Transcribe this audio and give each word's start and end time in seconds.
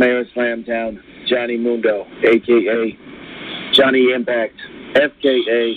Mayor 0.00 0.20
of 0.20 0.26
Slamtown, 0.34 0.98
Johnny 1.28 1.58
Mundo, 1.58 2.06
aka 2.24 2.98
Johnny 3.74 4.12
Impact, 4.14 4.54
FKA 4.94 5.74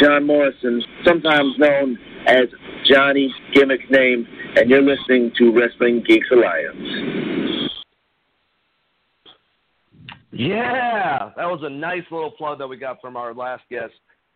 John 0.00 0.26
Morrison, 0.26 0.82
sometimes 1.04 1.52
known 1.58 1.98
as 2.26 2.46
Johnny 2.90 3.32
Gimmick 3.52 3.90
Name, 3.90 4.26
and 4.56 4.70
you're 4.70 4.80
listening 4.80 5.32
to 5.36 5.52
Wrestling 5.52 6.02
Geeks 6.08 6.28
Alliance. 6.32 7.70
Yeah, 10.32 11.30
that 11.36 11.46
was 11.46 11.60
a 11.62 11.70
nice 11.70 12.04
little 12.10 12.30
plug 12.30 12.58
that 12.60 12.66
we 12.66 12.78
got 12.78 13.02
from 13.02 13.18
our 13.18 13.34
last 13.34 13.64
guest, 13.70 13.92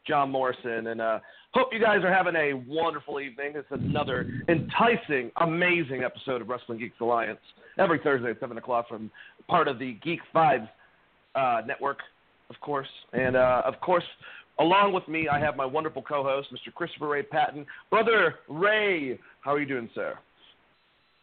John 0.07 0.31
Morrison, 0.31 0.89
and 0.89 1.01
uh, 1.01 1.21
hope 1.55 1.69
you 1.73 1.81
guys 1.81 1.99
are 2.03 2.13
having 2.13 2.35
a 2.35 2.55
wonderful 2.67 3.21
evening. 3.21 3.53
It's 3.55 3.69
another 3.71 4.27
enticing, 4.49 5.31
amazing 5.37 6.03
episode 6.03 6.41
of 6.41 6.49
Wrestling 6.49 6.79
Geeks 6.79 6.97
Alliance 7.01 7.41
every 7.79 7.99
Thursday 7.99 8.31
at 8.31 8.41
seven 8.41 8.57
o'clock 8.59 8.89
from 8.89 9.11
part 9.49 9.69
of 9.69 9.79
the 9.79 9.99
Geek 10.03 10.21
Vibes 10.35 10.69
uh, 11.35 11.63
network, 11.67 11.99
of 12.51 12.59
course, 12.61 12.89
and 13.13 13.37
uh, 13.37 13.63
of 13.65 13.81
course. 13.81 14.05
Along 14.59 14.93
with 14.93 15.09
me, 15.09 15.29
I 15.29 15.41
have 15.41 15.57
my 15.57 15.65
wonderful 15.65 16.03
co-host, 16.03 16.49
Mr. 16.53 16.73
Christopher 16.75 17.09
Ray 17.09 17.23
Patton. 17.23 17.65
Brother 17.91 18.35
Ray, 18.49 19.19
how 19.41 19.55
are 19.55 19.59
you 19.59 19.67
doing, 19.67 19.89
sir? 19.95 20.15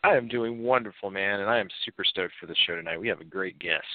I 0.04 0.16
am 0.16 0.28
doing 0.28 0.64
wonderful, 0.64 1.12
man, 1.12 1.40
and 1.40 1.50
I 1.50 1.60
am 1.60 1.68
super 1.86 2.04
stoked 2.04 2.34
for 2.40 2.48
the 2.48 2.56
show 2.66 2.76
tonight. 2.76 3.00
We 3.00 3.08
have 3.08 3.22
a 3.22 3.26
great 3.26 3.60
guest. 3.60 3.86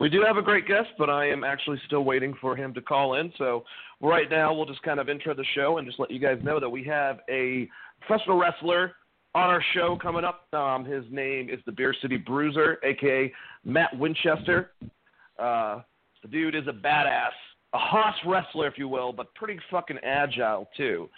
We 0.00 0.08
do 0.08 0.22
have 0.24 0.36
a 0.36 0.42
great 0.42 0.66
guest, 0.68 0.88
but 0.98 1.10
I 1.10 1.28
am 1.28 1.42
actually 1.42 1.80
still 1.86 2.04
waiting 2.04 2.34
for 2.40 2.54
him 2.54 2.72
to 2.74 2.80
call 2.80 3.14
in. 3.14 3.32
So 3.36 3.64
right 4.00 4.30
now, 4.30 4.54
we'll 4.54 4.66
just 4.66 4.82
kind 4.82 5.00
of 5.00 5.08
intro 5.08 5.34
the 5.34 5.44
show 5.54 5.78
and 5.78 5.86
just 5.86 5.98
let 5.98 6.10
you 6.10 6.18
guys 6.18 6.38
know 6.42 6.60
that 6.60 6.68
we 6.68 6.84
have 6.84 7.20
a 7.28 7.68
professional 8.06 8.38
wrestler 8.38 8.92
on 9.34 9.50
our 9.50 9.62
show 9.74 9.98
coming 10.00 10.24
up. 10.24 10.52
Um, 10.52 10.84
his 10.84 11.04
name 11.10 11.48
is 11.48 11.60
the 11.66 11.72
Beer 11.72 11.94
City 12.00 12.16
Bruiser, 12.16 12.78
aka 12.84 13.32
Matt 13.64 13.96
Winchester. 13.98 14.72
Uh, 15.38 15.82
the 16.22 16.28
dude 16.28 16.54
is 16.54 16.66
a 16.66 16.72
badass, 16.72 17.30
a 17.74 17.78
hoss 17.78 18.14
wrestler, 18.26 18.66
if 18.66 18.74
you 18.76 18.88
will, 18.88 19.12
but 19.12 19.34
pretty 19.34 19.58
fucking 19.70 19.98
agile 20.02 20.68
too. 20.76 21.08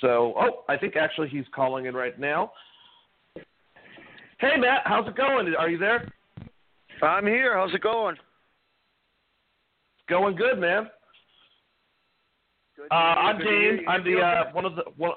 So, 0.00 0.34
oh, 0.38 0.64
I 0.68 0.76
think 0.76 0.96
actually 0.96 1.28
he's 1.28 1.44
calling 1.54 1.86
in 1.86 1.94
right 1.94 2.18
now. 2.18 2.52
Hey, 4.38 4.56
Matt, 4.58 4.82
how's 4.84 5.08
it 5.08 5.16
going? 5.16 5.54
Are 5.58 5.70
you 5.70 5.78
there? 5.78 6.12
I'm 7.02 7.26
here. 7.26 7.56
How's 7.56 7.74
it 7.74 7.80
going? 7.80 8.16
Going 10.08 10.36
good, 10.36 10.58
man. 10.58 10.88
Good 12.76 12.88
Uh, 12.90 12.94
I'm 12.94 13.38
Dane. 13.38 13.84
I'm 13.88 14.04
the 14.04 14.20
uh, 14.20 14.52
one 14.52 14.66
of 14.66 14.76
the 14.76 14.82
one. 14.96 15.12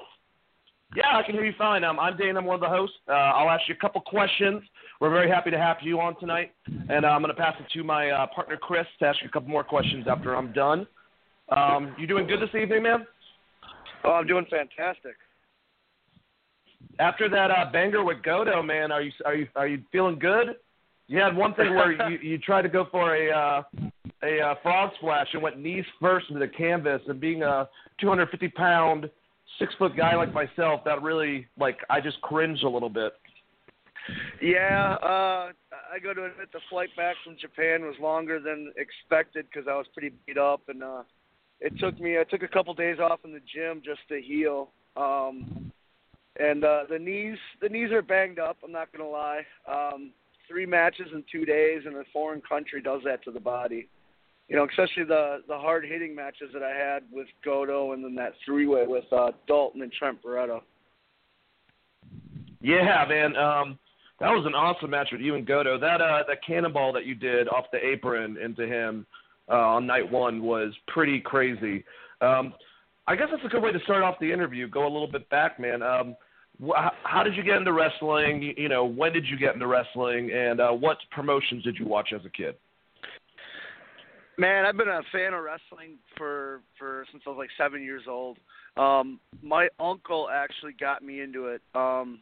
Yeah, 0.96 1.18
I 1.18 1.24
can 1.24 1.36
hear 1.36 1.46
you 1.46 1.54
fine. 1.58 1.84
Um, 1.84 2.00
I'm 2.00 2.16
Dane. 2.16 2.38
I'm 2.38 2.46
one 2.46 2.56
of 2.56 2.62
the 2.62 2.70
hosts. 2.70 2.96
Uh, 3.08 3.12
I'll 3.12 3.50
ask 3.50 3.64
you 3.68 3.76
a 3.76 3.78
couple 3.78 4.02
questions. 4.02 4.64
We're 5.02 5.12
very 5.12 5.30
happy 5.30 5.52
to 5.52 5.58
have 5.58 5.78
you 5.82 6.00
on 6.00 6.18
tonight, 6.20 6.54
and 6.68 7.06
uh, 7.06 7.10
I'm 7.10 7.22
going 7.22 7.36
to 7.36 7.40
pass 7.40 7.56
it 7.60 7.66
to 7.74 7.84
my 7.84 8.10
uh, 8.10 8.28
partner 8.34 8.58
Chris 8.58 8.88
to 9.00 9.06
ask 9.06 9.22
you 9.22 9.28
a 9.28 9.32
couple 9.32 9.50
more 9.50 9.64
questions 9.64 10.06
after 10.10 10.36
I'm 10.36 10.54
done. 10.54 10.88
Um, 11.50 11.96
you 12.00 12.08
doing 12.08 12.28
good 12.28 12.40
this 12.42 12.56
evening, 12.60 12.84
man? 12.84 13.06
Oh, 14.04 14.12
I'm 14.12 14.26
doing 14.26 14.46
fantastic. 14.50 15.16
After 17.00 17.30
that 17.30 17.52
uh, 17.52 17.72
banger 17.72 18.04
with 18.04 18.24
Goto, 18.24 18.64
man, 18.64 18.92
are 18.92 19.02
you 19.02 19.12
are 19.26 19.36
you 19.36 19.48
are 19.56 19.68
you 19.68 19.82
feeling 19.92 20.18
good? 20.18 20.56
You 21.08 21.20
had 21.20 21.36
one 21.36 21.54
thing 21.56 21.76
where 21.76 21.92
you 22.10 22.18
you 22.20 22.38
tried 22.38 22.62
to 22.62 22.70
go 22.70 22.88
for 22.90 23.16
a 23.16 23.32
uh, 23.32 23.64
a 24.24 24.40
uh, 24.40 24.56
frog 24.62 24.92
splash 24.98 25.28
and 25.34 25.42
went 25.42 25.60
knees 25.60 25.86
first 26.00 26.28
into 26.30 26.40
the 26.40 26.48
canvas, 26.48 27.02
and 27.08 27.20
being 27.20 27.44
a 27.44 27.68
250 28.00 28.50
pound 28.50 29.10
six 29.58 29.74
foot 29.78 29.96
guy 29.96 30.16
like 30.16 30.34
myself, 30.34 30.82
that 30.86 31.02
really 31.02 31.48
like 31.58 31.78
I 31.90 32.02
just 32.02 32.22
cringed 32.22 32.64
a 32.64 32.70
little 32.70 32.90
bit. 32.90 33.14
Yeah, 34.42 34.96
uh, 35.04 35.52
I 35.94 36.00
got 36.02 36.14
to 36.14 36.26
admit 36.26 36.52
the 36.52 36.60
flight 36.70 36.90
back 36.98 37.16
from 37.24 37.36
Japan 37.40 37.84
was 37.84 37.96
longer 38.02 38.40
than 38.40 38.74
expected 38.78 39.46
because 39.52 39.68
I 39.70 39.76
was 39.76 39.86
pretty 39.94 40.16
beat 40.26 40.38
up, 40.38 40.62
and 40.68 40.84
uh, 40.84 41.04
it 41.60 41.78
took 41.80 42.00
me. 42.00 42.18
I 42.18 42.24
took 42.24 42.44
a 42.44 42.48
couple 42.48 42.74
days 42.74 42.98
off 43.00 43.20
in 43.24 43.34
the 43.34 43.42
gym 43.54 43.82
just 43.84 44.02
to 44.10 44.22
heal. 44.22 44.70
Um, 44.98 45.72
and 46.40 46.64
uh, 46.64 46.84
the 46.90 46.98
knees, 46.98 47.38
the 47.62 47.70
knees 47.70 47.92
are 47.92 48.02
banged 48.02 48.40
up. 48.40 48.58
I'm 48.64 48.72
not 48.72 48.92
gonna 48.92 49.10
lie. 49.10 49.42
Um, 49.68 50.12
three 50.48 50.66
matches 50.66 51.08
in 51.14 51.24
two 51.32 51.46
days 51.46 51.84
in 51.86 51.94
a 51.96 52.04
foreign 52.12 52.42
country 52.42 52.82
does 52.82 53.02
that 53.06 53.24
to 53.26 53.32
the 53.32 53.40
body. 53.40 53.88
You 54.50 54.56
know, 54.56 54.68
especially 54.70 55.04
the 55.04 55.44
the 55.48 55.58
hard 55.58 55.86
hitting 55.86 56.16
matches 56.16 56.50
that 56.54 56.64
I 56.64 56.76
had 56.76 57.04
with 57.12 57.28
Goto, 57.46 57.94
and 57.94 58.04
then 58.04 58.16
that 58.16 58.34
three 58.44 58.66
way 58.66 58.86
with 58.88 59.06
uh, 59.14 59.32
Dalton 59.48 59.84
and 59.84 59.92
Trent 59.92 60.22
Beretta. 60.24 60.62
Yeah, 62.62 63.06
man. 63.08 63.36
Um, 63.36 63.80
that 64.20 64.32
was 64.32 64.46
an 64.46 64.54
awesome 64.54 64.90
match 64.90 65.10
with 65.12 65.22
you 65.22 65.36
and 65.36 65.46
Goto. 65.46 65.80
That 65.80 66.02
uh, 66.02 66.24
that 66.28 66.44
cannonball 66.46 66.92
that 66.94 67.06
you 67.06 67.16
did 67.16 67.48
off 67.48 67.66
the 67.72 67.78
apron 67.86 68.38
into 68.38 68.66
him 68.66 69.06
uh, 69.50 69.54
on 69.54 69.86
night 69.86 70.10
one 70.12 70.42
was 70.44 70.74
pretty 70.88 71.22
crazy. 71.22 71.86
Um, 72.22 72.54
I 73.08 73.16
guess 73.16 73.28
that's 73.32 73.46
a 73.46 73.48
good 73.48 73.64
way 73.64 73.72
to 73.72 73.80
start 73.82 74.04
off 74.04 74.16
the 74.20 74.32
interview. 74.32 74.68
Go 74.68 74.84
a 74.84 74.92
little 74.92 75.12
bit 75.12 75.30
back, 75.30 75.60
man. 75.60 75.82
Um, 75.82 76.16
wh- 76.64 76.90
how- 77.04 77.24
did 77.24 77.36
you 77.36 77.44
get 77.44 77.56
into 77.58 77.72
wrestling? 77.74 78.42
You, 78.42 78.54
you 78.58 78.70
know, 78.70 78.84
when 78.86 79.14
did 79.14 79.26
you 79.26 79.38
get 79.38 79.54
into 79.54 79.68
wrestling, 79.68 80.32
and 80.32 80.60
uh, 80.60 80.72
what 80.72 80.98
promotions 81.12 81.64
did 81.64 81.78
you 81.80 81.86
watch 81.88 82.10
as 82.14 82.26
a 82.26 82.30
kid? 82.30 82.56
Man, 84.40 84.66
I've 84.66 84.78
been 84.78 84.88
a 84.88 85.02
fan 85.12 85.34
of 85.34 85.44
wrestling 85.44 85.98
for 86.18 86.62
for 86.78 87.06
since 87.12 87.24
I 87.28 87.30
was 87.30 87.38
like 87.38 87.50
seven 87.58 87.84
years 87.84 88.04
old. 88.08 88.38
Um, 88.78 89.20
my 89.42 89.68
uncle 89.82 90.30
actually 90.32 90.72
got 90.80 91.04
me 91.04 91.20
into 91.20 91.48
it. 91.48 91.62
Um, 91.76 92.20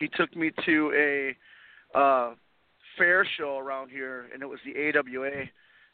he 0.00 0.08
took 0.08 0.34
me 0.34 0.50
to 0.64 0.92
a 0.96 1.98
uh, 1.98 2.34
fair 2.96 3.26
show 3.36 3.58
around 3.58 3.90
here, 3.90 4.28
and 4.32 4.42
it 4.42 4.46
was 4.46 4.58
the 4.64 4.72
AWA 4.96 5.44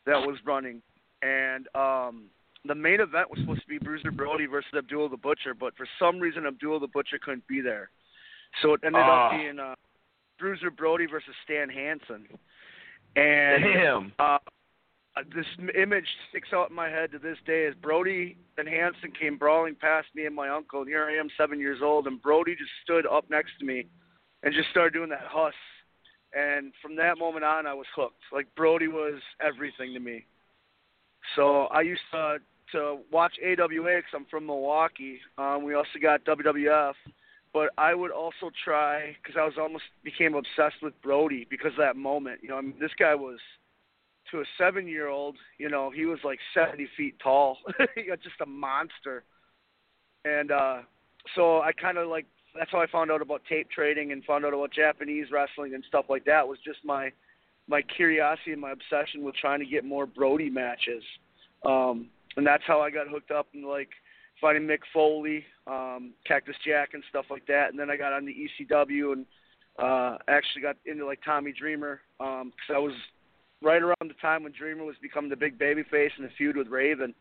that 0.07 0.21
was 0.21 0.39
running. 0.47 0.81
And 1.23 1.67
um, 1.75 2.27
the 2.65 2.75
main 2.77 3.01
event 3.01 3.29
was 3.31 3.41
supposed 3.41 3.63
to 3.63 3.67
be 3.67 3.79
Bruiser 3.79 4.13
Brody 4.13 4.47
versus 4.47 4.71
Abdul 4.79 5.09
the 5.09 5.17
Butcher, 5.17 5.55
but 5.59 5.75
for 5.77 5.89
some 5.99 6.21
reason 6.21 6.47
Abdul 6.47 6.79
the 6.79 6.87
Butcher 6.87 7.19
couldn't 7.21 7.49
be 7.49 7.61
there, 7.61 7.91
so 8.63 8.75
it 8.75 8.81
ended 8.85 9.03
Ah. 9.05 9.27
up 9.27 9.41
being 9.41 9.59
uh, 9.59 9.75
Bruiser 10.39 10.71
Brody 10.71 11.07
versus 11.07 11.35
Stan 11.45 11.69
Hansen. 11.69 12.29
And 13.17 13.65
Damn. 13.65 14.13
uh, 14.21 14.23
uh, 14.23 14.39
this 15.35 15.47
image 15.79 16.07
sticks 16.29 16.49
out 16.53 16.71
in 16.71 16.77
my 16.77 16.89
head 16.89 17.13
to 17.13 17.19
this 17.19 17.39
day 17.47 17.67
as 17.67 17.75
Brody 17.81 18.37
and 18.59 18.69
Hansen 18.69 19.13
came 19.19 19.39
brawling 19.39 19.77
past 19.77 20.09
me 20.15 20.27
and 20.27 20.35
my 20.35 20.49
uncle, 20.49 20.81
and 20.81 20.89
here 20.89 21.05
I 21.05 21.15
am, 21.15 21.29
seven 21.37 21.61
years 21.61 21.81
old, 21.83 22.07
and 22.07 22.21
Brody 22.21 22.57
just 22.57 22.71
stood 22.83 23.07
up 23.07 23.31
next 23.31 23.53
to 23.61 23.65
me 23.65 23.87
and 24.43 24.53
just 24.53 24.71
started 24.71 24.93
doing 24.93 25.11
that 25.11 25.23
huss. 25.23 25.55
And 26.37 26.73
from 26.83 26.97
that 26.97 27.17
moment 27.19 27.45
on, 27.45 27.67
I 27.67 27.75
was 27.75 27.87
hooked. 27.95 28.23
Like 28.33 28.47
Brody 28.57 28.89
was 28.89 29.21
everything 29.41 29.95
to 29.95 30.01
me. 30.01 30.27
So 31.37 31.65
I 31.67 31.83
used 31.83 32.03
to 32.13 32.39
to 32.73 32.99
watch 33.13 33.35
AWA 33.45 33.99
because 33.99 34.11
I'm 34.15 34.25
from 34.25 34.47
Milwaukee. 34.47 35.21
Um, 35.39 35.63
we 35.65 35.75
also 35.75 35.99
got 36.03 36.25
WWF, 36.25 36.95
but 37.53 37.71
I 37.79 37.95
would 37.95 38.11
also 38.11 38.51
try 38.65 39.17
because 39.23 39.39
I 39.39 39.45
was 39.45 39.55
almost 39.61 39.85
became 40.03 40.35
obsessed 40.35 40.83
with 40.83 41.01
Brody 41.03 41.47
because 41.49 41.73
of 41.73 41.79
that 41.79 41.97
moment. 41.97 42.41
You 42.43 42.49
know, 42.49 42.57
I 42.57 42.63
mean, 42.63 42.75
this 42.81 42.91
guy 42.99 43.15
was 43.15 43.39
to 44.35 44.41
a 44.41 44.45
seven 44.59 44.89
year 44.89 45.07
old, 45.09 45.37
you 45.59 45.69
know, 45.69 45.91
he 45.91 46.07
was 46.07 46.19
like 46.25 46.41
seventy 46.53 46.89
feet 46.97 47.15
tall. 47.23 47.59
Just 47.97 48.41
a 48.43 48.47
monster. 48.47 49.23
And 50.25 50.51
uh 50.51 50.79
so 51.37 51.61
I 51.61 51.73
kinda 51.73 52.07
like 52.07 52.27
that's 52.55 52.71
how 52.71 52.81
I 52.81 52.87
found 52.89 53.11
out 53.11 53.23
about 53.23 53.43
tape 53.49 53.71
trading 53.71 54.13
and 54.13 54.25
found 54.25 54.45
out 54.45 54.53
about 54.55 54.73
Japanese 54.73 55.27
wrestling 55.33 55.75
and 55.75 55.85
stuff 55.87 56.07
like 56.09 56.25
that 56.25 56.47
was 56.47 56.59
just 56.65 56.79
my 56.85 57.13
my 57.69 57.81
curiosity 57.83 58.53
and 58.53 58.61
my 58.61 58.73
obsession 58.73 59.23
with 59.23 59.35
trying 59.37 59.61
to 59.61 59.67
get 59.67 59.85
more 59.85 60.07
Brody 60.07 60.51
matches. 60.51 61.03
Um 61.65 62.09
and 62.37 62.45
that's 62.45 62.65
how 62.67 62.81
I 62.81 62.91
got 62.91 63.09
hooked 63.09 63.31
up 63.31 63.47
and 63.55 63.65
like 63.65 63.91
finding 64.41 64.67
Mick 64.67 64.81
Foley, 64.93 65.45
um, 65.69 66.13
Cactus 66.27 66.57
Jack 66.67 66.91
and 66.95 67.05
stuff 67.09 67.27
like 67.31 67.47
that. 67.47 67.71
And 67.71 67.79
then 67.79 67.89
I 67.89 67.97
got 67.97 68.13
on 68.13 68.27
the 68.27 68.35
ECW 68.35 69.13
and 69.13 69.27
uh 69.79 70.19
actually 70.27 70.63
got 70.63 70.77
into 70.87 71.07
like 71.07 71.21
Tommy 71.25 71.53
Dreamer 71.53 72.01
um 72.19 72.53
'cause 72.67 72.75
I 72.75 72.79
was 72.79 72.95
right 73.63 73.83
around 73.83 73.97
the 74.03 74.15
time 74.21 74.43
when 74.43 74.53
Dreamer 74.53 74.85
was 74.85 74.97
becoming 75.01 75.31
the 75.31 75.37
big 75.37 75.59
baby 75.59 75.83
face 75.91 76.13
in 76.19 76.25
the 76.25 76.31
feud 76.37 76.57
with 76.57 76.69
Raven, 76.69 77.15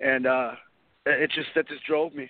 and 0.00 0.26
uh, 0.26 0.52
it 1.06 1.30
just 1.34 1.48
that 1.54 1.68
just 1.68 1.84
drove 1.84 2.14
me. 2.14 2.28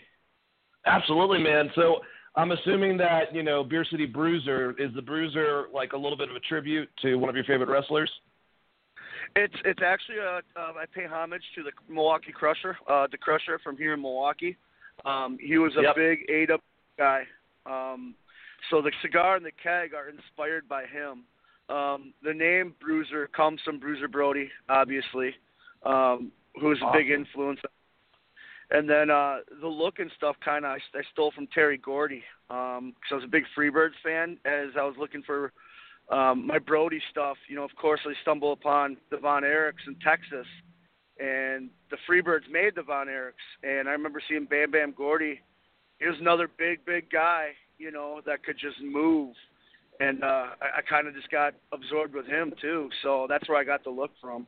Absolutely, 0.86 1.38
man. 1.38 1.70
So 1.74 1.96
I'm 2.36 2.52
assuming 2.52 2.96
that 2.98 3.34
you 3.34 3.42
know 3.42 3.64
Beer 3.64 3.84
City 3.84 4.06
Bruiser 4.06 4.74
is 4.78 4.94
the 4.94 5.02
Bruiser 5.02 5.66
like 5.72 5.92
a 5.92 5.96
little 5.96 6.16
bit 6.16 6.30
of 6.30 6.36
a 6.36 6.40
tribute 6.40 6.88
to 7.02 7.16
one 7.16 7.28
of 7.28 7.34
your 7.36 7.44
favorite 7.44 7.68
wrestlers. 7.68 8.10
It's 9.36 9.54
it's 9.64 9.80
actually 9.84 10.18
uh, 10.20 10.40
uh, 10.58 10.72
I 10.78 10.84
pay 10.94 11.06
homage 11.06 11.42
to 11.56 11.62
the 11.62 11.72
Milwaukee 11.92 12.32
Crusher, 12.32 12.76
uh, 12.88 13.06
the 13.10 13.18
Crusher 13.18 13.58
from 13.62 13.76
here 13.76 13.94
in 13.94 14.00
Milwaukee. 14.00 14.56
Um, 15.04 15.38
he 15.40 15.58
was 15.58 15.72
a 15.76 15.82
Yep. 15.82 15.96
big 15.96 16.50
AW 16.50 16.58
guy. 16.96 17.24
Um, 17.66 18.14
so 18.70 18.82
the 18.82 18.90
cigar 19.02 19.36
and 19.36 19.44
the 19.44 19.52
keg 19.52 19.94
are 19.94 20.08
inspired 20.08 20.68
by 20.68 20.84
him. 20.86 21.24
Um, 21.68 22.14
the 22.22 22.32
name 22.32 22.74
Bruiser 22.80 23.28
comes 23.28 23.60
from 23.64 23.78
Bruiser 23.78 24.08
Brody, 24.08 24.50
obviously, 24.68 25.34
um, 25.84 26.32
who 26.60 26.68
was 26.68 26.78
a 26.82 26.92
big 26.92 27.10
influence. 27.10 27.60
and 28.70 28.88
then 28.88 29.10
uh, 29.10 29.38
the 29.60 29.68
look 29.68 29.98
and 29.98 30.10
stuff 30.16 30.36
kind 30.44 30.64
of 30.64 30.72
I, 30.72 30.98
I 30.98 31.02
stole 31.12 31.30
from 31.32 31.46
Terry 31.48 31.78
Gordy 31.78 32.22
because 32.48 32.78
um, 32.78 32.94
I 33.10 33.14
was 33.14 33.24
a 33.24 33.28
big 33.28 33.44
Freebirds 33.56 33.98
fan. 34.02 34.38
As 34.44 34.68
I 34.78 34.84
was 34.84 34.94
looking 34.98 35.22
for 35.22 35.52
um, 36.10 36.46
my 36.46 36.58
Brody 36.58 37.00
stuff, 37.10 37.36
you 37.48 37.56
know, 37.56 37.64
of 37.64 37.74
course 37.80 38.00
I 38.06 38.12
stumbled 38.22 38.58
upon 38.58 38.96
the 39.10 39.18
Von 39.18 39.42
Erichs 39.42 39.86
in 39.86 39.94
Texas, 39.96 40.46
and 41.18 41.68
the 41.90 41.98
Freebirds 42.08 42.50
made 42.50 42.74
the 42.74 42.82
Von 42.82 43.08
Erichs, 43.08 43.32
and 43.62 43.88
I 43.88 43.92
remember 43.92 44.22
seeing 44.26 44.46
Bam 44.46 44.70
Bam 44.70 44.94
Gordy. 44.96 45.40
He 45.98 46.06
was 46.06 46.16
another 46.20 46.48
big, 46.58 46.84
big 46.86 47.10
guy, 47.10 47.50
you 47.76 47.90
know, 47.90 48.20
that 48.24 48.44
could 48.44 48.56
just 48.58 48.80
move, 48.80 49.34
and 50.00 50.22
uh, 50.22 50.46
I, 50.60 50.78
I 50.78 50.80
kind 50.88 51.06
of 51.06 51.14
just 51.14 51.30
got 51.30 51.54
absorbed 51.72 52.14
with 52.14 52.26
him 52.26 52.52
too. 52.60 52.88
So 53.02 53.26
that's 53.28 53.48
where 53.48 53.58
I 53.58 53.64
got 53.64 53.84
the 53.84 53.90
look 53.90 54.10
from. 54.20 54.46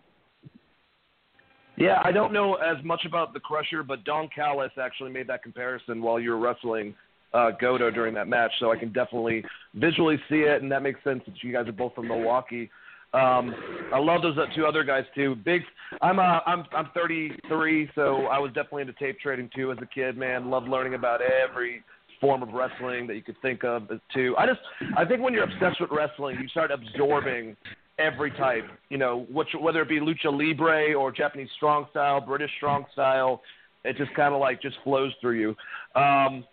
Yeah, 1.77 2.01
I 2.05 2.13
don't 2.13 2.33
know 2.33 2.57
as 2.57 2.83
much 2.85 3.03
about 3.07 3.33
the 3.33 3.41
Crusher, 3.41 3.83
but 3.83 4.05
Don 4.05 4.29
Callis 4.35 4.73
actually 4.81 5.13
made 5.13 5.27
that 5.29 5.43
comparison 5.43 6.03
while 6.03 6.21
you 6.21 6.31
were 6.31 6.39
wrestling 6.39 6.95
uh, 7.33 7.53
Goto 7.59 7.91
during 7.91 8.13
that 8.15 8.29
match, 8.29 8.51
so 8.61 8.71
I 8.71 8.77
can 8.77 8.93
definitely 8.93 9.45
visually 9.75 10.17
see 10.29 10.41
it, 10.41 10.63
and 10.63 10.71
that 10.73 10.83
makes 10.83 11.03
sense 11.05 11.23
since 11.25 11.39
you 11.43 11.53
guys 11.53 11.69
are 11.69 11.73
both 11.73 11.95
from 11.95 12.09
Milwaukee. 12.09 12.71
Um, 13.13 13.55
I 13.93 13.99
love 13.99 14.23
those 14.23 14.37
two 14.55 14.67
other 14.67 14.85
guys 14.85 15.05
too. 15.15 15.35
Big, 15.37 15.63
I'm 16.01 16.19
uh, 16.19 16.41
I'm 16.47 16.65
I'm 16.73 16.91
33, 16.95 17.91
so 17.95 18.27
I 18.27 18.39
was 18.39 18.53
definitely 18.53 18.83
into 18.83 18.93
tape 18.95 19.19
trading 19.19 19.51
too 19.55 19.73
as 19.73 19.79
a 19.83 19.87
kid. 19.87 20.17
Man, 20.17 20.51
loved 20.51 20.69
learning 20.69 20.95
about 20.95 21.21
every 21.21 21.83
form 22.21 22.43
of 22.43 22.51
wrestling 22.51 23.07
that 23.07 23.15
you 23.15 23.23
could 23.23 23.41
think 23.43 23.65
of 23.65 23.89
too. 24.13 24.35
I 24.39 24.47
just 24.47 24.61
I 24.97 25.05
think 25.05 25.23
when 25.23 25.33
you're 25.33 25.45
obsessed 25.45 25.81
with 25.81 25.91
wrestling, 25.91 26.39
you 26.41 26.49
start 26.49 26.71
absorbing 26.71 27.57
every 27.99 28.31
type. 28.33 28.65
You 28.89 28.99
know, 28.99 29.27
which, 29.31 29.49
whether 29.61 29.83
it 29.83 29.89
be 29.89 30.01
lucha 30.01 30.27
libre 30.27 30.95
or 30.95 31.13
Japanese 31.13 31.49
strong 31.57 31.87
style, 31.91 32.21
British 32.21 32.51
strong 32.57 32.85
style, 32.93 33.43
it 33.85 33.97
just 33.97 34.15
kind 34.15 34.35
of 34.35 34.41
like 34.41 34.61
just 34.61 34.77
flows 34.85 35.13
through 35.21 35.41
you. 35.41 35.51
Um, 35.95 36.45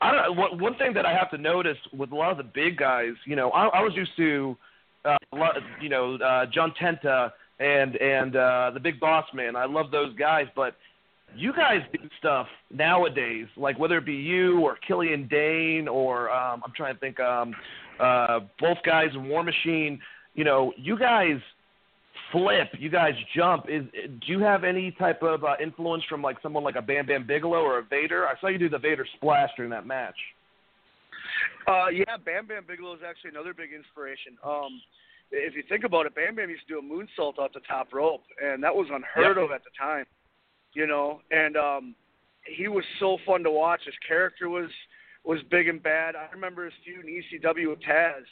I 0.00 0.12
don't. 0.12 0.36
One, 0.36 0.60
one 0.60 0.74
thing 0.76 0.94
that 0.94 1.04
I 1.04 1.12
have 1.12 1.30
to 1.30 1.38
notice 1.38 1.76
with 1.92 2.12
a 2.12 2.16
lot 2.16 2.30
of 2.30 2.38
the 2.38 2.50
big 2.54 2.78
guys, 2.78 3.12
you 3.26 3.36
know, 3.36 3.50
I, 3.50 3.66
I 3.66 3.82
was 3.82 3.92
used 3.94 4.12
to, 4.16 4.56
uh, 5.04 5.16
you 5.80 5.88
know, 5.88 6.14
uh, 6.16 6.46
John 6.46 6.72
Tenta 6.80 7.32
and 7.58 7.96
and 7.96 8.36
uh, 8.36 8.70
the 8.72 8.80
Big 8.80 8.98
Boss 8.98 9.26
Man. 9.34 9.56
I 9.56 9.66
love 9.66 9.90
those 9.90 10.14
guys, 10.16 10.46
but 10.56 10.74
you 11.36 11.52
guys 11.52 11.80
do 11.92 12.08
stuff 12.18 12.46
nowadays, 12.70 13.46
like 13.56 13.78
whether 13.78 13.98
it 13.98 14.06
be 14.06 14.14
you 14.14 14.60
or 14.60 14.76
Killian 14.86 15.28
Dain 15.28 15.88
or 15.88 16.30
um, 16.30 16.62
I'm 16.64 16.72
trying 16.76 16.94
to 16.94 17.00
think, 17.00 17.18
um, 17.20 17.54
uh, 17.98 18.40
both 18.58 18.78
guys 18.84 19.08
in 19.14 19.28
War 19.28 19.42
Machine 19.42 20.00
you 20.34 20.44
know, 20.44 20.72
you 20.76 20.98
guys 20.98 21.38
flip, 22.32 22.68
you 22.78 22.90
guys 22.90 23.14
jump. 23.36 23.66
Is 23.68 23.84
do 23.92 24.32
you 24.32 24.40
have 24.40 24.64
any 24.64 24.92
type 24.92 25.22
of 25.22 25.44
uh, 25.44 25.56
influence 25.62 26.04
from 26.08 26.22
like 26.22 26.36
someone 26.42 26.64
like 26.64 26.76
a 26.76 26.82
Bam 26.82 27.06
Bam 27.06 27.26
Bigelow 27.26 27.58
or 27.58 27.78
a 27.78 27.82
Vader? 27.82 28.26
I 28.26 28.38
saw 28.40 28.48
you 28.48 28.58
do 28.58 28.68
the 28.68 28.78
Vader 28.78 29.06
splash 29.16 29.50
during 29.56 29.70
that 29.70 29.86
match. 29.86 30.16
Uh, 31.66 31.88
yeah, 31.88 32.16
Bam 32.24 32.46
Bam 32.46 32.64
Bigelow 32.66 32.94
is 32.94 33.00
actually 33.06 33.30
another 33.30 33.52
big 33.54 33.70
inspiration. 33.72 34.38
Um, 34.44 34.80
if 35.30 35.54
you 35.54 35.62
think 35.68 35.84
about 35.84 36.06
it, 36.06 36.14
Bam 36.14 36.36
Bam 36.36 36.50
used 36.50 36.66
to 36.66 36.74
do 36.74 36.78
a 36.78 36.82
moonsault 36.82 37.38
off 37.38 37.52
the 37.52 37.60
top 37.68 37.92
rope, 37.92 38.22
and 38.42 38.62
that 38.62 38.74
was 38.74 38.86
unheard 38.90 39.36
yep. 39.36 39.44
of 39.44 39.52
at 39.52 39.62
the 39.62 39.70
time. 39.78 40.04
You 40.72 40.86
know, 40.86 41.20
and 41.30 41.56
um, 41.56 41.94
he 42.44 42.68
was 42.68 42.84
so 42.98 43.18
fun 43.26 43.42
to 43.42 43.50
watch. 43.50 43.80
His 43.84 43.94
character 44.06 44.48
was 44.48 44.70
was 45.24 45.40
big 45.50 45.68
and 45.68 45.82
bad. 45.82 46.16
I 46.16 46.28
remember 46.32 46.64
his 46.64 46.74
feud 46.84 47.04
in 47.04 47.22
ECW 47.22 47.70
with 47.70 47.80
Taz 47.80 48.24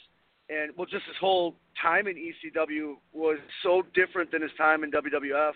and 0.49 0.71
well, 0.75 0.85
just 0.85 1.05
his 1.05 1.15
whole 1.19 1.55
time 1.81 2.07
in 2.07 2.15
ECW 2.15 2.95
was 3.13 3.37
so 3.63 3.83
different 3.93 4.31
than 4.31 4.41
his 4.41 4.51
time 4.57 4.83
in 4.83 4.91
WWF. 4.91 5.53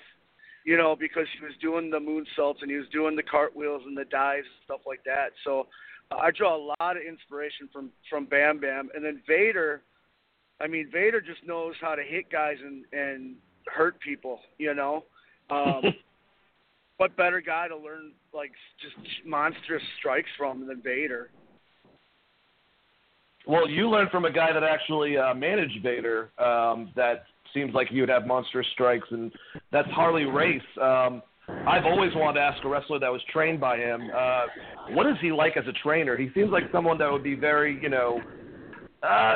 You 0.66 0.78
know, 0.78 0.96
because 0.96 1.28
he 1.38 1.44
was 1.44 1.54
doing 1.62 1.90
the 1.90 2.00
moonsaults 2.00 2.62
and 2.62 2.72
he 2.72 2.78
was 2.78 2.88
doing 2.94 3.18
the 3.18 3.24
cartwheels 3.24 3.82
and 3.86 3.98
the 3.98 4.06
dives 4.06 4.46
and 4.46 4.64
stuff 4.64 4.80
like 4.88 5.04
that. 5.04 5.32
So 5.44 5.68
uh, 6.10 6.16
I 6.16 6.32
draw 6.32 6.56
a 6.56 6.72
lot 6.80 6.96
of 6.96 7.04
inspiration 7.04 7.68
from 7.74 7.92
from 8.10 8.26
Bam 8.26 8.60
Bam, 8.60 8.90
and 8.96 9.04
then 9.04 9.22
Vader. 9.28 9.82
I 10.62 10.68
mean, 10.68 10.90
Vader 10.90 11.20
just 11.20 11.46
knows 11.46 11.74
how 11.82 11.96
to 11.96 12.04
hit 12.04 12.32
guys 12.32 12.58
and 12.64 12.86
and 12.94 13.36
hurt 13.68 14.00
people. 14.00 14.40
You 14.58 14.74
know. 14.74 15.06
Um, 15.50 15.84
what 16.98 17.16
better 17.18 17.42
guy 17.42 17.68
to 17.68 17.76
learn 17.76 18.12
like 18.34 18.52
just 18.82 18.96
monstrous 19.26 19.84
strikes 20.00 20.30
from 20.38 20.68
than 20.68 20.82
Vader? 20.82 21.30
Well, 23.46 23.70
you 23.70 23.90
learned 23.90 24.10
from 24.10 24.26
a 24.26 24.32
guy 24.32 24.54
that 24.54 24.64
actually 24.64 25.18
uh, 25.18 25.34
managed 25.34 25.84
Vader. 25.84 26.32
Um, 26.40 26.92
that 26.96 27.26
seems 27.54 27.74
like 27.74 27.88
you 27.92 28.02
would 28.02 28.10
have 28.10 28.26
monstrous 28.26 28.68
strikes, 28.74 29.08
and 29.12 29.32
that's 29.72 29.90
Harley 29.90 30.24
Race. 30.24 30.62
Um, 30.82 31.22
I've 31.48 31.86
always 31.86 32.12
wanted 32.16 32.40
to 32.40 32.46
ask 32.46 32.64
a 32.64 32.70
wrestler 32.70 33.00
that 33.00 33.12
was 33.12 33.22
trained 33.32 33.60
by 33.60 33.78
him, 33.78 34.10
uh, 34.16 34.46
what 34.92 35.06
is 35.06 35.16
he 35.22 35.32
like 35.32 35.58
as 35.58 35.66
a 35.68 35.74
trainer? 35.84 36.16
He 36.16 36.30
seems 36.34 36.52
like 36.52 36.64
someone 36.72 36.98
that 37.00 37.12
would 37.12 37.24
be 37.24 37.36
very, 37.36 37.80
you 37.82 37.90
know, 37.90 38.22
uh, 39.04 39.36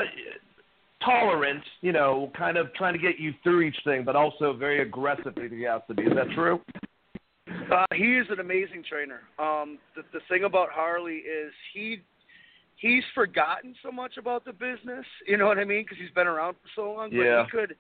tolerant, 1.04 1.64
you 1.82 1.92
know, 1.92 2.32
kind 2.38 2.58
of 2.58 2.74
trying 2.76 2.94
to 2.94 3.00
get 3.00 3.20
you 3.20 3.34
through 3.44 3.62
each 3.62 3.78
thing, 3.84 4.04
but 4.06 4.16
also 4.16 4.54
very 4.54 4.82
aggressive 4.82 5.34
if 5.36 5.52
he 5.52 5.64
has 5.64 5.82
to 5.90 5.94
be. 5.94 6.04
Is 6.04 6.14
that 6.16 6.30
true? 6.34 6.62
Uh, 7.72 7.86
he 7.94 8.18
is 8.18 8.28
an 8.30 8.40
amazing 8.40 8.84
trainer. 8.88 9.22
Um, 9.40 9.78
the, 9.96 10.04
the 10.14 10.20
thing 10.30 10.44
about 10.44 10.70
Harley 10.72 11.18
is 11.18 11.52
he 11.74 12.02
he's 12.78 13.04
forgotten 13.14 13.76
so 13.84 13.92
much 13.92 14.18
about 14.18 14.46
the 14.46 14.54
business. 14.54 15.06
You 15.26 15.38
know 15.38 15.48
what 15.48 15.58
I 15.58 15.66
mean? 15.66 15.84
Because 15.84 15.98
he's 16.00 16.14
been 16.14 16.28
around 16.28 16.54
for 16.56 16.70
so 16.76 16.94
long. 16.94 17.12
Yeah. 17.12 17.44
But 17.44 17.46
he 17.46 17.52
could 17.52 17.76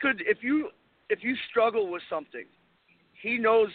could 0.00 0.22
if 0.26 0.38
you 0.42 0.70
if 1.08 1.20
you 1.22 1.34
struggle 1.50 1.90
with 1.90 2.02
something, 2.10 2.44
he 3.20 3.38
knows 3.38 3.70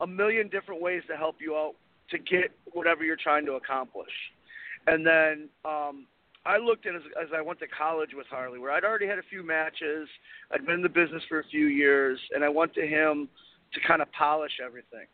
a 0.00 0.06
million 0.06 0.48
different 0.48 0.80
ways 0.80 1.02
to 1.08 1.16
help 1.16 1.36
you 1.40 1.56
out 1.56 1.74
to 2.10 2.18
get 2.18 2.50
whatever 2.72 3.04
you're 3.04 3.16
trying 3.16 3.46
to 3.46 3.52
accomplish. 3.52 4.12
And 4.86 5.06
then 5.06 5.48
um, 5.64 6.06
I 6.44 6.58
looked 6.58 6.86
at 6.86 6.94
as, 6.94 7.02
as 7.20 7.28
I 7.34 7.40
went 7.40 7.60
to 7.60 7.66
college 7.68 8.10
with 8.14 8.26
Harley, 8.28 8.58
where 8.58 8.72
I'd 8.72 8.84
already 8.84 9.06
had 9.06 9.18
a 9.18 9.22
few 9.30 9.46
matches, 9.46 10.08
I'd 10.52 10.66
been 10.66 10.76
in 10.76 10.82
the 10.82 10.88
business 10.88 11.22
for 11.28 11.38
a 11.38 11.44
few 11.44 11.66
years, 11.66 12.18
and 12.34 12.44
I 12.44 12.48
went 12.48 12.74
to 12.74 12.86
him 12.86 13.28
to 13.74 13.80
kind 13.86 14.02
of 14.02 14.10
polish 14.12 14.52
everything. 14.64 15.06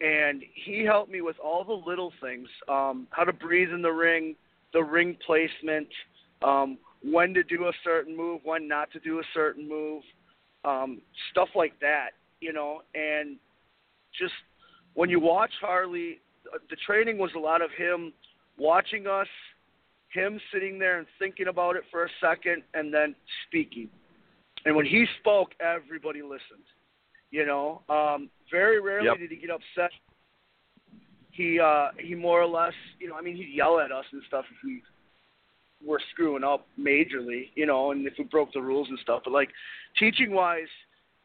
And 0.00 0.42
he 0.54 0.84
helped 0.84 1.10
me 1.10 1.20
with 1.20 1.36
all 1.44 1.64
the 1.64 1.72
little 1.72 2.12
things 2.20 2.48
um, 2.68 3.08
how 3.10 3.24
to 3.24 3.32
breathe 3.32 3.70
in 3.70 3.82
the 3.82 3.90
ring 3.90 4.36
the 4.72 4.82
ring 4.82 5.16
placement 5.26 5.88
um, 6.42 6.78
when 7.02 7.32
to 7.34 7.42
do 7.42 7.66
a 7.66 7.72
certain 7.82 8.16
move 8.16 8.40
when 8.44 8.68
not 8.68 8.90
to 8.92 9.00
do 9.00 9.18
a 9.18 9.22
certain 9.34 9.68
move 9.68 10.02
um, 10.64 11.00
stuff 11.30 11.48
like 11.54 11.72
that 11.80 12.10
you 12.40 12.52
know. 12.52 12.82
And 12.94 13.36
just 14.18 14.34
when 14.94 15.10
you 15.10 15.18
watch 15.20 15.50
harley 15.60 16.20
the 16.70 16.76
training 16.86 17.18
was 17.18 17.30
a 17.34 17.38
lot 17.38 17.60
of 17.60 17.70
him 17.76 18.12
watching 18.56 19.06
us 19.06 19.28
him 20.12 20.40
sitting 20.52 20.78
there 20.78 20.98
and 20.98 21.06
thinking 21.18 21.48
about 21.48 21.76
it 21.76 21.82
for 21.90 22.04
a 22.04 22.08
second 22.20 22.62
and 22.72 22.94
then 22.94 23.14
speaking. 23.46 23.88
And 24.64 24.76
when 24.76 24.86
he 24.86 25.06
spoke 25.20 25.50
everybody 25.60 26.22
listened 26.22 26.66
you 27.30 27.46
know, 27.46 27.82
um, 27.88 28.30
very 28.50 28.80
rarely 28.80 29.06
yep. 29.06 29.18
did 29.18 29.30
he 29.30 29.36
get 29.36 29.50
upset. 29.50 29.90
He 31.30 31.60
uh, 31.60 31.88
he 31.98 32.14
more 32.14 32.40
or 32.40 32.46
less, 32.46 32.72
you 32.98 33.08
know, 33.08 33.14
I 33.14 33.22
mean, 33.22 33.36
he'd 33.36 33.54
yell 33.54 33.80
at 33.80 33.92
us 33.92 34.04
and 34.12 34.22
stuff 34.26 34.44
if 34.50 34.64
we 34.64 34.82
were 35.86 36.00
screwing 36.12 36.42
up 36.42 36.66
majorly, 36.78 37.50
you 37.54 37.66
know, 37.66 37.92
and 37.92 38.06
if 38.06 38.14
we 38.18 38.24
broke 38.24 38.52
the 38.52 38.60
rules 38.60 38.88
and 38.88 38.98
stuff. 39.00 39.22
But 39.24 39.32
like 39.32 39.50
teaching 39.98 40.32
wise, 40.32 40.66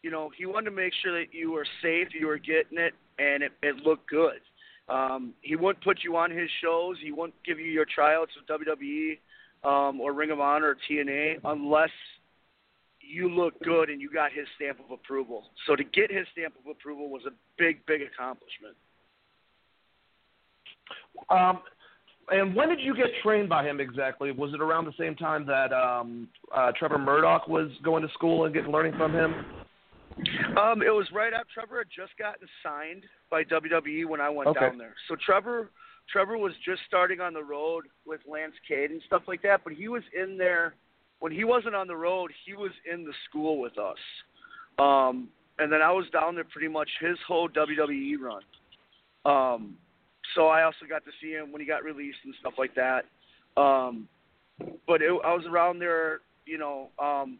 you 0.03 0.12
know, 0.12 0.29
he 0.38 0.45
wanted 0.45 0.69
to 0.69 0.75
make 0.75 0.93
sure 1.01 1.17
that 1.19 1.33
you 1.33 1.51
were 1.51 1.65
safe, 1.81 2.10
you 2.19 2.27
were 2.27 2.38
getting 2.38 2.77
it, 2.77 2.93
and 3.17 3.41
it, 3.43 3.51
it 3.63 3.77
looked 3.77 4.10
good. 4.10 4.39
Um, 4.89 5.33
he 5.41 5.55
wouldn't 5.55 5.83
put 5.83 6.03
you 6.03 6.17
on 6.17 6.29
his 6.29 6.50
shows. 6.62 6.98
He 7.01 7.12
wouldn't 7.12 7.36
give 7.45 7.60
you 7.60 7.72
your 7.72 7.86
tryouts 7.86 8.33
with 8.36 8.62
WWE 8.62 9.17
um, 9.63 10.01
or 10.01 10.13
Ring 10.13 10.31
of 10.31 10.39
Honor 10.39 10.75
or 10.75 10.77
TNA 10.89 11.39
unless 11.45 11.89
you 13.07 13.29
look 13.29 13.60
good 13.63 13.89
and 13.89 14.01
you 14.01 14.10
got 14.10 14.31
his 14.31 14.45
stamp 14.55 14.79
of 14.79 14.91
approval. 14.91 15.43
So 15.67 15.75
to 15.75 15.83
get 15.83 16.12
his 16.12 16.25
stamp 16.31 16.55
of 16.63 16.69
approval 16.69 17.10
was 17.10 17.24
a 17.27 17.31
big, 17.57 17.86
big 17.86 18.01
accomplishment. 18.01 18.75
Um, 21.29 21.60
and 22.29 22.55
when 22.55 22.69
did 22.69 22.79
you 22.79 22.95
get 22.95 23.07
trained 23.22 23.50
by 23.50 23.65
him 23.65 23.79
exactly? 23.79 24.31
Was 24.31 24.53
it 24.53 24.62
around 24.62 24.86
the 24.86 24.93
same 24.98 25.15
time 25.15 25.45
that 25.48 25.74
um, 25.74 26.27
uh, 26.55 26.72
Trevor 26.77 26.98
Murdoch 26.98 27.48
was 27.48 27.69
going 27.83 28.01
to 28.03 28.13
school 28.13 28.45
and 28.45 28.53
getting 28.53 28.72
learning 28.72 28.93
from 28.98 29.13
him? 29.13 29.33
Um, 30.57 30.81
it 30.81 30.93
was 30.93 31.07
right 31.13 31.33
after 31.33 31.48
Trevor 31.53 31.79
had 31.79 31.88
just 31.93 32.17
gotten 32.17 32.48
signed 32.63 33.03
by 33.29 33.43
WWE 33.43 34.05
when 34.07 34.22
I 34.22 34.29
went 34.29 34.48
okay. 34.50 34.60
down 34.60 34.77
there. 34.77 34.93
So 35.10 35.15
Trevor, 35.25 35.72
Trevor 36.12 36.38
was 36.38 36.53
just 36.63 36.81
starting 36.88 37.19
on 37.19 37.33
the 37.33 37.43
road 37.43 37.86
with 38.05 38.22
Lance 38.29 38.53
Cade 38.67 38.91
and 38.91 39.01
stuff 39.05 39.24
like 39.27 39.41
that, 39.41 39.62
but 39.63 39.74
he 39.74 39.88
was 39.88 40.03
in 40.15 40.38
there 40.38 40.75
when 41.24 41.32
he 41.32 41.46
wasn't 41.46 41.74
on 41.74 41.88
the 41.88 41.96
road, 41.96 42.32
he 42.46 42.53
was 42.53 42.72
in 42.92 43.06
the 43.06 43.13
school 43.30 43.58
with 43.58 43.77
us. 43.77 43.98
Um, 44.77 45.30
and 45.58 45.72
then 45.72 45.82
I 45.82 45.89
was 45.89 46.03
down 46.12 46.36
there 46.36 46.44
pretty 46.44 46.68
much 46.68 46.89
his 47.00 47.18
whole 47.25 47.48
WWE 47.48 48.15
run. 48.20 48.42
Um, 49.24 49.77
so 50.36 50.48
I 50.48 50.63
also 50.63 50.86
got 50.89 51.06
to 51.06 51.12
see 51.22 51.32
him 51.32 51.53
when 51.53 51.62
he 51.62 51.65
got 51.65 51.86
released 51.86 52.18
and 52.25 52.34
stuff 52.42 52.56
like 52.58 52.75
that. 52.75 53.06
Um, 53.56 54.10
but 54.86 55.01
it, 55.01 55.18
I 55.24 55.34
was 55.34 55.46
around 55.50 55.80
there, 55.80 56.20
you 56.46 56.58
know, 56.58 56.89
um, 57.01 57.39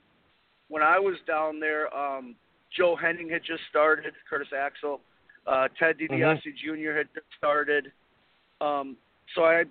when 0.70 0.82
I 0.82 0.98
was 0.98 1.18
down 1.28 1.60
there, 1.60 1.94
um, 1.94 2.36
Joe 2.78 2.96
Hennig 2.96 3.30
had 3.30 3.42
just 3.46 3.64
started, 3.70 4.14
Curtis 4.30 4.48
Axel. 4.58 5.02
Uh, 5.46 5.68
Ted 5.78 5.98
DiBiase 5.98 6.40
mm-hmm. 6.40 6.84
Jr. 6.84 6.98
had 7.00 7.08
started. 7.38 7.92
Um, 8.62 8.96
so 9.36 9.44
I 9.44 9.66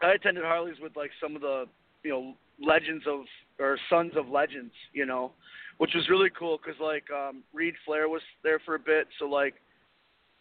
I 0.00 0.12
attended 0.12 0.44
Harley's 0.44 0.80
with 0.80 0.96
like 0.96 1.10
some 1.20 1.36
of 1.36 1.42
the 1.42 1.66
you 2.02 2.10
know 2.10 2.34
legends 2.60 3.04
of 3.06 3.20
or 3.58 3.78
sons 3.88 4.12
of 4.16 4.28
legends, 4.28 4.72
you 4.92 5.06
know, 5.06 5.32
which 5.78 5.92
was 5.94 6.08
really 6.08 6.30
cool 6.38 6.58
because 6.58 6.78
like 6.80 7.04
um, 7.10 7.42
Reid 7.52 7.74
Flair 7.84 8.08
was 8.08 8.22
there 8.42 8.60
for 8.64 8.74
a 8.74 8.78
bit, 8.78 9.08
so 9.18 9.26
like 9.26 9.54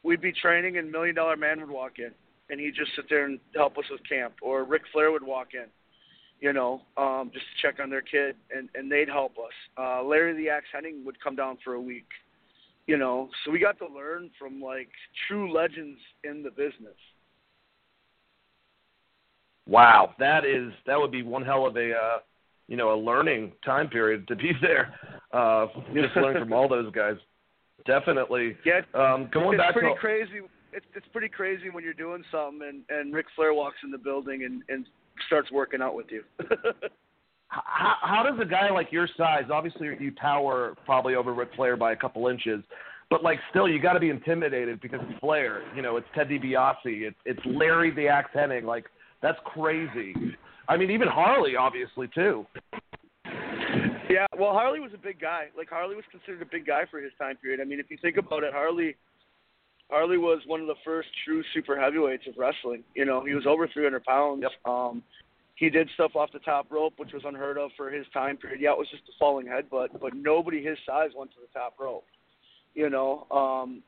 we'd 0.04 0.22
be 0.22 0.32
training 0.32 0.78
and 0.78 0.92
Million 0.92 1.16
Dollar 1.16 1.36
Man 1.36 1.60
would 1.62 1.70
walk 1.70 1.94
in 1.98 2.12
and 2.50 2.60
he'd 2.60 2.76
just 2.76 2.92
sit 2.96 3.06
there 3.10 3.26
and 3.26 3.40
help 3.56 3.78
us 3.78 3.86
with 3.90 4.02
camp, 4.08 4.36
or 4.42 4.64
Ric 4.64 4.84
Flair 4.94 5.12
would 5.12 5.24
walk 5.24 5.50
in, 5.54 5.66
you 6.40 6.54
know, 6.54 6.82
um, 6.98 7.32
just 7.34 7.46
to 7.46 7.68
check 7.68 7.80
on 7.82 7.90
their 7.90 8.02
kid 8.02 8.36
and 8.56 8.70
and 8.76 8.92
they'd 8.92 9.10
help 9.10 9.34
us. 9.38 9.54
Uh, 9.78 10.04
Larry 10.04 10.36
the 10.36 10.50
Axe 10.50 10.68
Hennig 10.76 11.04
would 11.06 11.20
come 11.22 11.36
down 11.36 11.58
for 11.64 11.74
a 11.74 11.82
week, 11.82 12.08
you 12.88 12.98
know, 12.98 13.30
so 13.44 13.52
we 13.52 13.60
got 13.60 13.78
to 13.80 13.88
learn 13.88 14.30
from 14.38 14.62
like 14.62 14.90
true 15.28 15.52
legends 15.52 16.00
in 16.24 16.44
the 16.44 16.52
business. 16.52 16.98
Wow, 19.68 20.14
that 20.20 20.46
is 20.46 20.72
that 20.86 21.00
would 21.00 21.12
be 21.12 21.24
one 21.24 21.44
hell 21.44 21.66
of 21.66 21.76
a 21.76 21.92
uh, 21.92 22.18
you 22.68 22.78
know 22.78 22.94
a 22.94 23.00
learning 23.00 23.54
time 23.64 23.90
period 23.90 24.28
to 24.28 24.36
be 24.36 24.52
there. 24.62 24.94
Uh, 25.32 25.68
just 25.94 26.16
learn 26.16 26.40
from 26.40 26.54
all 26.54 26.68
those 26.68 26.92
guys. 26.94 27.16
Definitely. 27.86 28.58
Yeah. 28.66 28.82
Um, 28.94 29.30
going 29.32 29.56
it's 29.56 29.62
back 29.62 29.74
pretty 29.74 29.94
to, 29.94 30.00
crazy. 30.00 30.42
It's 30.72 30.86
it's 30.96 31.08
pretty 31.12 31.30
crazy 31.30 31.70
when 31.70 31.84
you're 31.84 31.94
doing 31.94 32.24
something 32.32 32.68
and 32.68 32.82
and 32.90 33.14
Ric 33.14 33.26
Flair 33.36 33.54
walks 33.54 33.78
in 33.84 33.92
the 33.92 33.98
building 33.98 34.44
and 34.44 34.64
and 34.70 34.88
starts 35.28 35.52
working 35.52 35.82
out 35.82 35.96
with 35.96 36.08
you. 36.10 36.24
how, 37.48 37.96
how 38.02 38.24
does 38.24 38.40
a 38.42 38.46
guy 38.46 38.70
like 38.70 38.92
your 38.92 39.08
size? 39.18 39.46
Obviously, 39.52 39.90
you 40.00 40.12
tower 40.12 40.76
probably 40.86 41.16
over 41.16 41.34
Ric 41.34 41.50
Flair 41.56 41.78
by 41.78 41.94
a 41.94 41.96
couple 41.96 42.28
inches. 42.28 42.64
But 43.10 43.24
like, 43.24 43.40
still, 43.52 43.70
you 43.70 43.80
got 43.80 43.94
to 43.94 44.00
be 44.00 44.10
intimidated 44.10 44.82
because 44.82 45.00
it's 45.04 45.20
Flair. 45.20 45.62
You 45.76 45.82
know, 45.82 45.98
it's 45.98 46.08
Ted 46.16 46.28
DiBiase. 46.28 46.76
It's 46.84 47.18
it's 47.26 47.40
Larry 47.46 47.92
the 47.92 48.08
Axe 48.08 48.32
Hennig. 48.36 48.64
Like, 48.64 48.86
that's 49.26 49.40
crazy. 49.44 50.14
I 50.70 50.78
mean, 50.78 50.92
even 50.92 51.08
Harley, 51.08 51.56
obviously, 51.56 52.08
too. 52.14 52.46
Yeah, 54.08 54.28
well, 54.38 54.52
Harley 54.52 54.80
was 54.80 54.92
a 54.94 55.00
big 55.00 55.20
guy. 55.20 55.48
Like 55.58 55.68
Harley 55.68 55.96
was 55.96 56.06
considered 56.12 56.44
a 56.44 56.46
big 56.46 56.68
guy 56.68 56.84
for 56.92 57.00
his 57.02 57.12
time 57.18 57.38
period. 57.38 57.60
I 57.60 57.64
mean, 57.64 57.80
if 57.80 57.90
you 57.90 57.98
think 58.00 58.18
about 58.18 58.44
it, 58.44 58.54
Harley, 58.54 58.96
Harley 59.90 60.20
was 60.20 60.42
one 60.46 60.62
of 60.62 60.68
the 60.68 60.76
first 60.86 61.10
true 61.26 61.44
super 61.56 61.80
heavyweights 61.80 62.28
of 62.28 62.36
wrestling. 62.38 62.84
You 62.94 63.06
know, 63.06 63.26
he 63.26 63.34
was 63.34 63.48
over 63.48 63.68
300 63.68 64.04
pounds. 64.04 64.44
Yep. 64.44 64.72
Um, 64.72 65.02
he 65.56 65.72
did 65.72 65.90
stuff 65.96 66.16
off 66.16 66.32
the 66.32 66.40
top 66.40 66.68
rope, 66.70 66.94
which 66.98 67.14
was 67.14 67.24
unheard 67.26 67.58
of 67.58 67.72
for 67.76 67.90
his 67.90 68.06
time 68.14 68.38
period. 68.38 68.62
Yeah, 68.62 68.74
it 68.74 68.78
was 68.78 68.90
just 68.92 69.04
a 69.10 69.14
falling 69.18 69.48
headbutt, 69.48 70.00
but 70.00 70.14
nobody 70.14 70.64
his 70.64 70.78
size 70.86 71.10
went 71.18 71.32
to 71.32 71.38
the 71.42 71.60
top 71.60 71.74
rope. 71.80 72.06
You 72.76 72.92
know, 72.92 73.26
um, 73.32 73.82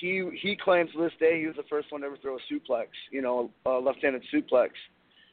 he 0.00 0.28
he 0.40 0.56
claims 0.56 0.90
to 0.92 1.02
this 1.02 1.12
day 1.18 1.40
he 1.40 1.46
was 1.46 1.56
the 1.56 1.62
first 1.70 1.90
one 1.90 2.00
to 2.02 2.06
ever 2.06 2.16
throw 2.16 2.36
a 2.36 2.52
suplex, 2.52 2.86
you 3.10 3.22
know, 3.22 3.50
a 3.66 3.70
left-handed 3.70 4.22
suplex, 4.32 4.70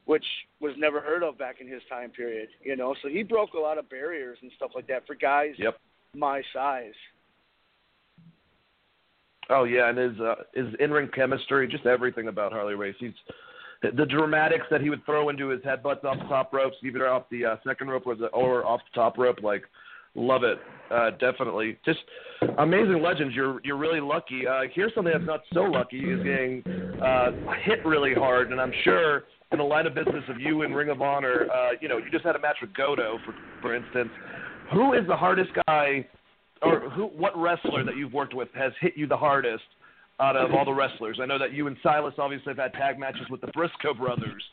which 0.05 0.25
was 0.59 0.73
never 0.77 1.01
heard 1.01 1.23
of 1.23 1.37
back 1.37 1.61
in 1.61 1.67
his 1.67 1.81
time 1.89 2.09
period, 2.09 2.49
you 2.61 2.75
know. 2.75 2.95
So 3.01 3.09
he 3.09 3.23
broke 3.23 3.53
a 3.53 3.59
lot 3.59 3.77
of 3.77 3.89
barriers 3.89 4.37
and 4.41 4.51
stuff 4.55 4.71
like 4.75 4.87
that 4.87 5.05
for 5.07 5.15
guys 5.15 5.53
yep. 5.57 5.79
my 6.15 6.41
size. 6.53 6.93
Oh 9.49 9.65
yeah, 9.65 9.89
and 9.89 9.97
his 9.97 10.19
uh, 10.19 10.35
his 10.53 10.67
in-ring 10.79 11.09
chemistry, 11.13 11.67
just 11.67 11.85
everything 11.85 12.27
about 12.27 12.53
Harley 12.53 12.75
Race. 12.75 12.95
He's 12.99 13.11
the 13.81 14.05
dramatics 14.05 14.65
that 14.71 14.79
he 14.79 14.89
would 14.89 15.05
throw 15.05 15.27
into 15.27 15.49
his 15.49 15.61
headbutts 15.61 16.05
off 16.05 16.17
the 16.17 16.25
top 16.29 16.53
ropes, 16.53 16.77
either 16.85 17.07
off 17.09 17.23
the 17.29 17.45
uh, 17.45 17.55
second 17.67 17.89
rope 17.89 18.03
or, 18.05 18.15
the, 18.15 18.27
or 18.27 18.65
off 18.65 18.79
the 18.89 18.95
top 18.95 19.17
rope, 19.17 19.43
like 19.43 19.63
Love 20.15 20.43
it, 20.43 20.59
uh, 20.91 21.11
definitely. 21.19 21.77
Just 21.83 21.99
amazing 22.59 23.01
legends. 23.01 23.33
You're 23.35 23.59
you're 23.63 23.77
really 23.77 23.99
lucky. 23.99 24.45
Uh, 24.47 24.61
here's 24.73 24.93
something 24.93 25.11
that's 25.11 25.25
not 25.25 25.41
so 25.53 25.63
lucky 25.63 25.99
is 25.99 26.23
getting 26.23 26.63
uh, 27.01 27.31
hit 27.63 27.83
really 27.85 28.13
hard, 28.13 28.51
and 28.51 28.61
I'm 28.61 28.73
sure 28.83 29.23
in 29.51 29.57
the 29.57 29.63
line 29.63 29.87
of 29.87 29.95
business 29.95 30.23
of 30.29 30.39
you 30.39 30.63
and 30.63 30.75
Ring 30.75 30.89
of 30.89 31.01
Honor, 31.01 31.47
uh, 31.51 31.69
you 31.81 31.87
know, 31.87 31.97
you 31.97 32.09
just 32.11 32.25
had 32.25 32.35
a 32.35 32.39
match 32.39 32.57
with 32.61 32.73
Goto, 32.73 33.17
for 33.25 33.33
for 33.61 33.75
instance. 33.75 34.09
Who 34.71 34.93
is 34.93 35.05
the 35.07 35.15
hardest 35.15 35.51
guy, 35.67 36.07
or 36.61 36.89
who? 36.91 37.05
What 37.07 37.37
wrestler 37.37 37.83
that 37.83 37.97
you've 37.97 38.13
worked 38.13 38.35
with 38.35 38.49
has 38.53 38.71
hit 38.81 38.93
you 38.95 39.07
the 39.07 39.17
hardest 39.17 39.63
out 40.19 40.35
of 40.35 40.53
all 40.53 40.63
the 40.63 40.73
wrestlers? 40.73 41.19
I 41.21 41.25
know 41.25 41.39
that 41.39 41.53
you 41.53 41.67
and 41.67 41.75
Silas 41.81 42.13
obviously 42.17 42.51
have 42.51 42.57
had 42.57 42.73
tag 42.73 42.99
matches 42.99 43.23
with 43.29 43.41
the 43.41 43.47
Briscoe 43.47 43.93
brothers. 43.93 44.43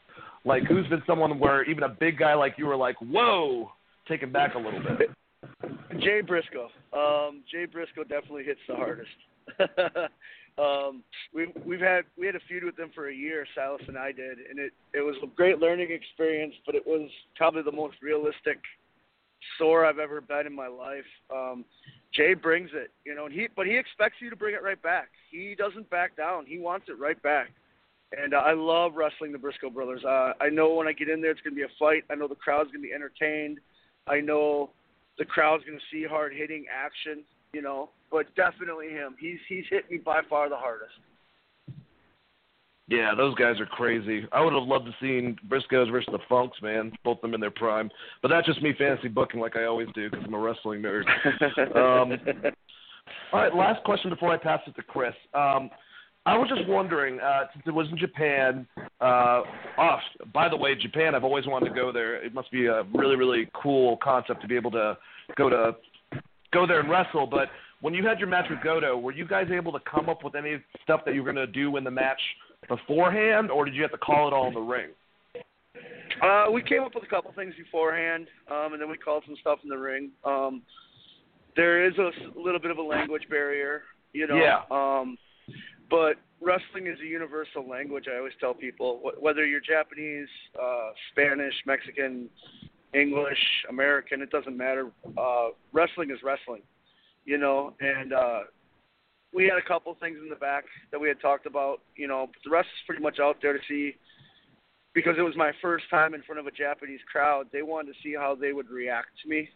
Like, 0.44 0.64
who's 0.64 0.86
been 0.88 1.02
someone 1.06 1.38
where 1.38 1.64
even 1.64 1.82
a 1.82 1.88
big 1.88 2.18
guy 2.18 2.34
like 2.34 2.54
you 2.56 2.66
were 2.66 2.76
like, 2.76 2.96
whoa, 3.00 3.70
taken 4.08 4.32
back 4.32 4.54
a 4.54 4.58
little 4.58 4.80
bit? 4.80 5.10
Jay 5.98 6.20
Briscoe. 6.20 6.68
Um, 6.92 7.42
Jay 7.50 7.66
Briscoe 7.66 8.04
definitely 8.04 8.44
hits 8.44 8.60
the 8.68 8.74
hardest. 8.74 9.10
um, 10.58 11.02
we've 11.34 11.48
we've 11.64 11.80
had 11.80 12.04
we 12.18 12.26
had 12.26 12.36
a 12.36 12.40
feud 12.48 12.64
with 12.64 12.76
them 12.76 12.90
for 12.94 13.08
a 13.08 13.14
year. 13.14 13.46
Silas 13.54 13.82
and 13.88 13.98
I 13.98 14.12
did, 14.12 14.38
and 14.48 14.58
it 14.58 14.72
it 14.94 15.00
was 15.00 15.16
a 15.22 15.26
great 15.26 15.58
learning 15.58 15.90
experience. 15.90 16.54
But 16.66 16.74
it 16.74 16.86
was 16.86 17.10
probably 17.36 17.62
the 17.62 17.72
most 17.72 17.96
realistic 18.02 18.58
sore 19.58 19.86
I've 19.86 19.98
ever 19.98 20.20
been 20.20 20.46
in 20.46 20.54
my 20.54 20.68
life. 20.68 21.04
Um, 21.34 21.64
Jay 22.14 22.34
brings 22.34 22.70
it, 22.74 22.90
you 23.04 23.14
know, 23.14 23.26
and 23.26 23.34
he 23.34 23.48
but 23.54 23.66
he 23.66 23.76
expects 23.76 24.16
you 24.20 24.30
to 24.30 24.36
bring 24.36 24.54
it 24.54 24.62
right 24.62 24.80
back. 24.82 25.08
He 25.30 25.54
doesn't 25.56 25.88
back 25.90 26.16
down. 26.16 26.46
He 26.46 26.58
wants 26.58 26.86
it 26.88 26.98
right 26.98 27.20
back. 27.22 27.50
And 28.16 28.34
uh, 28.34 28.38
I 28.38 28.54
love 28.54 28.94
wrestling 28.96 29.30
the 29.30 29.38
Briscoe 29.38 29.70
brothers. 29.70 30.02
Uh, 30.04 30.32
I 30.40 30.48
know 30.48 30.74
when 30.74 30.88
I 30.88 30.92
get 30.92 31.08
in 31.08 31.20
there, 31.20 31.30
it's 31.30 31.40
going 31.42 31.54
to 31.54 31.56
be 31.56 31.62
a 31.62 31.78
fight. 31.78 32.02
I 32.10 32.16
know 32.16 32.26
the 32.26 32.34
crowd's 32.34 32.72
going 32.72 32.82
to 32.82 32.88
be 32.88 32.92
entertained. 32.92 33.60
I 34.08 34.20
know 34.20 34.70
the 35.20 35.24
crowd's 35.26 35.62
going 35.64 35.78
to 35.78 35.84
see 35.92 36.04
hard 36.04 36.32
hitting 36.34 36.64
action, 36.74 37.22
you 37.52 37.62
know. 37.62 37.90
But 38.10 38.34
definitely 38.34 38.88
him. 38.88 39.14
He's 39.20 39.38
he's 39.48 39.64
hit 39.70 39.88
me 39.88 39.98
by 39.98 40.22
far 40.28 40.48
the 40.48 40.56
hardest. 40.56 40.90
Yeah, 42.88 43.12
those 43.16 43.36
guys 43.36 43.60
are 43.60 43.66
crazy. 43.66 44.26
I 44.32 44.42
would 44.42 44.52
have 44.52 44.64
loved 44.64 44.86
to 44.86 44.92
seen 45.00 45.36
Briscoes 45.48 45.92
versus 45.92 46.08
the 46.10 46.18
Funks, 46.28 46.60
man. 46.60 46.90
Both 47.04 47.18
of 47.18 47.22
them 47.22 47.34
in 47.34 47.40
their 47.40 47.52
prime. 47.52 47.88
But 48.20 48.28
that's 48.28 48.46
just 48.46 48.60
me 48.62 48.74
fantasy 48.76 49.06
booking 49.06 49.38
like 49.38 49.56
I 49.56 49.66
always 49.66 49.86
do 49.94 50.10
because 50.10 50.24
I'm 50.26 50.34
a 50.34 50.38
wrestling 50.38 50.82
nerd. 50.82 51.04
um, 51.76 52.18
all 53.32 53.40
right, 53.40 53.54
last 53.54 53.84
question 53.84 54.10
before 54.10 54.32
I 54.32 54.38
pass 54.38 54.60
it 54.66 54.74
to 54.74 54.82
Chris. 54.82 55.14
Um, 55.34 55.70
I 56.26 56.36
was 56.36 56.48
just 56.54 56.68
wondering, 56.68 57.18
uh, 57.18 57.44
since 57.52 57.64
it 57.66 57.70
was 57.70 57.88
in 57.90 57.96
Japan. 57.96 58.66
Uh, 59.00 59.42
oh, 59.78 59.96
by 60.34 60.48
the 60.48 60.56
way, 60.56 60.74
Japan. 60.74 61.14
I've 61.14 61.24
always 61.24 61.46
wanted 61.46 61.70
to 61.70 61.74
go 61.74 61.92
there. 61.92 62.22
It 62.22 62.34
must 62.34 62.50
be 62.50 62.66
a 62.66 62.82
really, 62.94 63.16
really 63.16 63.48
cool 63.54 63.96
concept 64.02 64.42
to 64.42 64.48
be 64.48 64.54
able 64.54 64.70
to 64.72 64.98
go 65.36 65.48
to 65.48 65.76
go 66.52 66.66
there 66.66 66.80
and 66.80 66.90
wrestle. 66.90 67.26
But 67.26 67.48
when 67.80 67.94
you 67.94 68.06
had 68.06 68.18
your 68.18 68.28
match 68.28 68.46
with 68.50 68.62
Goto, 68.62 68.98
were 68.98 69.12
you 69.12 69.26
guys 69.26 69.48
able 69.50 69.72
to 69.72 69.80
come 69.90 70.08
up 70.08 70.22
with 70.22 70.34
any 70.34 70.58
stuff 70.82 71.00
that 71.06 71.14
you 71.14 71.22
were 71.22 71.32
going 71.32 71.46
to 71.46 71.50
do 71.50 71.76
in 71.78 71.84
the 71.84 71.90
match 71.90 72.20
beforehand, 72.68 73.50
or 73.50 73.64
did 73.64 73.74
you 73.74 73.82
have 73.82 73.92
to 73.92 73.98
call 73.98 74.28
it 74.28 74.34
all 74.34 74.48
in 74.48 74.54
the 74.54 74.60
ring? 74.60 74.88
Uh, 76.22 76.50
we 76.52 76.62
came 76.62 76.82
up 76.82 76.94
with 76.94 77.04
a 77.04 77.06
couple 77.06 77.32
things 77.32 77.54
beforehand, 77.56 78.26
um, 78.50 78.74
and 78.74 78.82
then 78.82 78.90
we 78.90 78.98
called 78.98 79.22
some 79.26 79.36
stuff 79.40 79.60
in 79.62 79.70
the 79.70 79.78
ring. 79.78 80.10
Um, 80.24 80.62
there 81.56 81.86
is 81.86 81.94
a 81.96 82.10
little 82.38 82.60
bit 82.60 82.70
of 82.70 82.78
a 82.78 82.82
language 82.82 83.22
barrier, 83.30 83.82
you 84.12 84.26
know. 84.26 84.36
Yeah. 84.36 84.60
Um, 84.70 85.16
but 85.90 86.14
wrestling 86.40 86.86
is 86.86 86.98
a 87.00 87.06
universal 87.06 87.68
language. 87.68 88.06
I 88.12 88.18
always 88.18 88.32
tell 88.40 88.54
people 88.54 89.12
whether 89.18 89.44
you're 89.44 89.60
Japanese, 89.60 90.28
uh, 90.60 90.90
Spanish, 91.10 91.54
Mexican, 91.66 92.30
English, 92.94 93.38
American, 93.68 94.22
it 94.22 94.30
doesn't 94.30 94.56
matter. 94.56 94.90
Uh, 95.18 95.48
wrestling 95.72 96.10
is 96.10 96.18
wrestling, 96.22 96.62
you 97.24 97.38
know. 97.38 97.74
And 97.80 98.12
uh, 98.12 98.40
we 99.32 99.44
had 99.44 99.58
a 99.58 99.66
couple 99.66 99.94
things 100.00 100.18
in 100.22 100.28
the 100.28 100.36
back 100.36 100.64
that 100.90 100.98
we 100.98 101.08
had 101.08 101.20
talked 101.20 101.46
about, 101.46 101.80
you 101.96 102.08
know. 102.08 102.26
But 102.26 102.40
the 102.44 102.50
rest 102.50 102.68
is 102.68 102.86
pretty 102.86 103.02
much 103.02 103.18
out 103.20 103.36
there 103.42 103.52
to 103.52 103.60
see. 103.68 103.96
Because 104.92 105.14
it 105.16 105.22
was 105.22 105.36
my 105.36 105.52
first 105.62 105.84
time 105.88 106.14
in 106.14 106.22
front 106.22 106.40
of 106.40 106.48
a 106.48 106.50
Japanese 106.50 106.98
crowd, 107.10 107.46
they 107.52 107.62
wanted 107.62 107.92
to 107.92 107.98
see 108.02 108.12
how 108.12 108.34
they 108.34 108.52
would 108.52 108.68
react 108.68 109.10
to 109.22 109.28
me. 109.28 109.48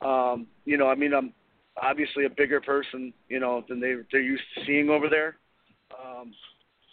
Um, 0.00 0.46
you 0.66 0.76
know, 0.76 0.88
I 0.88 0.94
mean, 0.94 1.12
I'm 1.12 1.32
obviously 1.82 2.26
a 2.26 2.30
bigger 2.30 2.60
person, 2.60 3.12
you 3.28 3.40
know, 3.40 3.64
than 3.68 3.80
they 3.80 3.94
they're 4.12 4.20
used 4.20 4.44
to 4.54 4.64
seeing 4.64 4.88
over 4.88 5.08
there. 5.08 5.36
Um, 5.92 6.32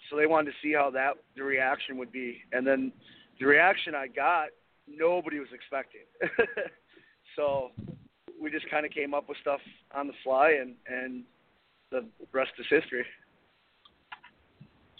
so 0.10 0.16
they 0.16 0.26
wanted 0.26 0.52
to 0.52 0.58
see 0.62 0.74
how 0.74 0.90
that 0.92 1.14
the 1.36 1.44
reaction 1.44 1.98
would 1.98 2.12
be, 2.12 2.38
and 2.52 2.66
then 2.66 2.92
the 3.40 3.46
reaction 3.46 3.96
I 3.96 4.08
got, 4.08 4.50
nobody 4.88 5.40
was 5.40 5.50
expecting. 5.54 6.02
so 7.36 7.72
we 8.42 8.52
just 8.52 8.70
kind 8.70 8.86
of 8.86 8.92
came 8.92 9.14
up 9.14 9.28
with 9.28 9.38
stuff 9.42 9.60
on 9.94 10.08
the 10.08 10.14
fly, 10.24 10.58
and 10.62 10.76
and 10.88 11.24
the 11.92 12.06
rest 12.34 12.52
is 12.60 12.66
history. 12.70 13.06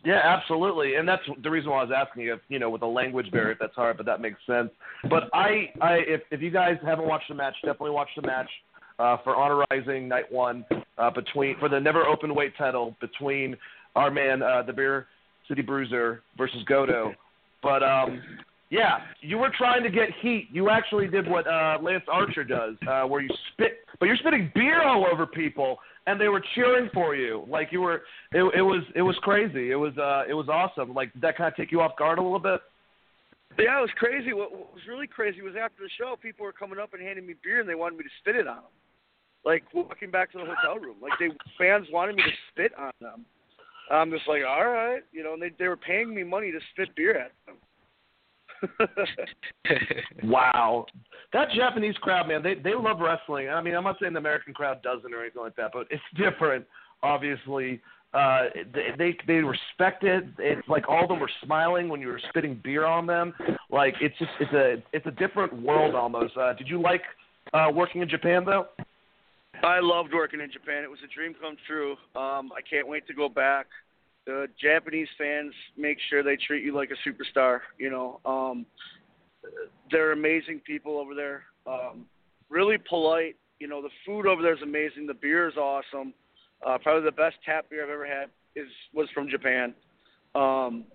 Yeah, 0.04 0.22
absolutely, 0.24 0.96
and 0.96 1.08
that's 1.08 1.24
the 1.42 1.50
reason 1.50 1.72
why 1.72 1.80
I 1.80 1.84
was 1.84 1.94
asking 1.96 2.24
you. 2.24 2.34
If, 2.34 2.42
you 2.48 2.60
know, 2.60 2.70
with 2.70 2.84
a 2.84 2.88
language 2.88 3.32
barrier, 3.32 3.58
that's 3.60 3.74
hard, 3.74 3.98
but 3.98 4.06
that 4.06 4.22
makes 4.22 4.40
sense. 4.46 4.70
But 5.10 5.24
I, 5.34 5.72
I, 5.82 5.94
if 6.08 6.22
if 6.30 6.42
you 6.42 6.52
guys 6.52 6.78
haven't 6.86 7.08
watched 7.08 7.28
the 7.30 7.36
match, 7.36 7.56
definitely 7.64 7.92
watch 7.92 8.10
the 8.16 8.22
match 8.22 8.50
uh, 9.00 9.18
for 9.24 9.36
Honor 9.36 9.66
Rising 9.72 10.08
Night 10.08 10.32
One 10.32 10.64
uh, 10.98 11.10
between 11.10 11.58
for 11.60 11.70
the 11.70 11.80
never 11.80 12.06
open 12.06 12.36
weight 12.36 12.54
title 12.56 12.96
between 13.02 13.58
our 13.96 14.12
man, 14.12 14.42
uh, 14.42 14.62
the 14.64 14.74
Beer 14.74 15.08
City 15.48 15.62
Bruiser 15.62 16.22
versus 16.38 16.64
Goto. 16.68 17.14
But 17.62 17.84
um, 17.84 18.22
Yeah, 18.70 18.98
you 19.22 19.38
were 19.38 19.52
trying 19.56 19.84
to 19.84 19.90
get 19.90 20.10
heat. 20.22 20.48
You 20.52 20.70
actually 20.70 21.08
did 21.08 21.30
what 21.30 21.48
uh, 21.48 21.78
Lance 21.82 22.04
Archer 22.12 22.44
does, 22.44 22.76
uh, 22.90 23.04
where 23.04 23.22
you 23.22 23.30
spit, 23.54 23.80
but 24.00 24.08
you're 24.08 24.18
spitting 24.18 24.52
beer 24.56 24.82
all 24.82 25.06
over 25.12 25.28
people, 25.28 25.78
and 26.08 26.20
they 26.20 26.30
were 26.30 26.44
cheering 26.56 26.90
for 26.94 27.16
you. 27.16 27.46
Like 27.48 27.70
you 27.72 27.82
were, 27.82 28.02
it, 28.32 28.44
it 28.58 28.62
was, 28.62 28.84
it 28.96 29.04
was 29.04 29.16
crazy. 29.22 29.72
It 29.72 29.76
was, 29.76 29.96
uh, 29.98 30.24
it 30.28 30.34
was 30.34 30.50
awesome. 30.50 30.94
Like 30.94 31.14
did 31.14 31.22
that 31.22 31.38
kind 31.38 31.48
of 31.48 31.56
take 31.56 31.72
you 31.72 31.82
off 31.82 31.96
guard 31.98 32.18
a 32.18 32.22
little 32.22 32.40
bit? 32.40 32.60
Yeah, 33.58 33.78
it 33.78 33.82
was 33.82 33.92
crazy. 33.96 34.34
What, 34.34 34.52
what 34.52 34.74
was 34.74 34.84
really 34.90 35.08
crazy 35.08 35.42
was 35.42 35.54
after 35.56 35.84
the 35.84 35.90
show, 35.98 36.18
people 36.22 36.44
were 36.44 36.52
coming 36.52 36.80
up 36.80 36.94
and 36.94 37.02
handing 37.02 37.26
me 37.26 37.36
beer, 37.44 37.62
and 37.62 37.70
they 37.70 37.76
wanted 37.76 37.98
me 37.98 38.04
to 38.04 38.10
spit 38.20 38.36
it 38.36 38.48
on 38.48 38.58
them. 38.58 38.76
Like 39.46 39.64
walking 39.74 40.10
back 40.10 40.32
to 40.32 40.40
the 40.40 40.46
hotel 40.46 40.80
room, 40.84 40.98
like 41.02 41.14
they 41.20 41.30
fans 41.58 41.88
wanted 41.92 42.16
me 42.16 42.24
to 42.24 42.36
spit 42.52 42.72
on 42.78 42.92
them. 43.00 43.26
I'm 43.92 44.12
just 44.12 44.28
like, 44.28 44.42
all 44.48 44.68
right, 44.68 45.02
you 45.12 45.24
know, 45.24 45.34
and 45.34 45.42
they 45.42 45.52
they 45.58 45.68
were 45.68 45.78
paying 45.78 46.14
me 46.14 46.24
money 46.24 46.52
to 46.52 46.60
spit 46.74 46.96
beer 46.96 47.18
at 47.18 47.32
them. 47.46 47.56
wow, 50.24 50.86
that 51.34 51.50
Japanese 51.56 51.96
crowd, 51.98 52.28
man, 52.28 52.42
they 52.42 52.56
they 52.56 52.74
love 52.74 53.00
wrestling. 53.00 53.50
I 53.50 53.62
mean, 53.62 53.76
I'm 53.76 53.84
not 53.84 53.98
saying 54.00 54.14
the 54.14 54.20
American 54.20 54.54
crowd 54.54 54.82
doesn't 54.82 55.14
or 55.14 55.22
anything 55.22 55.42
like 55.42 55.56
that, 55.58 55.72
but 55.74 55.88
it's 55.90 56.04
different. 56.18 56.66
Obviously, 57.04 57.82
uh, 58.14 58.46
they, 58.74 58.88
they 58.98 59.18
they 59.28 59.34
respect 59.36 60.04
it. 60.04 60.24
It's 60.40 60.68
like 60.68 60.88
all 60.88 61.04
of 61.04 61.10
them 61.10 61.20
were 61.20 61.30
smiling 61.44 61.90
when 61.90 62.02
you 62.02 62.08
were 62.08 62.22
spitting 62.30 62.60
beer 62.64 62.86
on 62.86 63.06
them. 63.06 63.34
Like 63.70 63.96
it's 64.02 64.18
just 64.18 64.32
it's 64.40 64.54
a 64.54 64.84
it's 64.94 65.06
a 65.06 65.12
different 65.12 65.62
world 65.62 65.96
almost. 65.96 66.36
Uh, 66.38 66.54
did 66.54 66.68
you 66.68 66.82
like 66.82 67.02
uh, 67.54 67.68
working 67.74 68.02
in 68.02 68.10
Japan 68.10 68.46
though? 68.46 68.68
I 69.64 69.80
loved 69.80 70.14
working 70.14 70.42
in 70.42 70.52
Japan. 70.52 70.84
It 70.84 70.90
was 70.90 71.00
a 71.04 71.14
dream 71.14 71.34
come 71.40 71.56
true. 71.68 71.94
Um, 72.16 72.52
I 72.56 72.62
can't 72.70 72.88
wait 72.88 73.08
to 73.08 73.14
go 73.14 73.30
back 73.30 73.68
the 74.26 74.48
Japanese 74.60 75.08
fans 75.18 75.54
make 75.78 75.98
sure 76.10 76.24
they 76.24 76.36
treat 76.36 76.64
you 76.64 76.74
like 76.74 76.90
a 76.92 77.08
superstar. 77.08 77.60
You 77.78 77.90
know, 77.90 78.20
um, 78.26 78.66
they're 79.92 80.12
amazing 80.12 80.62
people 80.66 80.98
over 80.98 81.14
there. 81.14 81.44
Um, 81.68 82.06
really 82.50 82.78
polite. 82.78 83.36
You 83.60 83.68
know, 83.68 83.82
the 83.82 83.90
food 84.06 84.28
over 84.28 84.42
there 84.42 84.56
is 84.56 84.62
amazing. 84.62 85.08
The 85.08 85.14
beer 85.14 85.48
is 85.48 85.56
awesome. 85.56 86.14
Uh, 86.66 86.78
probably 86.82 87.04
the 87.04 87.12
best 87.12 87.36
tap 87.46 87.70
beer 87.70 87.84
I've 87.84 87.90
ever 87.90 88.06
had 88.06 88.30
is 88.56 88.68
was 88.94 89.08
from 89.14 89.30
Japan. 89.30 89.74
Um, 90.34 90.86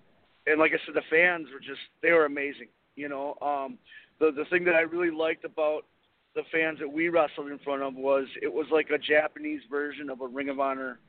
and 0.47 0.59
like 0.59 0.71
I 0.71 0.85
said, 0.85 0.95
the 0.95 1.01
fans 1.09 1.47
were 1.53 1.59
just 1.59 1.81
they 2.01 2.11
were 2.11 2.25
amazing. 2.25 2.67
You 2.95 3.07
know, 3.07 3.37
um, 3.41 3.77
the 4.19 4.31
the 4.31 4.45
thing 4.49 4.65
that 4.65 4.75
I 4.75 4.81
really 4.81 5.11
liked 5.11 5.45
about 5.45 5.85
the 6.35 6.43
fans 6.51 6.79
that 6.79 6.91
we 6.91 7.09
wrestled 7.09 7.51
in 7.51 7.59
front 7.59 7.81
of 7.81 7.95
was 7.95 8.25
it 8.41 8.51
was 8.51 8.65
like 8.71 8.89
a 8.89 8.97
Japanese 8.97 9.61
version 9.69 10.09
of 10.09 10.21
a 10.21 10.27
Ring 10.27 10.49
of 10.49 10.59
Honor 10.59 10.99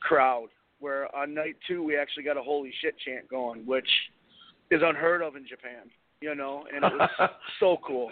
crowd 0.00 0.48
where 0.78 1.14
on 1.16 1.34
night 1.34 1.56
two 1.66 1.82
we 1.82 1.96
actually 1.96 2.24
got 2.24 2.36
a 2.36 2.42
holy 2.42 2.72
shit 2.80 2.94
chant 3.04 3.28
going, 3.28 3.64
which 3.64 3.88
is 4.70 4.82
unheard 4.84 5.22
of 5.22 5.36
in 5.36 5.46
Japan, 5.46 5.90
you 6.20 6.34
know, 6.34 6.64
and 6.74 6.84
it 6.84 6.92
was 6.92 7.30
so 7.60 7.78
cool. 7.86 8.10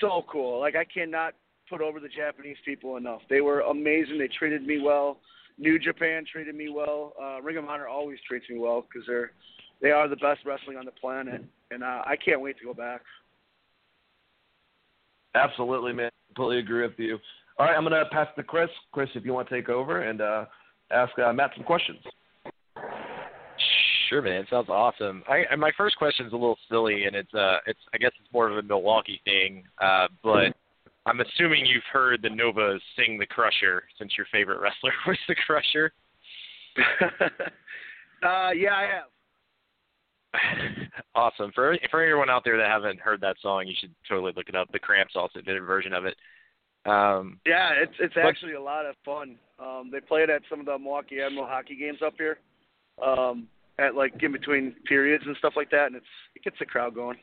So 0.00 0.24
cool. 0.30 0.60
Like 0.60 0.76
I 0.76 0.84
cannot 0.84 1.34
put 1.70 1.80
over 1.80 2.00
the 2.00 2.08
Japanese 2.08 2.56
people 2.64 2.96
enough. 2.96 3.22
They 3.30 3.40
were 3.40 3.60
amazing. 3.60 4.18
They 4.18 4.28
treated 4.28 4.66
me 4.66 4.80
well. 4.80 5.18
New 5.58 5.78
Japan 5.78 6.24
treated 6.30 6.54
me 6.54 6.68
well. 6.68 7.14
Uh, 7.20 7.40
Ring 7.40 7.56
of 7.56 7.64
Honor 7.64 7.88
always 7.88 8.18
treats 8.28 8.48
me 8.50 8.58
well 8.58 8.82
because 8.82 9.06
they're 9.06 9.32
they 9.80 9.90
are 9.90 10.08
the 10.08 10.16
best 10.16 10.40
wrestling 10.46 10.78
on 10.78 10.86
the 10.86 10.90
planet, 10.92 11.44
and 11.70 11.82
uh, 11.82 12.02
I 12.06 12.16
can't 12.16 12.40
wait 12.40 12.58
to 12.58 12.64
go 12.64 12.72
back. 12.72 13.02
Absolutely, 15.36 15.92
man. 15.92 16.10
Completely 16.28 16.58
agree 16.58 16.82
with 16.82 16.98
you. 16.98 17.18
All 17.58 17.66
right, 17.66 17.76
I'm 17.76 17.84
gonna 17.84 18.04
pass 18.10 18.28
to 18.36 18.42
Chris. 18.42 18.68
Chris, 18.92 19.08
if 19.14 19.24
you 19.24 19.32
want 19.32 19.48
to 19.48 19.54
take 19.54 19.68
over 19.68 20.02
and 20.02 20.20
uh, 20.20 20.44
ask 20.90 21.16
uh, 21.18 21.32
Matt 21.32 21.52
some 21.56 21.64
questions. 21.64 21.98
Sure, 24.08 24.22
man. 24.22 24.46
Sounds 24.50 24.68
awesome. 24.68 25.24
I, 25.28 25.54
my 25.56 25.72
first 25.76 25.96
question 25.96 26.26
is 26.26 26.32
a 26.32 26.36
little 26.36 26.58
silly, 26.68 27.04
and 27.04 27.16
it's 27.16 27.32
uh, 27.34 27.58
it's 27.66 27.78
I 27.94 27.98
guess 27.98 28.12
it's 28.20 28.32
more 28.32 28.48
of 28.48 28.56
a 28.56 28.62
Milwaukee 28.62 29.20
thing, 29.24 29.64
uh, 29.82 30.08
but 30.22 30.54
I'm 31.06 31.20
assuming 31.20 31.66
you've 31.66 31.82
heard 31.92 32.22
the 32.22 32.30
Novas 32.30 32.82
sing 32.96 33.18
the 33.18 33.26
Crusher 33.26 33.84
since 33.98 34.12
your 34.16 34.26
favorite 34.30 34.60
wrestler 34.60 34.92
was 35.06 35.18
the 35.28 35.34
Crusher. 35.46 35.92
uh, 38.22 38.50
yeah, 38.50 38.74
I 38.74 38.82
have. 38.82 39.15
awesome. 41.14 41.52
For 41.54 41.76
for 41.90 42.02
anyone 42.02 42.30
out 42.30 42.42
there 42.44 42.56
that 42.56 42.68
haven't 42.68 43.00
heard 43.00 43.20
that 43.20 43.36
song, 43.40 43.66
you 43.66 43.74
should 43.78 43.94
totally 44.08 44.32
look 44.36 44.48
it 44.48 44.54
up. 44.54 44.70
The 44.72 44.78
Cramps 44.78 45.14
also 45.16 45.40
did 45.40 45.56
a 45.56 45.60
version 45.60 45.92
of 45.92 46.04
it. 46.04 46.16
Um, 46.84 47.40
yeah, 47.44 47.70
it's 47.76 47.94
it's 47.98 48.14
but, 48.14 48.24
actually 48.24 48.54
a 48.54 48.60
lot 48.60 48.86
of 48.86 48.94
fun. 49.04 49.36
Um, 49.58 49.90
they 49.92 50.00
play 50.00 50.22
it 50.22 50.30
at 50.30 50.42
some 50.48 50.60
of 50.60 50.66
the 50.66 50.78
Milwaukee 50.78 51.20
Admiral 51.20 51.46
hockey 51.46 51.76
games 51.76 51.98
up 52.04 52.14
here, 52.16 52.38
um, 53.04 53.48
at 53.78 53.94
like 53.94 54.12
in 54.22 54.32
between 54.32 54.74
periods 54.86 55.24
and 55.26 55.36
stuff 55.38 55.54
like 55.56 55.70
that, 55.70 55.86
and 55.86 55.96
it's 55.96 56.06
it 56.34 56.42
gets 56.42 56.58
the 56.58 56.66
crowd 56.66 56.94
going. 56.94 57.16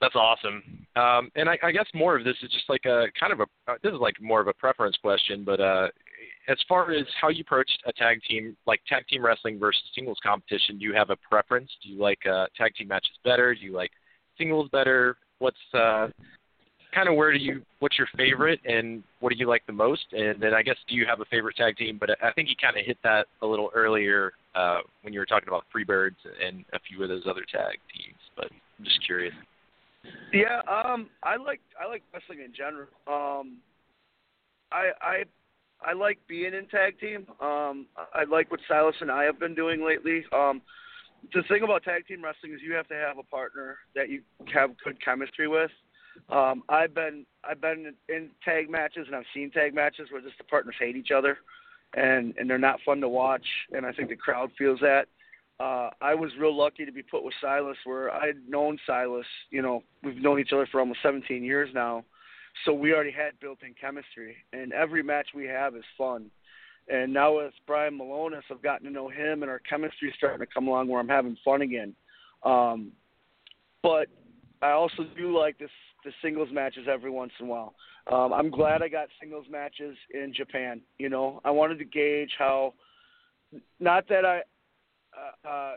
That's 0.00 0.14
awesome. 0.14 0.62
Um, 0.94 1.30
and 1.34 1.48
I, 1.48 1.58
I 1.62 1.72
guess 1.72 1.86
more 1.92 2.16
of 2.16 2.24
this 2.24 2.36
is 2.42 2.50
just 2.52 2.68
like 2.68 2.84
a 2.86 3.06
kind 3.18 3.32
of 3.32 3.40
a 3.40 3.70
uh, 3.70 3.76
this 3.82 3.92
is 3.92 3.98
like 4.00 4.14
more 4.20 4.40
of 4.40 4.48
a 4.48 4.52
preference 4.54 4.96
question, 5.02 5.44
but 5.44 5.60
uh, 5.60 5.88
as 6.48 6.58
far 6.68 6.92
as 6.92 7.06
how 7.20 7.28
you 7.28 7.42
approached 7.42 7.82
a 7.86 7.92
tag 7.92 8.20
team, 8.28 8.56
like 8.66 8.80
tag 8.88 9.06
team 9.06 9.24
wrestling 9.24 9.58
versus 9.58 9.82
singles 9.94 10.18
competition, 10.22 10.78
do 10.78 10.84
you 10.84 10.94
have 10.94 11.10
a 11.10 11.16
preference? 11.16 11.70
Do 11.82 11.90
you 11.90 12.00
like 12.00 12.18
uh, 12.26 12.46
tag 12.56 12.74
team 12.74 12.88
matches 12.88 13.10
better? 13.24 13.54
Do 13.54 13.60
you 13.60 13.72
like 13.72 13.90
singles 14.38 14.68
better? 14.72 15.16
What's 15.38 15.58
uh, 15.74 16.08
kind 16.94 17.08
of 17.08 17.14
where 17.16 17.32
do 17.32 17.38
you 17.38 17.62
what's 17.80 17.98
your 17.98 18.08
favorite 18.16 18.60
and 18.64 19.02
what 19.20 19.30
do 19.30 19.38
you 19.38 19.46
like 19.46 19.64
the 19.66 19.72
most 19.72 20.04
and 20.12 20.40
then 20.40 20.54
i 20.54 20.62
guess 20.62 20.76
do 20.88 20.94
you 20.94 21.04
have 21.06 21.20
a 21.20 21.24
favorite 21.26 21.54
tag 21.54 21.76
team 21.76 21.98
but 21.98 22.10
i 22.22 22.32
think 22.32 22.48
you 22.48 22.54
kind 22.60 22.76
of 22.78 22.84
hit 22.84 22.96
that 23.04 23.26
a 23.42 23.46
little 23.46 23.70
earlier 23.74 24.32
uh 24.54 24.78
when 25.02 25.12
you 25.12 25.20
were 25.20 25.26
talking 25.26 25.48
about 25.48 25.64
freebirds 25.74 26.16
and 26.44 26.64
a 26.72 26.78
few 26.88 27.02
of 27.02 27.08
those 27.08 27.24
other 27.28 27.44
tag 27.52 27.76
teams 27.94 28.18
but 28.36 28.46
i'm 28.46 28.84
just 28.84 29.04
curious 29.04 29.34
yeah 30.32 30.60
um 30.68 31.10
i 31.22 31.36
like 31.36 31.60
i 31.80 31.86
like 31.86 32.02
wrestling 32.12 32.38
in 32.40 32.52
general 32.54 32.88
um 33.06 33.58
i 34.72 34.90
i 35.02 35.22
i 35.84 35.92
like 35.92 36.18
being 36.28 36.54
in 36.54 36.66
tag 36.66 36.98
team 37.00 37.26
um 37.40 37.86
i 38.14 38.24
like 38.30 38.50
what 38.50 38.60
silas 38.68 38.94
and 39.00 39.10
i 39.10 39.24
have 39.24 39.38
been 39.38 39.54
doing 39.54 39.84
lately 39.84 40.24
um 40.32 40.60
the 41.34 41.42
thing 41.48 41.62
about 41.62 41.82
tag 41.82 42.06
team 42.06 42.22
wrestling 42.22 42.52
is 42.52 42.60
you 42.62 42.74
have 42.74 42.86
to 42.86 42.94
have 42.94 43.18
a 43.18 43.22
partner 43.24 43.78
that 43.94 44.08
you 44.08 44.22
have 44.52 44.70
good 44.84 45.02
chemistry 45.04 45.48
with 45.48 45.70
um, 46.30 46.62
I've 46.68 46.94
been 46.94 47.24
I've 47.44 47.60
been 47.60 47.94
in 48.08 48.30
tag 48.44 48.70
matches 48.70 49.06
and 49.06 49.16
I've 49.16 49.24
seen 49.34 49.50
tag 49.50 49.74
matches 49.74 50.08
where 50.10 50.20
just 50.20 50.38
the 50.38 50.44
partners 50.44 50.74
hate 50.78 50.96
each 50.96 51.10
other, 51.10 51.38
and 51.94 52.34
and 52.38 52.48
they're 52.48 52.58
not 52.58 52.80
fun 52.84 53.00
to 53.00 53.08
watch. 53.08 53.46
And 53.72 53.86
I 53.86 53.92
think 53.92 54.08
the 54.08 54.16
crowd 54.16 54.50
feels 54.58 54.80
that. 54.80 55.06
Uh, 55.60 55.90
I 56.00 56.14
was 56.14 56.30
real 56.38 56.56
lucky 56.56 56.84
to 56.84 56.92
be 56.92 57.02
put 57.02 57.24
with 57.24 57.34
Silas, 57.40 57.76
where 57.84 58.12
I'd 58.12 58.48
known 58.48 58.78
Silas. 58.86 59.26
You 59.50 59.62
know, 59.62 59.82
we've 60.04 60.16
known 60.16 60.38
each 60.38 60.52
other 60.52 60.68
for 60.70 60.78
almost 60.78 61.00
17 61.02 61.42
years 61.42 61.68
now, 61.74 62.04
so 62.64 62.72
we 62.72 62.92
already 62.92 63.10
had 63.10 63.38
built-in 63.40 63.74
chemistry. 63.80 64.36
And 64.52 64.72
every 64.72 65.02
match 65.02 65.28
we 65.34 65.46
have 65.46 65.76
is 65.76 65.84
fun. 65.96 66.30
And 66.88 67.12
now 67.12 67.36
with 67.36 67.52
Brian 67.66 67.98
Milonas, 67.98 68.42
I've 68.50 68.62
gotten 68.62 68.86
to 68.86 68.92
know 68.92 69.08
him, 69.08 69.42
and 69.42 69.50
our 69.50 69.60
chemistry 69.60 70.08
is 70.08 70.14
starting 70.16 70.40
to 70.40 70.46
come 70.46 70.68
along 70.68 70.88
where 70.88 71.00
I'm 71.00 71.08
having 71.08 71.36
fun 71.44 71.62
again. 71.62 71.94
Um, 72.42 72.92
but 73.82 74.08
I 74.62 74.70
also 74.70 75.04
do 75.16 75.36
like 75.38 75.58
this 75.58 75.70
the 76.04 76.12
singles 76.22 76.48
matches 76.52 76.86
every 76.90 77.10
once 77.10 77.32
in 77.40 77.46
a 77.46 77.48
while. 77.48 77.74
Um, 78.10 78.32
I'm 78.32 78.50
glad 78.50 78.82
I 78.82 78.88
got 78.88 79.08
singles 79.20 79.46
matches 79.50 79.96
in 80.14 80.32
Japan. 80.34 80.80
You 80.98 81.08
know, 81.08 81.40
I 81.44 81.50
wanted 81.50 81.78
to 81.78 81.84
gauge 81.84 82.30
how. 82.38 82.74
Not 83.80 84.08
that 84.08 84.24
I, 84.24 84.42
uh, 85.16 85.48
uh, 85.48 85.76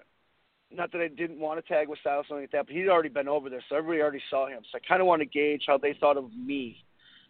not 0.73 0.91
that 0.91 1.01
I 1.01 1.07
didn't 1.07 1.39
want 1.39 1.63
to 1.63 1.73
tag 1.73 1.87
with 1.89 1.99
Silas 2.03 2.25
or 2.25 2.27
something 2.29 2.43
like 2.43 2.51
that, 2.51 2.67
but 2.67 2.75
he'd 2.75 2.89
already 2.89 3.09
been 3.09 3.27
over 3.27 3.49
there, 3.49 3.63
so 3.69 3.75
everybody 3.75 4.01
already 4.01 4.21
saw 4.29 4.47
him. 4.47 4.61
So 4.71 4.77
I 4.77 4.87
kind 4.87 5.01
of 5.01 5.07
want 5.07 5.21
to 5.21 5.25
gauge 5.25 5.63
how 5.67 5.77
they 5.77 5.95
thought 5.99 6.17
of 6.17 6.33
me, 6.33 6.77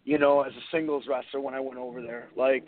you 0.04 0.18
know, 0.18 0.42
as 0.42 0.52
a 0.52 0.76
singles 0.76 1.04
wrestler 1.08 1.40
when 1.40 1.54
I 1.54 1.60
went 1.60 1.78
over 1.78 2.02
there. 2.02 2.28
Like, 2.36 2.66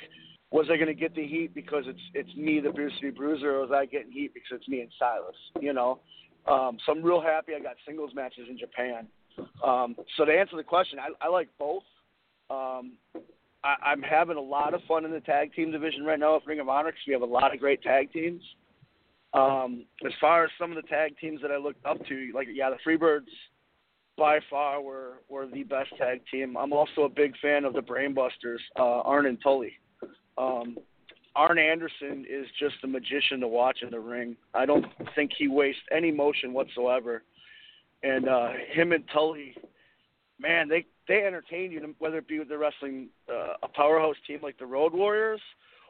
was 0.51 0.67
I 0.71 0.77
going 0.77 0.89
to 0.89 0.95
get 0.95 1.15
the 1.15 1.27
heat 1.27 1.55
because 1.55 1.85
it's 1.87 2.01
it's 2.15 2.35
me, 2.37 2.61
the 2.61 2.71
Bruce 2.71 2.93
Lee 3.03 3.11
Bruiser, 3.11 3.57
or 3.57 3.61
was 3.61 3.71
I 3.75 3.87
getting 3.87 4.13
heat 4.13 4.33
because 4.35 4.59
it's 4.61 4.69
me 4.69 4.81
and 4.81 4.91
Silas? 4.99 5.37
You 5.61 5.73
know, 5.73 6.01
um, 6.47 6.79
so 6.85 6.93
I'm 6.93 7.03
real 7.03 7.21
happy 7.21 7.53
I 7.59 7.61
got 7.61 7.77
singles 7.87 8.13
matches 8.15 8.47
in 8.49 8.59
Japan. 8.59 9.07
Um, 9.65 9.97
so 10.17 10.25
to 10.25 10.33
answer 10.33 10.57
the 10.57 10.63
question, 10.63 10.99
I, 10.99 11.09
I 11.25 11.29
like 11.29 11.49
both. 11.59 11.83
Um, 12.51 12.93
I, 13.65 13.75
I'm 13.85 14.03
having 14.03 14.37
a 14.37 14.41
lot 14.41 14.75
of 14.75 14.81
fun 14.87 15.05
in 15.05 15.11
the 15.11 15.21
tag 15.21 15.55
team 15.55 15.73
division 15.73 16.05
right 16.05 16.19
now 16.19 16.35
with 16.35 16.47
Ring 16.47 16.61
of 16.61 16.69
Honor 16.69 16.91
because 16.91 17.03
we 17.07 17.13
have 17.15 17.23
a 17.23 17.27
lot 17.27 17.53
of 17.53 17.61
great 17.61 17.83
tag 17.83 18.13
teams. 18.13 18.43
Um, 19.35 19.85
as 20.07 20.13
far 20.21 20.45
as 20.45 20.51
some 20.59 20.71
of 20.71 20.77
the 20.77 20.89
tag 20.89 21.17
teams 21.21 21.43
that 21.43 21.51
I 21.51 21.57
looked 21.57 21.85
up 21.85 21.99
to, 22.07 22.31
like 22.35 22.49
yeah, 22.53 22.71
the 22.71 22.77
Freebirds 22.87 23.27
by 24.17 24.39
far 24.49 24.81
were 24.81 25.23
were 25.29 25.47
the 25.47 25.65
best 25.65 25.91
tag 25.99 26.21
team. 26.31 26.57
I'm 26.57 26.73
also 26.73 27.03
a 27.03 27.09
big 27.09 27.37
fan 27.43 27.65
of 27.65 27.73
the 27.73 27.81
Brainbusters, 27.81 28.61
uh, 28.79 29.01
Arn 29.01 29.27
and 29.27 29.39
Tully. 29.43 29.73
Um, 30.39 30.79
Arn 31.35 31.59
Anderson 31.59 32.25
is 32.31 32.47
just 32.61 32.77
a 32.85 32.87
magician 32.87 33.41
to 33.41 33.49
watch 33.49 33.79
in 33.83 33.91
the 33.91 33.99
ring. 33.99 34.37
I 34.55 34.67
don't 34.67 34.87
think 35.17 35.33
he 35.37 35.49
wastes 35.49 35.83
any 35.91 36.13
motion 36.13 36.53
whatsoever 36.53 37.25
and 38.05 38.29
uh, 38.29 38.51
him 38.71 38.93
and 38.93 39.05
Tully, 39.13 39.57
man, 40.39 40.69
they 40.69 40.85
they 41.09 41.25
entertain 41.25 41.73
you 41.73 41.95
whether 41.99 42.19
it 42.19 42.29
be 42.29 42.39
with 42.39 42.49
the 42.49 42.59
wrestling 42.59 43.09
uh, 43.29 43.55
a 43.63 43.69
powerhouse 43.69 44.17
team 44.27 44.41
like 44.43 44.59
the 44.59 44.67
Road 44.67 44.93
Warriors, 44.93 45.41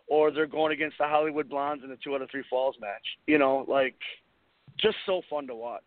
or 0.06 0.30
they're 0.30 0.46
going 0.46 0.72
against 0.72 0.98
the 0.98 1.04
Hollywood 1.06 1.48
Blondes 1.48 1.84
in 1.84 1.90
the 1.90 1.98
two 2.02 2.14
out 2.14 2.22
of 2.22 2.30
three 2.30 2.44
falls 2.48 2.76
match. 2.80 3.04
You 3.26 3.38
know, 3.38 3.64
like 3.68 3.96
just 4.80 4.96
so 5.06 5.22
fun 5.30 5.46
to 5.46 5.54
watch. 5.54 5.82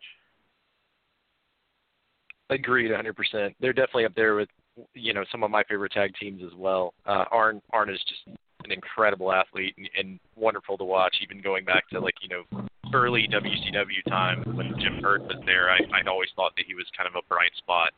Agreed, 2.49 2.91
100%. 2.91 3.55
They're 3.59 3.73
definitely 3.73 4.05
up 4.05 4.15
there 4.15 4.35
with 4.35 4.49
you 4.93 5.13
know 5.13 5.23
some 5.31 5.43
of 5.43 5.51
my 5.51 5.63
favorite 5.63 5.91
tag 5.91 6.13
teams 6.19 6.41
as 6.45 6.53
well. 6.55 6.93
Uh, 7.05 7.25
Arn 7.31 7.61
Arn 7.71 7.89
is 7.89 7.99
just 8.07 8.37
an 8.63 8.71
incredible 8.71 9.31
athlete 9.31 9.75
and, 9.77 9.89
and 9.97 10.19
wonderful 10.35 10.77
to 10.77 10.83
watch. 10.83 11.15
Even 11.21 11.41
going 11.41 11.65
back 11.65 11.89
to 11.89 11.99
like 11.99 12.15
you 12.21 12.29
know 12.29 12.67
early 12.93 13.27
WCW 13.27 14.03
time 14.07 14.43
when 14.55 14.73
Jim 14.79 15.01
Herd 15.01 15.23
was 15.23 15.41
there, 15.45 15.69
I 15.69 15.79
I 15.93 16.07
always 16.07 16.29
thought 16.35 16.53
that 16.57 16.65
he 16.67 16.75
was 16.75 16.85
kind 16.95 17.07
of 17.07 17.15
a 17.15 17.27
bright 17.27 17.51
spot. 17.57 17.91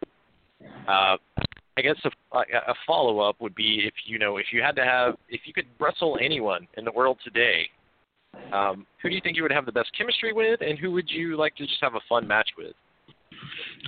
Uh, 0.88 1.18
I 1.80 1.82
guess 1.82 1.96
a, 2.34 2.40
a 2.40 2.76
follow 2.86 3.20
up 3.22 3.38
would 3.40 3.56
be 3.56 3.84
if 3.86 3.94
you 4.06 4.20
know 4.20 4.36
if 4.36 4.48
you 4.52 4.62
had 4.62 4.76
to 4.76 4.84
have 4.84 5.16
if 5.30 5.42
you 5.46 5.54
could 5.54 5.66
wrestle 5.80 6.18
anyone 6.22 6.68
in 6.78 6.84
the 6.84 6.92
world 6.92 7.18
today, 7.24 7.70
um, 8.52 8.86
who 9.02 9.08
do 9.08 9.16
you 9.16 9.22
think 9.24 9.38
you 9.38 9.44
would 9.44 9.52
have 9.52 9.66
the 9.66 9.72
best 9.72 9.90
chemistry 9.98 10.34
with, 10.34 10.60
and 10.60 10.78
who 10.78 10.92
would 10.92 11.10
you 11.10 11.38
like 11.38 11.56
to 11.56 11.66
just 11.66 11.80
have 11.82 11.96
a 11.96 12.02
fun 12.10 12.28
match 12.28 12.50
with? 12.58 12.74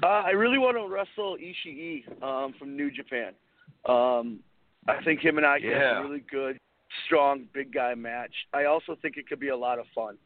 Uh, 0.02 0.06
I 0.06 0.30
really 0.30 0.58
want 0.58 0.78
to 0.78 0.88
wrestle 0.88 1.36
Ishii 1.38 2.24
um, 2.24 2.54
from 2.58 2.78
New 2.78 2.90
Japan. 2.90 3.34
Um, 3.90 4.40
I 4.88 5.04
think 5.04 5.20
him 5.20 5.38
and 5.38 5.46
I 5.46 5.58
Yeah. 5.58 5.96
have 5.96 6.06
a 6.06 6.08
really 6.08 6.24
good, 6.32 6.58
strong, 7.06 7.46
big 7.54 7.74
guy 7.74 7.94
match. 7.94 8.34
I 8.54 8.66
also 8.66 8.96
think 9.02 9.18
it 9.18 9.28
could 9.28 9.40
be 9.40 9.50
a 9.50 9.58
lot 9.58 9.80
of 9.80 9.86
fun. 9.94 10.18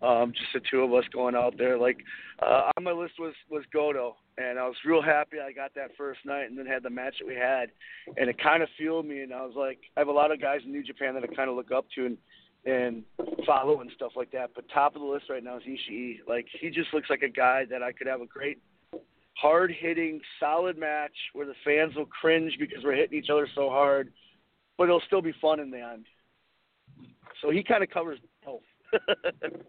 Um, 0.00 0.32
just 0.32 0.52
the 0.54 0.60
two 0.70 0.82
of 0.82 0.94
us 0.94 1.04
going 1.12 1.34
out 1.34 1.58
there. 1.58 1.76
Like 1.76 1.98
uh, 2.40 2.70
on 2.76 2.84
my 2.84 2.92
list 2.92 3.14
was 3.18 3.34
was 3.50 3.64
Goto, 3.72 4.16
and 4.36 4.58
I 4.58 4.66
was 4.66 4.76
real 4.84 5.02
happy 5.02 5.38
I 5.40 5.52
got 5.52 5.74
that 5.74 5.90
first 5.96 6.20
night, 6.24 6.44
and 6.44 6.58
then 6.58 6.66
had 6.66 6.82
the 6.82 6.90
match 6.90 7.16
that 7.18 7.26
we 7.26 7.34
had, 7.34 7.70
and 8.16 8.30
it 8.30 8.40
kind 8.40 8.62
of 8.62 8.68
fueled 8.76 9.06
me. 9.06 9.22
And 9.22 9.34
I 9.34 9.44
was 9.44 9.54
like, 9.56 9.78
I 9.96 10.00
have 10.00 10.08
a 10.08 10.12
lot 10.12 10.30
of 10.30 10.40
guys 10.40 10.60
in 10.64 10.72
New 10.72 10.84
Japan 10.84 11.14
that 11.14 11.24
I 11.24 11.34
kind 11.34 11.50
of 11.50 11.56
look 11.56 11.72
up 11.72 11.86
to 11.96 12.06
and 12.06 12.18
and 12.64 13.04
follow 13.46 13.80
and 13.80 13.90
stuff 13.94 14.12
like 14.14 14.30
that. 14.32 14.50
But 14.54 14.64
top 14.72 14.94
of 14.94 15.02
the 15.02 15.08
list 15.08 15.26
right 15.30 15.42
now 15.42 15.56
is 15.56 15.62
Ishii. 15.62 16.18
Like 16.28 16.46
he 16.60 16.70
just 16.70 16.92
looks 16.92 17.10
like 17.10 17.22
a 17.22 17.28
guy 17.28 17.64
that 17.70 17.82
I 17.82 17.92
could 17.92 18.06
have 18.06 18.20
a 18.20 18.26
great 18.26 18.58
hard 19.40 19.72
hitting, 19.78 20.20
solid 20.40 20.76
match 20.76 21.12
where 21.32 21.46
the 21.46 21.54
fans 21.64 21.94
will 21.94 22.06
cringe 22.06 22.56
because 22.58 22.82
we're 22.82 22.96
hitting 22.96 23.18
each 23.18 23.30
other 23.30 23.48
so 23.54 23.68
hard, 23.68 24.12
but 24.76 24.84
it'll 24.84 25.02
still 25.06 25.22
be 25.22 25.32
fun 25.40 25.60
in 25.60 25.70
the 25.70 25.80
end. 25.80 26.06
So 27.40 27.50
he 27.50 27.62
kind 27.62 27.82
of 27.82 27.90
covers 27.90 28.18
both. 28.44 28.62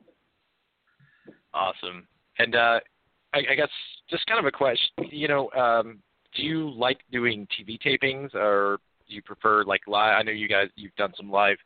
Awesome. 1.54 2.08
And 2.38 2.56
uh, 2.56 2.80
I, 3.34 3.40
I 3.52 3.56
guess 3.56 3.70
just 4.10 4.26
kind 4.28 4.40
of 4.40 4.46
a 4.46 4.52
question. 4.52 4.90
You 5.12 5.28
know, 5.28 5.50
um, 5.52 6.00
do 6.36 6.44
you 6.44 6.70
like 6.72 7.00
doing 7.12 7.48
TV 7.48 7.78
tapings, 7.82 8.34
or 8.36 8.80
do 9.08 9.16
you 9.16 9.22
prefer 9.22 9.64
like 9.64 9.82
live? 9.88 10.16
I 10.20 10.24
know 10.24 10.32
you 10.32 10.48
guys 10.48 10.68
you've 10.76 10.96
done 10.96 11.14
some 11.18 11.32
live, 11.32 11.58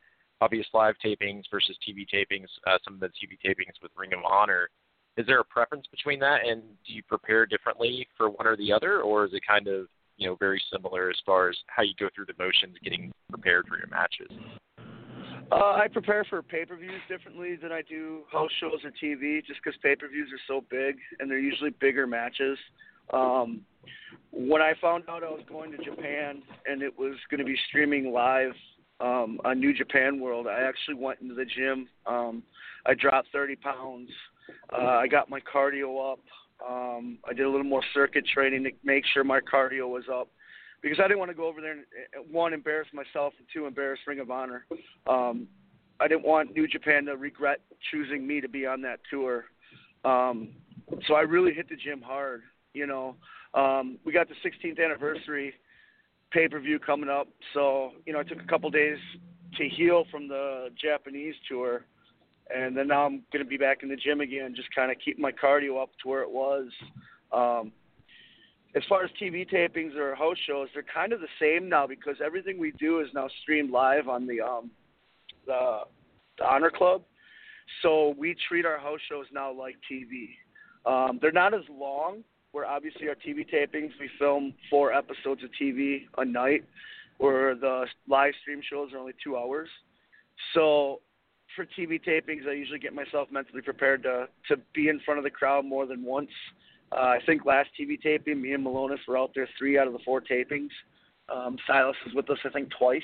obvious 0.41 0.67
live 0.73 0.95
tapings 1.03 1.43
versus 1.51 1.77
TV 1.87 2.05
tapings. 2.13 2.47
Uh, 2.65 2.77
some 2.83 2.95
of 2.95 2.99
the 2.99 3.07
TV 3.07 3.37
tapings 3.45 3.81
with 3.81 3.91
Ring 3.97 4.13
of 4.13 4.19
Honor. 4.29 4.69
Is 5.15 5.27
there 5.27 5.39
a 5.39 5.45
preference 5.45 5.85
between 5.91 6.19
that, 6.21 6.39
and 6.47 6.63
do 6.87 6.93
you 6.93 7.03
prepare 7.03 7.45
differently 7.45 8.07
for 8.17 8.29
one 8.29 8.47
or 8.47 8.57
the 8.57 8.71
other, 8.71 9.01
or 9.01 9.25
is 9.25 9.33
it 9.33 9.43
kind 9.47 9.67
of 9.67 9.87
you 10.17 10.27
know 10.27 10.35
very 10.35 10.61
similar 10.71 11.09
as 11.09 11.17
far 11.25 11.49
as 11.49 11.57
how 11.67 11.83
you 11.83 11.93
go 11.99 12.07
through 12.15 12.25
the 12.25 12.43
motions 12.43 12.77
getting 12.83 13.11
prepared 13.29 13.67
for 13.67 13.77
your 13.77 13.87
matches? 13.87 14.31
Uh, 15.53 15.73
I 15.75 15.87
prepare 15.87 16.23
for 16.23 16.41
pay-per-views 16.41 17.01
differently 17.07 17.55
than 17.55 17.71
I 17.71 17.83
do 17.83 18.21
house 18.31 18.49
shows 18.59 18.79
or 18.83 18.89
TV, 18.89 19.45
just 19.45 19.59
because 19.63 19.77
pay-per-views 19.83 20.29
are 20.31 20.41
so 20.47 20.65
big 20.71 20.95
and 21.19 21.29
they're 21.29 21.37
usually 21.37 21.69
bigger 21.79 22.07
matches. 22.07 22.57
Um, 23.13 23.61
when 24.31 24.63
I 24.63 24.73
found 24.81 25.03
out 25.07 25.23
I 25.23 25.29
was 25.29 25.43
going 25.47 25.71
to 25.71 25.77
Japan 25.77 26.41
and 26.65 26.81
it 26.81 26.97
was 26.97 27.13
going 27.29 27.37
to 27.37 27.45
be 27.45 27.55
streaming 27.69 28.11
live 28.11 28.53
um, 28.99 29.39
on 29.45 29.59
New 29.59 29.75
Japan 29.75 30.19
World, 30.19 30.47
I 30.47 30.61
actually 30.61 30.95
went 30.95 31.19
into 31.21 31.35
the 31.35 31.45
gym. 31.45 31.87
Um, 32.07 32.41
I 32.87 32.95
dropped 32.95 33.27
30 33.31 33.55
pounds. 33.57 34.09
Uh, 34.71 34.85
I 34.85 35.07
got 35.07 35.29
my 35.29 35.39
cardio 35.39 36.13
up. 36.13 36.19
Um, 36.67 37.19
I 37.29 37.33
did 37.33 37.45
a 37.45 37.49
little 37.49 37.63
more 37.63 37.83
circuit 37.93 38.25
training 38.33 38.63
to 38.63 38.71
make 38.83 39.03
sure 39.13 39.23
my 39.23 39.39
cardio 39.39 39.87
was 39.87 40.05
up 40.11 40.29
because 40.83 40.99
I 40.99 41.07
didn't 41.07 41.19
want 41.19 41.31
to 41.31 41.35
go 41.35 41.47
over 41.47 41.61
there 41.61 41.71
and 41.71 41.81
uh, 42.15 42.21
one 42.29 42.53
embarrass 42.53 42.89
myself 42.93 43.33
and 43.39 43.47
two 43.51 43.65
embarrass 43.65 43.99
Ring 44.05 44.19
of 44.19 44.29
Honor. 44.29 44.65
Um, 45.07 45.47
I 45.99 46.07
didn't 46.07 46.25
want 46.25 46.55
New 46.55 46.67
Japan 46.67 47.05
to 47.05 47.15
regret 47.15 47.61
choosing 47.89 48.27
me 48.27 48.41
to 48.41 48.49
be 48.49 48.67
on 48.67 48.81
that 48.81 48.99
tour. 49.09 49.45
Um, 50.03 50.49
so 51.07 51.13
I 51.15 51.21
really 51.21 51.53
hit 51.53 51.69
the 51.69 51.77
gym 51.77 52.01
hard. 52.01 52.43
You 52.73 52.85
know, 52.85 53.15
um, 53.53 53.97
we 54.03 54.11
got 54.11 54.27
the 54.27 54.35
16th 54.45 54.83
anniversary 54.83 55.53
pay 56.31 56.47
per 56.47 56.59
view 56.59 56.79
coming 56.79 57.09
up, 57.09 57.27
so 57.53 57.91
you 58.05 58.11
know 58.11 58.19
I 58.19 58.23
took 58.23 58.41
a 58.41 58.47
couple 58.47 58.69
days 58.69 58.97
to 59.57 59.69
heal 59.69 60.05
from 60.11 60.27
the 60.27 60.69
Japanese 60.81 61.35
tour, 61.47 61.85
and 62.53 62.75
then 62.75 62.87
now 62.87 63.05
I'm 63.05 63.21
going 63.31 63.45
to 63.45 63.49
be 63.49 63.57
back 63.57 63.83
in 63.83 63.89
the 63.89 63.95
gym 63.95 64.19
again, 64.19 64.53
just 64.55 64.73
kind 64.75 64.91
of 64.91 64.97
keep 65.03 65.19
my 65.19 65.31
cardio 65.31 65.81
up 65.81 65.91
to 66.01 66.09
where 66.09 66.23
it 66.23 66.31
was. 66.31 66.69
Um, 67.31 67.71
as 68.75 68.83
far 68.89 69.03
as 69.03 69.11
TV 69.21 69.49
tapings 69.49 69.95
or 69.95 70.15
host 70.15 70.41
shows, 70.47 70.67
they're 70.73 70.83
kind 70.83 71.13
of 71.13 71.19
the 71.19 71.27
same 71.39 71.69
now 71.69 71.85
because 71.85 72.15
everything 72.23 72.59
we 72.59 72.71
do 72.79 72.99
is 73.01 73.07
now 73.13 73.27
streamed 73.41 73.69
live 73.69 74.07
on 74.07 74.25
the 74.25 74.41
um, 74.41 74.71
the, 75.45 75.79
the 76.39 76.45
Honor 76.45 76.71
Club. 76.71 77.03
So 77.81 78.15
we 78.17 78.35
treat 78.47 78.65
our 78.65 78.79
house 78.79 78.99
shows 79.09 79.25
now 79.31 79.53
like 79.53 79.75
TV. 79.91 80.29
Um, 80.85 81.19
they're 81.21 81.31
not 81.31 81.53
as 81.53 81.63
long. 81.69 82.23
Where 82.51 82.65
obviously 82.65 83.07
our 83.07 83.15
TV 83.15 83.49
tapings, 83.51 83.89
we 83.99 84.09
film 84.19 84.53
four 84.69 84.93
episodes 84.93 85.43
of 85.43 85.49
TV 85.59 86.05
a 86.19 86.25
night, 86.25 86.63
where 87.17 87.55
the 87.55 87.85
live 88.07 88.33
stream 88.41 88.61
shows 88.69 88.93
are 88.93 88.99
only 88.99 89.13
two 89.23 89.35
hours. 89.35 89.69
So 90.53 91.01
for 91.55 91.65
TV 91.65 91.99
tapings, 92.03 92.47
I 92.47 92.53
usually 92.53 92.77
get 92.77 92.93
myself 92.93 93.29
mentally 93.31 93.61
prepared 93.61 94.03
to 94.03 94.27
to 94.49 94.61
be 94.73 94.89
in 94.89 94.99
front 94.99 95.17
of 95.17 95.23
the 95.23 95.31
crowd 95.31 95.65
more 95.65 95.87
than 95.87 96.03
once. 96.03 96.29
Uh, 96.93 97.01
I 97.01 97.19
think 97.25 97.45
last 97.45 97.69
TV 97.79 97.99
taping, 97.99 98.41
me 98.41 98.53
and 98.53 98.65
Milonas 98.65 98.99
were 99.07 99.17
out 99.17 99.31
there 99.33 99.49
three 99.57 99.79
out 99.79 99.87
of 99.87 99.93
the 99.93 99.99
four 100.05 100.21
tapings. 100.21 100.69
Um, 101.33 101.57
Silas 101.65 101.95
was 102.05 102.13
with 102.13 102.29
us, 102.29 102.37
I 102.45 102.49
think, 102.49 102.69
twice. 102.77 103.01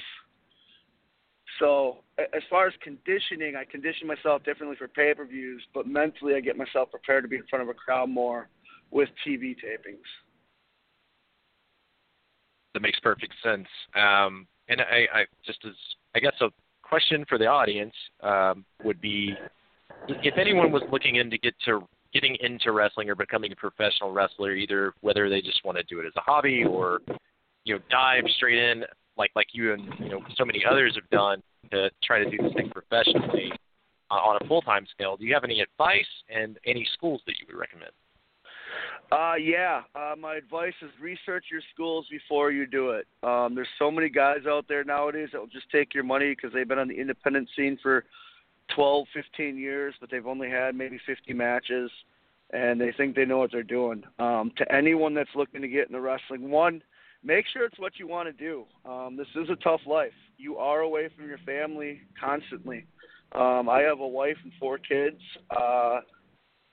So 1.59 1.97
as 2.17 2.43
far 2.49 2.67
as 2.67 2.73
conditioning, 2.83 3.55
I 3.55 3.65
condition 3.65 4.07
myself 4.07 4.43
differently 4.43 4.77
for 4.77 4.87
pay-per-views, 4.87 5.63
but 5.73 5.87
mentally, 5.87 6.35
I 6.35 6.39
get 6.39 6.57
myself 6.57 6.91
prepared 6.91 7.23
to 7.23 7.27
be 7.27 7.37
in 7.37 7.43
front 7.49 7.63
of 7.63 7.69
a 7.69 7.73
crowd 7.73 8.09
more 8.09 8.47
with 8.91 9.09
TV 9.27 9.55
tapings. 9.55 9.97
That 12.73 12.81
makes 12.81 12.99
perfect 12.99 13.33
sense. 13.43 13.67
Um, 13.95 14.47
and 14.67 14.81
I, 14.81 15.07
I 15.13 15.25
just 15.45 15.59
as 15.65 15.73
I 16.15 16.19
guess 16.19 16.33
a 16.41 16.49
question 16.83 17.25
for 17.27 17.37
the 17.37 17.47
audience 17.47 17.93
um, 18.21 18.63
would 18.83 19.01
be, 19.01 19.33
if 20.07 20.37
anyone 20.37 20.71
was 20.71 20.83
looking 20.91 21.15
in 21.15 21.31
to 21.31 21.37
get 21.37 21.55
to 21.65 21.81
getting 22.13 22.35
into 22.41 22.71
wrestling 22.71 23.09
or 23.09 23.15
becoming 23.15 23.51
a 23.51 23.55
professional 23.55 24.11
wrestler, 24.11 24.53
either 24.53 24.93
whether 25.01 25.29
they 25.29 25.41
just 25.41 25.63
want 25.63 25.77
to 25.77 25.83
do 25.83 25.99
it 25.99 26.05
as 26.05 26.13
a 26.17 26.21
hobby 26.21 26.63
or 26.63 27.01
you 27.65 27.75
know 27.75 27.81
dive 27.89 28.23
straight 28.35 28.57
in 28.57 28.83
like 29.17 29.31
like 29.35 29.47
you 29.53 29.73
and 29.73 29.83
you 29.99 30.09
know 30.09 30.21
so 30.37 30.45
many 30.45 30.63
others 30.69 30.95
have 30.95 31.09
done 31.09 31.41
to 31.71 31.89
try 32.03 32.23
to 32.23 32.29
do 32.29 32.37
this 32.37 32.53
thing 32.53 32.69
professionally 32.69 33.51
uh, 34.09 34.15
on 34.15 34.37
a 34.41 34.47
full 34.47 34.61
time 34.61 34.85
scale. 34.91 35.17
Do 35.17 35.25
you 35.25 35.33
have 35.33 35.43
any 35.43 35.61
advice 35.61 36.05
and 36.29 36.57
any 36.65 36.87
schools 36.93 37.21
that 37.25 37.33
you 37.39 37.45
would 37.47 37.59
recommend? 37.59 37.91
Uh, 39.11 39.33
yeah. 39.35 39.81
Uh, 39.95 40.13
my 40.17 40.35
advice 40.35 40.73
is 40.81 40.91
research 41.01 41.45
your 41.51 41.61
schools 41.73 42.05
before 42.11 42.51
you 42.51 42.67
do 42.67 42.91
it. 42.91 43.07
Um, 43.23 43.55
there's 43.55 43.67
so 43.79 43.89
many 43.89 44.07
guys 44.07 44.45
out 44.47 44.65
there 44.67 44.83
nowadays 44.83 45.29
that 45.31 45.39
will 45.39 45.47
just 45.47 45.69
take 45.71 45.93
your 45.93 46.03
money 46.03 46.35
because 46.35 46.53
they've 46.53 46.67
been 46.67 46.77
on 46.77 46.87
the 46.87 46.99
independent 46.99 47.49
scene 47.55 47.77
for 47.81 48.05
12, 48.75 49.07
15 49.13 49.57
years, 49.57 49.95
but 49.99 50.09
they've 50.09 50.27
only 50.27 50.49
had 50.49 50.75
maybe 50.75 50.99
50 51.05 51.33
matches, 51.33 51.91
and 52.51 52.79
they 52.79 52.91
think 52.95 53.15
they 53.15 53.25
know 53.25 53.37
what 53.37 53.51
they're 53.51 53.63
doing. 53.63 54.03
Um, 54.19 54.51
to 54.57 54.71
anyone 54.73 55.13
that's 55.13 55.29
looking 55.35 55.61
to 55.61 55.67
get 55.67 55.87
into 55.87 56.01
wrestling, 56.01 56.49
one, 56.49 56.81
make 57.23 57.45
sure 57.51 57.65
it's 57.65 57.79
what 57.79 57.93
you 57.97 58.07
want 58.07 58.27
to 58.27 58.33
do. 58.33 58.65
Um, 58.89 59.17
this 59.17 59.27
is 59.35 59.49
a 59.49 59.55
tough 59.57 59.81
life. 59.85 60.13
You 60.37 60.57
are 60.57 60.81
away 60.81 61.09
from 61.15 61.27
your 61.27 61.37
family 61.39 62.01
constantly. 62.19 62.85
Um, 63.33 63.69
I 63.69 63.81
have 63.81 63.99
a 63.99 64.07
wife 64.07 64.37
and 64.43 64.53
four 64.59 64.77
kids. 64.77 65.21
Uh, 65.55 65.99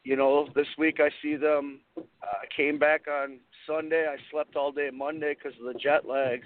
you 0.04 0.16
know, 0.16 0.48
this 0.54 0.68
week 0.78 0.98
I 1.00 1.10
see 1.20 1.36
them. 1.36 1.80
I 1.96 2.00
uh, 2.00 2.46
came 2.56 2.78
back 2.78 3.02
on 3.08 3.40
Sunday. 3.66 4.06
I 4.08 4.16
slept 4.30 4.56
all 4.56 4.72
day 4.72 4.90
Monday 4.92 5.34
because 5.34 5.58
of 5.58 5.72
the 5.72 5.78
jet 5.78 6.06
lag. 6.06 6.42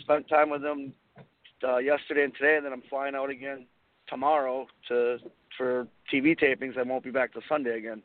Spent 0.00 0.28
time 0.28 0.50
with 0.50 0.62
them 0.62 0.94
uh, 1.62 1.76
yesterday 1.76 2.24
and 2.24 2.32
today, 2.34 2.56
and 2.56 2.64
then 2.64 2.72
I'm 2.72 2.82
flying 2.88 3.14
out 3.14 3.30
again 3.30 3.66
tomorrow 4.12 4.66
to 4.88 5.16
for 5.56 5.88
TV 6.12 6.38
tapings. 6.38 6.78
I 6.78 6.82
won't 6.82 7.02
be 7.02 7.10
back 7.10 7.32
till 7.32 7.42
Sunday 7.48 7.78
again. 7.78 8.02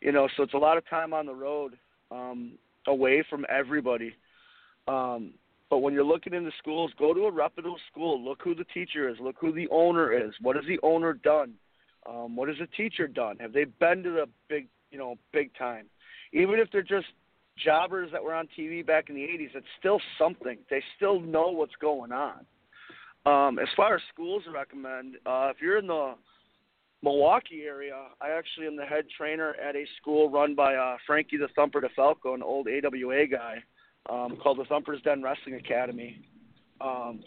You 0.00 0.12
know, 0.12 0.28
so 0.36 0.44
it's 0.44 0.54
a 0.54 0.58
lot 0.58 0.78
of 0.78 0.88
time 0.88 1.12
on 1.12 1.26
the 1.26 1.34
road, 1.34 1.76
um, 2.10 2.52
away 2.86 3.22
from 3.28 3.44
everybody. 3.50 4.14
Um, 4.88 5.34
but 5.68 5.78
when 5.78 5.92
you're 5.92 6.04
looking 6.04 6.32
into 6.32 6.50
schools, 6.58 6.92
go 6.98 7.12
to 7.12 7.22
a 7.26 7.30
reputable 7.30 7.76
school. 7.90 8.24
Look 8.24 8.40
who 8.42 8.54
the 8.54 8.64
teacher 8.64 9.08
is. 9.08 9.16
Look 9.20 9.36
who 9.40 9.52
the 9.52 9.68
owner 9.70 10.12
is. 10.12 10.32
What 10.40 10.56
has 10.56 10.64
the 10.66 10.80
owner 10.82 11.12
done? 11.12 11.54
Um, 12.08 12.34
what 12.34 12.48
has 12.48 12.56
the 12.58 12.66
teacher 12.68 13.06
done? 13.06 13.36
Have 13.40 13.52
they 13.52 13.64
been 13.64 14.02
to 14.04 14.10
the 14.10 14.26
big, 14.48 14.68
you 14.90 14.98
know, 14.98 15.16
big 15.32 15.50
time? 15.56 15.86
Even 16.32 16.58
if 16.58 16.68
they're 16.72 16.82
just 16.82 17.06
jobbers 17.62 18.10
that 18.12 18.22
were 18.22 18.34
on 18.34 18.48
TV 18.58 18.84
back 18.86 19.10
in 19.10 19.16
the 19.16 19.22
80s, 19.22 19.50
it's 19.54 19.66
still 19.78 20.00
something. 20.18 20.58
They 20.70 20.82
still 20.96 21.20
know 21.20 21.50
what's 21.50 21.76
going 21.80 22.12
on. 22.12 22.46
Um, 23.26 23.58
as 23.58 23.68
far 23.76 23.96
as 23.96 24.00
schools 24.12 24.42
recommend, 24.52 25.16
uh, 25.26 25.48
if 25.54 25.60
you're 25.60 25.78
in 25.78 25.86
the 25.86 26.14
Milwaukee 27.02 27.62
area, 27.66 27.96
I 28.20 28.30
actually 28.30 28.66
am 28.66 28.76
the 28.76 28.84
head 28.84 29.04
trainer 29.16 29.54
at 29.62 29.76
a 29.76 29.84
school 30.00 30.30
run 30.30 30.54
by 30.54 30.74
uh, 30.74 30.96
Frankie 31.06 31.36
the 31.36 31.48
Thumper 31.54 31.80
DeFalco, 31.80 32.34
an 32.34 32.42
old 32.42 32.68
AWA 32.68 33.26
guy, 33.26 33.62
um, 34.08 34.38
called 34.42 34.58
the 34.58 34.64
Thumper's 34.64 35.02
Den 35.02 35.22
Wrestling 35.22 35.56
Academy. 35.56 36.20
Um, 36.80 37.20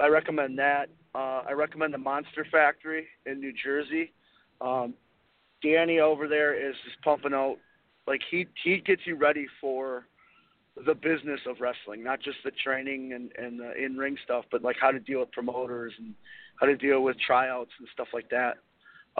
I 0.00 0.08
recommend 0.08 0.58
that. 0.58 0.88
Uh, 1.14 1.42
I 1.48 1.52
recommend 1.52 1.92
the 1.94 1.98
Monster 1.98 2.46
Factory 2.50 3.06
in 3.26 3.40
New 3.40 3.52
Jersey. 3.64 4.12
Um, 4.60 4.94
Danny 5.62 6.00
over 6.00 6.28
there 6.28 6.54
is 6.54 6.74
just 6.84 7.00
pumping 7.02 7.34
out, 7.34 7.56
like 8.06 8.20
he 8.30 8.46
he 8.62 8.78
gets 8.78 9.02
you 9.04 9.16
ready 9.16 9.46
for 9.60 10.06
the 10.86 10.94
business 10.94 11.40
of 11.46 11.60
wrestling, 11.60 12.02
not 12.02 12.20
just 12.20 12.38
the 12.44 12.50
training 12.50 13.12
and 13.12 13.30
and 13.36 13.58
the 13.58 13.72
in 13.82 13.96
ring 13.96 14.16
stuff, 14.24 14.44
but 14.50 14.62
like 14.62 14.76
how 14.80 14.90
to 14.90 15.00
deal 15.00 15.20
with 15.20 15.32
promoters 15.32 15.92
and 15.98 16.14
how 16.56 16.66
to 16.66 16.76
deal 16.76 17.02
with 17.02 17.16
tryouts 17.18 17.70
and 17.78 17.88
stuff 17.92 18.08
like 18.12 18.30
that. 18.30 18.58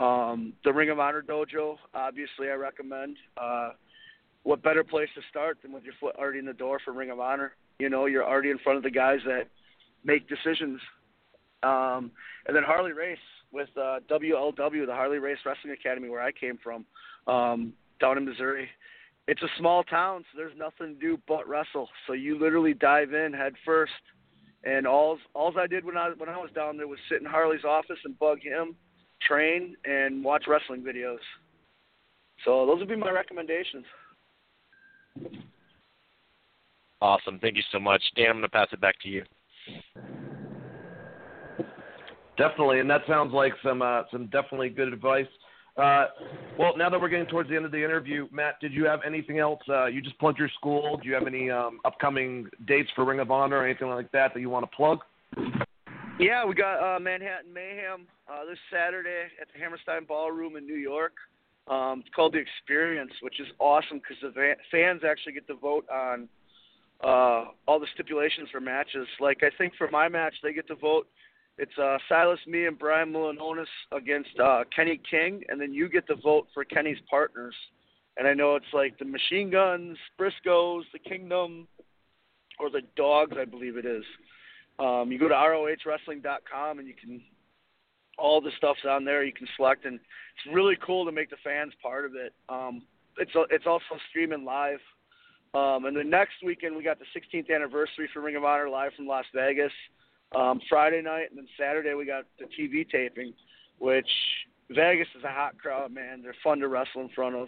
Um, 0.01 0.53
the 0.63 0.71
Ring 0.71 0.89
of 0.89 0.99
Honor 0.99 1.21
dojo, 1.21 1.77
obviously, 1.93 2.49
I 2.49 2.53
recommend. 2.53 3.17
Uh, 3.37 3.71
what 4.43 4.63
better 4.63 4.83
place 4.83 5.09
to 5.15 5.21
start 5.29 5.57
than 5.61 5.71
with 5.71 5.83
your 5.83 5.93
foot 5.99 6.15
already 6.15 6.39
in 6.39 6.45
the 6.45 6.53
door 6.53 6.79
for 6.83 6.93
Ring 6.93 7.11
of 7.11 7.19
Honor? 7.19 7.53
You 7.79 7.89
know, 7.89 8.05
you're 8.05 8.25
already 8.25 8.49
in 8.49 8.57
front 8.59 8.77
of 8.77 8.83
the 8.83 8.89
guys 8.89 9.19
that 9.25 9.47
make 10.03 10.27
decisions. 10.27 10.79
Um, 11.63 12.11
and 12.47 12.55
then 12.55 12.63
Harley 12.63 12.93
Race 12.93 13.17
with 13.51 13.69
uh, 13.77 13.99
WLW, 14.09 14.85
the 14.85 14.93
Harley 14.93 15.19
Race 15.19 15.37
Wrestling 15.45 15.73
Academy, 15.73 16.09
where 16.09 16.21
I 16.21 16.31
came 16.31 16.57
from, 16.63 16.85
um, 17.27 17.73
down 17.99 18.17
in 18.17 18.25
Missouri. 18.25 18.69
It's 19.27 19.41
a 19.41 19.57
small 19.57 19.83
town, 19.83 20.23
so 20.31 20.37
there's 20.37 20.57
nothing 20.57 20.95
to 20.95 20.99
do 20.99 21.17
but 21.27 21.47
wrestle. 21.47 21.87
So 22.07 22.13
you 22.13 22.39
literally 22.39 22.73
dive 22.73 23.13
in 23.13 23.33
head 23.33 23.53
first. 23.65 23.93
And 24.63 24.85
all 24.85 25.17
alls 25.33 25.55
I 25.57 25.65
did 25.65 25.83
when 25.83 25.97
I 25.97 26.11
when 26.15 26.29
I 26.29 26.37
was 26.37 26.51
down 26.53 26.77
there 26.77 26.87
was 26.87 26.99
sit 27.09 27.19
in 27.19 27.25
Harley's 27.25 27.63
office 27.63 27.97
and 28.03 28.17
bug 28.19 28.39
him 28.41 28.75
train, 29.27 29.75
and 29.85 30.23
watch 30.23 30.45
wrestling 30.47 30.81
videos. 30.81 31.19
So 32.45 32.65
those 32.65 32.79
would 32.79 32.89
be 32.89 32.95
my 32.95 33.11
recommendations. 33.11 33.85
Awesome. 37.01 37.39
Thank 37.39 37.55
you 37.55 37.63
so 37.71 37.79
much. 37.79 38.01
Dan, 38.15 38.27
I'm 38.27 38.33
going 38.33 38.43
to 38.43 38.49
pass 38.49 38.67
it 38.71 38.81
back 38.81 38.99
to 39.01 39.09
you. 39.09 39.23
Definitely, 42.37 42.79
and 42.79 42.89
that 42.89 43.01
sounds 43.07 43.33
like 43.33 43.53
some 43.63 43.81
uh, 43.81 44.03
some 44.11 44.27
definitely 44.27 44.69
good 44.69 44.91
advice. 44.91 45.27
Uh, 45.77 46.05
well, 46.59 46.75
now 46.77 46.89
that 46.89 46.99
we're 46.99 47.09
getting 47.09 47.27
towards 47.27 47.49
the 47.49 47.55
end 47.55 47.65
of 47.65 47.71
the 47.71 47.83
interview, 47.83 48.27
Matt, 48.31 48.59
did 48.59 48.73
you 48.73 48.85
have 48.85 48.99
anything 49.05 49.39
else? 49.39 49.61
Uh, 49.69 49.85
you 49.85 50.01
just 50.01 50.19
plugged 50.19 50.37
your 50.37 50.49
school. 50.49 50.97
Do 51.01 51.07
you 51.07 51.15
have 51.15 51.27
any 51.27 51.49
um, 51.49 51.79
upcoming 51.85 52.47
dates 52.67 52.89
for 52.95 53.05
Ring 53.05 53.19
of 53.19 53.31
Honor 53.31 53.57
or 53.57 53.65
anything 53.65 53.87
like 53.87 54.11
that 54.11 54.33
that 54.33 54.39
you 54.41 54.49
want 54.49 54.69
to 54.69 54.75
plug? 54.75 54.99
Yeah, 56.19 56.45
we 56.45 56.53
got 56.55 56.77
uh, 56.79 56.99
Manhattan 56.99 57.53
Mayhem 57.53 58.05
uh, 58.29 58.45
this 58.47 58.59
Saturday 58.71 59.27
at 59.41 59.47
the 59.53 59.59
Hammerstein 59.59 60.05
Ballroom 60.05 60.55
in 60.55 60.65
New 60.65 60.75
York. 60.75 61.13
Um, 61.67 62.01
it's 62.05 62.13
called 62.13 62.33
The 62.33 62.39
Experience, 62.39 63.11
which 63.21 63.39
is 63.39 63.47
awesome 63.59 63.99
because 63.99 64.17
the 64.21 64.53
fans 64.71 65.01
actually 65.07 65.33
get 65.33 65.47
to 65.47 65.55
vote 65.55 65.85
on 65.89 66.27
uh, 67.03 67.45
all 67.67 67.79
the 67.79 67.87
stipulations 67.93 68.49
for 68.51 68.59
matches. 68.59 69.07
Like 69.19 69.41
I 69.41 69.49
think 69.57 69.73
for 69.77 69.89
my 69.89 70.09
match, 70.09 70.33
they 70.43 70.53
get 70.53 70.67
to 70.67 70.75
vote. 70.75 71.07
It's 71.61 71.77
uh, 71.77 71.99
Silas, 72.09 72.39
me, 72.47 72.65
and 72.65 72.77
Brian 72.79 73.13
Milonas 73.13 73.67
against 73.91 74.31
uh, 74.43 74.63
Kenny 74.75 74.99
King, 75.09 75.43
and 75.47 75.61
then 75.61 75.75
you 75.75 75.89
get 75.89 76.07
to 76.07 76.15
vote 76.15 76.47
for 76.55 76.65
Kenny's 76.65 76.97
partners. 77.07 77.53
And 78.17 78.27
I 78.27 78.33
know 78.33 78.55
it's 78.55 78.73
like 78.73 78.97
the 78.97 79.05
Machine 79.05 79.51
Guns, 79.51 79.95
Briscoes, 80.19 80.81
the 80.91 80.97
Kingdom, 80.97 81.67
or 82.59 82.71
the 82.71 82.81
Dogs, 82.95 83.37
I 83.39 83.45
believe 83.45 83.77
it 83.77 83.85
is. 83.85 84.03
Um, 84.79 85.11
you 85.11 85.19
go 85.19 85.27
to 85.27 85.35
ROHWrestling.com 85.35 86.79
and 86.79 86.87
you 86.87 86.95
can 86.99 87.21
all 88.17 88.41
the 88.41 88.49
stuff's 88.57 88.79
on 88.89 89.05
there. 89.05 89.23
You 89.23 89.31
can 89.31 89.47
select, 89.55 89.85
and 89.85 89.95
it's 89.95 90.55
really 90.55 90.77
cool 90.83 91.05
to 91.05 91.11
make 91.11 91.29
the 91.29 91.37
fans 91.43 91.73
part 91.81 92.05
of 92.05 92.13
it. 92.15 92.33
Um, 92.49 92.81
it's 93.19 93.31
it's 93.51 93.67
also 93.67 94.01
streaming 94.09 94.45
live. 94.45 94.79
Um, 95.53 95.85
and 95.85 95.95
the 95.95 96.03
next 96.03 96.43
weekend 96.43 96.75
we 96.75 96.83
got 96.83 96.97
the 96.97 97.05
16th 97.15 97.53
anniversary 97.53 98.09
for 98.11 98.21
Ring 98.21 98.35
of 98.35 98.45
Honor 98.45 98.67
live 98.67 98.93
from 98.95 99.05
Las 99.05 99.25
Vegas. 99.35 99.71
Um, 100.33 100.61
Friday 100.69 101.01
night 101.01 101.29
and 101.29 101.37
then 101.37 101.47
Saturday 101.59 101.93
we 101.93 102.05
got 102.05 102.23
the 102.39 102.45
TV 102.45 102.89
taping, 102.89 103.33
which 103.79 104.07
Vegas 104.69 105.09
is 105.17 105.23
a 105.23 105.31
hot 105.31 105.57
crowd, 105.57 105.93
man. 105.93 106.21
They're 106.21 106.35
fun 106.43 106.59
to 106.59 106.67
wrestle 106.67 107.01
in 107.01 107.09
front 107.09 107.35
of. 107.35 107.47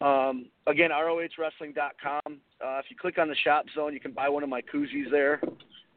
Um, 0.00 0.46
again, 0.66 0.90
ROHWrestling.com. 0.90 2.20
Uh, 2.26 2.78
if 2.78 2.86
you 2.88 2.96
click 3.00 3.18
on 3.18 3.28
the 3.28 3.36
shop 3.36 3.66
zone, 3.74 3.94
you 3.94 4.00
can 4.00 4.12
buy 4.12 4.28
one 4.28 4.42
of 4.42 4.48
my 4.48 4.62
koozies 4.62 5.10
there. 5.12 5.40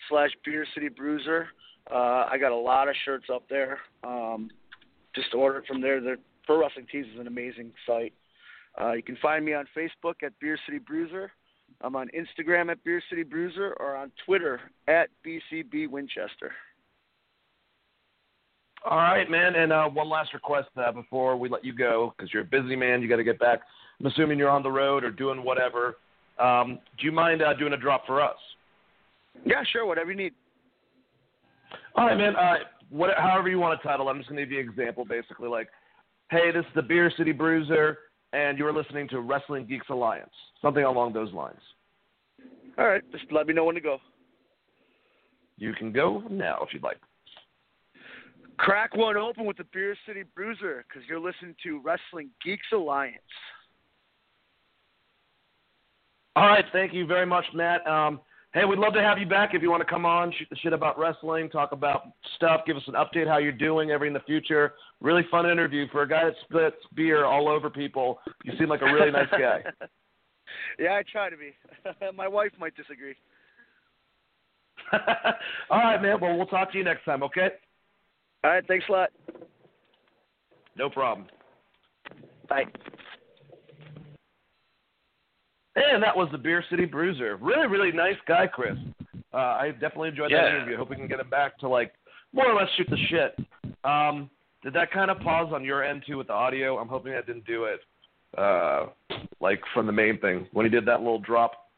slash 0.07 0.29
Beer 0.45 0.67
City 0.73 0.89
Bruiser. 0.89 1.47
Uh, 1.91 2.27
I 2.29 2.37
got 2.39 2.51
a 2.51 2.55
lot 2.55 2.87
of 2.87 2.93
shirts 3.03 3.25
up 3.33 3.49
there. 3.49 3.79
Um, 4.03 4.51
just 5.15 5.33
order 5.33 5.57
it 5.57 5.65
from 5.67 5.81
there. 5.81 5.99
The 5.99 6.17
Pro 6.45 6.61
Wrestling 6.61 6.85
Tees 6.91 7.07
is 7.13 7.19
an 7.19 7.25
amazing 7.27 7.71
site. 7.87 8.13
Uh, 8.79 8.93
you 8.93 9.03
can 9.03 9.17
find 9.21 9.43
me 9.43 9.53
on 9.53 9.65
Facebook 9.75 10.23
at 10.23 10.31
Beer 10.39 10.57
City 10.65 10.79
Bruiser. 10.79 11.31
I'm 11.81 11.95
on 11.95 12.09
Instagram 12.09 12.71
at 12.71 12.83
Beer 12.83 13.01
City 13.09 13.23
Bruiser 13.23 13.73
or 13.79 13.95
on 13.95 14.11
Twitter 14.25 14.59
at 14.87 15.09
BCB 15.25 15.89
Winchester. 15.89 16.51
All 18.89 18.97
right, 18.97 19.29
man. 19.29 19.55
And 19.55 19.73
uh, 19.73 19.89
one 19.89 20.09
last 20.09 20.33
request 20.33 20.69
uh, 20.77 20.91
before 20.91 21.35
we 21.35 21.49
let 21.49 21.65
you 21.65 21.73
go, 21.73 22.13
because 22.15 22.33
you're 22.33 22.43
a 22.43 22.45
busy 22.45 22.75
man. 22.75 23.01
You 23.01 23.09
got 23.09 23.17
to 23.17 23.23
get 23.23 23.39
back. 23.39 23.59
I'm 23.99 24.05
assuming 24.05 24.39
you're 24.39 24.49
on 24.49 24.63
the 24.63 24.71
road 24.71 25.03
or 25.03 25.11
doing 25.11 25.43
whatever. 25.43 25.97
Um, 26.39 26.79
do 26.97 27.05
you 27.05 27.11
mind 27.11 27.41
uh, 27.41 27.53
doing 27.53 27.73
a 27.73 27.77
drop 27.77 28.05
for 28.07 28.21
us? 28.21 28.37
Yeah, 29.45 29.63
sure. 29.71 29.85
Whatever 29.85 30.11
you 30.11 30.17
need. 30.17 30.33
All 31.95 32.05
right, 32.05 32.17
man. 32.17 32.35
Uh, 32.35 32.55
what, 32.89 33.09
however 33.17 33.49
you 33.49 33.59
want 33.59 33.79
to 33.79 33.87
title. 33.87 34.07
I'm 34.07 34.17
just 34.17 34.29
going 34.29 34.37
to 34.37 34.45
give 34.45 34.53
you 34.53 34.59
an 34.59 34.69
example, 34.69 35.03
basically. 35.03 35.49
Like, 35.49 35.67
hey, 36.31 36.51
this 36.53 36.61
is 36.61 36.71
the 36.75 36.81
Beer 36.81 37.11
City 37.17 37.33
Bruiser, 37.33 37.97
and 38.33 38.57
you're 38.57 38.73
listening 38.73 39.07
to 39.09 39.21
Wrestling 39.21 39.65
Geeks 39.65 39.87
Alliance. 39.89 40.29
Something 40.61 40.83
along 40.83 41.13
those 41.13 41.33
lines. 41.33 41.59
All 42.77 42.87
right. 42.87 43.01
Just 43.11 43.25
let 43.31 43.47
me 43.47 43.53
know 43.53 43.65
when 43.65 43.75
to 43.75 43.81
go. 43.81 43.97
You 45.57 45.73
can 45.73 45.91
go 45.91 46.23
now 46.29 46.59
if 46.61 46.73
you'd 46.73 46.83
like. 46.83 46.97
Crack 48.57 48.95
one 48.95 49.15
open 49.15 49.45
with 49.45 49.57
the 49.57 49.65
Beer 49.73 49.95
City 50.05 50.23
Bruiser 50.35 50.85
because 50.87 51.07
you're 51.07 51.19
listening 51.19 51.55
to 51.63 51.81
Wrestling 51.81 52.29
Geeks 52.43 52.67
Alliance. 52.73 53.15
All 56.35 56.47
right, 56.47 56.65
thank 56.71 56.93
you 56.93 57.05
very 57.05 57.25
much, 57.25 57.45
Matt. 57.53 57.85
Um, 57.87 58.19
hey, 58.53 58.65
we'd 58.65 58.79
love 58.79 58.93
to 58.93 59.01
have 59.01 59.17
you 59.17 59.25
back 59.25 59.53
if 59.53 59.61
you 59.61 59.69
want 59.69 59.81
to 59.81 59.89
come 59.89 60.05
on, 60.05 60.33
shoot 60.37 60.47
the 60.49 60.55
shit 60.57 60.73
about 60.73 60.97
wrestling, 60.97 61.49
talk 61.49 61.71
about 61.71 62.13
stuff, 62.35 62.61
give 62.65 62.77
us 62.77 62.83
an 62.87 62.95
update 62.95 63.27
how 63.27 63.37
you're 63.37 63.51
doing, 63.51 63.91
every 63.91 64.07
in 64.07 64.13
the 64.13 64.19
future. 64.21 64.73
Really 65.01 65.23
fun 65.29 65.49
interview 65.49 65.87
for 65.91 66.01
a 66.01 66.09
guy 66.09 66.25
that 66.25 66.33
splits 66.43 66.77
beer 66.95 67.25
all 67.25 67.47
over 67.47 67.69
people. 67.69 68.19
You 68.43 68.53
seem 68.57 68.69
like 68.69 68.81
a 68.81 68.85
really 68.85 69.11
nice 69.11 69.29
guy. 69.31 69.63
yeah, 70.79 70.93
I 70.93 71.03
try 71.09 71.29
to 71.29 71.37
be. 71.37 71.53
My 72.15 72.27
wife 72.27 72.51
might 72.59 72.75
disagree. 72.75 73.15
all 75.69 75.79
right, 75.79 76.01
man. 76.01 76.19
Well, 76.19 76.35
we'll 76.35 76.47
talk 76.47 76.71
to 76.71 76.77
you 76.77 76.83
next 76.83 77.05
time, 77.05 77.21
okay? 77.23 77.49
All 78.43 78.51
right, 78.51 78.65
thanks 78.67 78.85
a 78.89 78.91
lot. 78.91 79.09
No 80.75 80.89
problem. 80.89 81.27
Bye. 82.47 82.63
And 85.75 86.01
that 86.03 86.15
was 86.15 86.27
the 86.31 86.37
Beer 86.37 86.63
City 86.69 86.85
Bruiser. 86.85 87.37
Really, 87.37 87.67
really 87.67 87.91
nice 87.91 88.17
guy, 88.27 88.47
Chris. 88.47 88.77
Uh, 89.33 89.37
I 89.37 89.71
definitely 89.71 90.09
enjoyed 90.09 90.31
yeah. 90.31 90.43
that 90.43 90.55
interview. 90.55 90.77
Hope 90.77 90.89
we 90.89 90.95
can 90.95 91.07
get 91.07 91.19
him 91.19 91.29
back 91.29 91.57
to 91.59 91.69
like 91.69 91.93
more 92.33 92.51
or 92.51 92.55
less 92.55 92.69
shoot 92.75 92.87
the 92.89 92.97
shit. 93.09 93.35
Um, 93.83 94.29
did 94.63 94.73
that 94.73 94.91
kind 94.91 95.09
of 95.09 95.19
pause 95.19 95.51
on 95.53 95.63
your 95.63 95.83
end 95.83 96.03
too 96.05 96.17
with 96.17 96.27
the 96.27 96.33
audio? 96.33 96.77
I'm 96.77 96.87
hoping 96.87 97.13
that 97.13 97.27
didn't 97.27 97.45
do 97.45 97.65
it. 97.65 97.79
Uh, 98.37 98.87
like 99.39 99.61
from 99.73 99.85
the 99.85 99.91
main 99.91 100.19
thing 100.19 100.47
when 100.51 100.65
he 100.65 100.69
did 100.69 100.85
that 100.85 100.99
little 100.99 101.19
drop. 101.19 101.68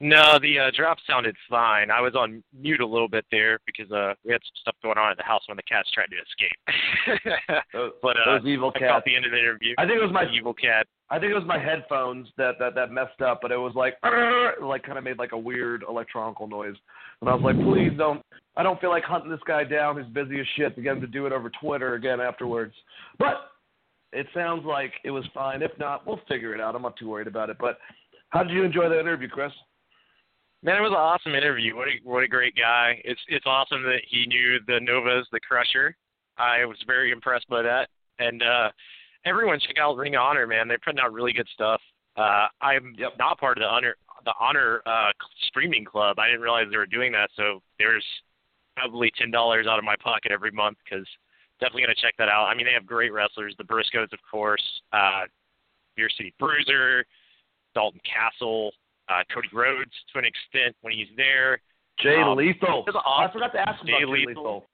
No, 0.00 0.38
the 0.40 0.58
uh, 0.58 0.70
drop 0.76 0.98
sounded 1.08 1.34
fine. 1.50 1.90
I 1.90 2.00
was 2.00 2.14
on 2.14 2.42
mute 2.56 2.80
a 2.80 2.86
little 2.86 3.08
bit 3.08 3.24
there 3.32 3.58
because 3.66 3.90
uh, 3.90 4.14
we 4.24 4.30
had 4.30 4.40
some 4.42 4.60
stuff 4.60 4.76
going 4.80 4.96
on 4.96 5.10
at 5.10 5.16
the 5.16 5.24
house 5.24 5.42
when 5.48 5.56
the 5.56 5.62
cats 5.64 5.90
tried 5.92 6.06
to 6.06 6.16
escape. 6.22 7.62
those, 7.72 7.90
but 8.00 8.16
uh, 8.16 8.38
those 8.38 8.46
evil 8.46 8.70
I 8.76 8.78
cats. 8.78 8.92
caught 8.92 9.04
the 9.04 9.16
end 9.16 9.24
of 9.26 9.32
the 9.32 9.38
interview. 9.38 9.74
I 9.76 9.86
think 9.86 9.98
it 9.98 10.04
was 10.04 10.12
my 10.12 10.26
evil 10.32 10.54
cat. 10.54 10.86
I 11.10 11.18
think 11.18 11.32
it 11.32 11.34
was 11.34 11.46
my 11.46 11.58
headphones 11.58 12.28
that 12.36 12.52
that 12.60 12.76
that 12.76 12.92
messed 12.92 13.20
up, 13.22 13.40
but 13.42 13.50
it 13.50 13.56
was 13.56 13.72
like 13.74 13.94
like 14.62 14.84
kind 14.84 14.98
of 14.98 15.04
made 15.04 15.18
like 15.18 15.32
a 15.32 15.38
weird 15.38 15.82
electronical 15.88 16.46
noise. 16.46 16.76
And 17.20 17.28
I 17.28 17.34
was 17.34 17.42
like, 17.42 17.56
please 17.56 17.90
don't. 17.98 18.22
I 18.56 18.62
don't 18.62 18.80
feel 18.80 18.90
like 18.90 19.04
hunting 19.04 19.30
this 19.30 19.40
guy 19.46 19.64
down 19.64 19.96
who's 19.96 20.06
busy 20.06 20.38
as 20.38 20.46
shit 20.56 20.76
to 20.76 20.82
get 20.82 20.92
him 20.92 21.00
to 21.00 21.06
do 21.08 21.26
it 21.26 21.32
over 21.32 21.50
Twitter 21.60 21.94
again 21.94 22.20
afterwards. 22.20 22.74
But 23.18 23.50
it 24.12 24.26
sounds 24.32 24.64
like 24.64 24.92
it 25.04 25.10
was 25.10 25.24
fine. 25.34 25.62
If 25.62 25.72
not, 25.78 26.06
we'll 26.06 26.20
figure 26.28 26.54
it 26.54 26.60
out. 26.60 26.76
I'm 26.76 26.82
not 26.82 26.96
too 26.96 27.08
worried 27.08 27.26
about 27.26 27.50
it. 27.50 27.56
But 27.58 27.78
how 28.30 28.42
did 28.42 28.52
you 28.52 28.62
enjoy 28.62 28.88
the 28.88 28.98
interview, 28.98 29.28
Chris? 29.28 29.52
Man, 30.62 30.76
it 30.76 30.80
was 30.80 30.90
an 30.90 30.96
awesome 30.96 31.34
interview. 31.34 31.76
What 31.76 31.88
a 31.88 31.92
what 32.02 32.24
a 32.24 32.28
great 32.28 32.54
guy. 32.56 33.00
It's 33.04 33.20
it's 33.28 33.46
awesome 33.46 33.82
that 33.84 34.00
he 34.08 34.26
knew 34.26 34.58
the 34.66 34.80
Novas, 34.80 35.26
the 35.30 35.40
Crusher. 35.40 35.96
I 36.36 36.64
was 36.64 36.76
very 36.86 37.12
impressed 37.12 37.48
by 37.48 37.62
that. 37.62 37.88
And 38.18 38.42
uh 38.42 38.70
everyone 39.24 39.60
check 39.60 39.76
out 39.80 39.96
Ring 39.96 40.16
of 40.16 40.22
Honor, 40.22 40.46
man. 40.46 40.66
They're 40.66 40.78
putting 40.84 40.98
out 41.00 41.12
really 41.12 41.32
good 41.32 41.48
stuff. 41.54 41.80
Uh 42.16 42.48
I'm 42.60 42.94
Yep. 42.98 43.12
not 43.18 43.38
part 43.38 43.58
of 43.58 43.62
the 43.62 43.68
honor 43.68 43.94
the 44.24 44.34
Honor 44.40 44.82
uh, 44.84 45.12
streaming 45.46 45.84
club. 45.84 46.18
I 46.18 46.26
didn't 46.26 46.40
realize 46.42 46.66
they 46.72 46.76
were 46.76 46.86
doing 46.86 47.12
that, 47.12 47.30
so 47.36 47.62
there's 47.78 48.04
probably 48.76 49.12
ten 49.16 49.30
dollars 49.30 49.68
out 49.68 49.78
of 49.78 49.84
my 49.84 49.94
pocket 50.02 50.32
every 50.32 50.50
month 50.50 50.76
because 50.84 51.06
definitely 51.60 51.82
gonna 51.82 51.94
check 51.94 52.14
that 52.18 52.28
out. 52.28 52.46
I 52.46 52.54
mean, 52.54 52.66
they 52.66 52.72
have 52.72 52.84
great 52.84 53.12
wrestlers, 53.12 53.54
the 53.58 53.64
Briscoes, 53.64 54.12
of 54.12 54.18
course, 54.28 54.62
uh, 54.92 55.22
Beer 55.96 56.10
City 56.16 56.34
Bruiser, 56.40 57.06
Dalton 57.74 58.00
Castle, 58.04 58.72
uh, 59.08 59.22
Cody 59.32 59.48
Rhodes 59.52 59.92
to 60.12 60.18
an 60.18 60.24
extent 60.24 60.76
when 60.82 60.92
he's 60.94 61.08
there. 61.16 61.60
Jay 62.00 62.20
um, 62.22 62.36
Lethal. 62.36 62.84
Awesome. 62.88 63.02
I 63.06 63.32
forgot 63.32 63.52
to 63.52 63.60
ask 63.60 63.84
Jay 63.84 63.92
about 63.92 64.00
Jay 64.00 64.26
Lethal. 64.26 64.68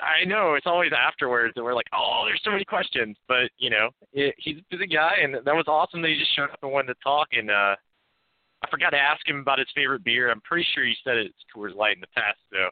I 0.00 0.24
know 0.24 0.54
it's 0.54 0.66
always 0.66 0.92
afterwards 0.96 1.54
that 1.56 1.64
we're 1.64 1.74
like, 1.74 1.88
oh, 1.92 2.22
there's 2.26 2.40
so 2.44 2.50
many 2.50 2.64
questions, 2.64 3.16
but 3.28 3.50
you 3.58 3.70
know, 3.70 3.90
it, 4.12 4.34
he's 4.38 4.58
a 4.58 4.76
busy 4.76 4.86
guy, 4.86 5.16
and 5.22 5.34
that 5.34 5.54
was 5.54 5.66
awesome 5.68 6.00
that 6.02 6.08
he 6.08 6.18
just 6.18 6.34
showed 6.34 6.50
up 6.50 6.58
and 6.62 6.72
wanted 6.72 6.94
to 6.94 7.00
talk. 7.02 7.28
And 7.32 7.50
uh, 7.50 7.76
I 8.62 8.70
forgot 8.70 8.90
to 8.90 8.98
ask 8.98 9.26
him 9.28 9.40
about 9.40 9.58
his 9.58 9.68
favorite 9.74 10.04
beer. 10.04 10.30
I'm 10.30 10.40
pretty 10.40 10.66
sure 10.74 10.84
he 10.84 10.94
said 11.04 11.16
it's 11.16 11.34
Coors 11.54 11.74
Light 11.74 11.96
in 11.96 12.00
the 12.00 12.14
past, 12.14 12.38
so 12.52 12.70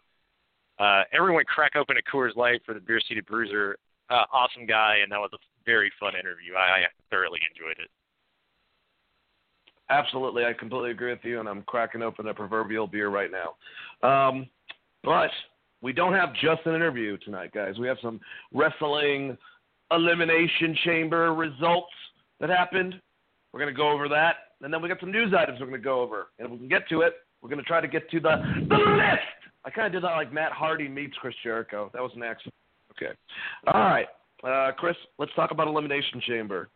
uh, 0.83 1.03
everyone 1.13 1.45
crack 1.45 1.77
open 1.77 1.97
a 1.97 2.17
Coors 2.17 2.37
Light 2.37 2.63
for 2.65 2.75
the 2.75 2.81
Beer 2.81 3.01
City 3.09 3.21
Bruiser. 3.21 3.77
Uh, 4.11 4.25
awesome 4.33 4.65
guy, 4.65 4.99
and 5.03 5.13
that 5.13 5.19
was 5.19 5.31
a 5.35 5.39
very 5.67 5.93
fun 6.01 6.15
interview. 6.15 6.55
I, 6.55 6.61
I 6.61 6.87
thoroughly 7.11 7.41
enjoyed 7.51 7.77
it. 7.79 7.91
Absolutely, 9.91 10.45
I 10.45 10.53
completely 10.53 10.91
agree 10.91 11.11
with 11.11 11.25
you, 11.25 11.41
and 11.41 11.49
I'm 11.49 11.63
cracking 11.63 12.03
open 12.03 12.29
a 12.29 12.35
proverbial 12.35 12.87
beer 12.87 13.09
right 13.09 13.31
now. 13.31 14.09
Um, 14.09 14.47
but 15.03 15.31
we 15.81 15.93
don't 15.93 16.13
have 16.13 16.35
just 16.35 16.67
an 16.67 16.75
interview 16.75 17.17
tonight, 17.19 17.53
guys. 17.53 17.79
We 17.79 17.87
have 17.89 17.97
some 18.03 18.21
wrestling 18.53 19.37
elimination 19.91 20.77
chamber 20.85 21.33
results 21.35 21.93
that 22.41 22.51
happened. 22.51 23.01
We're 23.53 23.61
going 23.61 23.73
to 23.73 23.77
go 23.77 23.91
over 23.91 24.09
that, 24.11 24.37
and 24.61 24.73
then 24.73 24.83
we 24.83 24.89
got 24.89 25.01
some 25.01 25.13
news 25.13 25.33
items 25.37 25.61
we're 25.61 25.67
going 25.67 25.81
to 25.81 25.85
go 25.85 26.01
over. 26.01 26.29
And 26.39 26.47
if 26.47 26.53
we 26.53 26.59
can 26.59 26.69
get 26.69 26.89
to 26.91 27.01
it, 27.03 27.15
we're 27.41 27.49
going 27.49 27.61
to 27.61 27.65
try 27.65 27.81
to 27.81 27.89
get 27.89 28.11
to 28.11 28.21
the, 28.21 28.43
the 28.69 28.77
list. 28.77 29.23
I 29.65 29.71
kind 29.71 29.87
of 29.87 29.93
did 29.93 30.03
that 30.03 30.17
like 30.17 30.33
Matt 30.33 30.53
Hardy 30.53 30.89
meets 30.89 31.17
Chris 31.21 31.35
Jericho. 31.43 31.91
That 31.95 32.03
was 32.03 32.13
an 32.15 32.23
accident. 32.23 32.55
Okay. 32.93 33.13
All 33.73 33.81
right. 33.81 34.07
Uh, 34.45 34.73
Chris, 34.73 34.97
let's 35.19 35.33
talk 35.35 35.51
about 35.51 35.67
Elimination 35.67 36.21
Chamber. 36.27 36.69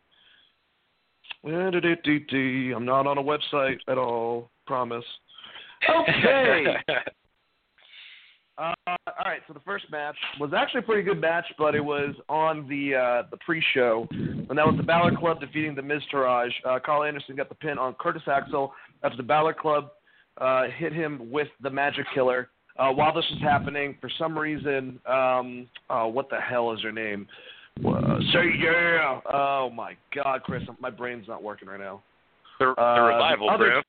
I'm 2.74 2.84
not 2.84 3.06
on 3.06 3.18
a 3.18 3.22
website 3.22 3.78
at 3.88 3.98
all. 3.98 4.50
Promise. 4.66 5.04
Okay. 5.88 6.76
Uh, 8.58 8.74
all 8.86 9.24
right, 9.24 9.40
so 9.48 9.54
the 9.54 9.60
first 9.60 9.86
match 9.90 10.14
was 10.38 10.52
actually 10.54 10.80
a 10.80 10.82
pretty 10.82 11.02
good 11.02 11.18
match, 11.18 11.46
but 11.56 11.74
it 11.74 11.82
was 11.82 12.14
on 12.28 12.68
the 12.68 12.94
uh, 12.94 13.22
the 13.30 13.36
pre-show, 13.38 14.06
and 14.10 14.50
that 14.50 14.66
was 14.66 14.74
the 14.76 14.82
Balor 14.82 15.16
Club 15.16 15.40
defeating 15.40 15.74
the 15.74 15.80
Miztourage. 15.80 16.52
Uh, 16.64 16.78
Karl 16.84 17.02
Anderson 17.02 17.34
got 17.34 17.48
the 17.48 17.54
pin 17.54 17.78
on 17.78 17.94
Curtis 17.94 18.22
Axel 18.26 18.72
after 19.02 19.16
the 19.16 19.22
Balor 19.22 19.54
Club 19.54 19.90
uh, 20.38 20.64
hit 20.76 20.92
him 20.92 21.30
with 21.30 21.48
the 21.62 21.70
Magic 21.70 22.04
Killer. 22.14 22.50
Uh, 22.78 22.90
while 22.90 23.14
this 23.14 23.24
was 23.30 23.40
happening, 23.42 23.96
for 24.00 24.10
some 24.18 24.38
reason, 24.38 25.00
um, 25.06 25.66
oh, 25.90 26.08
what 26.08 26.28
the 26.30 26.38
hell 26.40 26.72
is 26.72 26.82
her 26.82 26.92
name? 26.92 27.26
Uh, 27.84 28.18
say 28.32 28.44
yeah! 28.58 29.20
Oh 29.32 29.70
my 29.74 29.96
God, 30.14 30.42
Chris, 30.44 30.62
my 30.80 30.90
brain's 30.90 31.26
not 31.26 31.42
working 31.42 31.68
right 31.68 31.80
now. 31.80 32.02
The, 32.58 32.74
the 32.76 32.82
Uh, 32.82 33.00
revival, 33.06 33.46
the 33.48 33.52
other- 33.54 33.70
bro. 33.70 33.82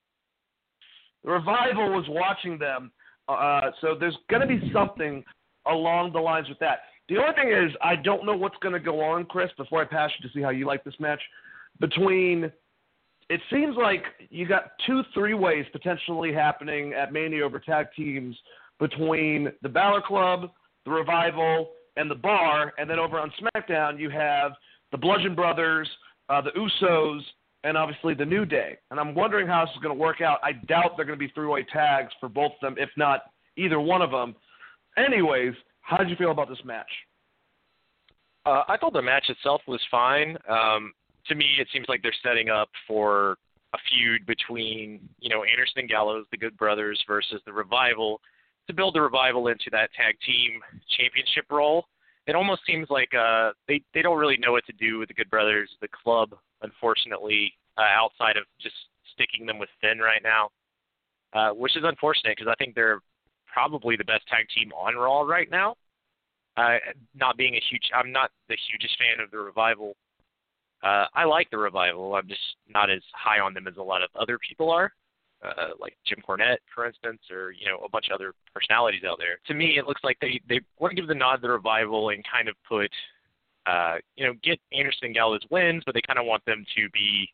The 1.26 1.32
revival 1.32 1.92
was 1.92 2.06
watching 2.10 2.58
them, 2.58 2.92
uh, 3.30 3.72
so 3.80 3.96
there's 3.96 4.18
going 4.30 4.42
to 4.42 4.48
be 4.48 4.72
something 4.74 5.24
along 5.68 6.12
the 6.12 6.20
lines 6.20 6.50
with 6.50 6.60
that. 6.60 6.80
The 7.08 7.18
only 7.18 7.34
thing 7.34 7.50
is, 7.50 7.72
I 7.82 7.96
don't 7.96 8.26
know 8.26 8.36
what's 8.36 8.58
going 8.58 8.74
to 8.74 8.80
go 8.80 9.00
on, 9.02 9.26
Chris. 9.26 9.50
Before 9.56 9.82
I 9.82 9.86
pass 9.86 10.12
you 10.20 10.28
to 10.28 10.34
see 10.34 10.42
how 10.42 10.50
you 10.50 10.66
like 10.66 10.84
this 10.84 11.00
match, 11.00 11.22
between 11.80 12.52
it 13.30 13.42
seems 13.50 13.78
like 13.78 14.04
you 14.30 14.46
got 14.46 14.74
two 14.86 15.04
three 15.14 15.34
ways 15.34 15.66
potentially 15.72 16.34
happening 16.34 16.94
at 16.94 17.14
Mania 17.14 17.46
over 17.46 17.60
tag 17.60 17.88
teams 17.96 18.36
between 18.80 19.52
the 19.62 19.70
Balor 19.70 20.02
Club, 20.02 20.52
the 20.84 20.92
Revival, 20.92 21.70
and 21.98 22.10
the 22.10 22.16
Bar, 22.16 22.74
and 22.78 22.90
then 22.90 23.00
over 23.00 23.20
on 23.20 23.32
SmackDown 23.42 24.00
you 24.00 24.10
have 24.10 24.54
the 24.92 24.98
Bludgeon 24.98 25.36
Brothers, 25.36 25.90
uh, 26.30 26.42
the 26.42 26.52
Usos, 26.52 27.22
and 27.64 27.78
obviously 27.78 28.14
the 28.14 28.26
New 28.26 28.46
Day. 28.46 28.78
And 28.92 29.00
I'm 29.00 29.16
wondering 29.16 29.48
how 29.48 29.66
this 29.66 29.74
is 29.76 29.82
going 29.82 29.96
to 29.96 30.00
work 30.00 30.22
out. 30.22 30.40
I 30.44 30.54
doubt 30.54 30.98
they're 30.98 31.06
going 31.06 31.18
to 31.18 31.26
be 31.26 31.32
three-way 31.34 31.66
tags 31.72 32.12
for 32.20 32.30
both 32.30 32.52
of 32.54 32.60
them, 32.62 32.76
if 32.78 32.90
not 32.98 33.24
either 33.58 33.80
one 33.80 34.02
of 34.02 34.12
them. 34.12 34.36
Anyways, 34.98 35.54
how 35.82 35.98
did 35.98 36.10
you 36.10 36.16
feel 36.16 36.32
about 36.32 36.50
this 36.50 36.60
match? 36.66 36.90
Uh, 38.46 38.64
I 38.68 38.78
thought 38.78 38.94
the 38.94 39.02
match 39.02 39.30
itself 39.30 39.62
was 39.68 39.82
fine. 39.90 40.38
Um, 40.50 40.94
to 41.28 41.36
me, 41.36 41.46
it 41.60 41.68
seems 41.72 41.86
like 41.88 42.02
they're 42.02 42.14
setting 42.22 42.50
up 42.50 42.70
for 42.88 43.38
a 43.74 43.78
feud 43.90 44.26
between, 44.26 45.00
you 45.20 45.30
know, 45.30 45.44
Anderson 45.44 45.80
and 45.80 45.90
Gallows, 45.90 46.26
the 46.32 46.38
Good 46.38 46.58
Brothers, 46.58 47.02
versus 47.08 47.42
the 47.46 47.54
Revival, 47.54 48.20
to 48.68 48.74
build 48.74 48.96
the 48.96 49.02
Revival 49.02 49.48
into 49.48 49.70
that 49.72 49.90
tag 49.94 50.16
team 50.26 50.62
championship 50.98 51.46
role. 51.50 51.86
It 52.26 52.36
almost 52.36 52.62
seems 52.66 52.90
like 52.90 53.10
uh, 53.14 53.52
they 53.68 53.82
they 53.94 54.02
don't 54.02 54.18
really 54.18 54.38
know 54.38 54.54
what 54.54 54.66
to 54.68 54.74
do 54.74 55.00
with 55.00 55.10
the 55.10 55.14
Good 55.14 55.30
Brothers, 55.30 55.70
the 55.82 55.90
club, 55.90 56.36
unfortunately, 56.62 57.54
uh, 57.78 57.82
outside 57.82 58.38
of 58.38 58.46
just 58.62 58.76
sticking 59.14 59.46
them 59.46 59.60
with 59.60 59.70
Finn 59.82 60.00
right 60.00 60.22
now, 60.24 60.50
uh, 61.34 61.54
which 61.54 61.76
is 61.76 61.84
unfortunate 61.86 62.38
because 62.38 62.50
I 62.52 62.56
think 62.56 62.76
they're 62.76 63.02
probably 63.52 63.96
the 63.96 64.06
best 64.06 64.26
tag 64.28 64.48
team 64.56 64.72
on 64.72 64.96
Raw 64.96 65.22
right 65.22 65.50
now. 65.52 65.76
Uh, 66.56 66.78
not 67.16 67.36
being 67.36 67.56
a 67.56 67.62
huge, 67.70 67.90
I'm 67.96 68.12
not 68.12 68.30
the 68.48 68.58
hugest 68.70 68.98
fan 68.98 69.24
of 69.24 69.32
the 69.32 69.40
revival. 69.40 69.96
Uh, 70.84 71.06
I 71.14 71.24
like 71.24 71.50
the 71.50 71.58
revival. 71.58 72.16
I'm 72.16 72.28
just 72.28 72.42
not 72.70 72.90
as 72.90 73.02
high 73.14 73.40
on 73.40 73.54
them 73.54 73.68
as 73.68 73.78
a 73.78 73.82
lot 73.82 74.04
of 74.04 74.10
other 74.20 74.38
people 74.48 74.70
are, 74.70 74.92
uh, 75.44 75.70
like 75.80 75.98
Jim 76.06 76.20
Cornette, 76.28 76.58
for 76.74 76.86
instance, 76.86 77.22
or 77.32 77.52
you 77.52 77.68
know 77.68 77.80
a 77.86 77.90
bunch 77.90 78.08
of 78.10 78.16
other 78.16 78.34
personalities 78.54 79.04
out 79.04 79.18
there. 79.20 79.40
To 79.48 79.54
me, 79.54 79.78
it 79.78 79.88
looks 79.88 80.04
like 80.04 80.18
they 80.22 80.42
they 80.48 80.62
want 80.80 80.92
to 80.92 80.96
give 80.96 81.08
the 81.08 81.16
nod 81.16 81.38
to 81.38 81.42
the 81.42 81.50
revival 81.50 82.10
and 82.10 82.24
kind 82.30 82.48
of 82.48 82.56
put, 82.68 82.92
uh, 83.66 83.96
you 84.16 84.26
know, 84.26 84.34
get 84.44 84.60
Anderson 84.72 85.08
and 85.08 85.16
Gallows 85.16 85.46
wins, 85.50 85.84
but 85.86 85.94
they 85.94 86.02
kind 86.06 86.20
of 86.20 86.26
want 86.26 86.46
them 86.46 86.66
to 86.76 86.90
be 86.90 87.28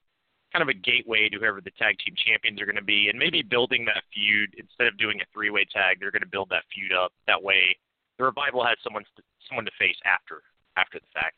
kind 0.52 0.64
of 0.64 0.70
a 0.70 0.74
gateway 0.74 1.30
to 1.30 1.38
whoever 1.38 1.62
the 1.62 1.72
tag 1.78 1.96
team 2.04 2.16
champions 2.18 2.60
are 2.60 2.66
going 2.66 2.76
to 2.76 2.82
be, 2.82 3.10
and 3.10 3.20
maybe 3.20 3.44
building 3.44 3.86
that 3.86 4.02
feud 4.12 4.50
instead 4.58 4.88
of 4.88 4.98
doing 4.98 5.22
a 5.22 5.26
three-way 5.32 5.64
tag, 5.72 5.98
they're 6.00 6.10
going 6.10 6.24
to 6.24 6.28
build 6.28 6.50
that 6.50 6.64
feud 6.74 6.92
up 6.92 7.14
that 7.28 7.42
way 7.42 7.78
the 8.20 8.26
revival 8.26 8.64
has 8.64 8.78
someone 8.84 9.04
someone 9.48 9.66
to 9.66 9.72
face 9.80 9.96
after 10.06 10.44
after 10.78 11.00
the 11.00 11.08
fact, 11.14 11.36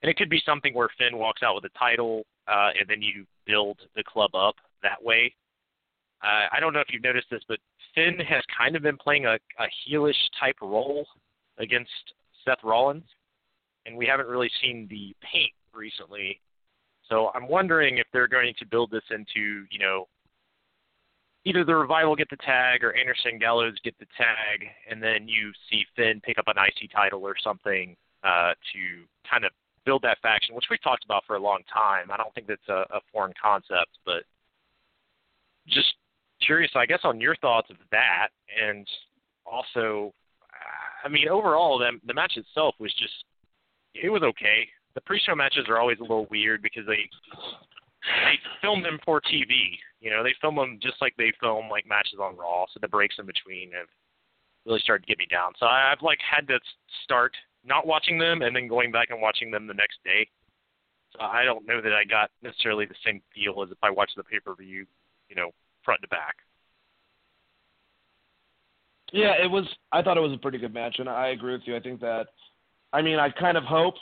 and 0.00 0.08
it 0.08 0.16
could 0.16 0.30
be 0.30 0.40
something 0.46 0.72
where 0.72 0.88
Finn 0.96 1.18
walks 1.18 1.42
out 1.42 1.56
with 1.56 1.64
a 1.64 1.78
title, 1.78 2.24
uh, 2.48 2.70
and 2.78 2.88
then 2.88 3.02
you 3.02 3.26
build 3.44 3.78
the 3.94 4.02
club 4.04 4.34
up 4.34 4.54
that 4.82 5.02
way. 5.02 5.34
Uh, 6.22 6.46
I 6.52 6.60
don't 6.60 6.72
know 6.72 6.80
if 6.80 6.88
you've 6.90 7.02
noticed 7.02 7.28
this, 7.30 7.42
but 7.48 7.58
Finn 7.94 8.18
has 8.28 8.42
kind 8.56 8.76
of 8.76 8.82
been 8.82 8.96
playing 8.96 9.26
a, 9.26 9.34
a 9.34 9.66
heelish 9.88 10.14
type 10.38 10.56
role 10.60 11.06
against 11.58 11.90
Seth 12.44 12.62
Rollins, 12.62 13.04
and 13.86 13.96
we 13.96 14.06
haven't 14.06 14.28
really 14.28 14.50
seen 14.62 14.86
the 14.90 15.14
paint 15.22 15.52
recently. 15.72 16.40
So 17.08 17.30
I'm 17.34 17.48
wondering 17.48 17.98
if 17.98 18.06
they're 18.12 18.28
going 18.28 18.54
to 18.58 18.66
build 18.66 18.90
this 18.90 19.02
into, 19.10 19.64
you 19.70 19.78
know, 19.78 20.06
either 21.44 21.64
the 21.64 21.74
revival 21.74 22.14
get 22.14 22.28
the 22.30 22.36
tag 22.36 22.84
or 22.84 22.96
Anderson 22.96 23.38
Gallows 23.38 23.74
get 23.82 23.98
the 23.98 24.06
tag, 24.16 24.66
and 24.88 25.02
then 25.02 25.26
you 25.26 25.52
see 25.70 25.84
Finn 25.96 26.20
pick 26.22 26.38
up 26.38 26.48
an 26.48 26.56
IC 26.56 26.90
title 26.92 27.26
or 27.26 27.34
something 27.42 27.96
uh, 28.22 28.52
to 28.72 29.04
kind 29.28 29.44
of 29.44 29.52
build 29.86 30.02
that 30.02 30.18
faction, 30.22 30.54
which 30.54 30.66
we've 30.70 30.82
talked 30.82 31.04
about 31.04 31.24
for 31.26 31.36
a 31.36 31.40
long 31.40 31.60
time. 31.72 32.10
I 32.10 32.16
don't 32.16 32.32
think 32.34 32.46
that's 32.46 32.68
a, 32.68 32.84
a 32.94 33.00
foreign 33.12 33.32
concept, 33.42 33.98
but 34.04 34.22
just 35.66 35.94
curious, 36.44 36.70
I 36.74 36.86
guess, 36.86 37.00
on 37.04 37.20
your 37.20 37.36
thoughts 37.36 37.70
of 37.70 37.76
that, 37.90 38.28
and 38.62 38.86
also, 39.46 40.12
I 41.04 41.08
mean, 41.08 41.28
overall, 41.28 41.78
the, 41.78 41.90
the 42.06 42.14
match 42.14 42.36
itself 42.36 42.74
was 42.78 42.92
just 42.98 43.24
it 43.94 44.10
was 44.10 44.22
okay. 44.22 44.68
The 44.94 45.00
pre-show 45.00 45.34
matches 45.34 45.66
are 45.68 45.78
always 45.78 45.98
a 45.98 46.02
little 46.02 46.26
weird 46.30 46.62
because 46.62 46.86
they 46.86 47.08
they 48.24 48.38
film 48.62 48.82
them 48.82 48.98
for 49.04 49.20
TV. 49.20 49.78
You 50.00 50.10
know, 50.10 50.22
they 50.22 50.34
film 50.40 50.56
them 50.56 50.78
just 50.82 50.96
like 51.00 51.14
they 51.18 51.32
film 51.40 51.68
like 51.68 51.86
matches 51.86 52.18
on 52.20 52.36
Raw. 52.36 52.66
So 52.72 52.78
the 52.80 52.88
breaks 52.88 53.16
in 53.18 53.26
between 53.26 53.72
have 53.72 53.88
really 54.66 54.80
started 54.80 55.04
to 55.04 55.08
get 55.08 55.18
me 55.18 55.26
down. 55.30 55.52
So 55.58 55.66
I- 55.66 55.92
I've 55.92 56.02
like 56.02 56.18
had 56.20 56.46
to 56.48 56.58
start 57.04 57.32
not 57.64 57.86
watching 57.86 58.18
them 58.18 58.42
and 58.42 58.54
then 58.56 58.68
going 58.68 58.90
back 58.90 59.10
and 59.10 59.20
watching 59.20 59.50
them 59.50 59.66
the 59.66 59.74
next 59.74 59.98
day. 60.04 60.28
So 61.12 61.20
I 61.20 61.44
don't 61.44 61.66
know 61.66 61.80
that 61.80 61.92
I 61.92 62.04
got 62.04 62.30
necessarily 62.42 62.86
the 62.86 62.94
same 63.04 63.20
feel 63.34 63.62
as 63.62 63.70
if 63.70 63.78
I 63.82 63.90
watched 63.90 64.16
the 64.16 64.24
pay 64.24 64.40
per 64.40 64.54
view, 64.54 64.86
you 65.28 65.36
know, 65.36 65.50
front 65.84 66.02
to 66.02 66.08
back. 66.08 66.36
Yeah, 69.12 69.32
it 69.42 69.50
was. 69.50 69.64
I 69.92 70.02
thought 70.02 70.16
it 70.16 70.20
was 70.20 70.32
a 70.32 70.38
pretty 70.38 70.58
good 70.58 70.74
match, 70.74 70.96
and 70.98 71.08
I 71.08 71.28
agree 71.28 71.52
with 71.52 71.62
you. 71.64 71.76
I 71.76 71.80
think 71.80 72.00
that, 72.00 72.26
I 72.92 73.02
mean, 73.02 73.18
I 73.18 73.28
kind 73.30 73.56
of 73.56 73.64
hope, 73.64 73.94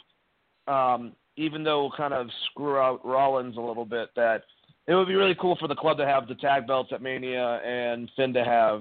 um, 0.66 1.12
even 1.37 1.64
though 1.64 1.83
we'll 1.83 1.97
kind 1.97 2.12
of 2.12 2.29
screw 2.51 2.76
out 2.76 3.05
Rollins 3.05 3.57
a 3.57 3.61
little 3.61 3.87
bit, 3.87 4.11
that 4.16 4.43
it 4.87 4.95
would 4.95 5.09
be 5.09 5.14
really 5.14 5.37
cool 5.41 5.57
for 5.59 5.68
the 5.68 5.74
club 5.74 5.97
to 5.99 6.07
have 6.07 6.29
the 6.29 6.35
tag 6.35 6.66
belts 6.66 6.91
at 6.93 7.01
Mania 7.01 7.61
and 7.64 8.11
Finn 8.16 8.35
to 8.35 8.45
have 8.45 8.81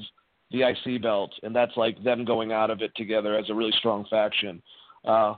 the 0.51 0.63
IC 0.63 1.01
belt, 1.01 1.31
and 1.43 1.55
that's 1.55 1.75
like 1.77 2.01
them 2.03 2.25
going 2.25 2.51
out 2.51 2.69
of 2.69 2.81
it 2.81 2.93
together 2.95 3.37
as 3.37 3.49
a 3.49 3.55
really 3.55 3.73
strong 3.77 4.05
faction. 4.09 4.61
Uh, 5.05 5.35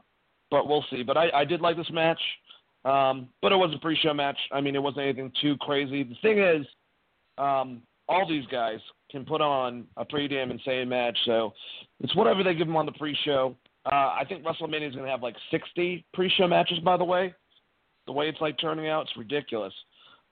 but 0.49 0.67
we'll 0.67 0.85
see. 0.89 1.03
But 1.03 1.17
I, 1.17 1.29
I 1.33 1.45
did 1.45 1.61
like 1.61 1.77
this 1.77 1.91
match. 1.91 2.19
Um, 2.85 3.27
but 3.41 3.51
it 3.51 3.57
was 3.57 3.73
a 3.75 3.79
pre-show 3.79 4.13
match. 4.13 4.37
I 4.51 4.61
mean, 4.61 4.75
it 4.75 4.81
wasn't 4.81 5.03
anything 5.03 5.31
too 5.41 5.57
crazy. 5.57 6.03
The 6.03 6.15
thing 6.21 6.39
is, 6.39 6.65
um, 7.39 7.81
all 8.07 8.27
these 8.27 8.45
guys 8.47 8.79
can 9.11 9.25
put 9.25 9.41
on 9.41 9.85
a 9.97 10.05
pretty 10.05 10.27
damn 10.27 10.51
insane 10.51 10.89
match. 10.89 11.17
So 11.25 11.53
it's 12.01 12.15
whatever 12.15 12.43
they 12.43 12.53
give 12.53 12.67
them 12.67 12.75
on 12.75 12.85
the 12.85 12.91
pre-show. 12.93 13.55
Uh, 13.85 14.13
I 14.19 14.23
think 14.27 14.43
WrestleMania 14.43 14.89
is 14.89 14.93
going 14.93 15.05
to 15.05 15.11
have 15.11 15.23
like 15.23 15.35
60 15.51 16.05
pre-show 16.13 16.47
matches. 16.47 16.79
By 16.79 16.97
the 16.97 17.03
way, 17.03 17.33
the 18.05 18.11
way 18.11 18.27
it's 18.27 18.41
like 18.41 18.59
turning 18.59 18.89
out, 18.89 19.03
it's 19.03 19.17
ridiculous. 19.17 19.73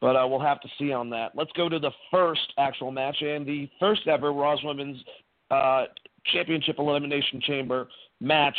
But 0.01 0.15
uh, 0.15 0.27
we'll 0.27 0.39
have 0.39 0.61
to 0.61 0.67
see 0.77 0.91
on 0.91 1.09
that. 1.11 1.31
Let's 1.33 1.51
go 1.53 1.69
to 1.69 1.79
the 1.79 1.91
first 2.11 2.53
actual 2.57 2.91
match 2.91 3.17
and 3.21 3.47
the 3.47 3.69
first 3.79 4.07
ever 4.07 4.31
Raw's 4.31 4.59
Women's 4.63 5.01
uh, 5.49 5.85
Championship 6.31 6.77
Elimination 6.77 7.41
Chamber 7.41 7.87
match. 8.19 8.57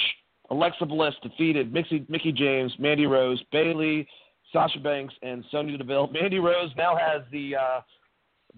Alexa 0.51 0.87
Bliss 0.87 1.15
defeated 1.23 1.73
Mixie, 1.73 2.09
Mickie 2.09 2.33
James, 2.33 2.73
Mandy 2.79 3.07
Rose, 3.07 3.43
Bayley, 3.53 4.09
Sasha 4.53 4.81
Banks, 4.81 5.15
and 5.23 5.45
Sonya 5.51 5.77
Deville. 5.77 6.09
Mandy 6.09 6.39
Rose 6.39 6.71
now 6.77 6.97
has 6.97 7.23
the 7.31 7.55
uh, 7.55 7.81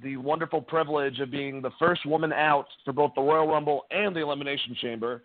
the 0.03 0.17
wonderful 0.17 0.61
privilege 0.61 1.21
of 1.21 1.31
being 1.31 1.63
the 1.63 1.71
first 1.79 2.07
woman 2.07 2.33
out 2.33 2.67
for 2.85 2.93
both 2.93 3.13
the 3.15 3.23
Royal 3.23 3.49
Rumble 3.49 3.85
and 3.91 4.15
the 4.15 4.21
Elimination 4.21 4.77
Chamber. 4.81 5.23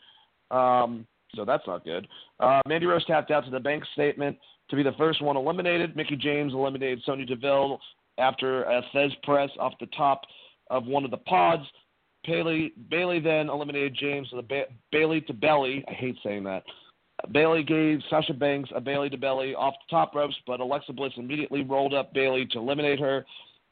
Um, 0.51 1.05
so 1.35 1.45
that's 1.45 1.65
not 1.67 1.83
good. 1.83 2.07
Uh, 2.39 2.61
Mandy 2.67 2.85
Rose 2.85 3.05
tapped 3.05 3.31
out 3.31 3.45
to 3.45 3.51
the 3.51 3.59
bank 3.59 3.83
statement 3.93 4.37
to 4.69 4.75
be 4.75 4.83
the 4.83 4.93
first 4.97 5.21
one 5.21 5.37
eliminated. 5.37 5.95
Mickie 5.95 6.15
James 6.15 6.53
eliminated 6.53 7.01
Sonya 7.05 7.25
Deville 7.25 7.79
after 8.17 8.63
a 8.63 8.81
Thesz 8.93 9.11
press 9.23 9.49
off 9.59 9.73
the 9.79 9.87
top 9.87 10.21
of 10.69 10.85
one 10.85 11.05
of 11.05 11.11
the 11.11 11.17
pods. 11.17 11.63
Bailey 12.25 12.73
Bayley 12.89 13.19
then 13.19 13.49
eliminated 13.49 13.95
James 13.99 14.27
with 14.31 14.45
a 14.45 14.47
ba- 14.47 14.73
Bayley 14.91 15.21
to 15.21 15.33
belly. 15.33 15.83
I 15.87 15.93
hate 15.93 16.15
saying 16.23 16.43
that. 16.45 16.63
Bayley 17.31 17.63
gave 17.63 17.99
Sasha 18.09 18.33
Banks 18.33 18.69
a 18.75 18.81
Bayley 18.81 19.09
to 19.09 19.17
belly 19.17 19.55
off 19.55 19.73
the 19.73 19.95
top 19.95 20.13
ropes, 20.15 20.35
but 20.45 20.59
Alexa 20.59 20.93
Bliss 20.93 21.13
immediately 21.17 21.63
rolled 21.63 21.93
up 21.93 22.13
Bayley 22.13 22.45
to 22.47 22.59
eliminate 22.59 22.99
her. 22.99 23.25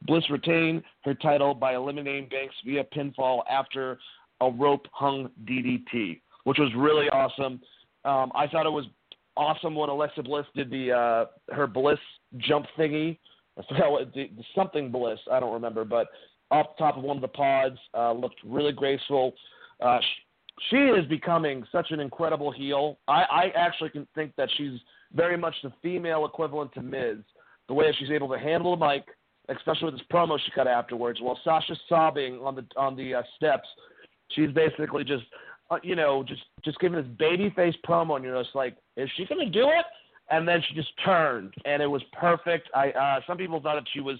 Bliss 0.05 0.23
retained 0.29 0.83
her 1.03 1.13
title 1.13 1.53
by 1.53 1.75
eliminating 1.75 2.29
Banks 2.29 2.55
via 2.65 2.83
pinfall 2.83 3.41
after 3.49 3.97
a 4.41 4.49
rope 4.49 4.87
hung 4.91 5.29
DDT, 5.45 6.21
which 6.43 6.57
was 6.57 6.71
really 6.75 7.07
awesome. 7.09 7.61
Um, 8.05 8.31
I 8.35 8.47
thought 8.47 8.65
it 8.65 8.71
was 8.71 8.85
awesome 9.37 9.75
when 9.75 9.89
Alexa 9.89 10.23
Bliss 10.23 10.45
did 10.55 10.69
the 10.69 10.91
uh, 10.91 11.53
her 11.53 11.67
Bliss 11.67 11.99
jump 12.37 12.65
thingy. 12.77 13.17
Something 14.55 14.91
Bliss. 14.91 15.19
I 15.31 15.39
don't 15.39 15.53
remember, 15.53 15.85
but 15.85 16.07
off 16.51 16.67
the 16.77 16.83
top 16.83 16.97
of 16.97 17.03
one 17.03 17.17
of 17.17 17.21
the 17.21 17.27
pods, 17.27 17.77
uh, 17.93 18.11
looked 18.11 18.39
really 18.45 18.71
graceful. 18.71 19.33
Uh, 19.79 19.99
she, 20.69 20.77
is 20.77 21.05
becoming 21.07 21.63
such 21.71 21.87
an 21.91 21.99
incredible 21.99 22.51
heel. 22.51 22.99
I, 23.07 23.23
I 23.23 23.51
actually 23.55 23.89
can 23.89 24.07
think 24.13 24.33
that 24.37 24.49
she's 24.57 24.79
very 25.13 25.37
much 25.37 25.55
the 25.63 25.71
female 25.81 26.25
equivalent 26.25 26.73
to 26.73 26.81
Miz. 26.81 27.17
The 27.67 27.73
way 27.73 27.85
she's 27.97 28.11
able 28.11 28.29
to 28.29 28.37
handle 28.37 28.75
the 28.75 28.85
mic, 28.85 29.05
especially 29.49 29.85
with 29.85 29.95
this 29.95 30.07
promo 30.11 30.39
she 30.43 30.51
cut 30.51 30.67
afterwards, 30.67 31.19
while 31.21 31.39
Sasha's 31.43 31.79
sobbing 31.89 32.35
on 32.39 32.55
the 32.55 32.65
on 32.77 32.95
the 32.95 33.15
uh, 33.15 33.23
steps, 33.35 33.67
she's 34.29 34.51
basically 34.51 35.03
just 35.03 35.23
uh, 35.71 35.77
you 35.83 35.95
know 35.95 36.23
just 36.23 36.43
just 36.63 36.79
giving 36.79 37.01
this 37.01 37.11
baby 37.17 37.51
face 37.55 37.75
promo, 37.87 38.15
and 38.15 38.25
you're 38.25 38.41
just 38.41 38.55
like, 38.55 38.75
is 38.97 39.09
she 39.15 39.25
gonna 39.25 39.49
do 39.49 39.67
it? 39.69 39.85
And 40.29 40.47
then 40.47 40.61
she 40.67 40.73
just 40.73 40.91
turned, 41.03 41.53
and 41.65 41.81
it 41.81 41.87
was 41.87 42.01
perfect. 42.13 42.69
I 42.73 42.91
uh, 42.91 43.19
some 43.27 43.37
people 43.37 43.61
thought 43.61 43.75
that 43.75 43.87
she 43.93 43.99
was 43.99 44.17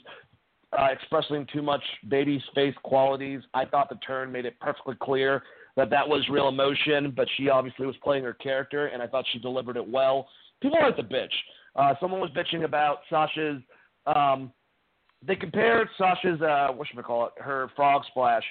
uh, 0.77 0.87
expressing 0.91 1.47
too 1.53 1.61
much 1.61 1.83
baby 2.09 2.43
face 2.53 2.75
qualities. 2.83 3.41
I 3.53 3.65
thought 3.65 3.89
the 3.89 3.95
turn 4.05 4.31
made 4.31 4.45
it 4.45 4.59
perfectly 4.59 4.95
clear 5.01 5.43
that 5.75 5.89
that 5.89 6.07
was 6.07 6.27
real 6.29 6.49
emotion, 6.49 7.13
but 7.15 7.27
she 7.37 7.49
obviously 7.49 7.85
was 7.85 7.95
playing 8.03 8.23
her 8.23 8.33
character, 8.33 8.87
and 8.87 9.01
I 9.01 9.07
thought 9.07 9.25
she 9.31 9.39
delivered 9.39 9.77
it 9.77 9.87
well. 9.87 10.27
People 10.61 10.79
like 10.81 10.97
the 10.97 11.03
bitch. 11.03 11.33
Uh, 11.75 11.95
someone 11.99 12.21
was 12.21 12.29
bitching 12.31 12.63
about 12.63 12.99
Sasha's 13.09 13.61
um, 14.05 14.51
they 15.25 15.35
compared 15.35 15.87
Sasha's 15.97 16.41
uh, 16.41 16.67
what 16.73 16.87
should 16.87 16.97
we 16.97 17.03
call 17.03 17.27
it, 17.27 17.33
her 17.37 17.69
frog 17.75 18.03
splash 18.09 18.43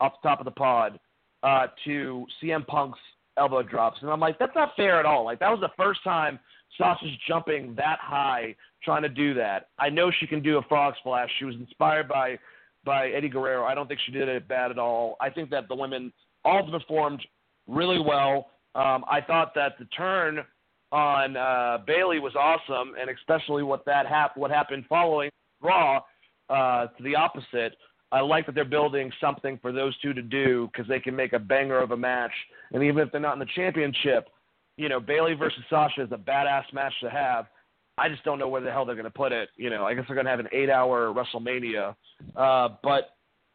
off 0.00 0.14
the 0.22 0.28
top 0.28 0.40
of 0.40 0.44
the 0.44 0.50
pod 0.50 0.98
uh, 1.42 1.66
to 1.84 2.26
CM 2.42 2.66
Punk's 2.66 2.98
elbow 3.36 3.62
drops, 3.62 3.98
and 4.00 4.10
I'm 4.10 4.20
like, 4.20 4.38
that's 4.38 4.54
not 4.54 4.70
fair 4.76 4.98
at 4.98 5.06
all. 5.06 5.24
Like 5.24 5.40
that 5.40 5.50
was 5.50 5.60
the 5.60 5.70
first 5.76 6.02
time 6.04 6.38
Sasha's 6.78 7.10
jumping 7.28 7.74
that 7.76 7.98
high 8.00 8.54
trying 8.82 9.02
to 9.02 9.08
do 9.08 9.34
that. 9.34 9.68
I 9.78 9.88
know 9.88 10.10
she 10.20 10.26
can 10.26 10.42
do 10.42 10.58
a 10.58 10.62
frog 10.62 10.94
splash. 10.98 11.30
She 11.38 11.44
was 11.44 11.54
inspired 11.56 12.08
by 12.08 12.38
by 12.84 13.08
Eddie 13.10 13.30
Guerrero. 13.30 13.64
I 13.64 13.74
don't 13.74 13.88
think 13.88 14.00
she 14.04 14.12
did 14.12 14.28
it 14.28 14.46
bad 14.46 14.70
at 14.70 14.78
all. 14.78 15.16
I 15.20 15.30
think 15.30 15.50
that 15.50 15.68
the 15.68 15.74
women 15.74 16.12
all 16.44 16.70
performed 16.70 17.20
really 17.66 17.98
well. 17.98 18.50
Um, 18.74 19.04
I 19.10 19.20
thought 19.26 19.54
that 19.54 19.78
the 19.78 19.86
turn 19.86 20.40
on 20.92 21.36
uh, 21.36 21.78
Bayley 21.86 22.18
was 22.18 22.34
awesome, 22.36 22.94
and 23.00 23.10
especially 23.10 23.62
what 23.62 23.84
that 23.86 24.06
hap- 24.06 24.36
what 24.36 24.50
happened 24.50 24.84
following 24.88 25.30
Raw 25.62 26.02
uh, 26.48 26.86
to 26.86 27.02
the 27.02 27.14
opposite. 27.14 27.76
I 28.12 28.20
like 28.20 28.46
that 28.46 28.54
they're 28.54 28.64
building 28.64 29.10
something 29.20 29.58
for 29.60 29.72
those 29.72 29.98
two 29.98 30.12
to 30.12 30.22
do 30.22 30.68
because 30.72 30.88
they 30.88 31.00
can 31.00 31.16
make 31.16 31.32
a 31.32 31.38
banger 31.38 31.80
of 31.80 31.90
a 31.90 31.96
match. 31.96 32.30
And 32.72 32.82
even 32.82 32.98
if 32.98 33.10
they're 33.10 33.20
not 33.20 33.32
in 33.32 33.40
the 33.40 33.46
championship, 33.56 34.28
you 34.76 34.88
know, 34.88 35.00
Bayley 35.00 35.34
versus 35.34 35.62
Sasha 35.70 36.02
is 36.02 36.12
a 36.12 36.16
badass 36.16 36.64
match 36.72 36.92
to 37.02 37.10
have. 37.10 37.46
I 37.96 38.08
just 38.08 38.24
don't 38.24 38.38
know 38.38 38.48
where 38.48 38.60
the 38.60 38.70
hell 38.70 38.84
they're 38.84 38.96
going 38.96 39.04
to 39.04 39.10
put 39.10 39.32
it. 39.32 39.48
You 39.56 39.70
know, 39.70 39.84
I 39.84 39.94
guess 39.94 40.04
they're 40.06 40.16
going 40.16 40.26
to 40.26 40.30
have 40.30 40.40
an 40.40 40.48
eight-hour 40.52 41.14
WrestleMania. 41.14 41.94
Uh, 42.34 42.68
but 42.82 43.10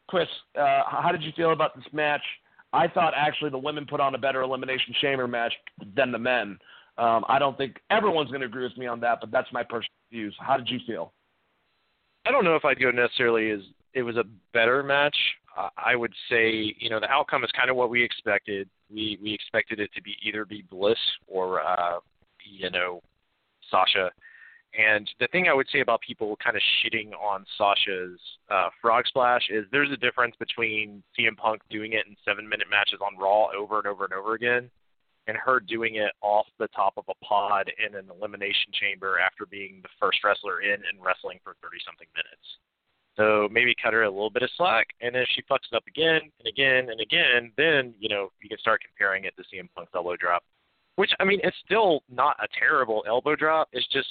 Chris, 0.08 0.28
uh, 0.58 0.84
how 0.88 1.10
did 1.12 1.22
you 1.24 1.32
feel 1.36 1.52
about 1.52 1.76
this 1.76 1.86
match? 1.92 2.24
I 2.72 2.88
thought 2.88 3.14
actually 3.16 3.50
the 3.50 3.58
women 3.58 3.86
put 3.86 4.00
on 4.00 4.16
a 4.16 4.18
better 4.18 4.42
Elimination 4.42 4.94
Chamber 5.02 5.28
match 5.28 5.54
than 5.96 6.12
the 6.12 6.20
men. 6.20 6.58
Um, 6.98 7.26
I 7.28 7.40
don't 7.40 7.58
think 7.58 7.78
everyone's 7.90 8.30
going 8.30 8.42
to 8.42 8.48
agree 8.48 8.64
with 8.64 8.78
me 8.78 8.88
on 8.88 9.00
that, 9.02 9.20
but 9.22 9.32
that's 9.32 9.52
my 9.52 9.64
personal 9.64 9.90
views. 10.12 10.36
How 10.40 10.58
did 10.58 10.70
you 10.70 10.80
feel? 10.86 11.14
I 12.30 12.32
don't 12.32 12.43
know 12.45 12.55
if 12.55 12.63
I'd 12.63 12.80
go 12.80 12.91
necessarily 12.91 13.49
as 13.49 13.61
it 13.95 14.03
was 14.03 14.15
a 14.15 14.23
better 14.53 14.84
match. 14.84 15.17
I 15.77 15.95
would 15.95 16.13
say, 16.30 16.75
you 16.77 16.89
know, 16.89 16.99
the 16.99 17.09
outcome 17.09 17.43
is 17.43 17.49
kind 17.57 17.71
of 17.71 17.75
what 17.75 17.89
we 17.89 18.03
expected. 18.03 18.69
We 18.93 19.17
we 19.21 19.34
expected 19.34 19.80
it 19.80 19.89
to 19.95 20.01
be 20.01 20.15
either 20.23 20.45
be 20.45 20.63
Bliss 20.69 20.99
or 21.27 21.59
uh, 21.59 21.97
you 22.45 22.69
know, 22.69 23.01
Sasha. 23.71 24.11
And 24.77 25.09
the 25.19 25.27
thing 25.32 25.47
I 25.47 25.55
would 25.55 25.67
say 25.73 25.80
about 25.80 26.01
people 26.01 26.38
kind 26.41 26.55
of 26.55 26.61
shitting 26.61 27.13
on 27.13 27.45
Sasha's 27.57 28.19
uh, 28.51 28.69
frog 28.80 29.07
splash 29.07 29.49
is 29.49 29.65
there's 29.71 29.91
a 29.91 29.97
difference 29.97 30.36
between 30.38 31.01
CM 31.17 31.36
Punk 31.36 31.63
doing 31.71 31.93
it 31.93 32.05
in 32.07 32.15
seven 32.23 32.47
minute 32.47 32.67
matches 32.69 32.99
on 33.01 33.17
Raw 33.19 33.47
over 33.57 33.80
and 33.80 33.88
over 33.88 34.05
and 34.05 34.13
over 34.13 34.36
again, 34.36 34.69
and 35.30 35.38
her 35.38 35.59
doing 35.59 35.95
it 35.95 36.11
off 36.21 36.47
the 36.57 36.67
top 36.69 36.93
of 36.97 37.05
a 37.07 37.25
pod 37.25 37.71
in 37.77 37.95
an 37.95 38.09
elimination 38.09 38.73
chamber 38.73 39.19
after 39.19 39.45
being 39.45 39.80
the 39.84 39.89
first 39.99 40.17
wrestler 40.23 40.61
in 40.61 40.73
and 40.73 40.97
wrestling 40.99 41.39
for 41.43 41.55
30 41.61 41.77
something 41.86 42.07
minutes. 42.17 42.47
So 43.15 43.47
maybe 43.51 43.75
cut 43.82 43.93
her 43.93 44.03
a 44.03 44.09
little 44.09 44.32
bit 44.32 44.43
of 44.43 44.49
slack, 44.57 44.88
and 45.01 45.15
if 45.15 45.27
she 45.36 45.43
fucks 45.43 45.69
it 45.71 45.75
up 45.75 45.86
again 45.88 46.21
and 46.39 46.47
again 46.47 46.89
and 46.89 46.99
again, 46.99 47.51
then 47.57 47.93
you 47.99 48.09
know 48.09 48.32
you 48.41 48.49
can 48.49 48.57
start 48.57 48.82
comparing 48.82 49.25
it 49.25 49.34
to 49.38 49.43
CM 49.43 49.69
Punk's 49.75 49.91
elbow 49.93 50.15
drop, 50.15 50.41
which 50.95 51.11
I 51.19 51.25
mean 51.25 51.39
it's 51.43 51.57
still 51.63 52.01
not 52.09 52.38
a 52.41 52.47
terrible 52.57 53.03
elbow 53.07 53.36
drop. 53.36 53.69
It's 53.71 53.88
just 53.89 54.07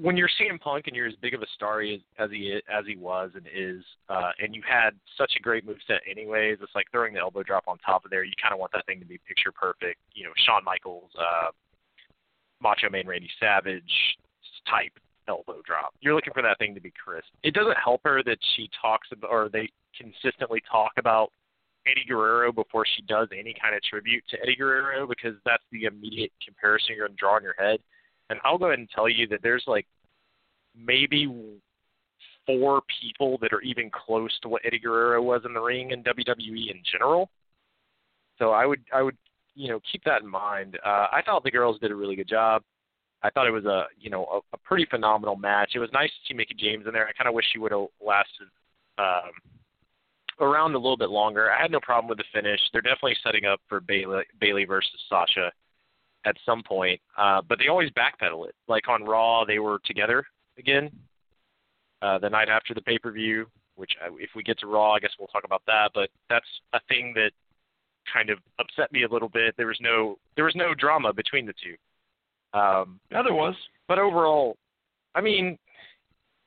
when 0.00 0.16
you're 0.16 0.28
CM 0.40 0.60
Punk 0.60 0.86
and 0.86 0.94
you're 0.94 1.06
as 1.06 1.14
big 1.22 1.34
of 1.34 1.42
a 1.42 1.46
star 1.54 1.80
as, 1.80 2.00
as 2.18 2.30
he 2.30 2.60
as 2.68 2.84
he 2.86 2.96
was 2.96 3.30
and 3.34 3.46
is, 3.52 3.82
uh, 4.08 4.30
and 4.38 4.54
you 4.54 4.62
had 4.68 4.90
such 5.16 5.32
a 5.38 5.42
great 5.42 5.66
move 5.66 5.78
set 5.86 6.00
anyways, 6.10 6.58
it's 6.60 6.74
like 6.74 6.86
throwing 6.92 7.14
the 7.14 7.20
elbow 7.20 7.42
drop 7.42 7.64
on 7.66 7.78
top 7.78 8.04
of 8.04 8.10
there. 8.10 8.24
You 8.24 8.32
kind 8.40 8.52
of 8.52 8.60
want 8.60 8.72
that 8.72 8.84
thing 8.86 9.00
to 9.00 9.06
be 9.06 9.18
picture 9.26 9.52
perfect. 9.52 9.98
You 10.14 10.24
know, 10.24 10.32
Shawn 10.44 10.64
Michaels, 10.64 11.10
uh, 11.18 11.50
Macho 12.60 12.90
Man 12.90 13.06
Randy 13.06 13.30
Savage 13.40 13.82
type 14.68 14.92
elbow 15.28 15.60
drop. 15.64 15.94
You're 16.00 16.14
looking 16.14 16.34
for 16.34 16.42
that 16.42 16.58
thing 16.58 16.74
to 16.74 16.80
be 16.80 16.92
crisp. 16.92 17.28
It 17.42 17.54
doesn't 17.54 17.76
help 17.82 18.02
her 18.04 18.22
that 18.24 18.38
she 18.54 18.68
talks 18.80 19.08
about 19.12 19.30
or 19.30 19.48
they 19.48 19.70
consistently 19.96 20.62
talk 20.70 20.92
about 20.98 21.32
Eddie 21.86 22.04
Guerrero 22.06 22.52
before 22.52 22.84
she 22.84 23.02
does 23.02 23.28
any 23.32 23.54
kind 23.60 23.74
of 23.74 23.82
tribute 23.82 24.24
to 24.30 24.36
Eddie 24.42 24.56
Guerrero 24.56 25.06
because 25.06 25.34
that's 25.44 25.62
the 25.72 25.84
immediate 25.84 26.32
comparison 26.44 26.94
you're 26.96 27.06
going 27.06 27.16
to 27.16 27.20
draw 27.20 27.36
in 27.38 27.42
your 27.42 27.54
head 27.58 27.78
and 28.30 28.38
I'll 28.44 28.58
go 28.58 28.66
ahead 28.66 28.78
and 28.78 28.88
tell 28.90 29.08
you 29.08 29.26
that 29.28 29.40
there's 29.42 29.64
like 29.66 29.86
maybe 30.76 31.28
four 32.46 32.82
people 33.00 33.38
that 33.40 33.52
are 33.52 33.62
even 33.62 33.90
close 33.90 34.36
to 34.40 34.48
what 34.48 34.62
Eddie 34.64 34.78
Guerrero 34.78 35.22
was 35.22 35.42
in 35.44 35.52
the 35.52 35.60
ring 35.60 35.90
in 35.90 36.02
WWE 36.02 36.70
in 36.70 36.82
general. 36.90 37.28
So 38.38 38.50
I 38.50 38.66
would 38.66 38.80
I 38.94 39.02
would 39.02 39.16
you 39.54 39.68
know 39.68 39.80
keep 39.90 40.04
that 40.04 40.22
in 40.22 40.28
mind. 40.28 40.78
Uh, 40.84 41.06
I 41.12 41.22
thought 41.24 41.44
the 41.44 41.50
girls 41.50 41.78
did 41.80 41.90
a 41.90 41.96
really 41.96 42.16
good 42.16 42.28
job. 42.28 42.62
I 43.22 43.30
thought 43.30 43.46
it 43.46 43.52
was 43.52 43.64
a 43.64 43.84
you 43.98 44.10
know 44.10 44.24
a, 44.26 44.56
a 44.56 44.58
pretty 44.58 44.86
phenomenal 44.90 45.36
match. 45.36 45.72
It 45.74 45.78
was 45.80 45.90
nice 45.92 46.10
to 46.10 46.28
see 46.28 46.34
Mickie 46.34 46.56
James 46.58 46.86
in 46.86 46.92
there. 46.92 47.06
I 47.06 47.12
kind 47.12 47.28
of 47.28 47.34
wish 47.34 47.46
she 47.52 47.58
would 47.58 47.72
have 47.72 47.86
lasted 48.04 48.48
um, 48.98 49.32
around 50.40 50.74
a 50.74 50.78
little 50.78 50.96
bit 50.96 51.10
longer. 51.10 51.50
I 51.50 51.60
had 51.60 51.70
no 51.70 51.80
problem 51.80 52.08
with 52.08 52.18
the 52.18 52.24
finish. 52.32 52.60
They're 52.72 52.82
definitely 52.82 53.16
setting 53.24 53.46
up 53.46 53.60
for 53.68 53.80
Bayley 53.80 54.22
Bayley 54.40 54.64
versus 54.64 55.00
Sasha 55.08 55.50
at 56.26 56.36
some 56.44 56.62
point, 56.62 57.00
uh, 57.16 57.40
but 57.48 57.58
they 57.58 57.68
always 57.68 57.90
backpedal 57.90 58.48
it. 58.48 58.54
Like 58.68 58.88
on 58.88 59.04
Raw, 59.04 59.44
they 59.44 59.58
were 59.58 59.78
together 59.86 60.24
again 60.58 60.90
uh, 62.02 62.18
the 62.18 62.28
night 62.28 62.48
after 62.48 62.74
the 62.74 62.82
pay 62.82 62.98
per 62.98 63.12
view. 63.12 63.46
Which, 63.76 63.92
I, 64.02 64.08
if 64.18 64.30
we 64.34 64.42
get 64.42 64.58
to 64.60 64.66
Raw, 64.66 64.92
I 64.92 65.00
guess 65.00 65.10
we'll 65.18 65.28
talk 65.28 65.44
about 65.44 65.62
that. 65.66 65.90
But 65.94 66.10
that's 66.28 66.46
a 66.72 66.80
thing 66.88 67.12
that 67.14 67.30
kind 68.12 68.30
of 68.30 68.38
upset 68.58 68.92
me 68.92 69.04
a 69.04 69.08
little 69.08 69.28
bit. 69.28 69.54
There 69.56 69.66
was 69.66 69.78
no 69.80 70.18
there 70.34 70.44
was 70.44 70.56
no 70.56 70.74
drama 70.74 71.12
between 71.12 71.46
the 71.46 71.54
two. 71.62 71.76
Um, 72.58 73.00
yeah, 73.10 73.22
there 73.22 73.34
was. 73.34 73.54
but 73.86 73.98
overall, 73.98 74.56
I 75.14 75.20
mean, 75.20 75.58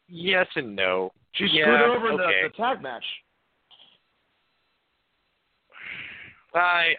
yes 0.07 0.47
and 0.55 0.75
no. 0.75 1.11
She 1.33 1.45
yeah, 1.51 1.65
screwed 1.65 1.81
over 1.81 2.07
okay. 2.13 2.41
the, 2.43 2.49
the 2.49 2.57
tag 2.57 2.81
match. 2.81 3.03
I 6.53 6.93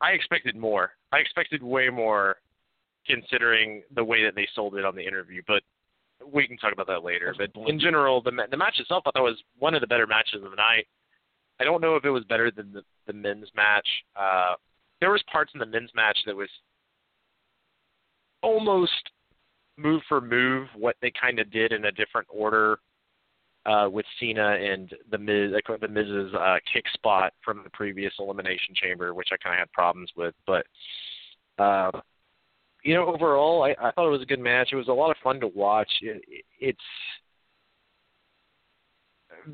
I 0.00 0.10
expected 0.10 0.56
more. 0.56 0.92
I 1.12 1.18
expected 1.18 1.62
way 1.62 1.88
more, 1.88 2.36
considering 3.06 3.82
the 3.94 4.04
way 4.04 4.24
that 4.24 4.34
they 4.34 4.48
sold 4.54 4.76
it 4.76 4.84
on 4.84 4.94
the 4.94 5.06
interview. 5.06 5.42
But 5.46 5.62
we 6.26 6.46
can 6.46 6.56
talk 6.56 6.72
about 6.72 6.86
that 6.88 7.04
later. 7.04 7.34
But 7.36 7.50
in 7.68 7.78
general, 7.78 8.22
the 8.22 8.32
the 8.50 8.56
match 8.56 8.78
itself, 8.78 9.04
I 9.06 9.10
thought 9.10 9.22
was 9.22 9.42
one 9.58 9.74
of 9.74 9.80
the 9.80 9.86
better 9.86 10.06
matches 10.06 10.42
of 10.44 10.50
the 10.50 10.56
night. 10.56 10.86
I 11.60 11.64
don't 11.64 11.80
know 11.80 11.96
if 11.96 12.04
it 12.04 12.10
was 12.10 12.24
better 12.24 12.50
than 12.50 12.72
the, 12.72 12.82
the 13.06 13.12
men's 13.12 13.48
match. 13.56 13.88
Uh, 14.14 14.54
there 15.00 15.10
was 15.10 15.22
parts 15.30 15.50
in 15.54 15.60
the 15.60 15.66
men's 15.66 15.90
match 15.94 16.18
that 16.26 16.36
was 16.36 16.48
almost 18.42 18.92
move 19.76 20.02
for 20.08 20.20
move 20.20 20.68
what 20.76 20.96
they 21.02 21.12
kind 21.20 21.38
of 21.38 21.50
did 21.50 21.72
in 21.72 21.86
a 21.86 21.92
different 21.92 22.26
order 22.30 22.78
uh, 23.68 23.88
with 23.88 24.06
Cena 24.18 24.56
and 24.60 24.94
the 25.10 25.18
Miz, 25.18 25.52
the 25.80 25.88
Miz's 25.88 26.32
uh, 26.34 26.56
kick 26.72 26.84
spot 26.94 27.34
from 27.44 27.62
the 27.62 27.70
previous 27.70 28.12
Elimination 28.18 28.74
Chamber, 28.74 29.12
which 29.12 29.28
I 29.32 29.36
kind 29.36 29.54
of 29.54 29.58
had 29.60 29.72
problems 29.72 30.10
with. 30.16 30.34
But 30.46 30.66
uh, 31.58 31.90
you 32.82 32.94
know, 32.94 33.06
overall, 33.06 33.64
I, 33.64 33.70
I 33.80 33.90
thought 33.92 34.06
it 34.06 34.12
was 34.12 34.22
a 34.22 34.26
good 34.26 34.40
match. 34.40 34.70
It 34.72 34.76
was 34.76 34.88
a 34.88 34.92
lot 34.92 35.10
of 35.10 35.16
fun 35.22 35.40
to 35.40 35.48
watch. 35.48 35.90
It, 36.00 36.22
it, 36.28 36.44
it's 36.58 36.78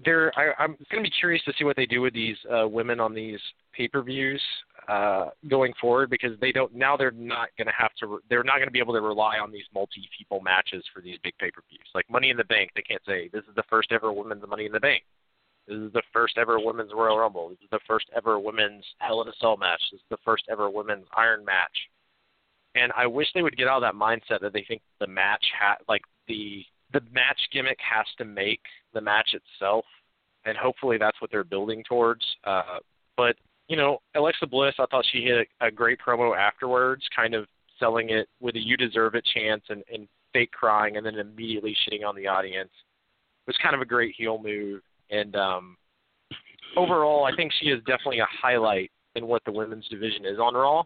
there. 0.04 0.32
I, 0.38 0.52
I'm 0.62 0.76
going 0.90 1.02
to 1.04 1.10
be 1.10 1.12
curious 1.18 1.42
to 1.44 1.52
see 1.58 1.64
what 1.64 1.76
they 1.76 1.86
do 1.86 2.00
with 2.00 2.14
these 2.14 2.36
uh, 2.52 2.66
women 2.68 3.00
on 3.00 3.14
these 3.14 3.38
pay-per-views 3.72 4.40
uh, 4.88 5.30
going 5.48 5.72
forward 5.80 6.10
because 6.10 6.38
they 6.40 6.52
don't 6.52 6.74
now. 6.74 6.96
They're 6.96 7.10
not 7.10 7.48
going 7.56 7.66
to 7.66 7.72
have 7.76 7.90
to. 8.00 8.20
They're 8.28 8.44
not 8.44 8.56
going 8.56 8.68
to 8.68 8.72
be 8.72 8.78
able 8.78 8.94
to 8.94 9.00
rely 9.00 9.38
on 9.38 9.52
these 9.52 9.64
multi-people 9.74 10.40
matches 10.40 10.84
for 10.94 11.00
these 11.00 11.18
big 11.22 11.34
pay-per-views. 11.38 11.86
Like 11.94 12.08
Money 12.10 12.30
in 12.30 12.36
the 12.36 12.44
Bank, 12.44 12.70
they 12.74 12.82
can't 12.82 13.02
say 13.06 13.28
this 13.32 13.44
is 13.48 13.54
the 13.56 13.64
first 13.68 13.92
ever 13.92 14.12
women's 14.12 14.42
Money 14.48 14.66
in 14.66 14.72
the 14.72 14.80
Bank. 14.80 15.02
This 15.66 15.78
is 15.78 15.92
the 15.92 16.02
first 16.12 16.36
ever 16.36 16.58
women's 16.60 16.92
Royal 16.94 17.18
Rumble. 17.18 17.48
This 17.48 17.58
is 17.62 17.70
the 17.70 17.80
first 17.86 18.06
ever 18.14 18.38
women's 18.38 18.84
Hell 18.98 19.22
in 19.22 19.28
a 19.28 19.32
Cell 19.40 19.56
match. 19.56 19.80
This 19.90 20.00
is 20.00 20.06
the 20.10 20.18
first 20.24 20.44
ever 20.50 20.68
women's 20.68 21.06
Iron 21.16 21.44
match 21.44 21.88
and 22.74 22.92
I 22.96 23.06
wish 23.06 23.28
they 23.34 23.42
would 23.42 23.56
get 23.56 23.68
out 23.68 23.82
of 23.82 23.94
that 23.94 23.98
mindset 23.98 24.40
that 24.40 24.52
they 24.52 24.64
think 24.66 24.82
the 25.00 25.06
match 25.06 25.44
ha- 25.58 25.76
like 25.88 26.02
the 26.28 26.64
the 26.94 27.02
match 27.12 27.40
gimmick 27.52 27.78
has 27.78 28.06
to 28.16 28.24
make 28.24 28.60
the 28.94 29.00
match 29.00 29.34
itself, 29.34 29.84
and 30.46 30.56
hopefully 30.56 30.96
that's 30.96 31.20
what 31.20 31.30
they're 31.30 31.44
building 31.44 31.84
towards. 31.86 32.24
Uh, 32.44 32.78
but 33.16 33.36
you 33.68 33.76
know, 33.76 33.98
Alexa 34.14 34.46
Bliss, 34.46 34.74
I 34.78 34.86
thought 34.90 35.04
she 35.12 35.22
hit 35.22 35.46
a, 35.60 35.66
a 35.66 35.70
great 35.70 35.98
promo 35.98 36.36
afterwards, 36.36 37.02
kind 37.14 37.34
of 37.34 37.46
selling 37.78 38.10
it 38.10 38.28
with 38.40 38.54
a 38.54 38.60
"You 38.60 38.76
deserve 38.76 39.14
it" 39.14 39.26
chance 39.34 39.62
and, 39.68 39.82
and 39.92 40.08
fake 40.32 40.52
crying, 40.52 40.96
and 40.96 41.04
then 41.04 41.16
immediately 41.16 41.76
shitting 41.84 42.06
on 42.06 42.16
the 42.16 42.26
audience. 42.26 42.70
It 43.46 43.50
was 43.50 43.58
kind 43.62 43.74
of 43.74 43.82
a 43.82 43.86
great 43.86 44.14
heel 44.16 44.40
move, 44.42 44.80
and 45.10 45.36
um, 45.36 45.76
overall, 46.76 47.24
I 47.24 47.36
think 47.36 47.52
she 47.60 47.66
is 47.66 47.80
definitely 47.80 48.20
a 48.20 48.28
highlight 48.40 48.90
in 49.16 49.26
what 49.26 49.42
the 49.44 49.52
women's 49.52 49.86
division 49.88 50.24
is 50.24 50.38
on 50.38 50.54
Raw 50.54 50.84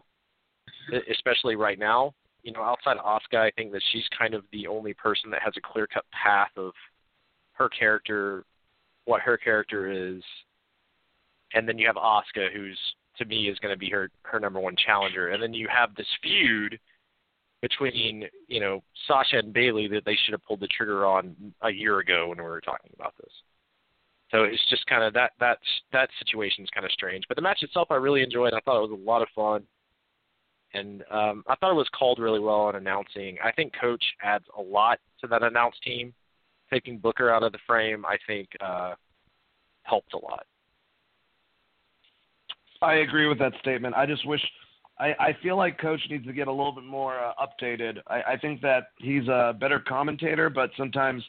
especially 1.11 1.55
right 1.55 1.79
now. 1.79 2.13
You 2.49 2.55
know, 2.55 2.63
outside 2.63 2.97
of 2.97 3.05
Asuka, 3.05 3.37
I 3.37 3.51
think 3.51 3.71
that 3.73 3.83
she's 3.91 4.05
kind 4.17 4.33
of 4.33 4.43
the 4.51 4.65
only 4.65 4.95
person 4.95 5.29
that 5.29 5.43
has 5.43 5.53
a 5.55 5.61
clear 5.61 5.85
cut 5.85 6.03
path 6.11 6.49
of 6.57 6.71
her 7.51 7.69
character, 7.69 8.43
what 9.05 9.21
her 9.21 9.37
character 9.37 9.91
is, 9.91 10.23
and 11.53 11.69
then 11.69 11.77
you 11.77 11.85
have 11.85 11.95
Asuka, 11.95 12.51
who's 12.51 12.79
to 13.19 13.25
me 13.25 13.49
is 13.49 13.59
going 13.59 13.71
to 13.71 13.77
be 13.77 13.91
her 13.91 14.09
her 14.23 14.39
number 14.39 14.59
one 14.59 14.75
challenger, 14.83 15.27
and 15.27 15.43
then 15.43 15.53
you 15.53 15.67
have 15.71 15.93
this 15.93 16.07
feud 16.23 16.79
between 17.61 18.27
you 18.47 18.59
know 18.59 18.81
Sasha 19.07 19.37
and 19.37 19.53
Bayley 19.53 19.87
that 19.87 20.03
they 20.03 20.17
should 20.25 20.31
have 20.31 20.43
pulled 20.43 20.61
the 20.61 20.67
trigger 20.75 21.05
on 21.05 21.35
a 21.61 21.69
year 21.69 21.99
ago 21.99 22.29
when 22.29 22.39
we 22.39 22.43
were 22.45 22.61
talking 22.61 22.89
about 22.95 23.13
this. 23.17 23.31
So 24.31 24.43
it's 24.43 24.67
just 24.71 24.87
kind 24.87 25.03
of 25.03 25.13
that 25.13 25.33
that 25.39 25.59
that 25.93 26.09
situation 26.17 26.63
is 26.63 26.69
kind 26.71 26.83
of 26.83 26.91
strange. 26.93 27.25
But 27.27 27.35
the 27.35 27.43
match 27.43 27.61
itself, 27.61 27.89
I 27.91 27.95
really 27.97 28.23
enjoyed. 28.23 28.55
I 28.55 28.59
thought 28.61 28.83
it 28.83 28.89
was 28.89 28.99
a 28.99 29.07
lot 29.07 29.21
of 29.21 29.27
fun 29.35 29.65
and 30.73 31.03
um, 31.11 31.43
I 31.47 31.55
thought 31.55 31.71
it 31.71 31.75
was 31.75 31.89
called 31.97 32.19
really 32.19 32.39
well 32.39 32.61
on 32.61 32.75
announcing. 32.75 33.37
I 33.43 33.51
think 33.51 33.73
Coach 33.79 34.03
adds 34.23 34.45
a 34.57 34.61
lot 34.61 34.99
to 35.21 35.27
that 35.27 35.43
announce 35.43 35.75
team. 35.83 36.13
Taking 36.71 36.99
Booker 36.99 37.31
out 37.31 37.41
of 37.41 37.51
the 37.51 37.57
frame, 37.65 38.05
I 38.05 38.17
think, 38.27 38.49
uh, 38.61 38.93
helped 39.83 40.13
a 40.13 40.17
lot. 40.17 40.45
I 42.81 42.95
agree 42.95 43.27
with 43.27 43.39
that 43.39 43.53
statement. 43.59 43.95
I 43.95 44.05
just 44.05 44.25
wish. 44.27 44.41
I, 44.99 45.13
I 45.19 45.37
feel 45.41 45.57
like 45.57 45.79
Coach 45.79 46.01
needs 46.09 46.25
to 46.25 46.33
get 46.33 46.47
a 46.47 46.51
little 46.51 46.73
bit 46.73 46.83
more 46.83 47.17
uh, 47.17 47.31
updated. 47.41 47.99
I, 48.07 48.33
I 48.33 48.37
think 48.37 48.61
that 48.61 48.87
he's 48.97 49.27
a 49.27 49.55
better 49.59 49.79
commentator, 49.79 50.49
but 50.49 50.69
sometimes 50.77 51.23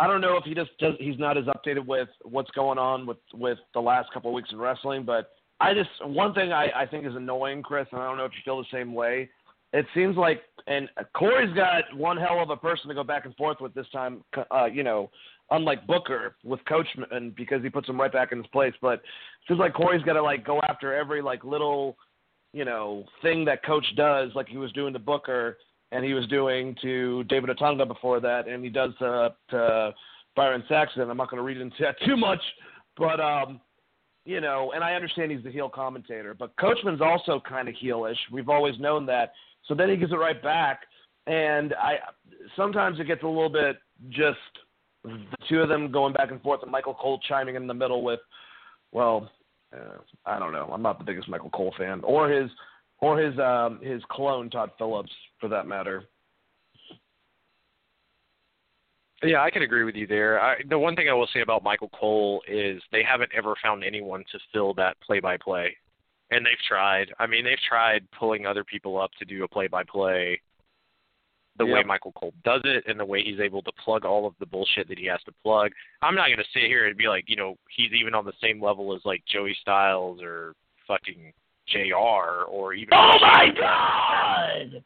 I 0.00 0.06
don't 0.06 0.20
know 0.20 0.36
if 0.36 0.44
he 0.44 0.54
just 0.54 0.70
does. 0.78 0.94
He's 0.98 1.18
not 1.18 1.36
as 1.36 1.44
updated 1.44 1.86
with 1.86 2.08
what's 2.22 2.50
going 2.52 2.78
on 2.78 3.06
with 3.06 3.18
with 3.34 3.58
the 3.74 3.80
last 3.80 4.12
couple 4.12 4.30
of 4.30 4.34
weeks 4.34 4.50
in 4.50 4.58
wrestling, 4.58 5.04
but 5.04 5.32
I 5.60 5.74
just 5.74 5.90
one 6.02 6.32
thing 6.34 6.52
I, 6.52 6.68
I 6.74 6.86
think 6.86 7.06
is 7.06 7.14
annoying, 7.14 7.62
Chris, 7.62 7.86
and 7.92 8.00
I 8.00 8.06
don't 8.06 8.16
know 8.16 8.24
if 8.24 8.32
you 8.32 8.40
feel 8.44 8.58
the 8.58 8.64
same 8.72 8.94
way. 8.94 9.28
It 9.72 9.86
seems 9.94 10.16
like, 10.16 10.42
and 10.66 10.88
Corey's 11.14 11.54
got 11.54 11.84
one 11.96 12.16
hell 12.16 12.40
of 12.42 12.50
a 12.50 12.56
person 12.56 12.88
to 12.88 12.94
go 12.94 13.04
back 13.04 13.24
and 13.24 13.36
forth 13.36 13.58
with 13.60 13.72
this 13.74 13.86
time. 13.92 14.24
Uh, 14.50 14.64
you 14.64 14.82
know, 14.82 15.10
unlike 15.50 15.86
Booker 15.86 16.36
with 16.44 16.60
Coachman 16.64 17.34
because 17.36 17.62
he 17.62 17.70
puts 17.70 17.88
him 17.88 18.00
right 18.00 18.12
back 18.12 18.32
in 18.32 18.38
his 18.38 18.46
place. 18.48 18.74
But 18.80 18.94
it 18.94 19.02
seems 19.48 19.60
like 19.60 19.74
Corey's 19.74 20.02
got 20.02 20.14
to 20.14 20.22
like 20.22 20.44
go 20.44 20.60
after 20.68 20.94
every 20.94 21.22
like 21.22 21.44
little, 21.44 21.96
you 22.52 22.64
know, 22.64 23.04
thing 23.22 23.44
that 23.44 23.64
Coach 23.64 23.86
does, 23.96 24.30
like 24.34 24.48
he 24.48 24.56
was 24.56 24.72
doing 24.72 24.92
to 24.92 24.98
Booker 24.98 25.58
and 25.92 26.04
he 26.04 26.14
was 26.14 26.26
doing 26.28 26.76
to 26.82 27.24
David 27.24 27.50
Otunga 27.50 27.86
before 27.86 28.20
that, 28.20 28.46
and 28.46 28.62
he 28.62 28.70
does 28.70 28.92
to, 29.00 29.34
to 29.50 29.92
Byron 30.36 30.62
Saxton. 30.68 31.10
I'm 31.10 31.16
not 31.16 31.30
going 31.30 31.38
to 31.38 31.44
read 31.44 31.60
into 31.60 31.76
that 31.80 31.96
too 32.06 32.16
much, 32.16 32.40
but 32.96 33.20
um, 33.20 33.60
you 34.24 34.40
know, 34.40 34.72
and 34.74 34.84
I 34.84 34.94
understand 34.94 35.30
he's 35.30 35.42
the 35.42 35.50
heel 35.50 35.68
commentator, 35.68 36.34
but 36.34 36.54
Coachman's 36.56 37.00
also 37.00 37.40
kind 37.46 37.68
of 37.68 37.74
heelish. 37.82 38.16
We've 38.30 38.48
always 38.48 38.78
known 38.78 39.06
that. 39.06 39.32
So 39.66 39.74
then 39.74 39.88
he 39.88 39.96
gives 39.96 40.12
it 40.12 40.16
right 40.16 40.40
back, 40.42 40.80
and 41.26 41.74
I 41.74 41.98
sometimes 42.56 43.00
it 43.00 43.06
gets 43.06 43.22
a 43.22 43.26
little 43.26 43.50
bit 43.50 43.76
just 44.10 44.38
the 45.04 45.18
two 45.48 45.60
of 45.60 45.68
them 45.68 45.90
going 45.90 46.12
back 46.12 46.30
and 46.30 46.40
forth, 46.42 46.62
and 46.62 46.70
Michael 46.70 46.94
Cole 46.94 47.20
chiming 47.28 47.54
in 47.54 47.66
the 47.66 47.74
middle 47.74 48.02
with, 48.02 48.20
well, 48.92 49.30
uh, 49.74 49.98
I 50.26 50.38
don't 50.38 50.52
know. 50.52 50.68
I'm 50.72 50.82
not 50.82 50.98
the 50.98 51.04
biggest 51.04 51.28
Michael 51.28 51.50
Cole 51.50 51.74
fan, 51.78 52.00
or 52.02 52.28
his 52.28 52.50
or 52.98 53.18
his 53.18 53.38
um, 53.38 53.80
his 53.82 54.02
clone 54.10 54.50
Todd 54.50 54.70
Phillips, 54.78 55.12
for 55.38 55.48
that 55.48 55.66
matter. 55.66 56.04
Yeah, 59.22 59.42
I 59.42 59.50
can 59.50 59.62
agree 59.62 59.84
with 59.84 59.96
you 59.96 60.06
there. 60.06 60.40
I, 60.40 60.56
the 60.68 60.78
one 60.78 60.96
thing 60.96 61.08
I 61.08 61.12
will 61.12 61.28
say 61.32 61.40
about 61.40 61.62
Michael 61.62 61.90
Cole 61.90 62.42
is 62.48 62.82
they 62.90 63.02
haven't 63.02 63.30
ever 63.36 63.54
found 63.62 63.84
anyone 63.84 64.24
to 64.32 64.38
fill 64.52 64.72
that 64.74 64.98
play-by-play, 65.00 65.76
and 66.30 66.44
they've 66.44 66.54
tried. 66.66 67.12
I 67.18 67.26
mean, 67.26 67.44
they've 67.44 67.58
tried 67.68 68.10
pulling 68.18 68.46
other 68.46 68.64
people 68.64 68.98
up 68.98 69.10
to 69.18 69.24
do 69.26 69.44
a 69.44 69.48
play-by-play 69.48 70.40
the 71.58 71.66
yep. 71.66 71.74
way 71.74 71.82
Michael 71.82 72.12
Cole 72.12 72.32
does 72.42 72.62
it 72.64 72.84
and 72.86 72.98
the 72.98 73.04
way 73.04 73.22
he's 73.22 73.40
able 73.40 73.60
to 73.62 73.72
plug 73.84 74.06
all 74.06 74.26
of 74.26 74.32
the 74.40 74.46
bullshit 74.46 74.88
that 74.88 74.98
he 74.98 75.06
has 75.06 75.20
to 75.26 75.32
plug. 75.42 75.72
I'm 76.00 76.14
not 76.14 76.28
going 76.28 76.38
to 76.38 76.44
sit 76.54 76.62
here 76.62 76.86
and 76.86 76.96
be 76.96 77.06
like, 77.06 77.24
you 77.26 77.36
know, 77.36 77.56
he's 77.68 77.92
even 77.92 78.14
on 78.14 78.24
the 78.24 78.32
same 78.40 78.62
level 78.62 78.94
as 78.94 79.02
like 79.04 79.22
Joey 79.30 79.54
Styles 79.60 80.20
or 80.22 80.54
fucking 80.88 81.32
JR 81.68 82.44
or 82.48 82.72
even 82.72 82.94
Oh 82.94 83.18
my 83.20 83.48
god. 83.58 84.82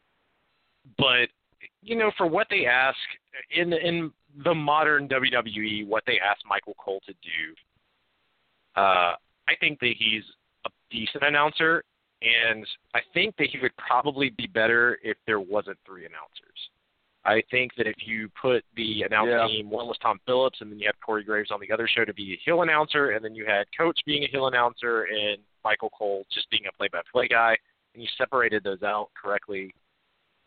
But 0.97 1.29
you 1.81 1.95
know, 1.95 2.11
for 2.17 2.27
what 2.27 2.47
they 2.49 2.65
ask 2.65 2.97
in 3.55 3.71
in 3.73 4.11
the 4.43 4.53
modern 4.53 5.07
WWE, 5.07 5.87
what 5.87 6.03
they 6.05 6.19
asked 6.19 6.43
Michael 6.47 6.75
Cole 6.75 7.01
to 7.05 7.13
do, 7.13 7.55
uh, 8.75 9.15
I 9.47 9.55
think 9.59 9.79
that 9.79 9.93
he's 9.97 10.23
a 10.65 10.69
decent 10.89 11.23
announcer, 11.23 11.83
and 12.21 12.65
I 12.93 12.99
think 13.13 13.35
that 13.37 13.47
he 13.47 13.59
would 13.59 13.75
probably 13.77 14.31
be 14.31 14.47
better 14.47 14.99
if 15.03 15.17
there 15.25 15.39
wasn't 15.39 15.77
three 15.85 16.05
announcers. 16.05 16.69
I 17.23 17.41
think 17.49 17.71
that 17.77 17.87
if 17.87 17.95
you 18.05 18.29
put 18.39 18.63
the 18.75 19.03
announce 19.03 19.29
Yeah. 19.29 19.47
team, 19.47 19.69
one 19.69 19.87
was 19.87 19.97
Tom 19.97 20.19
Phillips, 20.25 20.61
and 20.61 20.71
then 20.71 20.79
you 20.79 20.87
had 20.87 20.99
Corey 20.99 21.23
Graves 21.23 21.49
on 21.51 21.59
the 21.59 21.71
other 21.71 21.87
show 21.87 22.05
to 22.05 22.13
be 22.13 22.33
a 22.33 22.37
heel 22.37 22.61
announcer, 22.61 23.11
and 23.11 23.25
then 23.25 23.33
you 23.33 23.45
had 23.45 23.65
Coach 23.75 23.99
being 24.05 24.23
a 24.23 24.27
heel 24.27 24.47
announcer, 24.47 25.03
and 25.03 25.41
Michael 25.63 25.89
Cole 25.89 26.25
just 26.31 26.49
being 26.51 26.67
a 26.67 26.71
play-by-play 26.73 27.27
guy, 27.27 27.57
and 27.93 28.03
you 28.03 28.09
separated 28.17 28.63
those 28.63 28.83
out 28.83 29.09
correctly, 29.15 29.73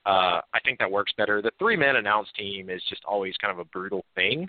uh, 0.09 0.41
I 0.55 0.61
think 0.65 0.79
that 0.79 0.91
works 0.91 1.13
better. 1.19 1.43
The 1.43 1.51
three-man 1.59 1.97
announce 1.97 2.29
team 2.37 2.71
is 2.71 2.83
just 2.89 3.05
always 3.05 3.35
kind 3.37 3.53
of 3.53 3.59
a 3.59 3.65
brutal 3.67 4.07
thing. 4.15 4.49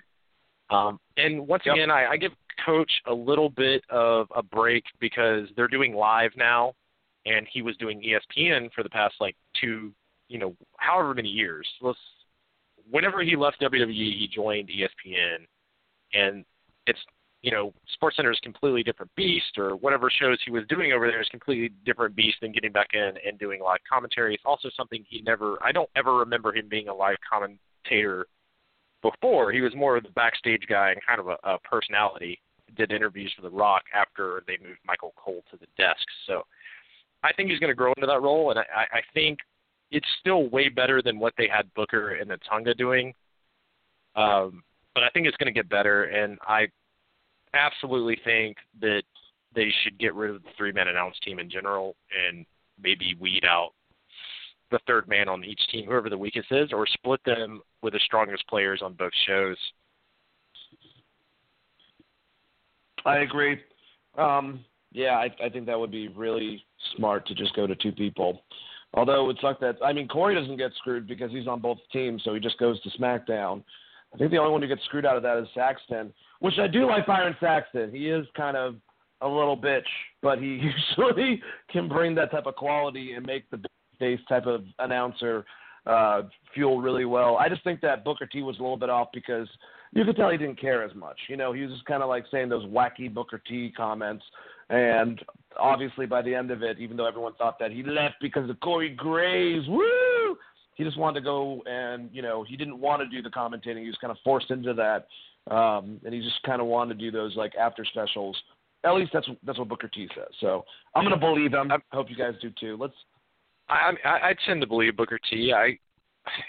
Um, 0.70 0.98
and 1.18 1.46
once 1.46 1.64
Yep. 1.66 1.74
again, 1.74 1.90
I, 1.90 2.12
I 2.12 2.16
give 2.16 2.32
Coach 2.64 2.90
a 3.06 3.12
little 3.12 3.50
bit 3.50 3.82
of 3.90 4.26
a 4.34 4.42
break 4.42 4.84
because 5.00 5.48
they're 5.56 5.68
doing 5.68 5.94
live 5.94 6.30
now, 6.34 6.72
and 7.26 7.46
he 7.52 7.60
was 7.60 7.76
doing 7.76 8.00
ESPN 8.00 8.72
for 8.72 8.82
the 8.82 8.88
past 8.88 9.16
like 9.20 9.36
two, 9.60 9.92
you 10.28 10.38
know, 10.38 10.56
however 10.78 11.12
many 11.12 11.28
years. 11.28 11.68
Let's, 11.82 11.98
whenever 12.90 13.22
he 13.22 13.36
left 13.36 13.60
WWE, 13.60 13.92
he 13.92 14.30
joined 14.34 14.70
ESPN, 14.70 15.46
and 16.14 16.44
it's 16.86 17.00
you 17.42 17.50
know, 17.50 17.72
SportsCenter 18.00 18.30
is 18.30 18.38
a 18.38 18.44
completely 18.44 18.82
different 18.82 19.10
beast, 19.16 19.56
or 19.56 19.76
whatever 19.76 20.10
shows 20.10 20.38
he 20.44 20.50
was 20.50 20.64
doing 20.68 20.92
over 20.92 21.06
there 21.06 21.22
is 21.22 21.28
completely 21.28 21.70
different 21.86 22.14
beast 22.14 22.36
than 22.42 22.52
getting 22.52 22.72
back 22.72 22.88
in 22.92 23.12
and 23.26 23.38
doing 23.38 23.60
live 23.62 23.80
commentary. 23.90 24.34
It's 24.34 24.42
also 24.44 24.68
something 24.76 25.04
he 25.08 25.22
never, 25.22 25.56
I 25.62 25.72
don't 25.72 25.88
ever 25.96 26.16
remember 26.16 26.54
him 26.54 26.68
being 26.68 26.88
a 26.88 26.94
live 26.94 27.16
commentator 27.28 28.26
before. 29.02 29.52
He 29.52 29.62
was 29.62 29.74
more 29.74 29.96
of 29.96 30.02
the 30.02 30.10
backstage 30.10 30.64
guy 30.68 30.90
and 30.90 31.00
kind 31.06 31.20
of 31.20 31.28
a, 31.28 31.36
a 31.44 31.58
personality. 31.60 32.38
Did 32.76 32.92
interviews 32.92 33.32
for 33.34 33.42
The 33.42 33.50
Rock 33.50 33.82
after 33.92 34.44
they 34.46 34.56
moved 34.62 34.78
Michael 34.86 35.12
Cole 35.16 35.42
to 35.50 35.56
the 35.56 35.66
desk. 35.76 36.06
So 36.28 36.42
I 37.24 37.32
think 37.32 37.50
he's 37.50 37.58
going 37.58 37.70
to 37.70 37.74
grow 37.74 37.92
into 37.96 38.06
that 38.06 38.22
role, 38.22 38.50
and 38.50 38.60
I, 38.60 38.62
I 38.92 39.00
think 39.12 39.40
it's 39.90 40.06
still 40.20 40.48
way 40.50 40.68
better 40.68 41.02
than 41.02 41.18
what 41.18 41.34
they 41.36 41.48
had 41.52 41.72
Booker 41.74 42.14
and 42.14 42.30
the 42.30 42.38
Tonga 42.48 42.74
doing. 42.74 43.12
Um, 44.14 44.62
but 44.94 45.02
I 45.02 45.08
think 45.08 45.26
it's 45.26 45.36
going 45.36 45.52
to 45.52 45.58
get 45.58 45.68
better, 45.68 46.04
and 46.04 46.38
I 46.42 46.68
absolutely 47.54 48.18
think 48.24 48.56
that 48.80 49.02
they 49.54 49.72
should 49.82 49.98
get 49.98 50.14
rid 50.14 50.34
of 50.34 50.42
the 50.42 50.48
three 50.56 50.72
man 50.72 50.88
announce 50.88 51.18
team 51.24 51.38
in 51.38 51.50
general 51.50 51.96
and 52.28 52.46
maybe 52.82 53.16
weed 53.20 53.44
out 53.44 53.70
the 54.70 54.78
third 54.86 55.08
man 55.08 55.28
on 55.28 55.44
each 55.44 55.60
team, 55.70 55.86
whoever 55.86 56.08
the 56.08 56.18
weakest 56.18 56.50
is, 56.50 56.72
or 56.72 56.86
split 56.86 57.20
them 57.24 57.60
with 57.82 57.92
the 57.92 58.00
strongest 58.04 58.46
players 58.48 58.80
on 58.82 58.94
both 58.94 59.12
shows. 59.26 59.56
I 63.04 63.18
agree. 63.18 63.58
Um, 64.16 64.64
yeah, 64.92 65.14
I, 65.16 65.30
I 65.44 65.48
think 65.48 65.66
that 65.66 65.78
would 65.78 65.90
be 65.90 66.08
really 66.08 66.64
smart 66.96 67.26
to 67.26 67.34
just 67.34 67.54
go 67.56 67.66
to 67.66 67.74
two 67.74 67.92
people. 67.92 68.42
Although 68.94 69.24
it 69.24 69.26
would 69.26 69.38
suck 69.40 69.60
that 69.60 69.76
I 69.84 69.92
mean 69.92 70.08
Corey 70.08 70.34
doesn't 70.34 70.56
get 70.56 70.72
screwed 70.78 71.06
because 71.06 71.30
he's 71.30 71.46
on 71.46 71.60
both 71.60 71.78
teams, 71.92 72.22
so 72.24 72.34
he 72.34 72.40
just 72.40 72.58
goes 72.58 72.80
to 72.82 72.90
SmackDown. 72.98 73.62
I 74.12 74.18
think 74.18 74.30
the 74.30 74.38
only 74.38 74.52
one 74.52 74.62
who 74.62 74.68
gets 74.68 74.84
screwed 74.84 75.06
out 75.06 75.16
of 75.16 75.22
that 75.22 75.38
is 75.38 75.46
Saxton, 75.54 76.12
which 76.40 76.58
I 76.58 76.66
do 76.66 76.86
like 76.86 77.06
Byron 77.06 77.36
Saxton. 77.40 77.92
He 77.92 78.08
is 78.08 78.26
kind 78.36 78.56
of 78.56 78.76
a 79.20 79.28
little 79.28 79.56
bitch, 79.56 79.82
but 80.22 80.38
he 80.38 80.60
usually 80.98 81.40
can 81.70 81.88
bring 81.88 82.14
that 82.16 82.30
type 82.30 82.46
of 82.46 82.56
quality 82.56 83.12
and 83.12 83.24
make 83.24 83.48
the 83.50 83.60
face 83.98 84.20
type 84.28 84.46
of 84.46 84.64
announcer 84.78 85.44
uh, 85.86 86.22
fuel 86.54 86.80
really 86.80 87.04
well. 87.04 87.36
I 87.36 87.48
just 87.48 87.64
think 87.64 87.80
that 87.82 88.04
Booker 88.04 88.26
T 88.26 88.42
was 88.42 88.58
a 88.58 88.62
little 88.62 88.76
bit 88.76 88.90
off 88.90 89.08
because 89.12 89.48
you 89.92 90.04
could 90.04 90.16
tell 90.16 90.30
he 90.30 90.38
didn't 90.38 90.60
care 90.60 90.82
as 90.82 90.94
much. 90.94 91.18
You 91.28 91.36
know, 91.36 91.52
he 91.52 91.62
was 91.62 91.72
just 91.72 91.84
kind 91.84 92.02
of 92.02 92.08
like 92.08 92.24
saying 92.30 92.48
those 92.48 92.64
wacky 92.66 93.12
Booker 93.12 93.40
T 93.46 93.72
comments. 93.76 94.24
And 94.68 95.20
obviously, 95.58 96.06
by 96.06 96.22
the 96.22 96.34
end 96.34 96.50
of 96.50 96.62
it, 96.62 96.78
even 96.78 96.96
though 96.96 97.06
everyone 97.06 97.34
thought 97.34 97.58
that 97.58 97.72
he 97.72 97.82
left 97.82 98.16
because 98.20 98.48
of 98.48 98.60
Corey 98.60 98.90
Graves, 98.90 99.66
woo, 99.68 99.82
he 100.80 100.86
just 100.86 100.96
wanted 100.96 101.20
to 101.20 101.24
go 101.24 101.62
and 101.66 102.08
you 102.10 102.22
know 102.22 102.42
he 102.42 102.56
didn't 102.56 102.80
want 102.80 103.02
to 103.02 103.08
do 103.08 103.20
the 103.20 103.28
commentating. 103.28 103.82
He 103.82 103.88
was 103.88 103.98
kind 104.00 104.10
of 104.10 104.16
forced 104.24 104.50
into 104.50 104.72
that, 104.72 105.08
um, 105.54 106.00
and 106.06 106.14
he 106.14 106.22
just 106.22 106.42
kind 106.42 106.58
of 106.58 106.68
wanted 106.68 106.98
to 106.98 107.04
do 107.04 107.10
those 107.10 107.36
like 107.36 107.54
after 107.54 107.84
specials. 107.84 108.34
At 108.82 108.92
least 108.92 109.10
that's 109.12 109.28
that's 109.44 109.58
what 109.58 109.68
Booker 109.68 109.88
T 109.88 110.08
says. 110.14 110.28
So 110.40 110.64
I'm 110.94 111.04
gonna 111.04 111.18
believe 111.18 111.52
him. 111.52 111.70
I 111.70 111.76
hope 111.92 112.08
you 112.08 112.16
guys 112.16 112.32
do 112.40 112.50
too. 112.58 112.78
Let's. 112.80 112.94
I 113.68 113.92
I, 114.06 114.28
I 114.30 114.34
tend 114.46 114.62
to 114.62 114.66
believe 114.66 114.96
Booker 114.96 115.18
T. 115.30 115.52
I, 115.52 115.78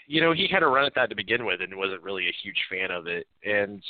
you 0.07 0.21
know, 0.21 0.31
he 0.31 0.47
had 0.49 0.63
a 0.63 0.67
run 0.67 0.85
at 0.85 0.95
that 0.95 1.09
to 1.09 1.15
begin 1.15 1.45
with 1.45 1.59
and 1.59 1.75
wasn't 1.75 2.01
really 2.01 2.27
a 2.27 2.35
huge 2.41 2.59
fan 2.69 2.89
of 2.89 3.07
it. 3.07 3.27
And 3.43 3.83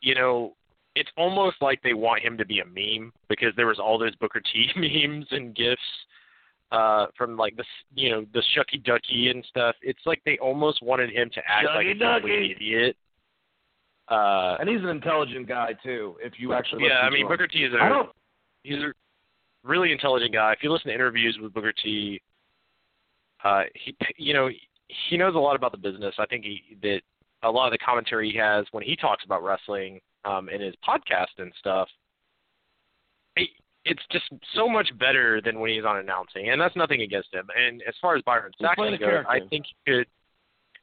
you 0.00 0.14
know, 0.14 0.54
it's 0.96 1.10
almost 1.18 1.56
like 1.60 1.82
they 1.82 1.92
want 1.92 2.22
him 2.22 2.38
to 2.38 2.46
be 2.46 2.60
a 2.60 2.64
meme 2.64 3.12
because 3.28 3.52
there 3.54 3.66
was 3.66 3.78
all 3.78 3.98
those 3.98 4.16
Booker 4.16 4.40
T 4.50 4.70
memes 4.76 5.26
and 5.30 5.54
gifs 5.54 5.78
uh 6.74 7.06
from 7.16 7.36
like 7.36 7.56
the 7.56 7.64
you 7.94 8.10
know 8.10 8.26
the 8.34 8.42
Shucky 8.54 8.82
Ducky 8.82 9.28
and 9.28 9.44
stuff. 9.48 9.76
It's 9.82 10.00
like 10.06 10.20
they 10.24 10.38
almost 10.38 10.82
wanted 10.82 11.10
him 11.10 11.30
to 11.34 11.40
act 11.46 11.68
Shucky 11.68 11.74
like 11.76 11.86
a 11.86 11.98
complete 12.20 12.56
idiot. 12.56 12.96
Uh, 14.08 14.56
And 14.60 14.68
he's 14.68 14.80
an 14.80 14.88
intelligent 14.88 15.48
guy 15.48 15.74
too. 15.82 16.16
If 16.20 16.34
you 16.38 16.52
actually 16.52 16.84
yeah, 16.86 17.00
I 17.00 17.10
mean 17.10 17.22
him. 17.22 17.28
Booker 17.28 17.46
T 17.46 17.64
is 17.64 17.72
a 17.72 17.78
he's 18.62 18.78
a 18.78 18.92
really 19.62 19.92
intelligent 19.92 20.32
guy. 20.32 20.52
If 20.52 20.58
you 20.62 20.72
listen 20.72 20.88
to 20.88 20.94
interviews 20.94 21.38
with 21.40 21.54
Booker 21.54 21.72
T, 21.72 22.20
uh, 23.44 23.62
he 23.74 23.96
you 24.16 24.34
know 24.34 24.48
he 25.08 25.16
knows 25.16 25.34
a 25.34 25.38
lot 25.38 25.56
about 25.56 25.72
the 25.72 25.78
business. 25.78 26.14
I 26.18 26.26
think 26.26 26.44
he 26.44 26.76
that 26.82 27.00
a 27.42 27.50
lot 27.50 27.66
of 27.66 27.72
the 27.72 27.78
commentary 27.78 28.30
he 28.30 28.38
has 28.38 28.66
when 28.72 28.82
he 28.82 28.96
talks 28.96 29.24
about 29.24 29.42
wrestling 29.42 30.00
um, 30.24 30.48
in 30.48 30.60
his 30.60 30.74
podcast 30.86 31.38
and 31.38 31.52
stuff. 31.58 31.88
It, 33.84 33.92
it's 33.92 34.02
just 34.10 34.24
so 34.54 34.68
much 34.68 34.88
better 34.98 35.40
than 35.40 35.60
when 35.60 35.70
he's 35.70 35.84
on 35.84 35.98
announcing, 35.98 36.50
and 36.50 36.60
that's 36.60 36.76
nothing 36.76 37.02
against 37.02 37.32
him. 37.32 37.46
And 37.56 37.82
as 37.86 37.94
far 38.00 38.16
as 38.16 38.22
Byron 38.22 38.52
Saxton 38.60 38.98
goes, 38.98 39.24
I 39.28 39.40
think 39.50 39.66
he 39.66 39.92
could. 39.92 40.06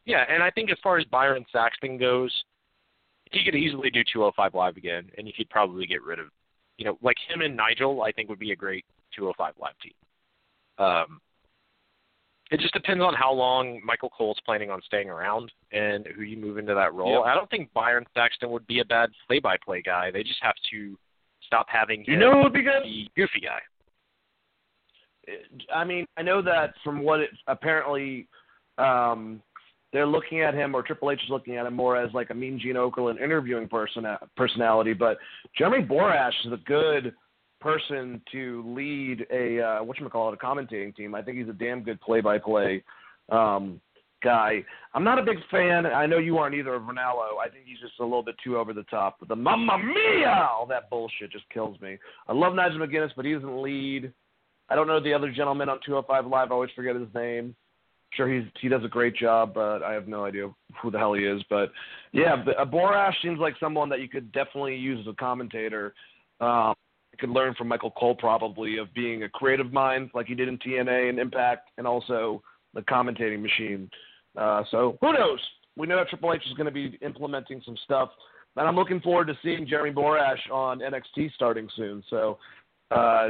Yeah, 0.05 0.23
and 0.29 0.41
I 0.41 0.49
think 0.49 0.71
as 0.71 0.77
far 0.81 0.97
as 0.97 1.05
Byron 1.05 1.45
Saxton 1.51 1.97
goes, 1.97 2.31
he 3.31 3.43
could 3.43 3.55
easily 3.55 3.89
do 3.89 4.03
205 4.11 4.53
live 4.53 4.77
again, 4.77 5.09
and 5.17 5.27
he 5.27 5.33
could 5.33 5.49
probably 5.49 5.85
get 5.85 6.03
rid 6.03 6.19
of, 6.19 6.27
you 6.77 6.85
know, 6.85 6.97
like 7.01 7.17
him 7.29 7.41
and 7.41 7.55
Nigel. 7.55 8.01
I 8.01 8.11
think 8.11 8.29
would 8.29 8.39
be 8.39 8.51
a 8.51 8.55
great 8.55 8.85
205 9.15 9.53
live 9.59 9.73
team. 9.81 9.93
Um, 10.77 11.21
it 12.51 12.59
just 12.59 12.73
depends 12.73 13.01
on 13.01 13.13
how 13.13 13.31
long 13.31 13.79
Michael 13.83 14.09
Cole's 14.09 14.39
planning 14.45 14.69
on 14.69 14.81
staying 14.85 15.09
around 15.09 15.51
and 15.71 16.05
who 16.07 16.23
you 16.23 16.35
move 16.35 16.57
into 16.57 16.75
that 16.75 16.93
role. 16.93 17.19
Yep. 17.19 17.21
I 17.25 17.33
don't 17.33 17.49
think 17.49 17.71
Byron 17.73 18.05
Saxton 18.13 18.51
would 18.51 18.67
be 18.67 18.79
a 18.79 18.85
bad 18.85 19.09
play-by-play 19.25 19.83
guy. 19.83 20.11
They 20.11 20.23
just 20.23 20.43
have 20.43 20.55
to 20.71 20.97
stop 21.51 21.67
having 21.69 22.05
You 22.07 22.17
know 22.17 22.31
who 22.31 22.43
would 22.43 22.53
be 22.53 22.63
goofy 22.63 23.41
guy. 23.41 23.59
I 25.73 25.83
mean, 25.83 26.05
I 26.17 26.21
know 26.21 26.41
that 26.41 26.73
from 26.83 27.03
what 27.03 27.19
it 27.19 27.29
apparently 27.47 28.27
um, 28.77 29.41
they're 29.91 30.07
looking 30.07 30.41
at 30.41 30.53
him, 30.53 30.73
or 30.73 30.81
Triple 30.81 31.11
H 31.11 31.19
is 31.23 31.29
looking 31.29 31.57
at 31.57 31.65
him 31.65 31.75
more 31.75 31.97
as 31.97 32.13
like 32.13 32.29
a 32.29 32.33
Mean 32.33 32.57
Gene 32.57 32.75
Okerlund 32.75 33.21
interviewing 33.21 33.67
person 33.67 34.05
personality. 34.37 34.93
But 34.93 35.17
Jeremy 35.57 35.85
Borash 35.85 36.31
is 36.45 36.53
a 36.53 36.59
good 36.65 37.13
person 37.59 38.21
to 38.31 38.63
lead 38.65 39.25
a 39.29 39.61
uh, 39.61 39.83
what 39.83 39.99
you 39.99 40.09
call 40.09 40.31
it, 40.31 40.39
a 40.41 40.43
commentating 40.43 40.95
team. 40.95 41.13
I 41.13 41.21
think 41.21 41.37
he's 41.37 41.49
a 41.49 41.53
damn 41.53 41.83
good 41.83 41.99
play-by-play 42.01 42.83
um, 43.29 43.79
guy. 44.21 44.63
I'm 44.93 45.03
not 45.03 45.19
a 45.19 45.23
big 45.23 45.37
fan. 45.49 45.85
I 45.85 46.05
know 46.05 46.17
you 46.17 46.37
aren't 46.37 46.55
either 46.55 46.73
of 46.73 46.83
Ranallo. 46.83 47.39
I 47.41 47.49
think 47.49 47.65
he's 47.65 47.79
just 47.79 47.99
a 47.99 48.03
little 48.03 48.23
bit 48.23 48.35
too 48.43 48.57
over 48.57 48.73
the 48.73 48.83
top. 48.83 49.17
But 49.19 49.29
the 49.29 49.35
Mamma 49.35 49.77
Mia, 49.77 50.49
all 50.51 50.65
that 50.67 50.89
bullshit 50.89 51.31
just 51.31 51.49
kills 51.49 51.79
me. 51.81 51.97
I 52.27 52.33
love 52.33 52.53
Nigel 52.55 52.79
McGuinness, 52.79 53.11
but 53.15 53.25
he 53.25 53.33
doesn't 53.33 53.61
lead. 53.61 54.11
I 54.69 54.75
don't 54.75 54.87
know 54.87 55.01
the 55.01 55.13
other 55.13 55.31
gentleman 55.31 55.69
on 55.69 55.79
205 55.85 56.25
Live. 56.27 56.51
I 56.51 56.53
always 56.53 56.71
forget 56.75 56.95
his 56.95 57.07
name. 57.13 57.55
Sure, 58.13 58.31
he's 58.31 58.43
he 58.59 58.67
does 58.67 58.83
a 58.83 58.89
great 58.89 59.15
job, 59.15 59.53
but 59.53 59.83
I 59.83 59.93
have 59.93 60.07
no 60.07 60.25
idea 60.25 60.49
who 60.81 60.91
the 60.91 60.97
hell 60.97 61.13
he 61.13 61.23
is. 61.23 61.41
But 61.49 61.71
yeah, 62.11 62.43
uh, 62.57 62.65
Borash 62.65 63.13
seems 63.21 63.39
like 63.39 63.55
someone 63.59 63.87
that 63.89 64.01
you 64.01 64.09
could 64.09 64.31
definitely 64.33 64.75
use 64.75 64.99
as 65.07 65.11
a 65.11 65.15
commentator. 65.15 65.93
Um, 66.41 66.73
you 67.13 67.17
could 67.19 67.29
learn 67.29 67.53
from 67.55 67.69
Michael 67.69 67.91
Cole 67.91 68.15
probably 68.15 68.77
of 68.77 68.93
being 68.93 69.23
a 69.23 69.29
creative 69.29 69.71
mind 69.71 70.11
like 70.13 70.27
he 70.27 70.35
did 70.35 70.49
in 70.49 70.57
TNA 70.57 71.09
and 71.09 71.19
Impact, 71.19 71.69
and 71.77 71.87
also 71.87 72.41
the 72.73 72.81
commentating 72.81 73.41
machine. 73.41 73.89
Uh, 74.37 74.63
so 74.71 74.97
who 75.01 75.13
knows? 75.13 75.39
We 75.75 75.87
know 75.87 75.97
that 75.97 76.09
Triple 76.09 76.33
H 76.33 76.41
is 76.45 76.53
going 76.53 76.65
to 76.65 76.71
be 76.71 76.97
implementing 77.01 77.61
some 77.65 77.77
stuff, 77.83 78.09
and 78.55 78.67
I'm 78.67 78.75
looking 78.75 78.99
forward 78.99 79.27
to 79.27 79.37
seeing 79.43 79.67
Jeremy 79.67 79.91
Borash 79.91 80.39
on 80.51 80.79
NXT 80.79 81.33
starting 81.33 81.69
soon. 81.75 82.03
So 82.09 82.37
uh, 82.91 83.29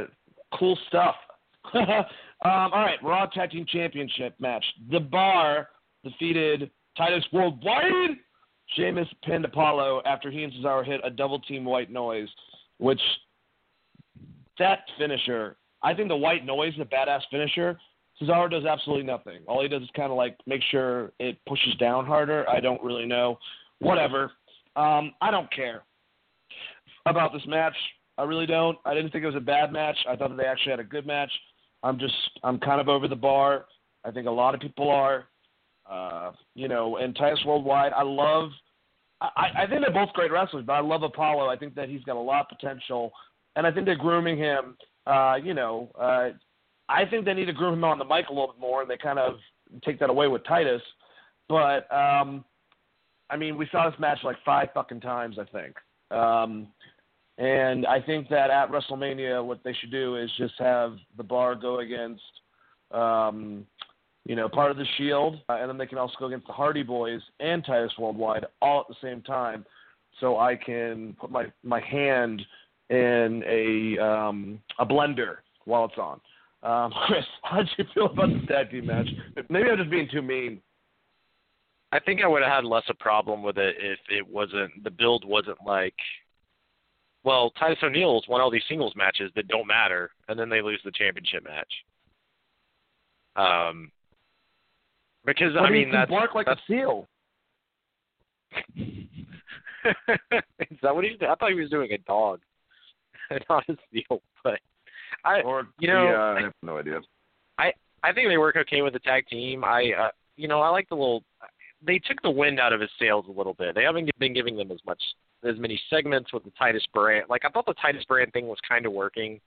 cool 0.58 0.78
stuff. 0.88 1.14
um, 1.74 2.04
all 2.42 2.70
right, 2.70 2.98
Raw 3.02 3.26
Tag 3.26 3.50
Team 3.50 3.64
Championship 3.68 4.34
match. 4.40 4.64
The 4.90 5.00
Bar 5.00 5.68
defeated 6.04 6.70
Titus 6.96 7.24
Worldwide. 7.32 8.16
Sheamus 8.74 9.08
pinned 9.24 9.44
Apollo 9.44 10.02
after 10.06 10.30
he 10.30 10.44
and 10.44 10.52
Cesaro 10.52 10.84
hit 10.84 11.00
a 11.04 11.10
double 11.10 11.38
team 11.40 11.64
white 11.64 11.90
noise, 11.90 12.28
which 12.78 13.00
that 14.58 14.80
finisher, 14.98 15.56
I 15.82 15.94
think 15.94 16.08
the 16.08 16.16
white 16.16 16.44
noise 16.44 16.74
is 16.74 16.80
a 16.80 16.84
badass 16.84 17.20
finisher. 17.30 17.78
Cesaro 18.20 18.50
does 18.50 18.64
absolutely 18.64 19.04
nothing. 19.04 19.40
All 19.46 19.62
he 19.62 19.68
does 19.68 19.82
is 19.82 19.88
kind 19.96 20.10
of 20.10 20.16
like 20.16 20.36
make 20.46 20.62
sure 20.70 21.12
it 21.18 21.38
pushes 21.48 21.74
down 21.76 22.06
harder. 22.06 22.48
I 22.48 22.60
don't 22.60 22.82
really 22.82 23.06
know. 23.06 23.38
Whatever. 23.78 24.32
Um, 24.76 25.12
I 25.20 25.30
don't 25.30 25.52
care 25.52 25.82
about 27.06 27.32
this 27.32 27.42
match. 27.46 27.74
I 28.18 28.24
really 28.24 28.46
don't. 28.46 28.78
I 28.84 28.94
didn't 28.94 29.10
think 29.10 29.24
it 29.24 29.26
was 29.26 29.36
a 29.36 29.40
bad 29.40 29.72
match. 29.72 29.96
I 30.08 30.16
thought 30.16 30.30
that 30.30 30.36
they 30.36 30.44
actually 30.44 30.70
had 30.70 30.80
a 30.80 30.84
good 30.84 31.06
match. 31.06 31.30
I'm 31.82 31.98
just 31.98 32.14
I'm 32.44 32.58
kind 32.58 32.80
of 32.80 32.88
over 32.88 33.08
the 33.08 33.16
bar. 33.16 33.66
I 34.04 34.10
think 34.10 34.26
a 34.26 34.30
lot 34.30 34.54
of 34.54 34.60
people 34.60 34.90
are. 34.90 35.26
Uh, 35.90 36.32
you 36.54 36.68
know, 36.68 36.96
and 36.98 37.14
Titus 37.16 37.40
Worldwide, 37.44 37.92
I 37.92 38.02
love. 38.02 38.50
I, 39.20 39.48
I 39.62 39.66
think 39.66 39.82
they're 39.82 39.92
both 39.92 40.12
great 40.14 40.30
wrestlers, 40.30 40.64
but 40.66 40.74
I 40.74 40.80
love 40.80 41.02
Apollo. 41.02 41.48
I 41.48 41.56
think 41.56 41.74
that 41.74 41.88
he's 41.88 42.02
got 42.04 42.16
a 42.16 42.20
lot 42.20 42.42
of 42.42 42.58
potential, 42.58 43.12
and 43.56 43.66
I 43.66 43.72
think 43.72 43.86
they're 43.86 43.96
grooming 43.96 44.38
him. 44.38 44.76
Uh, 45.06 45.34
you 45.42 45.54
know, 45.54 45.90
uh, 46.00 46.30
I 46.88 47.04
think 47.04 47.24
they 47.24 47.34
need 47.34 47.46
to 47.46 47.52
groom 47.52 47.74
him 47.74 47.84
on 47.84 47.98
the 47.98 48.04
mic 48.04 48.28
a 48.28 48.32
little 48.32 48.48
bit 48.48 48.60
more, 48.60 48.82
and 48.82 48.90
they 48.90 48.96
kind 48.96 49.18
of 49.18 49.34
take 49.84 49.98
that 50.00 50.10
away 50.10 50.28
with 50.28 50.44
Titus. 50.44 50.82
But 51.48 51.90
um, 51.94 52.44
I 53.30 53.36
mean, 53.36 53.56
we 53.56 53.66
saw 53.72 53.88
this 53.88 53.98
match 53.98 54.18
like 54.24 54.36
five 54.44 54.68
fucking 54.74 55.00
times, 55.00 55.38
I 55.38 55.44
think. 55.44 55.76
Um, 56.10 56.68
and 57.38 57.86
I 57.86 58.00
think 58.00 58.28
that 58.28 58.50
at 58.50 58.70
WrestleMania, 58.70 59.44
what 59.44 59.60
they 59.64 59.72
should 59.80 59.90
do 59.90 60.16
is 60.16 60.30
just 60.36 60.54
have 60.58 60.96
the 61.16 61.22
bar 61.22 61.54
go 61.54 61.80
against, 61.80 62.22
um, 62.90 63.66
you 64.26 64.36
know, 64.36 64.48
part 64.48 64.70
of 64.70 64.76
the 64.76 64.84
Shield, 64.96 65.36
uh, 65.48 65.54
and 65.54 65.68
then 65.68 65.78
they 65.78 65.86
can 65.86 65.98
also 65.98 66.14
go 66.18 66.26
against 66.26 66.46
the 66.46 66.52
Hardy 66.52 66.82
Boys 66.82 67.20
and 67.40 67.64
Titus 67.64 67.92
Worldwide 67.98 68.44
all 68.60 68.80
at 68.80 68.88
the 68.88 68.94
same 69.02 69.22
time, 69.22 69.64
so 70.20 70.38
I 70.38 70.54
can 70.54 71.16
put 71.18 71.30
my 71.30 71.46
my 71.64 71.80
hand 71.80 72.42
in 72.90 73.42
a 73.46 73.98
um, 74.04 74.60
a 74.78 74.86
blender 74.86 75.36
while 75.64 75.86
it's 75.86 75.98
on. 75.98 76.20
Um, 76.62 76.92
Chris, 77.06 77.24
how 77.42 77.58
did 77.58 77.70
you 77.78 77.84
feel 77.94 78.06
about 78.06 78.28
the 78.28 78.46
tag 78.46 78.70
team 78.70 78.86
match? 78.86 79.08
Maybe 79.48 79.70
I'm 79.70 79.78
just 79.78 79.90
being 79.90 80.08
too 80.10 80.22
mean. 80.22 80.60
I 81.90 82.00
think 82.00 82.22
I 82.22 82.26
would 82.26 82.42
have 82.42 82.50
had 82.50 82.64
less 82.64 82.84
of 82.88 82.96
a 82.98 83.02
problem 83.02 83.42
with 83.42 83.58
it 83.58 83.76
if 83.78 83.98
it 84.08 84.26
wasn't 84.26 84.82
the 84.82 84.90
build 84.90 85.24
wasn't 85.26 85.58
like 85.66 85.94
well, 87.24 87.52
Titus 87.58 87.78
O'Neil's 87.82 88.26
won 88.28 88.40
all 88.40 88.50
these 88.50 88.62
singles 88.68 88.94
matches 88.96 89.30
that 89.36 89.48
don't 89.48 89.66
matter, 89.66 90.10
and 90.28 90.38
then 90.38 90.48
they 90.48 90.60
lose 90.60 90.80
the 90.84 90.90
championship 90.90 91.44
match. 91.44 91.72
Um, 93.36 93.90
because 95.24 95.52
But 95.54 95.62
I 95.62 95.70
mean 95.70 95.92
that's 95.92 96.10
bark 96.10 96.34
like 96.34 96.46
that's, 96.46 96.60
a 96.68 96.72
seal. 96.72 97.08
is 98.76 100.78
that 100.82 100.94
what 100.94 101.04
he's 101.04 101.18
doing? 101.18 101.30
I 101.30 101.34
thought 101.36 101.50
he 101.50 101.60
was 101.60 101.70
doing 101.70 101.92
a 101.92 101.98
dog, 101.98 102.40
not 103.48 103.64
a 103.68 103.76
seal. 103.92 104.20
But 104.42 104.58
I, 105.24 105.40
Or 105.42 105.68
you 105.78 105.88
know, 105.88 106.04
yeah, 106.04 106.34
I 106.38 106.40
have 106.42 106.52
no 106.62 106.78
idea. 106.78 107.00
I 108.02 108.12
think 108.12 108.28
they 108.28 108.38
work 108.38 108.56
okay 108.56 108.82
with 108.82 108.92
the 108.92 108.98
tag 108.98 109.26
team. 109.28 109.64
I, 109.64 109.92
uh, 109.98 110.08
you 110.36 110.48
know, 110.48 110.60
I 110.60 110.68
like 110.68 110.88
the 110.88 110.96
little. 110.96 111.22
They 111.84 111.98
took 111.98 112.20
the 112.22 112.30
wind 112.30 112.60
out 112.60 112.72
of 112.72 112.80
his 112.80 112.90
sails 112.98 113.26
a 113.28 113.32
little 113.32 113.54
bit. 113.54 113.74
They 113.74 113.84
haven't 113.84 114.10
been 114.18 114.34
giving 114.34 114.56
them 114.56 114.70
as 114.70 114.78
much, 114.86 115.02
as 115.44 115.58
many 115.58 115.80
segments 115.90 116.32
with 116.32 116.44
the 116.44 116.52
Titus 116.58 116.84
brand. 116.92 117.26
Like 117.28 117.42
I 117.44 117.48
thought 117.48 117.66
the 117.66 117.74
Titus 117.74 118.04
brand 118.04 118.32
thing 118.32 118.46
was 118.46 118.58
kind 118.68 118.86
of 118.86 118.92
working, 118.92 119.40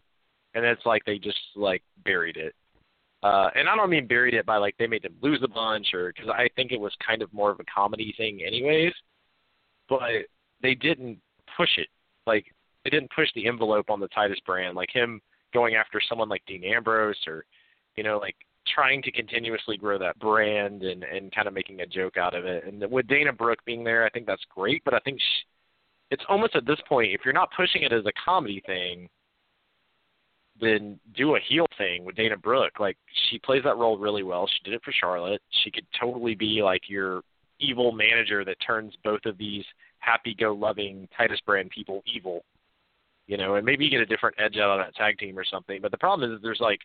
and 0.54 0.66
it's 0.66 0.86
like 0.86 1.04
they 1.06 1.18
just 1.18 1.40
like 1.56 1.82
buried 2.04 2.38
it. 2.38 2.54
Uh, 3.24 3.50
and 3.56 3.68
I 3.68 3.76
don't 3.76 3.90
mean 3.90 4.08
buried 4.08 4.34
it 4.34 4.46
by 4.46 4.58
like 4.58 4.76
they 4.78 4.88
made 4.88 5.04
them 5.04 5.16
lose 5.22 5.42
a 5.44 5.48
bunch 5.48 5.88
or 5.94 6.14
because 6.14 6.30
I 6.30 6.48
think 6.56 6.72
it 6.72 6.80
was 6.80 6.94
kind 7.06 7.22
of 7.22 7.34
more 7.34 7.52
of 7.52 7.60
a 7.60 7.64
comedy 7.74 8.14
thing 8.18 8.42
anyways. 8.46 8.94
But 9.90 10.28
they 10.62 10.76
didn't 10.76 11.20
push 11.58 11.78
it. 11.78 11.88
Like 12.28 12.46
they 12.84 12.90
didn't 12.90 13.12
push 13.16 13.30
the 13.34 13.48
envelope 13.48 13.90
on 13.90 14.00
the 14.00 14.08
Titus 14.10 14.40
brand. 14.46 14.76
Like 14.76 14.90
him 14.94 15.22
going 15.56 15.76
after 15.76 16.00
someone 16.08 16.30
like 16.30 16.44
Dean 16.46 16.64
Ambrose 16.64 17.24
or 17.26 17.46
you 17.96 18.04
know, 18.04 18.20
like 18.20 18.36
trying 18.68 19.02
to 19.04 19.12
continuously 19.12 19.78
grow 19.78 19.98
that 19.98 20.20
brand 20.20 20.84
and 20.84 21.04
and 21.04 21.34
kind 21.34 21.48
of 21.48 21.54
making 21.54 21.82
a 21.82 21.86
joke 21.88 22.18
out 22.18 22.36
of 22.36 22.46
it. 22.46 22.66
And 22.66 22.84
with 22.92 23.08
Dana 23.08 23.34
Brooke 23.34 23.64
being 23.66 23.84
there, 23.84 24.06
I 24.06 24.10
think 24.10 24.28
that's 24.28 24.44
great. 24.54 24.84
But 24.86 24.94
I 24.94 25.00
think 25.00 25.20
sh 25.20 25.46
it's 26.12 26.24
almost 26.30 26.56
at 26.56 26.68
this 26.68 26.80
point, 26.88 27.14
if 27.14 27.22
you're 27.26 27.34
not 27.34 27.50
pushing 27.58 27.82
it 27.82 27.92
as 27.92 28.06
a 28.06 28.12
comedy 28.24 28.62
thing, 28.68 29.10
then 30.62 31.00
do 31.18 31.36
a 31.36 31.40
heel 31.40 31.66
thing 31.78 32.06
with 32.06 32.16
Dana 32.16 32.38
Brooke. 32.38 32.80
Like 32.80 32.98
she 33.30 33.40
plays 33.40 33.64
that 33.64 33.78
role 33.78 33.98
really 33.98 34.24
well. 34.24 34.48
She 34.48 34.70
did 34.70 34.76
it 34.76 34.84
for 34.84 34.92
Charlotte. 34.92 35.42
She 35.64 35.72
could 35.72 35.86
totally 36.00 36.36
be 36.36 36.62
like 36.62 36.84
your 36.88 37.22
evil 37.60 37.92
manager 37.92 38.46
that 38.46 38.58
turns 38.66 38.94
both 39.04 39.26
of 39.26 39.38
these 39.38 39.64
happy-go-loving 40.00 41.08
Titus 41.18 41.40
brand 41.46 41.72
people 41.72 42.04
evil. 42.06 42.44
You 43.28 43.38
know, 43.38 43.56
and 43.56 43.66
maybe 43.66 43.86
you 43.86 43.92
get 43.92 44.02
a 44.02 44.06
different 44.06 44.36
edge 44.40 44.58
out 44.58 44.80
of 44.80 44.86
that 44.86 44.96
tag 44.96 45.18
team 45.18 45.38
or 45.38 45.44
something. 45.44 45.82
But 45.82 45.92
the 45.92 45.98
problem 45.98 46.32
is, 46.32 46.40
there's 46.42 46.60
like 46.60 46.80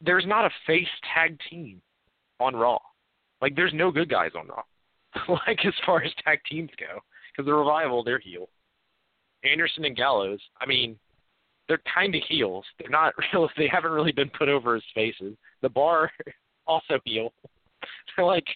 there's 0.00 0.26
not 0.26 0.44
a 0.44 0.50
face 0.66 0.86
tag 1.14 1.38
team 1.50 1.80
on 2.40 2.54
Raw. 2.54 2.78
Like 3.40 3.56
there's 3.56 3.72
no 3.74 3.90
good 3.90 4.10
guys 4.10 4.32
on 4.36 4.48
Raw. 4.48 4.62
like 5.46 5.64
as 5.64 5.74
far 5.86 6.02
as 6.02 6.12
tag 6.24 6.40
teams 6.50 6.70
go, 6.78 7.00
because 7.32 7.46
the 7.46 7.54
revival 7.54 8.04
they're 8.04 8.18
heel. 8.18 8.48
Anderson 9.44 9.84
and 9.84 9.96
Gallows, 9.96 10.40
I 10.60 10.66
mean, 10.66 10.98
they're 11.68 11.80
kind 11.92 12.14
of 12.14 12.22
heels. 12.28 12.64
They're 12.78 12.90
not 12.90 13.14
real. 13.32 13.48
They 13.56 13.68
haven't 13.68 13.92
really 13.92 14.12
been 14.12 14.30
put 14.30 14.48
over 14.48 14.76
as 14.76 14.82
faces. 14.94 15.36
The 15.62 15.68
Bar 15.68 16.10
also 16.66 16.98
heel. 17.04 17.32
like, 18.18 18.46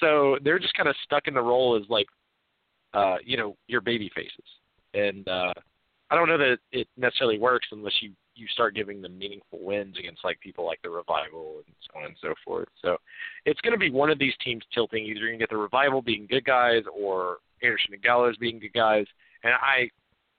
so 0.00 0.36
they're 0.44 0.58
just 0.58 0.74
kind 0.74 0.88
of 0.88 0.96
stuck 1.04 1.28
in 1.28 1.34
the 1.34 1.40
role 1.40 1.76
as 1.76 1.88
like, 1.88 2.06
uh, 2.94 3.16
you 3.24 3.36
know, 3.36 3.56
your 3.66 3.80
baby 3.80 4.10
faces. 4.14 4.44
And 4.94 5.28
uh, 5.28 5.52
I 6.10 6.14
don't 6.14 6.28
know 6.28 6.38
that 6.38 6.58
it 6.72 6.88
necessarily 6.96 7.38
works 7.38 7.68
unless 7.72 7.94
you 8.00 8.12
you 8.34 8.46
start 8.52 8.76
giving 8.76 9.02
them 9.02 9.18
meaningful 9.18 9.58
wins 9.60 9.98
against 9.98 10.24
like 10.24 10.38
people 10.38 10.64
like 10.64 10.80
the 10.82 10.88
revival 10.88 11.60
and 11.66 11.74
so 11.82 11.98
on 11.98 12.06
and 12.06 12.16
so 12.22 12.34
forth. 12.44 12.68
So 12.80 12.96
it's 13.46 13.60
going 13.62 13.72
to 13.72 13.78
be 13.78 13.90
one 13.90 14.10
of 14.10 14.18
these 14.18 14.34
teams 14.44 14.62
tilting. 14.72 15.04
Either 15.04 15.20
going 15.20 15.32
to 15.32 15.38
get 15.38 15.50
the 15.50 15.56
revival 15.56 16.02
being 16.02 16.26
good 16.30 16.44
guys 16.44 16.84
or 16.92 17.38
Anderson 17.64 17.94
and 17.94 18.02
Gallows 18.02 18.36
being 18.36 18.60
good 18.60 18.72
guys. 18.72 19.06
And 19.42 19.54
I 19.54 19.90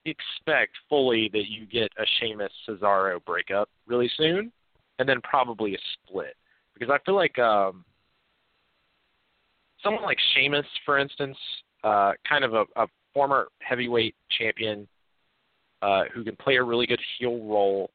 expect 0.06 0.78
fully 0.88 1.30
that 1.34 1.50
you 1.50 1.66
get 1.66 1.92
a 1.98 2.06
Sheamus 2.20 2.52
Cesaro 2.68 3.24
breakup 3.26 3.70
really 3.86 4.10
soon, 4.16 4.52
and 4.98 5.08
then 5.08 5.20
probably 5.22 5.76
a 5.76 5.80
split 5.94 6.36
because 6.74 6.90
I 6.90 7.04
feel 7.06 7.16
like 7.16 7.38
um, 7.38 7.84
someone 9.84 10.04
like 10.04 10.18
Sheamus, 10.34 10.66
for 10.86 10.98
instance, 10.98 11.38
uh, 11.84 12.14
kind 12.28 12.44
of 12.44 12.54
a, 12.54 12.64
a 12.76 12.88
former 13.14 13.48
heavyweight 13.60 14.16
champion 14.38 14.88
uh, 15.82 16.04
who 16.14 16.24
can 16.24 16.36
play 16.36 16.56
a 16.56 16.64
really 16.64 16.86
good 16.86 17.00
heel 17.18 17.38
role, 17.44 17.90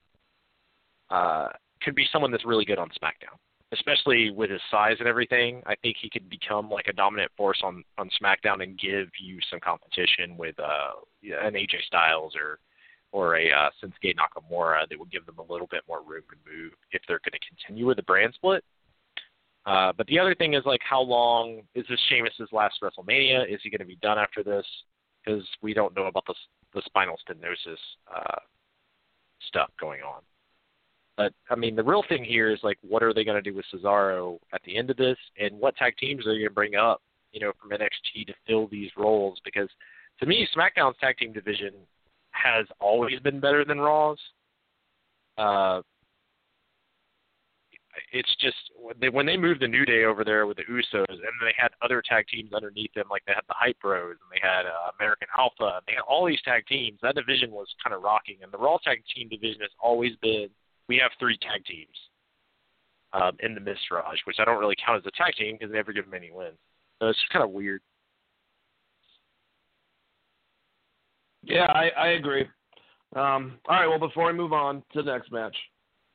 uh, 1.11 1.49
could 1.83 1.95
be 1.95 2.07
someone 2.13 2.31
that's 2.31 2.47
really 2.47 2.65
good 2.65 2.79
on 2.79 2.89
SmackDown, 2.91 3.37
especially 3.73 4.31
with 4.31 4.51
his 4.51 4.61
size 4.71 4.97
and 5.01 5.09
everything. 5.09 5.63
I 5.67 5.75
think 5.77 5.97
he 6.01 6.09
could 6.09 6.29
become 6.31 6.71
like 6.71 6.89
a 6.89 6.93
dominant 6.93 7.31
force 7.37 7.61
on 7.63 7.85
on 7.99 8.09
SmackDown 8.23 8.63
and 8.63 8.79
give 8.79 9.09
you 9.21 9.39
some 9.51 9.61
competition 9.61 10.37
with 10.39 10.59
uh, 10.59 10.93
an 11.23 11.55
AJ 11.55 11.83
Styles 11.87 12.35
or 12.37 12.59
or 13.13 13.37
a 13.37 13.51
uh, 13.53 13.71
Shinsuke 13.81 14.17
Nakamura 14.17 14.89
that 14.89 14.99
would 14.99 15.13
give 15.13 15.25
them 15.25 15.39
a 15.39 15.53
little 15.53 15.69
bit 15.71 15.83
more 15.87 16.03
room 16.03 16.25
to 16.31 16.51
move 16.51 16.73
if 16.91 17.01
they're 17.07 17.21
going 17.21 17.39
to 17.39 17.49
continue 17.49 17.87
with 17.87 17.97
the 17.97 18.03
brand 18.03 18.35
split. 18.35 18.65
Uh, 19.67 19.93
but 19.97 20.07
the 20.09 20.19
other 20.19 20.35
thing 20.35 20.55
is 20.55 20.63
like, 20.67 20.81
how 20.89 21.01
long 21.01 21.63
is 21.75 21.87
this 21.89 22.01
Sheamus's 22.09 22.53
last 22.53 22.77
WrestleMania? 22.83 23.53
Is 23.53 23.61
he 23.63 23.71
going 23.71 23.81
to 23.81 23.87
be 23.87 23.99
done 24.03 24.19
after 24.19 24.43
this? 24.43 24.67
Because 25.25 25.45
we 25.63 25.73
don't 25.73 25.97
know 25.97 26.07
about 26.07 26.27
the 26.27 26.35
the 26.75 26.83
spinal 26.87 27.17
stenosis 27.17 27.77
uh, 28.15 28.41
stuff 29.49 29.71
going 29.81 30.03
on. 30.03 30.23
But 31.17 31.33
I 31.49 31.55
mean, 31.55 31.77
the 31.77 31.85
real 31.85 32.03
thing 32.09 32.25
here 32.25 32.51
is 32.51 32.59
like, 32.63 32.79
what 32.83 33.03
are 33.03 33.15
they 33.15 33.25
going 33.25 33.43
to 33.43 33.51
do 33.51 33.57
with 33.57 33.65
Cesaro 33.73 34.39
at 34.53 34.61
the 34.65 34.77
end 34.77 34.91
of 34.91 34.97
this, 34.97 35.17
and 35.39 35.59
what 35.59 35.77
tag 35.77 35.97
teams 35.97 36.27
are 36.27 36.33
they 36.33 36.41
going 36.41 36.49
to 36.49 36.55
bring 36.55 36.75
up, 36.75 37.01
you 37.33 37.41
know, 37.41 37.53
from 37.61 37.71
NXT 37.71 38.27
to 38.27 38.35
fill 38.47 38.67
these 38.67 38.91
roles? 38.97 39.39
Because 39.45 39.69
to 40.21 40.27
me, 40.27 40.47
SmackDown's 40.55 40.97
tag 41.01 41.17
team 41.19 41.33
division 41.33 41.73
has 42.33 42.67
always 42.81 43.21
been 43.21 43.41
better 43.41 43.65
than 43.65 43.79
Raw's. 43.79 44.19
Uh, 45.39 45.83
it's 48.13 48.35
just 48.41 48.57
they, 49.01 49.09
when 49.09 49.27
they 49.27 49.37
moved 49.37 49.61
the 49.61 49.69
New 49.69 49.85
Day 49.85 50.05
over 50.05 50.25
there 50.25 50.47
with 50.47 50.57
the 50.57 50.65
Usos, 50.65 51.09
and 51.09 51.35
they 51.43 51.55
had 51.57 51.71
other 51.83 52.03
tag 52.03 52.27
teams 52.29 52.53
underneath 52.53 52.93
them, 52.95 53.07
like 53.11 53.23
they 53.27 53.33
had 53.35 53.45
the 53.49 53.55
Hype 53.57 53.79
Bros 53.81 54.17
and 54.21 54.31
they 54.33 54.47
had 54.47 54.67
uh, 54.67 54.91
American 54.99 55.29
Alpha, 55.37 55.77
and 55.77 55.83
they 55.87 55.95
had 55.95 56.03
all 56.09 56.27
these 56.27 56.43
tag 56.43 56.67
teams. 56.67 56.99
That 57.03 57.15
division 57.15 57.51
was 57.51 57.67
kind 57.83 57.95
of 57.95 58.03
rocking, 58.03 58.39
and 58.43 58.53
the 58.53 58.59
Raw 58.59 58.79
tag 58.79 59.03
team 59.15 59.29
division 59.29 59.61
has 59.61 59.71
always 59.83 60.13
been 60.23 60.49
we 60.89 60.99
have 60.99 61.11
three 61.19 61.39
tag 61.39 61.65
teams 61.65 61.97
um, 63.13 63.37
in 63.41 63.55
the 63.55 63.61
Miztourage, 63.61 64.19
which 64.25 64.37
I 64.39 64.45
don't 64.45 64.59
really 64.59 64.77
count 64.85 64.99
as 64.99 65.07
a 65.07 65.17
tag 65.17 65.35
team 65.37 65.57
because 65.59 65.71
they 65.71 65.77
never 65.77 65.93
give 65.93 66.05
them 66.05 66.15
any 66.15 66.31
wins. 66.31 66.59
So 67.01 67.09
it's 67.09 67.19
just 67.19 67.33
kind 67.33 67.45
of 67.45 67.51
weird. 67.51 67.81
Yeah, 71.43 71.67
I, 71.67 71.91
I 71.97 72.07
agree. 72.09 72.47
Um, 73.15 73.59
all 73.69 73.77
right, 73.77 73.87
well, 73.87 73.99
before 73.99 74.27
we 74.27 74.33
move 74.33 74.53
on 74.53 74.83
to 74.93 75.03
the 75.03 75.13
next 75.13 75.31
match, 75.31 75.57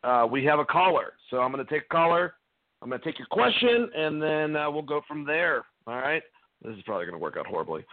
uh, 0.04 0.28
we 0.30 0.44
have 0.46 0.60
a 0.60 0.66
caller. 0.66 1.14
So 1.30 1.40
I'm 1.40 1.52
going 1.52 1.66
to 1.66 1.72
take 1.72 1.84
a 1.84 1.94
caller. 1.94 2.34
I'm 2.82 2.90
going 2.90 3.02
to 3.02 3.06
take 3.06 3.20
your 3.20 3.28
question, 3.28 3.90
and 3.96 4.22
then 4.22 4.56
uh, 4.56 4.72
we'll 4.72 4.82
go 4.82 5.02
from 5.08 5.26
there. 5.26 5.66
All 5.86 5.96
right? 5.96 6.24
This 6.64 6.76
is 6.76 6.84
probably 6.84 7.06
going 7.06 7.18
to 7.18 7.22
work 7.22 7.36
out 7.38 7.46
horribly. 7.46 7.86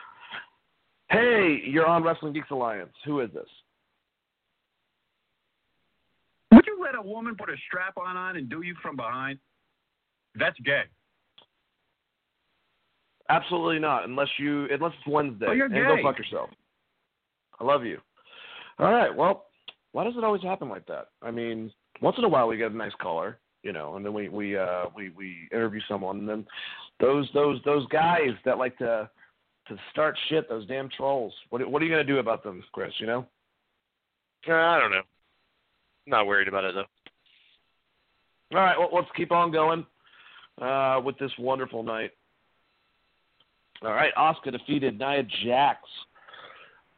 Hey, 1.11 1.61
you're 1.65 1.87
on 1.87 2.03
Wrestling 2.03 2.33
Geeks 2.33 2.51
Alliance. 2.51 2.93
Who 3.05 3.21
is 3.21 3.31
this? 3.33 3.49
Would 6.53 6.65
you 6.67 6.79
let 6.83 6.95
a 6.95 7.03
woman 7.03 7.37
put 7.37 7.49
a 7.49 7.57
strap 7.67 7.97
on 7.97 8.17
on 8.17 8.37
and 8.37 8.49
do 8.49 8.63
you 8.63 8.75
from 8.83 8.97
behind? 8.97 9.39
That's 10.39 10.59
gay. 10.61 10.83
Absolutely 13.29 13.81
not, 13.81 14.05
unless 14.05 14.29
you 14.39 14.67
unless 14.71 14.93
it's 14.99 15.07
Wednesday. 15.07 15.47
Oh, 15.49 15.53
you're 15.53 15.67
and 15.67 15.75
gay. 15.75 15.83
go 15.83 15.97
fuck 16.03 16.19
yourself. 16.19 16.51
I 17.59 17.65
love 17.65 17.85
you. 17.85 17.99
All 18.79 18.91
right. 18.91 19.15
Well, 19.15 19.47
why 19.93 20.05
does 20.05 20.15
it 20.17 20.25
always 20.25 20.43
happen 20.43 20.69
like 20.69 20.87
that? 20.87 21.09
I 21.23 21.31
mean, 21.31 21.73
once 22.01 22.17
in 22.19 22.25
a 22.25 22.29
while 22.29 22.49
we 22.49 22.57
get 22.57 22.73
a 22.73 22.77
nice 22.77 22.93
caller, 23.01 23.39
you 23.63 23.73
know, 23.73 23.97
and 23.97 24.05
then 24.05 24.13
we 24.13 24.29
we 24.29 24.57
uh 24.57 24.85
we 24.95 25.11
we 25.11 25.49
interview 25.53 25.81
someone, 25.89 26.19
and 26.21 26.29
then 26.29 26.47
those 27.01 27.29
those 27.35 27.61
those 27.65 27.87
guys 27.89 28.31
that 28.45 28.59
like 28.59 28.77
to 28.79 29.09
to 29.69 29.77
start 29.91 30.17
shit, 30.29 30.49
those 30.49 30.67
damn 30.67 30.89
trolls. 30.89 31.33
What 31.51 31.69
what 31.71 31.83
are 31.83 31.85
you 31.85 31.91
gonna 31.91 32.05
do 32.05 32.19
about 32.19 32.43
them, 32.43 32.63
Chris? 32.73 32.93
You 32.99 33.07
know? 33.07 33.27
Uh, 34.49 34.53
I 34.53 34.79
don't 34.79 34.93
know. 34.93 35.03
Not 36.07 36.27
worried 36.27 36.49
about 36.49 36.65
it 36.65 36.75
though. 36.75 38.57
All 38.57 38.65
right. 38.65 38.79
Well, 38.79 38.91
let's 38.93 39.09
keep 39.17 39.33
on 39.33 39.51
going 39.51 39.85
uh, 40.61 41.01
with 41.05 41.19
this 41.19 41.33
wonderful 41.39 41.83
night. 41.83 42.13
All 43.83 43.93
right. 43.93 44.15
Asuka 44.17 44.53
defeated 44.53 44.99
Nia 44.99 45.25
Jax. 45.45 45.81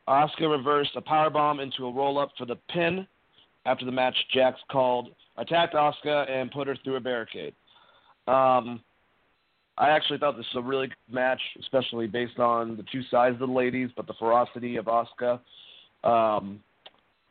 Asuka 0.06 0.50
reversed 0.50 0.90
a 0.96 1.00
power 1.00 1.30
bomb 1.30 1.60
into 1.60 1.86
a 1.86 1.92
roll 1.92 2.18
up 2.18 2.30
for 2.36 2.44
the 2.44 2.56
pin. 2.70 3.06
After 3.68 3.84
the 3.84 3.92
match, 3.92 4.16
Jax 4.32 4.58
called, 4.70 5.10
attacked 5.36 5.74
Asuka, 5.74 6.30
and 6.30 6.50
put 6.50 6.66
her 6.68 6.76
through 6.82 6.96
a 6.96 7.00
barricade. 7.00 7.52
Um, 8.26 8.80
I 9.76 9.90
actually 9.90 10.18
thought 10.18 10.38
this 10.38 10.46
was 10.54 10.64
a 10.64 10.66
really 10.66 10.86
good 10.86 11.14
match, 11.14 11.40
especially 11.60 12.06
based 12.06 12.38
on 12.38 12.78
the 12.78 12.84
two 12.90 13.02
sides 13.10 13.34
of 13.34 13.40
the 13.40 13.54
ladies, 13.54 13.90
but 13.94 14.06
the 14.06 14.14
ferocity 14.18 14.76
of 14.76 14.86
Asuka. 14.86 15.40
Um, 16.02 16.60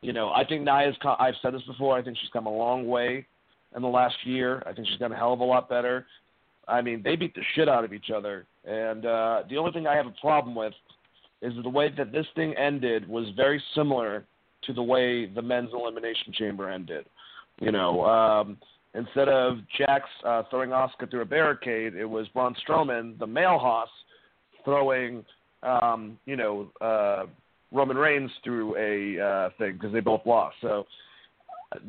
you 0.00 0.12
know, 0.12 0.30
I 0.30 0.44
think 0.44 0.62
Nia's. 0.62 0.94
Come, 1.02 1.16
I've 1.18 1.34
said 1.42 1.54
this 1.54 1.62
before. 1.66 1.98
I 1.98 2.02
think 2.02 2.16
she's 2.20 2.30
come 2.32 2.46
a 2.46 2.56
long 2.56 2.86
way 2.86 3.26
in 3.74 3.82
the 3.82 3.88
last 3.88 4.14
year. 4.24 4.62
I 4.64 4.72
think 4.72 4.86
she's 4.86 4.98
gotten 4.98 5.16
a 5.16 5.18
hell 5.18 5.32
of 5.32 5.40
a 5.40 5.44
lot 5.44 5.68
better. 5.68 6.06
I 6.68 6.82
mean, 6.82 7.02
they 7.02 7.16
beat 7.16 7.34
the 7.34 7.42
shit 7.56 7.68
out 7.68 7.84
of 7.84 7.92
each 7.92 8.10
other. 8.14 8.46
And 8.64 9.04
uh, 9.04 9.42
the 9.50 9.56
only 9.56 9.72
thing 9.72 9.88
I 9.88 9.96
have 9.96 10.06
a 10.06 10.14
problem 10.20 10.54
with 10.54 10.74
is 11.42 11.52
the 11.62 11.68
way 11.68 11.92
that 11.96 12.12
this 12.12 12.26
thing 12.36 12.54
ended 12.56 13.08
was 13.08 13.26
very 13.36 13.60
similar 13.74 14.24
to 14.64 14.72
the 14.72 14.82
way 14.82 15.26
the 15.26 15.42
men's 15.42 15.70
elimination 15.72 16.32
chamber 16.32 16.68
ended. 16.68 17.06
You 17.60 17.72
know, 17.72 18.04
um, 18.04 18.56
instead 18.94 19.28
of 19.28 19.58
Jax 19.76 20.04
uh, 20.24 20.42
throwing 20.50 20.70
Asuka 20.70 21.10
through 21.10 21.22
a 21.22 21.26
barricade, 21.26 21.94
it 21.94 22.04
was 22.04 22.28
Braun 22.28 22.54
Strowman, 22.66 23.18
the 23.18 23.26
male 23.26 23.58
hoss, 23.58 23.88
throwing, 24.64 25.24
um, 25.62 26.18
you 26.26 26.36
know, 26.36 26.68
uh, 26.80 27.26
Roman 27.72 27.96
Reigns 27.96 28.30
through 28.44 28.76
a 28.76 29.22
uh, 29.22 29.50
thing 29.58 29.74
because 29.74 29.92
they 29.92 30.00
both 30.00 30.22
lost. 30.24 30.56
So 30.62 30.86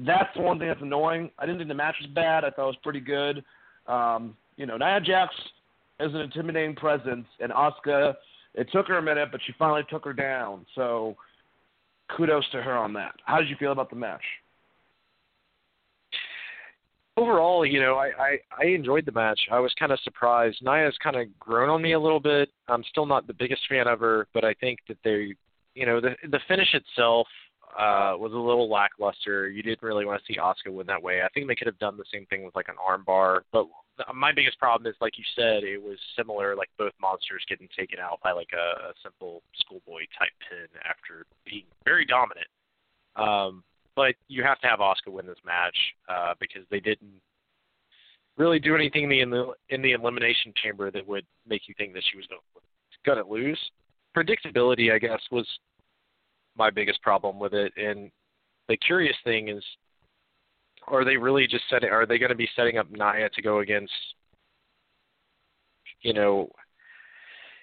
that's 0.06 0.30
the 0.36 0.42
one 0.42 0.60
thing 0.60 0.68
that's 0.68 0.82
annoying. 0.82 1.30
I 1.40 1.46
didn't 1.46 1.60
think 1.60 1.70
the 1.70 1.76
match 1.76 1.96
was 2.02 2.10
bad. 2.12 2.44
I 2.44 2.50
thought 2.50 2.64
it 2.64 2.68
was 2.68 2.76
pretty 2.84 3.00
good. 3.00 3.44
Um, 3.88 4.36
you 4.58 4.66
know, 4.66 4.78
Nia 4.78 5.00
Jax 5.00 5.34
is 6.00 6.14
an 6.14 6.22
intimidating 6.22 6.76
presence, 6.76 7.26
and 7.40 7.52
Asuka. 7.52 8.16
it 8.56 8.68
took 8.72 8.88
her 8.88 8.98
a 8.98 9.02
minute, 9.02 9.30
but 9.32 9.40
she 9.46 9.54
finally 9.58 9.84
took 9.90 10.04
her 10.06 10.14
down. 10.14 10.66
So 10.76 11.16
kudos 12.16 12.50
to 12.52 12.62
her 12.62 12.76
on 12.76 12.94
that. 12.94 13.16
How 13.26 13.40
did 13.40 13.50
you 13.50 13.56
feel 13.58 13.72
about 13.72 13.90
the 13.90 13.96
match? 13.96 14.24
Overall, 17.18 17.66
you 17.66 17.82
know, 17.82 17.96
I, 17.96 18.12
I, 18.18 18.38
I 18.58 18.66
enjoyed 18.68 19.06
the 19.06 19.12
match. 19.12 19.40
I 19.52 19.60
was 19.60 19.74
kind 19.78 19.92
of 19.92 20.00
surprised. 20.02 20.60
Nia's 20.62 20.96
kind 21.04 21.18
of 21.18 21.28
grown 21.38 21.70
on 21.70 21.82
me 21.82 21.92
a 21.92 22.00
little 22.00 22.20
bit. 22.22 22.50
I'm 22.70 22.84
still 22.90 23.06
not 23.06 23.28
the 23.28 23.34
biggest 23.34 23.62
fan 23.68 23.88
of 23.88 24.00
her, 24.00 24.28
but 24.34 24.46
I 24.46 24.54
think 24.54 24.80
that 24.88 24.98
they, 25.04 25.36
you 25.76 25.86
know, 25.86 26.00
the 26.00 26.16
the 26.32 26.40
finish 26.48 26.74
itself 26.74 27.28
uh, 27.78 28.14
was 28.18 28.32
a 28.34 28.38
little 28.38 28.70
lackluster. 28.70 29.50
You 29.50 29.62
didn't 29.64 29.84
really 29.84 30.06
want 30.06 30.22
to 30.22 30.34
see 30.34 30.40
Asuka 30.40 30.74
win 30.74 30.88
that 30.88 31.04
way. 31.04 31.22
I 31.22 31.28
think 31.30 31.48
they 31.48 31.56
could 31.56 31.68
have 31.68 31.80
done 31.80 31.98
the 31.98 32.06
same 32.12 32.26
thing 32.28 32.44
with 32.44 32.56
like 32.56 32.70
an 32.70 32.76
armbar, 32.76 33.42
but 33.52 33.66
my 34.14 34.32
biggest 34.32 34.60
problem 34.60 34.90
is 34.90 34.96
like 35.02 35.18
you 35.18 35.24
said, 35.36 35.64
it 35.64 35.82
was 35.82 35.98
similar, 36.16 36.56
like 36.56 36.70
both 36.78 36.94
monsters 37.02 37.44
getting 37.48 37.68
taken 37.78 38.00
out 38.00 38.20
by 38.24 38.32
like 38.32 38.50
a, 38.54 38.90
a 38.90 38.94
simple 39.04 39.44
schoolboy 39.60 40.02
type 40.18 40.32
pin 40.50 40.68
after 40.90 41.26
being 41.46 41.66
very 41.86 42.06
dominant. 42.06 42.48
Um, 43.16 43.64
but 43.96 44.16
you 44.28 44.44
have 44.44 44.60
to 44.60 44.68
have 44.68 44.80
Asuka 44.80 45.12
win 45.12 45.26
this 45.26 45.38
match 45.46 45.76
uh, 46.08 46.34
because 46.40 46.64
they 46.72 46.80
didn't 46.80 47.20
really 48.38 48.60
do 48.60 48.76
anything 48.76 49.12
in 49.12 49.30
the 49.30 49.52
in 49.70 49.82
the 49.82 49.92
elimination 49.92 50.54
chamber 50.64 50.90
that 50.90 51.06
would 51.06 51.26
make 51.48 51.68
you 51.68 51.76
think 51.78 51.94
that 51.94 52.04
she 52.10 52.18
was 52.18 52.26
going 53.06 53.18
to 53.18 53.30
lose. 53.30 53.60
Predictability, 54.16 54.94
I 54.94 55.00
guess, 55.00 55.20
was 55.32 55.46
my 56.58 56.70
biggest 56.70 57.02
problem 57.02 57.40
with 57.40 57.54
it. 57.54 57.74
And 57.78 58.10
the 58.68 58.78
curious 58.78 59.16
thing 59.24 59.50
is, 59.50 59.64
are 60.90 61.06
they 61.06 61.18
really 61.18 61.48
just 61.48 61.64
setting? 61.70 61.90
Are 61.90 62.06
they 62.06 62.18
going 62.18 62.30
to 62.30 62.36
be 62.36 62.50
setting 62.56 62.78
up 62.78 62.90
Nia 62.92 63.30
to 63.30 63.42
go 63.42 63.60
against? 63.60 63.94
You 66.02 66.14
know, 66.14 66.50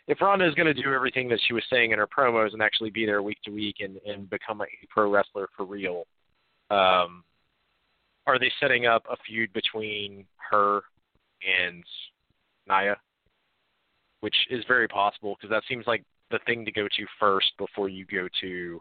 if 0.07 0.21
Ronda 0.21 0.47
is 0.47 0.55
going 0.55 0.73
to 0.73 0.83
do 0.83 0.93
everything 0.93 1.29
that 1.29 1.41
she 1.47 1.53
was 1.53 1.65
saying 1.71 1.93
in 1.93 1.99
her 1.99 2.07
promos 2.07 2.53
and 2.53 2.63
actually 2.63 2.91
be 2.91 3.07
there 3.07 3.23
week 3.23 3.39
to 3.45 3.51
week 3.51 3.77
and 3.81 3.99
and 4.07 4.29
become 4.31 4.61
a 4.61 4.67
pro 4.89 5.11
wrestler 5.11 5.49
for 5.57 5.65
real, 5.65 6.05
um, 6.71 7.25
are 8.27 8.39
they 8.39 8.51
setting 8.61 8.87
up 8.87 9.05
a 9.11 9.17
feud 9.27 9.53
between 9.53 10.25
her 10.51 10.83
and 11.43 11.85
Nia? 12.69 12.97
Which 14.21 14.37
is 14.51 14.65
very 14.67 14.89
possible 14.89 15.37
because 15.37 15.51
that 15.51 15.63
seems 15.69 15.87
like 15.87 16.05
the 16.31 16.41
thing 16.47 16.65
to 16.65 16.73
go 16.73 16.89
to 16.89 17.07
first 17.21 17.53
before 17.59 17.89
you 17.89 18.05
go 18.07 18.29
to 18.41 18.81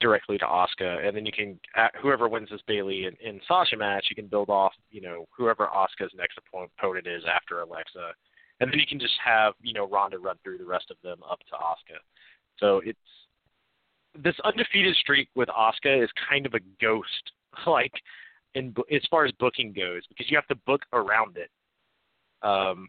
directly 0.00 0.38
to 0.38 0.44
Asuka, 0.44 1.06
and 1.06 1.16
then 1.16 1.26
you 1.26 1.32
can 1.32 1.58
whoever 2.00 2.28
wins 2.28 2.48
this 2.50 2.60
Bayley 2.66 3.04
and, 3.04 3.16
and 3.24 3.40
Sasha 3.46 3.76
match, 3.76 4.06
you 4.08 4.16
can 4.16 4.26
build 4.26 4.48
off 4.48 4.72
you 4.90 5.00
know 5.00 5.26
whoever 5.36 5.66
Asuka's 5.66 6.12
next 6.16 6.38
opponent 6.38 7.06
is 7.06 7.22
after 7.32 7.60
Alexa, 7.60 8.12
and 8.60 8.70
then 8.70 8.78
you 8.78 8.86
can 8.86 8.98
just 8.98 9.14
have 9.24 9.54
you 9.62 9.72
know 9.72 9.88
Ronda 9.88 10.18
run 10.18 10.36
through 10.42 10.58
the 10.58 10.64
rest 10.64 10.90
of 10.90 10.96
them 11.02 11.18
up 11.30 11.40
to 11.50 11.54
Asuka. 11.54 11.98
So 12.58 12.80
it's 12.84 12.98
this 14.22 14.34
undefeated 14.44 14.96
streak 14.96 15.28
with 15.34 15.48
Asuka 15.48 16.02
is 16.02 16.10
kind 16.28 16.46
of 16.46 16.54
a 16.54 16.60
ghost, 16.80 17.32
like 17.66 17.92
in 18.54 18.74
as 18.92 19.02
far 19.10 19.24
as 19.24 19.32
booking 19.38 19.72
goes, 19.72 20.02
because 20.08 20.30
you 20.30 20.36
have 20.36 20.48
to 20.48 20.56
book 20.66 20.82
around 20.92 21.36
it. 21.36 21.50
Um, 22.42 22.88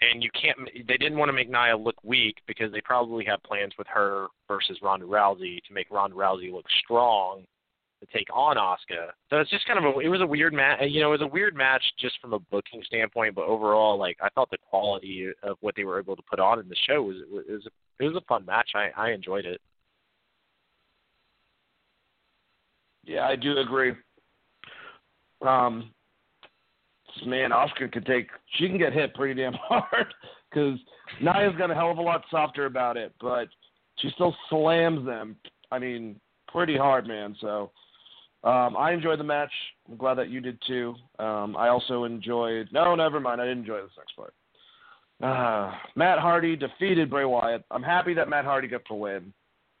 and 0.00 0.22
you 0.22 0.30
can't. 0.40 0.58
They 0.86 0.96
didn't 0.96 1.18
want 1.18 1.28
to 1.28 1.32
make 1.32 1.50
Nia 1.50 1.76
look 1.76 1.96
weak 2.02 2.36
because 2.46 2.72
they 2.72 2.80
probably 2.80 3.24
have 3.24 3.42
plans 3.42 3.72
with 3.78 3.86
her 3.88 4.26
versus 4.48 4.78
Ronda 4.82 5.06
Rousey 5.06 5.62
to 5.64 5.74
make 5.74 5.90
Ronda 5.90 6.16
Rousey 6.16 6.52
look 6.52 6.66
strong 6.84 7.44
to 8.00 8.06
take 8.16 8.28
on 8.32 8.56
Asuka. 8.56 9.08
So 9.30 9.38
it's 9.38 9.50
just 9.50 9.66
kind 9.66 9.78
of 9.78 9.96
a. 9.96 9.98
It 10.00 10.08
was 10.08 10.20
a 10.20 10.26
weird 10.26 10.52
match. 10.52 10.80
You 10.88 11.00
know, 11.00 11.08
it 11.08 11.20
was 11.20 11.28
a 11.28 11.32
weird 11.32 11.54
match 11.54 11.82
just 11.98 12.20
from 12.20 12.34
a 12.34 12.38
booking 12.38 12.82
standpoint, 12.84 13.34
but 13.34 13.46
overall, 13.46 13.98
like 13.98 14.18
I 14.20 14.28
thought 14.30 14.50
the 14.50 14.58
quality 14.68 15.28
of 15.42 15.56
what 15.60 15.74
they 15.76 15.84
were 15.84 15.98
able 15.98 16.16
to 16.16 16.22
put 16.28 16.40
on 16.40 16.60
in 16.60 16.68
the 16.68 16.76
show 16.86 17.02
was 17.02 17.16
it 17.16 17.52
was 17.52 17.66
a, 17.66 18.04
it 18.04 18.08
was 18.08 18.16
a 18.16 18.26
fun 18.26 18.44
match. 18.44 18.70
I 18.74 18.90
I 18.96 19.10
enjoyed 19.12 19.46
it. 19.46 19.60
Yeah, 23.04 23.26
I 23.26 23.36
do 23.36 23.56
agree. 23.58 23.94
Um, 25.40 25.92
man, 27.24 27.50
Asuka 27.50 27.90
could 27.92 28.06
take. 28.06 28.28
She 28.56 28.68
can 28.68 28.78
get 28.78 28.92
hit 28.92 29.14
pretty 29.14 29.40
damn 29.40 29.52
hard 29.68 30.12
because 30.50 30.78
Nia's 31.20 31.56
got 31.56 31.70
a 31.70 31.74
hell 31.74 31.90
of 31.90 31.98
a 31.98 32.02
lot 32.02 32.24
softer 32.30 32.66
about 32.66 32.96
it, 32.96 33.14
but 33.20 33.48
she 33.98 34.10
still 34.14 34.34
slams 34.50 35.06
them. 35.06 35.36
I 35.70 35.78
mean, 35.78 36.20
pretty 36.48 36.76
hard, 36.76 37.06
man. 37.06 37.36
So 37.40 37.70
um, 38.44 38.76
I 38.76 38.92
enjoyed 38.92 39.18
the 39.18 39.24
match. 39.24 39.52
I'm 39.88 39.96
glad 39.96 40.14
that 40.14 40.30
you 40.30 40.40
did 40.40 40.58
too. 40.66 40.94
Um, 41.18 41.56
I 41.56 41.68
also 41.68 42.04
enjoyed. 42.04 42.68
No, 42.72 42.94
never 42.94 43.20
mind. 43.20 43.40
I 43.40 43.44
didn't 43.44 43.60
enjoy 43.60 43.82
this 43.82 43.90
next 43.96 44.16
part. 44.16 44.34
Uh, 45.22 45.72
Matt 45.94 46.18
Hardy 46.18 46.56
defeated 46.56 47.10
Bray 47.10 47.24
Wyatt. 47.24 47.64
I'm 47.70 47.82
happy 47.82 48.14
that 48.14 48.28
Matt 48.28 48.44
Hardy 48.44 48.68
got 48.68 48.82
the 48.88 48.94
win. 48.94 49.32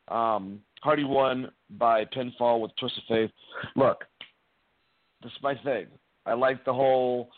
Um, 0.08 0.60
Hardy 0.82 1.04
won 1.04 1.50
by 1.78 2.04
pinfall 2.06 2.60
with 2.60 2.70
Twist 2.78 2.96
of 2.98 3.04
Faith. 3.08 3.30
Look, 3.74 4.04
this 5.22 5.32
is 5.32 5.38
my 5.42 5.54
thing. 5.62 5.86
I 6.26 6.34
like 6.34 6.64
the 6.64 6.74
whole. 6.74 7.30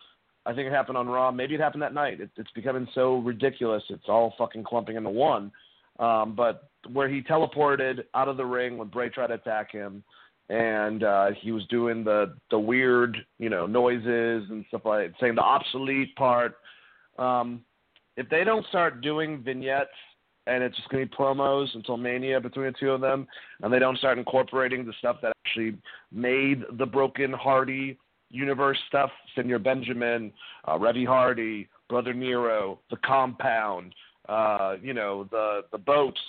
I 0.47 0.55
think 0.55 0.67
it 0.67 0.73
happened 0.73 0.97
on 0.97 1.09
Raw. 1.09 1.31
Maybe 1.31 1.55
it 1.55 1.61
happened 1.61 1.83
that 1.83 1.95
night. 1.95 2.21
It, 2.21 2.31
it's 2.37 2.51
becoming 2.53 2.89
so 2.95 3.19
ridiculous. 3.19 3.83
It's 3.91 4.09
all 4.09 4.35
fucking 4.39 4.65
clumping 4.65 4.97
into 4.97 5.11
one. 5.11 5.53
Um, 5.99 6.35
but 6.35 6.71
where 6.93 7.09
he 7.09 7.23
teleported 7.23 8.05
out 8.15 8.29
of 8.29 8.37
the 8.37 8.47
ring 8.47 8.79
when 8.79 8.89
Bray 8.89 9.11
tried 9.11 9.29
to 9.29 9.35
attack 9.35 9.71
him, 9.71 10.03
and 10.49 11.05
uh, 11.05 11.31
he 11.41 11.53
was 11.53 11.67
doing 11.67 12.03
the 12.03 12.35
the 12.51 12.59
weird, 12.59 13.17
you 13.39 13.51
know, 13.51 13.67
noises 13.67 14.49
and 14.51 14.65
stuff 14.69 14.83
like 14.85 15.13
saying 15.21 15.35
the 15.35 15.43
obsolete 15.43 16.15
part. 16.17 16.57
Um, 17.19 17.63
if 18.17 18.29
they 18.29 18.45
don't 18.45 18.67
start 18.67 19.01
doing 19.01 19.43
vignettes 19.43 19.91
and 20.49 20.65
it's 20.65 20.77
just 20.77 20.89
going 20.89 21.05
to 21.05 21.11
be 21.11 21.17
promos 21.17 21.69
until 21.75 21.97
Mania 21.97 22.41
between 22.41 22.67
the 22.67 22.73
two 22.73 22.91
of 22.91 23.01
them, 23.01 23.27
and 23.63 23.73
they 23.73 23.79
don't 23.79 23.99
start 23.99 24.19
incorporating 24.19 24.85
the 24.85 24.95
stuff 24.99 25.17
that 25.23 25.33
actually 25.47 25.77
made 26.11 26.65
the 26.79 26.87
Broken 26.87 27.33
Hardy 27.33 27.99
universe 28.31 28.79
stuff, 28.89 29.11
Senor 29.35 29.59
Benjamin, 29.59 30.33
uh, 30.65 30.79
Reby 30.79 31.07
Hardy, 31.07 31.69
Brother 31.89 32.13
Nero, 32.13 32.81
the 32.91 32.97
compound, 32.99 33.95
uh, 34.29 34.77
you 34.83 34.95
know, 34.95 35.27
the 35.31 35.63
the 35.73 35.79
boats, 35.79 36.21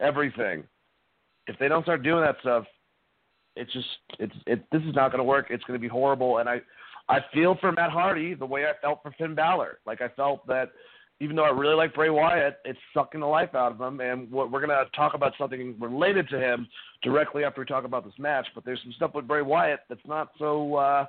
everything. 0.00 0.64
If 1.46 1.58
they 1.58 1.68
don't 1.68 1.82
start 1.82 2.02
doing 2.02 2.22
that 2.22 2.36
stuff, 2.40 2.64
it's 3.56 3.72
just 3.72 3.86
it's 4.18 4.34
it. 4.46 4.64
This 4.70 4.82
is 4.82 4.94
not 4.94 5.10
going 5.10 5.18
to 5.18 5.24
work. 5.24 5.46
It's 5.50 5.64
going 5.64 5.78
to 5.78 5.82
be 5.82 5.88
horrible. 5.88 6.38
And 6.38 6.48
I 6.48 6.60
I 7.08 7.18
feel 7.32 7.56
for 7.60 7.72
Matt 7.72 7.90
Hardy 7.90 8.34
the 8.34 8.46
way 8.46 8.64
I 8.64 8.72
felt 8.80 9.00
for 9.02 9.12
Finn 9.18 9.34
Balor. 9.34 9.78
Like 9.86 10.00
I 10.00 10.08
felt 10.08 10.46
that 10.46 10.70
even 11.20 11.34
though 11.34 11.44
I 11.44 11.50
really 11.50 11.74
like 11.74 11.94
Bray 11.94 12.10
Wyatt, 12.10 12.58
it's 12.64 12.78
sucking 12.94 13.20
the 13.20 13.26
life 13.26 13.52
out 13.56 13.72
of 13.72 13.80
him. 13.80 13.98
And 13.98 14.30
we're 14.30 14.46
going 14.48 14.68
to 14.68 14.84
talk 14.94 15.14
about 15.14 15.32
something 15.36 15.74
related 15.80 16.28
to 16.28 16.38
him 16.38 16.68
directly 17.02 17.42
after 17.42 17.60
we 17.60 17.66
talk 17.66 17.84
about 17.84 18.04
this 18.04 18.14
match. 18.18 18.46
But 18.54 18.64
there's 18.64 18.80
some 18.84 18.92
stuff 18.92 19.16
with 19.16 19.26
Bray 19.26 19.42
Wyatt 19.42 19.80
that's 19.88 20.06
not 20.06 20.30
so. 20.38 20.76
uh 20.76 21.06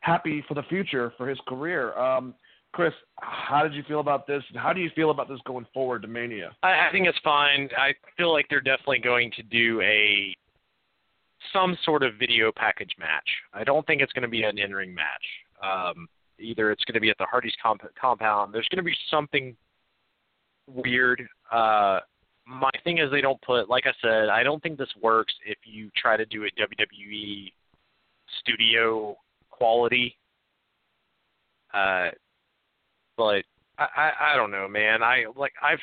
happy 0.00 0.44
for 0.46 0.54
the 0.54 0.62
future 0.64 1.12
for 1.16 1.28
his 1.28 1.38
career. 1.46 1.96
Um, 1.98 2.34
Chris, 2.72 2.92
how 3.16 3.62
did 3.62 3.74
you 3.74 3.82
feel 3.88 4.00
about 4.00 4.26
this? 4.26 4.42
How 4.54 4.72
do 4.72 4.80
you 4.80 4.90
feel 4.94 5.10
about 5.10 5.28
this 5.28 5.38
going 5.46 5.66
forward 5.72 6.02
to 6.02 6.08
Mania? 6.08 6.54
I, 6.62 6.88
I 6.88 6.88
think 6.92 7.06
it's 7.06 7.18
fine. 7.24 7.68
I 7.76 7.92
feel 8.16 8.32
like 8.32 8.46
they're 8.50 8.60
definitely 8.60 9.00
going 9.00 9.30
to 9.36 9.42
do 9.42 9.80
a 9.80 10.36
some 11.52 11.78
sort 11.84 12.02
of 12.02 12.14
video 12.18 12.52
package 12.54 12.92
match. 12.98 13.28
I 13.54 13.64
don't 13.64 13.86
think 13.86 14.02
it's 14.02 14.12
going 14.12 14.22
to 14.22 14.28
be 14.28 14.42
an 14.42 14.58
in-ring 14.58 14.94
match. 14.94 15.06
Um, 15.62 16.08
either 16.38 16.70
it's 16.70 16.84
going 16.84 16.94
to 16.94 17.00
be 17.00 17.10
at 17.10 17.18
the 17.18 17.26
Hardy's 17.26 17.54
comp- 17.62 17.82
compound. 18.00 18.52
There's 18.52 18.68
going 18.68 18.84
to 18.84 18.88
be 18.88 18.96
something 19.10 19.56
weird. 20.66 21.26
Uh, 21.50 22.00
my 22.46 22.70
thing 22.84 22.98
is 22.98 23.10
they 23.10 23.20
don't 23.20 23.40
put, 23.42 23.68
like 23.68 23.84
I 23.86 23.92
said, 24.02 24.28
I 24.28 24.42
don't 24.42 24.62
think 24.62 24.78
this 24.78 24.92
works 25.00 25.34
if 25.46 25.58
you 25.64 25.90
try 25.96 26.16
to 26.16 26.26
do 26.26 26.44
a 26.44 26.50
WWE 26.60 27.52
studio 28.40 29.16
quality. 29.58 30.16
Uh, 31.74 32.08
but 33.16 33.44
I, 33.78 33.86
I 33.96 34.12
I 34.32 34.36
don't 34.36 34.50
know, 34.50 34.68
man. 34.68 35.02
I 35.02 35.24
like 35.36 35.52
I've 35.62 35.78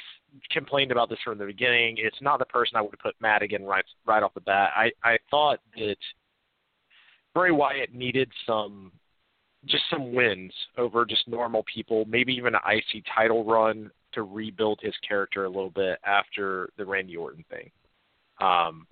complained 0.51 0.91
about 0.91 1.09
this 1.09 1.19
from 1.23 1.37
the 1.37 1.45
beginning. 1.45 1.95
It's 1.97 2.21
not 2.21 2.39
the 2.39 2.45
person 2.45 2.77
I 2.77 2.81
would 2.81 2.91
have 2.91 2.99
put 2.99 3.15
Madigan 3.21 3.63
right 3.63 3.85
right 4.05 4.23
off 4.23 4.33
the 4.33 4.41
bat. 4.41 4.71
I 4.75 4.91
I 5.03 5.17
thought 5.29 5.59
that 5.77 5.97
Bray 7.33 7.51
Wyatt 7.51 7.93
needed 7.93 8.31
some 8.47 8.91
just 9.65 9.83
some 9.89 10.13
wins 10.13 10.53
over 10.77 11.05
just 11.05 11.27
normal 11.27 11.63
people, 11.71 12.05
maybe 12.05 12.33
even 12.33 12.55
an 12.55 12.61
IC 12.67 13.03
title 13.13 13.43
run 13.43 13.91
to 14.13 14.23
rebuild 14.23 14.79
his 14.81 14.93
character 15.07 15.45
a 15.45 15.49
little 15.49 15.71
bit 15.71 15.99
after 16.05 16.69
the 16.77 16.85
Randy 16.85 17.17
Orton 17.17 17.43
thing. 17.49 17.69
Um, 18.39 18.87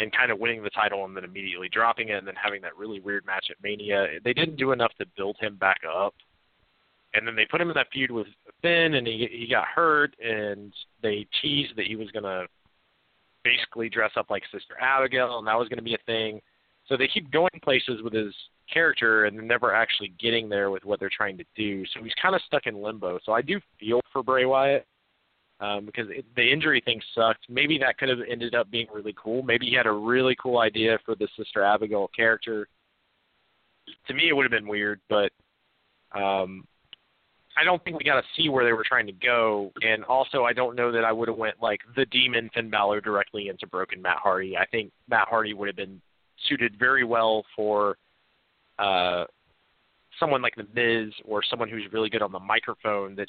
and 0.00 0.12
kind 0.12 0.30
of 0.30 0.38
winning 0.38 0.62
the 0.62 0.70
title 0.70 1.04
and 1.04 1.16
then 1.16 1.24
immediately 1.24 1.68
dropping 1.68 2.10
it 2.10 2.18
and 2.18 2.26
then 2.26 2.34
having 2.40 2.62
that 2.62 2.76
really 2.76 3.00
weird 3.00 3.26
match 3.26 3.46
at 3.50 3.56
Mania. 3.62 4.06
They 4.22 4.32
didn't 4.32 4.56
do 4.56 4.72
enough 4.72 4.92
to 4.98 5.06
build 5.16 5.36
him 5.40 5.56
back 5.56 5.80
up. 5.84 6.14
And 7.14 7.26
then 7.26 7.34
they 7.34 7.46
put 7.46 7.60
him 7.60 7.68
in 7.68 7.74
that 7.74 7.88
feud 7.92 8.10
with 8.10 8.26
Finn 8.62 8.94
and 8.94 9.06
he 9.06 9.28
he 9.30 9.48
got 9.50 9.66
hurt 9.66 10.14
and 10.22 10.72
they 11.02 11.26
teased 11.40 11.74
that 11.76 11.86
he 11.86 11.96
was 11.96 12.10
gonna 12.10 12.44
basically 13.42 13.88
dress 13.88 14.12
up 14.16 14.30
like 14.30 14.42
Sister 14.52 14.76
Abigail 14.80 15.38
and 15.38 15.46
that 15.46 15.58
was 15.58 15.68
gonna 15.68 15.82
be 15.82 15.94
a 15.94 16.04
thing. 16.06 16.40
So 16.86 16.96
they 16.96 17.08
keep 17.08 17.30
going 17.30 17.50
places 17.62 18.02
with 18.02 18.12
his 18.12 18.34
character 18.72 19.24
and 19.24 19.36
never 19.48 19.74
actually 19.74 20.12
getting 20.20 20.48
there 20.48 20.70
with 20.70 20.84
what 20.84 21.00
they're 21.00 21.10
trying 21.14 21.38
to 21.38 21.44
do. 21.56 21.84
So 21.86 22.02
he's 22.02 22.12
kind 22.20 22.34
of 22.34 22.42
stuck 22.42 22.66
in 22.66 22.80
limbo. 22.80 23.18
So 23.24 23.32
I 23.32 23.42
do 23.42 23.60
feel 23.80 24.00
for 24.12 24.22
Bray 24.22 24.44
Wyatt 24.44 24.86
um, 25.60 25.86
because 25.86 26.06
it, 26.10 26.24
the 26.36 26.52
injury 26.52 26.80
thing 26.84 27.00
sucked. 27.14 27.46
Maybe 27.48 27.78
that 27.78 27.98
could 27.98 28.08
have 28.08 28.18
ended 28.30 28.54
up 28.54 28.70
being 28.70 28.86
really 28.92 29.14
cool. 29.20 29.42
Maybe 29.42 29.66
he 29.66 29.74
had 29.74 29.86
a 29.86 29.92
really 29.92 30.36
cool 30.40 30.58
idea 30.58 30.98
for 31.04 31.14
the 31.14 31.28
Sister 31.36 31.62
Abigail 31.62 32.08
character. 32.14 32.68
To 34.06 34.14
me, 34.14 34.28
it 34.28 34.32
would 34.34 34.44
have 34.44 34.52
been 34.52 34.68
weird, 34.68 35.00
but 35.08 35.32
um, 36.14 36.66
I 37.58 37.64
don't 37.64 37.82
think 37.82 37.98
we 37.98 38.04
got 38.04 38.20
to 38.20 38.26
see 38.36 38.48
where 38.48 38.64
they 38.64 38.72
were 38.72 38.84
trying 38.86 39.06
to 39.06 39.12
go. 39.12 39.72
And 39.82 40.04
also, 40.04 40.44
I 40.44 40.52
don't 40.52 40.76
know 40.76 40.92
that 40.92 41.04
I 41.04 41.12
would 41.12 41.28
have 41.28 41.36
went 41.36 41.56
like 41.60 41.80
the 41.96 42.06
Demon 42.06 42.50
Finn 42.54 42.70
Balor 42.70 43.00
directly 43.00 43.48
into 43.48 43.66
Broken 43.66 44.00
Matt 44.00 44.18
Hardy. 44.18 44.56
I 44.56 44.66
think 44.66 44.92
Matt 45.08 45.28
Hardy 45.28 45.54
would 45.54 45.68
have 45.68 45.76
been 45.76 46.00
suited 46.48 46.78
very 46.78 47.04
well 47.04 47.44
for 47.56 47.96
uh, 48.78 49.24
someone 50.20 50.42
like 50.42 50.54
The 50.54 50.66
Miz 50.74 51.12
or 51.24 51.42
someone 51.42 51.68
who's 51.68 51.92
really 51.92 52.10
good 52.10 52.22
on 52.22 52.32
the 52.32 52.38
microphone 52.38 53.16
that 53.16 53.28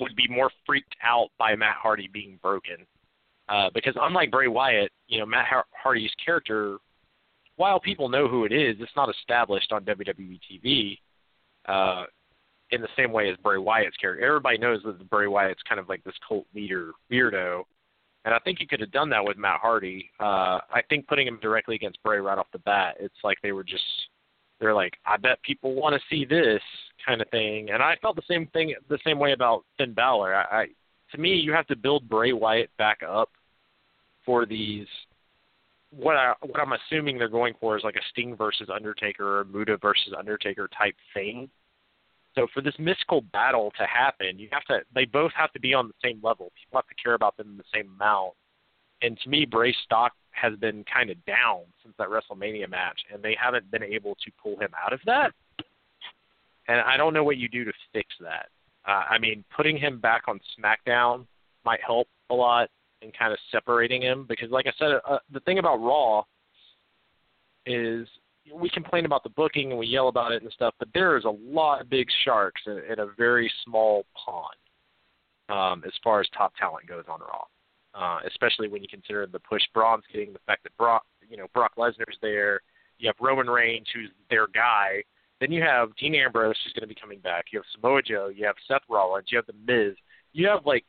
would 0.00 0.16
be 0.16 0.28
more 0.28 0.50
freaked 0.66 0.94
out 1.02 1.28
by 1.38 1.54
Matt 1.56 1.76
Hardy 1.76 2.08
being 2.12 2.38
broken. 2.42 2.86
Uh, 3.48 3.70
because 3.72 3.94
unlike 4.00 4.30
Bray 4.30 4.48
Wyatt, 4.48 4.92
you 5.06 5.18
know, 5.18 5.26
Matt 5.26 5.46
Hardy's 5.72 6.10
character, 6.24 6.78
while 7.56 7.80
people 7.80 8.08
know 8.08 8.28
who 8.28 8.44
it 8.44 8.52
is, 8.52 8.76
it's 8.78 8.92
not 8.94 9.08
established 9.08 9.72
on 9.72 9.84
WWE 9.84 10.38
TV 10.50 10.98
uh, 11.66 12.04
in 12.70 12.82
the 12.82 12.88
same 12.96 13.10
way 13.10 13.30
as 13.30 13.36
Bray 13.38 13.58
Wyatt's 13.58 13.96
character. 13.96 14.24
Everybody 14.24 14.58
knows 14.58 14.82
that 14.84 15.10
Bray 15.10 15.26
Wyatt's 15.26 15.62
kind 15.68 15.80
of 15.80 15.88
like 15.88 16.04
this 16.04 16.14
cult 16.26 16.46
leader 16.54 16.92
weirdo, 17.10 17.62
and 18.24 18.34
I 18.34 18.38
think 18.40 18.60
you 18.60 18.66
could 18.66 18.80
have 18.80 18.92
done 18.92 19.08
that 19.10 19.24
with 19.24 19.38
Matt 19.38 19.60
Hardy. 19.60 20.10
Uh, 20.20 20.60
I 20.70 20.82
think 20.90 21.06
putting 21.06 21.26
him 21.26 21.38
directly 21.40 21.74
against 21.74 22.02
Bray 22.02 22.18
right 22.18 22.36
off 22.36 22.48
the 22.52 22.58
bat, 22.58 22.96
it's 23.00 23.14
like 23.24 23.38
they 23.42 23.52
were 23.52 23.64
just 23.64 23.82
they're 24.60 24.74
like, 24.74 24.94
I 25.06 25.16
bet 25.16 25.42
people 25.42 25.74
want 25.74 25.94
to 25.94 26.14
see 26.14 26.24
this 26.24 26.60
kind 27.04 27.20
of 27.20 27.28
thing. 27.30 27.70
And 27.70 27.82
I 27.82 27.96
felt 28.00 28.16
the 28.16 28.22
same 28.28 28.46
thing, 28.48 28.74
the 28.88 28.98
same 29.04 29.18
way 29.18 29.32
about 29.32 29.64
Finn 29.76 29.94
Balor. 29.94 30.34
I, 30.34 30.62
I 30.62 30.66
to 31.12 31.18
me, 31.18 31.34
you 31.34 31.52
have 31.52 31.66
to 31.68 31.76
build 31.76 32.08
Bray 32.08 32.32
Wyatt 32.32 32.70
back 32.76 33.00
up 33.08 33.30
for 34.24 34.46
these. 34.46 34.86
What 35.90 36.16
I 36.16 36.34
what 36.42 36.60
I'm 36.60 36.72
assuming 36.72 37.18
they're 37.18 37.28
going 37.28 37.54
for 37.60 37.76
is 37.76 37.84
like 37.84 37.96
a 37.96 38.04
Sting 38.10 38.36
versus 38.36 38.68
Undertaker 38.72 39.40
or 39.40 39.44
Muta 39.44 39.78
versus 39.78 40.12
Undertaker 40.16 40.68
type 40.76 40.94
thing. 41.14 41.48
So 42.34 42.46
for 42.52 42.60
this 42.60 42.74
mystical 42.78 43.22
battle 43.32 43.72
to 43.78 43.86
happen, 43.86 44.38
you 44.38 44.48
have 44.52 44.64
to 44.66 44.80
they 44.94 45.06
both 45.06 45.32
have 45.34 45.52
to 45.52 45.60
be 45.60 45.72
on 45.72 45.88
the 45.88 45.94
same 46.04 46.20
level. 46.22 46.52
People 46.62 46.78
have 46.78 46.88
to 46.88 47.02
care 47.02 47.14
about 47.14 47.36
them 47.36 47.48
in 47.48 47.56
the 47.56 47.64
same 47.74 47.90
amount. 47.96 48.34
And 49.00 49.18
to 49.20 49.28
me, 49.28 49.44
Bray's 49.44 49.76
stock 49.84 50.12
has 50.32 50.54
been 50.56 50.84
kind 50.92 51.10
of 51.10 51.24
down 51.24 51.62
since 51.82 51.94
that 51.98 52.08
WrestleMania 52.08 52.68
match, 52.68 53.00
and 53.12 53.22
they 53.22 53.36
haven't 53.40 53.70
been 53.70 53.82
able 53.82 54.14
to 54.16 54.30
pull 54.42 54.58
him 54.58 54.70
out 54.84 54.92
of 54.92 55.00
that. 55.06 55.32
And 56.68 56.80
I 56.80 56.96
don't 56.96 57.14
know 57.14 57.24
what 57.24 57.38
you 57.38 57.48
do 57.48 57.64
to 57.64 57.72
fix 57.92 58.08
that. 58.20 58.48
Uh, 58.86 59.04
I 59.10 59.18
mean, 59.18 59.44
putting 59.54 59.76
him 59.76 60.00
back 60.00 60.22
on 60.28 60.40
SmackDown 60.58 61.26
might 61.64 61.80
help 61.84 62.08
a 62.30 62.34
lot 62.34 62.68
in 63.02 63.10
kind 63.12 63.32
of 63.32 63.38
separating 63.50 64.02
him 64.02 64.26
because, 64.28 64.50
like 64.50 64.66
I 64.66 64.72
said, 64.78 65.00
uh, 65.08 65.18
the 65.32 65.40
thing 65.40 65.58
about 65.58 65.76
Raw 65.76 66.22
is 67.66 68.06
we 68.54 68.70
complain 68.70 69.04
about 69.04 69.22
the 69.24 69.30
booking 69.30 69.70
and 69.70 69.78
we 69.78 69.86
yell 69.86 70.08
about 70.08 70.32
it 70.32 70.42
and 70.42 70.50
stuff, 70.52 70.74
but 70.78 70.88
there 70.94 71.16
is 71.16 71.24
a 71.24 71.30
lot 71.30 71.80
of 71.82 71.90
big 71.90 72.06
sharks 72.24 72.62
in, 72.66 72.80
in 72.90 73.00
a 73.00 73.06
very 73.16 73.50
small 73.64 74.04
pond 74.14 74.56
um, 75.50 75.82
as 75.86 75.92
far 76.02 76.20
as 76.20 76.26
top 76.36 76.52
talent 76.58 76.86
goes 76.86 77.04
on 77.08 77.20
Raw 77.20 77.44
uh, 77.98 78.18
especially 78.26 78.68
when 78.68 78.82
you 78.82 78.88
consider 78.88 79.26
the 79.26 79.40
push 79.40 79.62
Braun's 79.74 80.04
getting, 80.12 80.32
the 80.32 80.38
fact 80.46 80.62
that 80.62 80.76
Brock, 80.76 81.04
you 81.28 81.36
know, 81.36 81.46
Brock 81.52 81.72
Lesnar's 81.76 82.16
there. 82.22 82.60
You 82.98 83.08
have 83.08 83.16
Roman 83.20 83.48
Reigns, 83.48 83.86
who's 83.94 84.10
their 84.30 84.46
guy. 84.48 85.02
Then 85.40 85.52
you 85.52 85.62
have 85.62 85.94
Dean 85.96 86.14
Ambrose, 86.14 86.56
who's 86.64 86.72
going 86.72 86.88
to 86.88 86.94
be 86.94 87.00
coming 87.00 87.20
back. 87.20 87.46
You 87.52 87.60
have 87.60 87.66
Samoa 87.74 88.02
Joe. 88.02 88.28
You 88.34 88.44
have 88.46 88.56
Seth 88.66 88.82
Rollins. 88.88 89.28
You 89.30 89.38
have 89.38 89.46
The 89.46 89.52
Miz. 89.66 89.94
You 90.32 90.48
have 90.48 90.66
like 90.66 90.84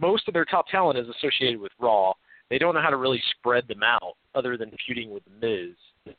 most 0.00 0.28
of 0.28 0.34
their 0.34 0.44
top 0.44 0.68
talent 0.68 0.98
is 0.98 1.08
associated 1.08 1.60
with 1.60 1.72
Raw. 1.80 2.12
They 2.50 2.58
don't 2.58 2.74
know 2.74 2.82
how 2.82 2.90
to 2.90 2.96
really 2.96 3.22
spread 3.38 3.66
them 3.66 3.82
out, 3.82 4.16
other 4.34 4.56
than 4.56 4.70
feuding 4.86 5.10
with 5.10 5.22
The 5.24 5.46
Miz. 5.46 6.14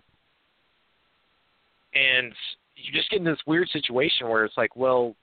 And 1.94 2.34
you 2.76 2.92
just 2.92 3.10
get 3.12 3.20
in 3.20 3.26
this 3.26 3.38
weird 3.46 3.70
situation 3.70 4.28
where 4.28 4.44
it's 4.44 4.58
like, 4.58 4.76
well, 4.76 5.16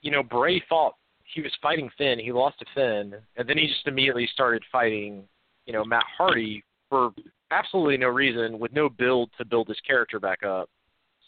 you 0.00 0.12
know, 0.12 0.22
Bray 0.22 0.62
fought 0.68 0.94
he 1.34 1.42
was 1.42 1.52
fighting 1.60 1.90
Finn. 1.98 2.18
He 2.18 2.32
lost 2.32 2.58
to 2.60 2.66
Finn, 2.74 3.14
and 3.36 3.48
then 3.48 3.58
he 3.58 3.66
just 3.66 3.86
immediately 3.86 4.28
started 4.32 4.62
fighting, 4.70 5.24
you 5.66 5.72
know, 5.72 5.84
Matt 5.84 6.04
Hardy 6.16 6.64
for 6.88 7.12
absolutely 7.50 7.96
no 7.96 8.08
reason, 8.08 8.58
with 8.58 8.72
no 8.72 8.88
build 8.88 9.30
to 9.38 9.44
build 9.44 9.68
his 9.68 9.80
character 9.86 10.20
back 10.20 10.42
up. 10.42 10.68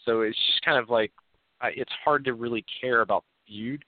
So 0.05 0.21
it's 0.21 0.37
just 0.47 0.63
kind 0.63 0.77
of 0.77 0.89
like 0.89 1.11
I, 1.61 1.69
it's 1.75 1.91
hard 2.03 2.25
to 2.25 2.33
really 2.33 2.65
care 2.79 3.01
about 3.01 3.23
feud. 3.47 3.83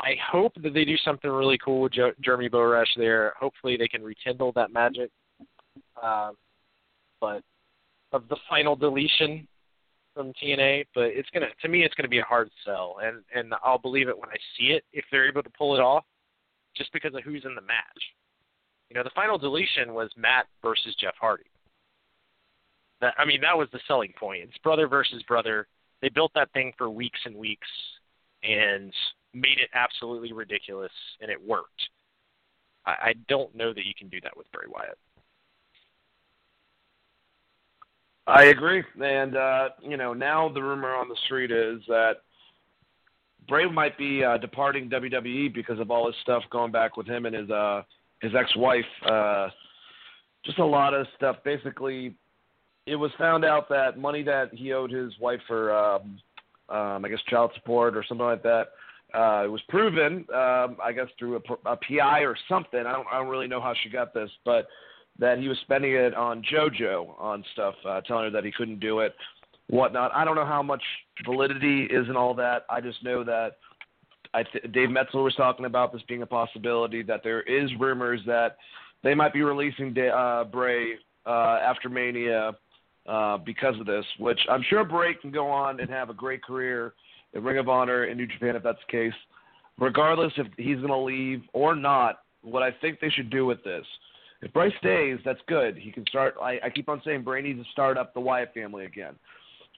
I 0.00 0.14
hope 0.30 0.54
that 0.62 0.72
they 0.72 0.84
do 0.84 0.96
something 1.04 1.30
really 1.30 1.58
cool 1.58 1.82
with 1.82 1.92
jo- 1.92 2.12
Jeremy 2.22 2.48
Borash 2.48 2.86
there. 2.96 3.34
Hopefully, 3.38 3.76
they 3.76 3.88
can 3.88 4.02
rekindle 4.02 4.52
that 4.52 4.72
magic. 4.72 5.10
Um, 6.02 6.36
but 7.20 7.42
of 8.12 8.26
the 8.28 8.36
final 8.48 8.74
deletion, 8.76 9.46
from 10.14 10.32
TNA, 10.42 10.86
but 10.94 11.04
it's 11.04 11.28
gonna 11.32 11.46
to 11.62 11.68
me 11.68 11.82
it's 11.84 11.94
gonna 11.94 12.08
be 12.08 12.18
a 12.18 12.24
hard 12.24 12.50
sell, 12.64 12.96
and 13.02 13.22
and 13.34 13.54
I'll 13.64 13.78
believe 13.78 14.08
it 14.08 14.18
when 14.18 14.28
I 14.28 14.36
see 14.56 14.72
it 14.72 14.84
if 14.92 15.04
they're 15.10 15.28
able 15.28 15.42
to 15.42 15.50
pull 15.50 15.74
it 15.74 15.80
off, 15.80 16.04
just 16.76 16.92
because 16.92 17.14
of 17.14 17.22
who's 17.22 17.44
in 17.44 17.54
the 17.54 17.60
match. 17.62 18.02
You 18.88 18.96
know, 18.96 19.04
the 19.04 19.10
final 19.14 19.38
deletion 19.38 19.94
was 19.94 20.10
Matt 20.16 20.46
versus 20.62 20.94
Jeff 21.00 21.14
Hardy. 21.20 21.49
That 23.00 23.14
I 23.18 23.24
mean, 23.24 23.40
that 23.40 23.56
was 23.56 23.68
the 23.72 23.80
selling 23.86 24.12
point. 24.18 24.42
It's 24.44 24.58
brother 24.58 24.88
versus 24.88 25.22
brother. 25.24 25.66
They 26.02 26.08
built 26.08 26.32
that 26.34 26.52
thing 26.52 26.72
for 26.78 26.88
weeks 26.88 27.18
and 27.24 27.36
weeks, 27.36 27.68
and 28.42 28.92
made 29.34 29.58
it 29.58 29.70
absolutely 29.74 30.32
ridiculous, 30.32 30.92
and 31.20 31.30
it 31.30 31.40
worked. 31.40 31.82
I, 32.86 32.90
I 32.90 33.14
don't 33.28 33.54
know 33.54 33.72
that 33.72 33.84
you 33.84 33.92
can 33.98 34.08
do 34.08 34.20
that 34.22 34.36
with 34.36 34.50
Bray 34.52 34.66
Wyatt. 34.68 34.98
I 38.26 38.44
agree, 38.44 38.84
and 39.02 39.36
uh, 39.36 39.70
you 39.82 39.96
know 39.96 40.12
now 40.12 40.48
the 40.48 40.62
rumor 40.62 40.94
on 40.94 41.08
the 41.08 41.16
street 41.24 41.50
is 41.50 41.80
that 41.88 42.18
Bray 43.48 43.68
might 43.68 43.98
be 43.98 44.24
uh, 44.24 44.38
departing 44.38 44.88
WWE 44.88 45.52
because 45.52 45.80
of 45.80 45.90
all 45.90 46.06
his 46.06 46.14
stuff 46.22 46.42
going 46.50 46.70
back 46.70 46.96
with 46.96 47.06
him 47.06 47.26
and 47.26 47.34
his 47.34 47.50
uh, 47.50 47.82
his 48.20 48.32
ex-wife. 48.34 48.84
Uh, 49.04 49.48
just 50.44 50.58
a 50.58 50.64
lot 50.64 50.94
of 50.94 51.06
stuff. 51.16 51.36
Basically, 51.44 52.14
it 52.86 52.96
was 52.96 53.10
found 53.18 53.44
out 53.44 53.68
that 53.68 53.98
money 53.98 54.22
that 54.22 54.52
he 54.52 54.72
owed 54.72 54.90
his 54.90 55.12
wife 55.20 55.40
for, 55.46 55.74
um, 55.76 56.18
um, 56.68 57.04
I 57.04 57.08
guess, 57.08 57.20
child 57.28 57.50
support 57.54 57.96
or 57.96 58.04
something 58.08 58.26
like 58.26 58.42
that. 58.42 58.68
Uh, 59.12 59.44
it 59.44 59.50
was 59.50 59.60
proven, 59.68 60.24
um, 60.32 60.76
I 60.82 60.92
guess, 60.94 61.08
through 61.18 61.36
a, 61.36 61.70
a 61.70 61.76
PI 61.76 62.20
or 62.20 62.36
something. 62.48 62.80
I 62.80 62.92
don't, 62.92 63.06
I 63.12 63.18
don't 63.18 63.28
really 63.28 63.48
know 63.48 63.60
how 63.60 63.74
she 63.82 63.90
got 63.90 64.14
this, 64.14 64.30
but 64.44 64.68
that 65.18 65.38
he 65.38 65.48
was 65.48 65.58
spending 65.62 65.92
it 65.92 66.14
on 66.14 66.42
JoJo 66.42 67.20
on 67.20 67.44
stuff, 67.52 67.74
uh, 67.86 68.00
telling 68.02 68.24
her 68.24 68.30
that 68.30 68.44
he 68.44 68.52
couldn't 68.52 68.80
do 68.80 69.00
it, 69.00 69.14
whatnot. 69.68 70.12
I 70.14 70.24
don't 70.24 70.36
know 70.36 70.46
how 70.46 70.62
much 70.62 70.82
validity 71.24 71.84
is 71.84 72.08
in 72.08 72.16
all 72.16 72.34
that. 72.34 72.64
I 72.70 72.80
just 72.80 73.02
know 73.04 73.24
that 73.24 73.56
I 74.32 74.44
th- 74.44 74.72
Dave 74.72 74.90
Meltzer 74.90 75.22
was 75.22 75.34
talking 75.34 75.66
about 75.66 75.92
this 75.92 76.02
being 76.08 76.22
a 76.22 76.26
possibility. 76.26 77.02
That 77.02 77.22
there 77.22 77.42
is 77.42 77.70
rumors 77.78 78.20
that 78.26 78.56
they 79.02 79.14
might 79.14 79.32
be 79.32 79.42
releasing 79.42 79.92
De- 79.92 80.08
uh, 80.08 80.44
Bray 80.44 80.94
uh, 81.26 81.58
after 81.62 81.88
Mania 81.88 82.52
uh, 83.10 83.38
because 83.38 83.78
of 83.80 83.86
this, 83.86 84.04
which 84.18 84.40
I'm 84.48 84.64
sure 84.70 84.84
Bray 84.84 85.14
can 85.14 85.30
go 85.30 85.48
on 85.48 85.80
and 85.80 85.90
have 85.90 86.10
a 86.10 86.14
great 86.14 86.42
career 86.42 86.94
in 87.34 87.42
Ring 87.42 87.58
of 87.58 87.68
Honor 87.68 88.04
in 88.04 88.16
New 88.16 88.26
Japan 88.26 88.56
if 88.56 88.62
that's 88.62 88.78
the 88.86 88.92
case. 88.92 89.18
Regardless 89.78 90.32
if 90.36 90.46
he's 90.56 90.76
going 90.76 90.88
to 90.88 90.96
leave 90.96 91.42
or 91.52 91.74
not, 91.74 92.20
what 92.42 92.62
I 92.62 92.70
think 92.80 93.00
they 93.00 93.10
should 93.10 93.30
do 93.30 93.44
with 93.44 93.62
this 93.64 93.84
if 94.42 94.52
Bryce 94.52 94.72
stays, 94.78 95.18
that's 95.24 95.40
good. 95.46 95.76
He 95.76 95.92
can 95.92 96.04
start. 96.08 96.34
I, 96.40 96.58
I 96.64 96.70
keep 96.70 96.88
on 96.88 97.02
saying 97.04 97.22
Bray 97.22 97.42
needs 97.42 97.62
to 97.62 97.70
start 97.72 97.98
up 97.98 98.14
the 98.14 98.20
Wyatt 98.20 98.54
family 98.54 98.86
again. 98.86 99.14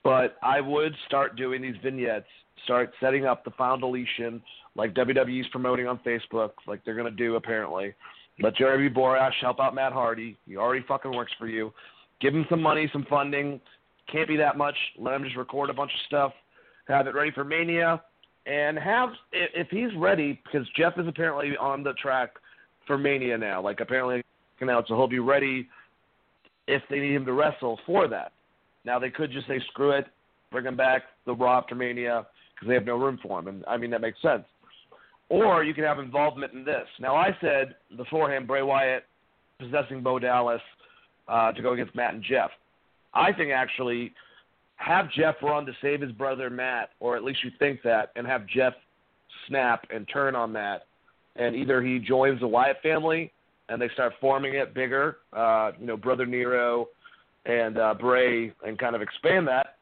But 0.03 0.37
I 0.41 0.61
would 0.61 0.93
start 1.05 1.35
doing 1.35 1.61
these 1.61 1.75
vignettes, 1.83 2.27
start 2.63 2.93
setting 2.99 3.25
up 3.25 3.43
the 3.43 3.51
found 3.51 3.81
deletion 3.81 4.41
like 4.75 4.93
WWE's 4.93 5.47
promoting 5.49 5.87
on 5.87 5.99
Facebook, 6.05 6.51
like 6.67 6.83
they're 6.83 6.95
going 6.95 7.09
to 7.09 7.15
do 7.15 7.35
apparently. 7.35 7.93
Let 8.39 8.55
Jeremy 8.55 8.89
Borash 8.89 9.33
help 9.41 9.59
out 9.59 9.75
Matt 9.75 9.93
Hardy. 9.93 10.37
He 10.47 10.57
already 10.57 10.83
fucking 10.87 11.15
works 11.15 11.31
for 11.37 11.47
you. 11.47 11.71
Give 12.23 12.33
him 12.33 12.45
some 12.49 12.61
money, 12.61 12.89
some 12.93 13.05
funding. 13.09 13.59
Can't 14.09 14.29
be 14.29 14.37
that 14.37 14.57
much. 14.57 14.75
Let 14.97 15.13
him 15.13 15.25
just 15.25 15.35
record 15.35 15.69
a 15.69 15.73
bunch 15.73 15.91
of 15.91 15.99
stuff, 16.07 16.31
have 16.87 17.05
it 17.05 17.13
ready 17.13 17.31
for 17.31 17.43
Mania, 17.43 18.01
and 18.45 18.79
have 18.79 19.09
if 19.33 19.67
he's 19.69 19.93
ready 19.97 20.41
because 20.43 20.65
Jeff 20.77 20.97
is 20.97 21.05
apparently 21.05 21.57
on 21.57 21.83
the 21.83 21.91
track 21.93 22.31
for 22.87 22.97
Mania 22.97 23.37
now. 23.37 23.61
Like 23.61 23.81
apparently 23.81 24.23
now, 24.61 24.81
so 24.87 24.95
he'll 24.95 25.07
be 25.07 25.19
ready 25.19 25.67
if 26.67 26.81
they 26.89 26.99
need 26.99 27.13
him 27.13 27.25
to 27.25 27.33
wrestle 27.33 27.77
for 27.85 28.07
that. 28.07 28.31
Now 28.85 28.99
they 28.99 29.09
could 29.09 29.29
just 29.29 29.47
say 29.47 29.61
screw 29.71 29.91
it, 29.91 30.05
bring 30.49 30.65
him 30.65 30.77
back 30.77 31.03
the 31.25 31.35
Raw 31.35 31.57
after 31.57 31.75
Mania 31.75 32.25
because 32.55 32.69
they 32.69 32.73
have 32.75 32.85
no 32.85 32.95
room 32.95 33.19
for 33.21 33.39
him, 33.39 33.49
and 33.49 33.65
I 33.67 33.75
mean 33.75 33.91
that 33.91 33.99
makes 33.99 34.21
sense. 34.21 34.45
Or 35.27 35.65
you 35.65 35.73
can 35.73 35.83
have 35.83 35.99
involvement 35.99 36.53
in 36.53 36.63
this. 36.63 36.87
Now 37.01 37.17
I 37.17 37.35
said 37.41 37.75
beforehand 37.97 38.47
Bray 38.47 38.61
Wyatt 38.61 39.03
possessing 39.59 40.01
Bo 40.01 40.19
Dallas 40.19 40.61
uh, 41.27 41.51
to 41.51 41.61
go 41.61 41.73
against 41.73 41.95
Matt 41.95 42.13
and 42.13 42.23
Jeff. 42.23 42.51
I 43.13 43.31
think 43.31 43.51
actually 43.51 44.13
have 44.75 45.11
Jeff 45.11 45.35
run 45.41 45.65
to 45.65 45.73
save 45.81 46.01
his 46.01 46.11
brother 46.11 46.49
Matt, 46.49 46.89
or 46.99 47.15
at 47.15 47.23
least 47.23 47.43
you 47.43 47.51
think 47.59 47.81
that, 47.83 48.11
and 48.15 48.25
have 48.27 48.47
Jeff 48.47 48.73
snap 49.47 49.85
and 49.93 50.07
turn 50.11 50.35
on 50.35 50.51
Matt, 50.51 50.85
and 51.35 51.55
either 51.55 51.81
he 51.81 51.99
joins 51.99 52.39
the 52.39 52.47
Wyatt 52.47 52.77
family 52.81 53.31
and 53.69 53.81
they 53.81 53.89
start 53.93 54.13
forming 54.19 54.55
it 54.55 54.73
bigger, 54.73 55.17
uh, 55.31 55.71
you 55.79 55.85
know, 55.85 55.97
brother 55.97 56.25
Nero 56.25 56.87
and 57.45 57.77
uh, 57.77 57.93
Bray, 57.93 58.51
and 58.65 58.77
kind 58.77 58.95
of 58.95 59.01
expand 59.01 59.47
that, 59.47 59.77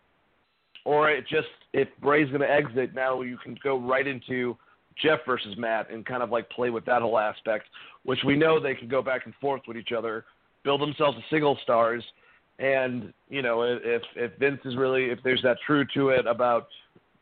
or 0.86 1.10
it 1.10 1.28
just 1.28 1.48
if 1.74 1.88
Bray's 2.02 2.28
going 2.30 2.42
to 2.42 2.50
exit, 2.50 2.94
now 2.94 3.22
you 3.22 3.38
can 3.38 3.58
go 3.64 3.80
right 3.80 4.06
into 4.06 4.58
Jeff 5.02 5.20
versus 5.26 5.56
Matt 5.58 5.92
and 5.92 6.06
kind 6.06 6.24
of 6.24 6.30
like 6.30 6.50
play 6.50 6.70
with 6.70 6.86
that 6.86 7.02
whole 7.02 7.18
aspect, 7.18 7.66
which 8.04 8.20
we 8.26 8.36
know 8.36 8.60
they 8.60 8.76
can 8.76 8.88
go 8.88 9.02
back 9.02 9.26
and 9.26 9.34
forth 9.36 9.62
with 9.68 9.78
each 9.78 9.92
other, 9.96 10.26
build 10.64 10.82
themselves 10.82 11.18
a 11.18 11.24
single 11.30 11.58
stars, 11.64 12.04
and 12.60 13.14
you 13.30 13.42
know 13.42 13.62
if 13.64 14.02
if 14.16 14.32
Vince 14.40 14.60
is 14.66 14.76
really 14.76 15.06
if 15.06 15.20
there's 15.24 15.42
that 15.44 15.58
true 15.66 15.86
to 15.94 16.10
it 16.10 16.26
about 16.28 16.68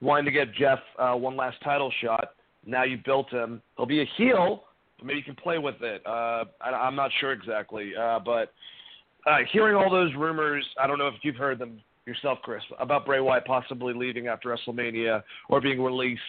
wanting 0.01 0.25
to 0.25 0.31
get 0.31 0.53
Jeff 0.53 0.79
uh, 0.97 1.13
one 1.13 1.35
last 1.35 1.57
title 1.63 1.91
shot, 2.01 2.31
now 2.65 2.83
you 2.83 2.97
built 3.05 3.29
him. 3.31 3.61
He'll 3.77 3.85
be 3.85 4.01
a 4.01 4.09
heel, 4.17 4.63
but 4.97 5.05
maybe 5.05 5.19
you 5.19 5.25
can 5.25 5.35
play 5.35 5.57
with 5.57 5.81
it. 5.81 6.01
Uh, 6.05 6.45
I, 6.61 6.69
I'm 6.71 6.95
not 6.95 7.11
sure 7.19 7.31
exactly, 7.31 7.91
uh, 7.99 8.19
but 8.19 8.53
uh, 9.25 9.39
hearing 9.51 9.75
all 9.75 9.89
those 9.89 10.13
rumors, 10.15 10.65
I 10.81 10.87
don't 10.87 10.97
know 10.97 11.07
if 11.07 11.15
you've 11.23 11.35
heard 11.35 11.59
them 11.59 11.81
yourself, 12.05 12.39
Chris, 12.41 12.63
about 12.79 13.05
Bray 13.05 13.19
Wyatt 13.19 13.45
possibly 13.45 13.93
leaving 13.93 14.27
after 14.27 14.49
WrestleMania 14.49 15.21
or 15.49 15.61
being 15.61 15.81
released. 15.81 16.21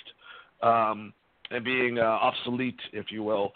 Um, 0.63 1.15
and 1.51 1.65
being 1.65 1.99
uh, 1.99 2.03
obsolete, 2.03 2.79
if 2.93 3.07
you 3.11 3.23
will. 3.23 3.53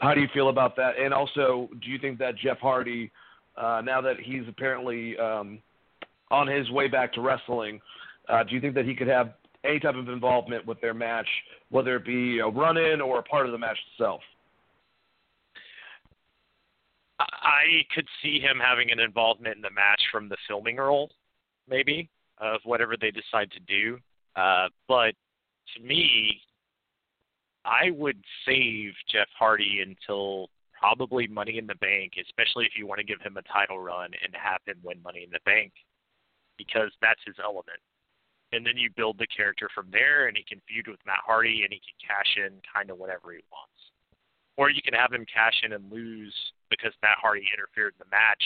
How 0.00 0.14
do 0.14 0.20
you 0.20 0.28
feel 0.32 0.48
about 0.48 0.76
that? 0.76 0.98
And 0.98 1.12
also, 1.12 1.68
do 1.82 1.90
you 1.90 1.98
think 1.98 2.18
that 2.18 2.36
Jeff 2.36 2.58
Hardy, 2.58 3.10
uh, 3.56 3.82
now 3.84 4.00
that 4.00 4.16
he's 4.22 4.42
apparently 4.48 5.18
um, 5.18 5.58
on 6.30 6.46
his 6.46 6.70
way 6.70 6.88
back 6.88 7.12
to 7.14 7.20
wrestling, 7.20 7.80
uh, 8.28 8.44
do 8.44 8.54
you 8.54 8.60
think 8.60 8.74
that 8.74 8.84
he 8.84 8.94
could 8.94 9.08
have 9.08 9.34
any 9.64 9.80
type 9.80 9.96
of 9.96 10.08
involvement 10.08 10.64
with 10.66 10.80
their 10.80 10.94
match, 10.94 11.26
whether 11.70 11.96
it 11.96 12.04
be 12.04 12.38
a 12.38 12.46
run-in 12.46 13.00
or 13.00 13.18
a 13.18 13.22
part 13.22 13.46
of 13.46 13.52
the 13.52 13.58
match 13.58 13.78
itself? 13.92 14.20
I 17.18 17.82
could 17.92 18.06
see 18.22 18.38
him 18.38 18.60
having 18.64 18.92
an 18.92 19.00
involvement 19.00 19.56
in 19.56 19.62
the 19.62 19.70
match 19.70 20.00
from 20.12 20.28
the 20.28 20.36
filming 20.46 20.76
role, 20.76 21.10
maybe 21.68 22.08
of 22.40 22.60
whatever 22.64 22.96
they 22.96 23.10
decide 23.10 23.50
to 23.50 23.60
do. 23.60 23.98
Uh, 24.36 24.68
but 24.86 25.14
to 25.74 25.82
me, 25.82 26.40
I 27.68 27.90
would 27.90 28.16
save 28.46 28.94
Jeff 29.12 29.28
Hardy 29.38 29.84
until 29.84 30.48
probably 30.72 31.26
Money 31.26 31.58
in 31.58 31.66
the 31.66 31.74
Bank, 31.76 32.12
especially 32.16 32.64
if 32.64 32.72
you 32.78 32.86
want 32.86 32.98
to 32.98 33.04
give 33.04 33.20
him 33.20 33.36
a 33.36 33.42
title 33.42 33.78
run 33.78 34.10
and 34.24 34.32
have 34.32 34.64
him 34.64 34.80
win 34.82 35.02
Money 35.02 35.24
in 35.24 35.30
the 35.30 35.44
Bank, 35.44 35.72
because 36.56 36.90
that's 37.02 37.20
his 37.26 37.36
element. 37.42 37.82
And 38.52 38.64
then 38.64 38.78
you 38.80 38.88
build 38.96 39.18
the 39.18 39.28
character 39.28 39.68
from 39.74 39.92
there, 39.92 40.28
and 40.28 40.36
he 40.36 40.44
can 40.48 40.64
feud 40.64 40.88
with 40.88 41.04
Matt 41.04 41.20
Hardy, 41.26 41.60
and 41.62 41.72
he 41.72 41.82
can 41.84 42.00
cash 42.00 42.40
in 42.40 42.56
kind 42.64 42.88
of 42.88 42.96
whenever 42.96 43.36
he 43.36 43.44
wants. 43.52 43.76
Or 44.56 44.70
you 44.70 44.80
can 44.80 44.94
have 44.94 45.12
him 45.12 45.26
cash 45.28 45.60
in 45.62 45.76
and 45.76 45.92
lose 45.92 46.34
because 46.70 46.96
Matt 47.02 47.20
Hardy 47.20 47.44
interfered 47.52 47.92
in 48.00 48.08
the 48.08 48.10
match, 48.10 48.42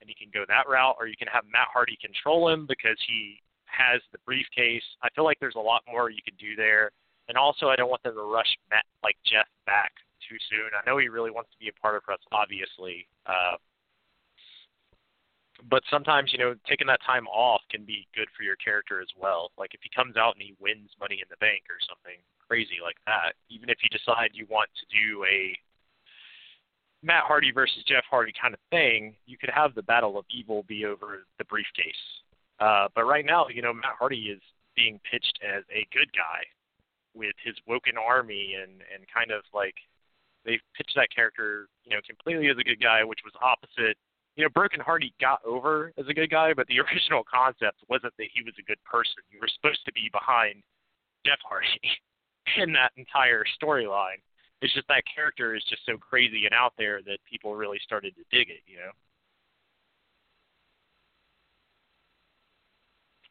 and 0.00 0.08
he 0.08 0.16
can 0.16 0.32
go 0.32 0.48
that 0.48 0.64
route. 0.64 0.96
Or 0.98 1.06
you 1.06 1.20
can 1.20 1.28
have 1.28 1.44
Matt 1.52 1.68
Hardy 1.68 2.00
control 2.00 2.48
him 2.48 2.64
because 2.64 2.96
he 3.06 3.44
has 3.68 4.00
the 4.10 4.18
briefcase. 4.24 4.82
I 5.04 5.12
feel 5.12 5.28
like 5.28 5.36
there's 5.38 5.60
a 5.60 5.60
lot 5.60 5.84
more 5.84 6.08
you 6.08 6.24
could 6.24 6.38
do 6.40 6.56
there 6.56 6.90
and 7.28 7.38
also, 7.38 7.68
I 7.68 7.76
don't 7.76 7.90
want 7.90 8.02
them 8.02 8.14
to 8.14 8.22
rush 8.22 8.50
Matt, 8.70 8.84
like 9.02 9.16
Jeff 9.24 9.46
back 9.66 9.92
too 10.28 10.36
soon. 10.50 10.70
I 10.74 10.88
know 10.88 10.98
he 10.98 11.08
really 11.08 11.30
wants 11.30 11.50
to 11.52 11.58
be 11.58 11.68
a 11.68 11.80
part 11.80 11.96
of 11.96 12.02
us, 12.12 12.20
obviously. 12.32 13.06
Uh, 13.26 13.56
but 15.70 15.82
sometimes, 15.90 16.32
you 16.32 16.38
know, 16.38 16.54
taking 16.66 16.86
that 16.88 17.00
time 17.06 17.26
off 17.28 17.62
can 17.70 17.84
be 17.84 18.06
good 18.14 18.26
for 18.36 18.42
your 18.42 18.56
character 18.56 19.00
as 19.00 19.08
well. 19.20 19.50
Like 19.56 19.74
if 19.74 19.80
he 19.82 19.90
comes 19.94 20.16
out 20.16 20.34
and 20.34 20.42
he 20.42 20.54
wins 20.58 20.90
Money 20.98 21.22
in 21.22 21.30
the 21.30 21.38
Bank 21.38 21.62
or 21.70 21.78
something 21.86 22.18
crazy 22.48 22.82
like 22.82 22.96
that, 23.06 23.38
even 23.48 23.70
if 23.70 23.78
you 23.82 23.88
decide 23.90 24.30
you 24.34 24.46
want 24.50 24.70
to 24.80 24.86
do 24.90 25.24
a 25.24 25.54
Matt 27.04 27.24
Hardy 27.24 27.52
versus 27.52 27.82
Jeff 27.86 28.04
Hardy 28.10 28.32
kind 28.40 28.54
of 28.54 28.60
thing, 28.70 29.14
you 29.26 29.38
could 29.38 29.50
have 29.50 29.74
the 29.74 29.82
Battle 29.82 30.18
of 30.18 30.24
Evil 30.30 30.64
be 30.66 30.86
over 30.86 31.26
the 31.38 31.44
briefcase. 31.44 32.02
Uh, 32.58 32.88
but 32.94 33.04
right 33.04 33.26
now, 33.26 33.46
you 33.48 33.62
know, 33.62 33.72
Matt 33.72 33.98
Hardy 33.98 34.30
is 34.30 34.40
being 34.76 35.00
pitched 35.10 35.38
as 35.42 35.62
a 35.70 35.86
good 35.92 36.10
guy 36.12 36.42
with 37.14 37.34
his 37.44 37.54
woken 37.66 37.94
army 37.96 38.56
and 38.60 38.82
and 38.92 39.04
kind 39.12 39.30
of 39.30 39.42
like 39.52 39.74
they 40.44 40.58
pitched 40.76 40.94
that 40.96 41.08
character, 41.14 41.68
you 41.84 41.94
know, 41.94 42.02
completely 42.06 42.48
as 42.48 42.58
a 42.58 42.64
good 42.64 42.80
guy, 42.80 43.04
which 43.04 43.20
was 43.24 43.32
opposite. 43.40 43.96
You 44.36 44.44
know, 44.44 44.50
Broken 44.50 44.80
Hardy 44.80 45.14
got 45.20 45.44
over 45.44 45.92
as 45.98 46.06
a 46.08 46.14
good 46.14 46.30
guy, 46.30 46.52
but 46.54 46.66
the 46.66 46.80
original 46.84 47.22
concept 47.22 47.78
wasn't 47.88 48.14
that 48.18 48.32
he 48.34 48.42
was 48.42 48.54
a 48.58 48.66
good 48.66 48.82
person. 48.84 49.22
You 49.30 49.38
were 49.40 49.50
supposed 49.54 49.84
to 49.86 49.92
be 49.92 50.08
behind 50.12 50.62
Jeff 51.24 51.38
Hardy 51.44 51.80
in 52.58 52.72
that 52.72 52.92
entire 52.96 53.44
storyline. 53.62 54.20
It's 54.62 54.72
just 54.74 54.86
that 54.88 55.02
character 55.12 55.54
is 55.54 55.64
just 55.68 55.82
so 55.86 55.98
crazy 55.98 56.46
and 56.46 56.54
out 56.54 56.72
there 56.78 57.02
that 57.02 57.18
people 57.28 57.54
really 57.56 57.80
started 57.84 58.14
to 58.14 58.22
dig 58.30 58.48
it, 58.48 58.62
you 58.66 58.78
know. 58.78 58.92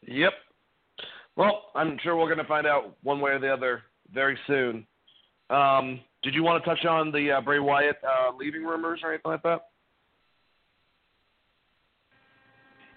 Yep, 0.08 0.34
well, 1.42 1.64
I'm 1.74 1.98
sure 2.04 2.16
we're 2.16 2.28
going 2.28 2.38
to 2.38 2.44
find 2.44 2.68
out 2.68 2.96
one 3.02 3.20
way 3.20 3.32
or 3.32 3.40
the 3.40 3.52
other 3.52 3.82
very 4.14 4.38
soon. 4.46 4.86
Um, 5.50 6.00
did 6.22 6.36
you 6.36 6.44
want 6.44 6.64
to 6.64 6.70
touch 6.70 6.86
on 6.86 7.12
the 7.12 7.32
uh, 7.32 7.42
Bray 7.42 7.58
Wyatt 7.58 7.96
uh, 8.04 8.38
leaving 8.38 8.64
rumors 8.64 9.00
or 9.04 9.10
anything 9.10 9.32
like 9.32 9.42
that? 9.42 9.62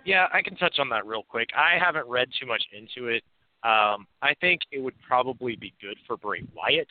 Yeah, 0.05 0.27
I 0.31 0.43
can 0.43 0.57
touch 0.57 0.79
on 0.79 0.91
that 0.91 1.07
real 1.07 1.23
quick. 1.23 1.49
I 1.57 1.83
haven't 1.83 2.07
read 2.07 2.29
too 2.39 2.47
much 2.47 2.63
into 2.79 3.09
it. 3.09 3.23
Um, 3.63 4.07
I 4.21 4.35
think 4.43 4.61
it 4.71 4.79
would 4.79 4.93
probably 5.09 5.57
be 5.57 5.73
good 5.81 5.97
for 6.07 6.19
Bray 6.19 6.45
Wyatt 6.55 6.89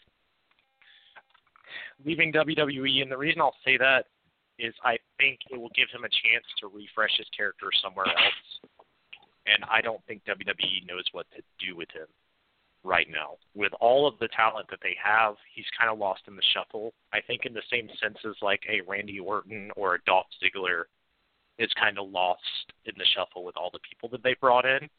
leaving 2.03 2.33
WWE, 2.33 3.03
and 3.03 3.11
the 3.11 3.17
reason 3.17 3.41
I'll 3.41 3.53
say 3.63 3.77
that 3.77 4.05
is 4.57 4.73
I 4.83 4.97
think 5.19 5.37
it 5.51 5.61
will 5.61 5.71
give 5.75 5.87
him 5.93 6.03
a 6.03 6.09
chance 6.09 6.45
to 6.61 6.67
refresh 6.67 7.15
his 7.15 7.27
character 7.37 7.67
somewhere 7.83 8.07
else 8.07 8.73
and 9.45 9.63
I 9.69 9.81
don't 9.81 10.03
think 10.05 10.23
WWE 10.25 10.87
knows 10.87 11.05
what 11.11 11.25
to 11.35 11.41
do 11.65 11.75
with 11.75 11.89
him 11.91 12.07
right 12.83 13.07
now. 13.09 13.37
With 13.55 13.73
all 13.79 14.07
of 14.07 14.19
the 14.19 14.27
talent 14.35 14.67
that 14.69 14.79
they 14.81 14.95
have, 15.03 15.35
he's 15.53 15.65
kind 15.77 15.91
of 15.91 15.97
lost 15.97 16.21
in 16.27 16.35
the 16.35 16.41
shuffle. 16.53 16.93
I 17.13 17.19
think 17.21 17.45
in 17.45 17.53
the 17.53 17.63
same 17.71 17.87
sense 18.01 18.17
as 18.25 18.35
like 18.41 18.61
a 18.69 18.81
Randy 18.89 19.19
Orton 19.19 19.71
or 19.75 19.95
a 19.95 20.03
Dolph 20.05 20.27
Ziggler 20.41 20.83
is 21.59 21.69
kind 21.79 21.97
of 21.97 22.09
lost 22.09 22.41
in 22.85 22.93
the 22.97 23.05
shuffle 23.15 23.43
with 23.43 23.55
all 23.57 23.69
the 23.71 23.79
people 23.87 24.09
that 24.09 24.23
they 24.23 24.35
brought 24.39 24.65
in. 24.65 24.89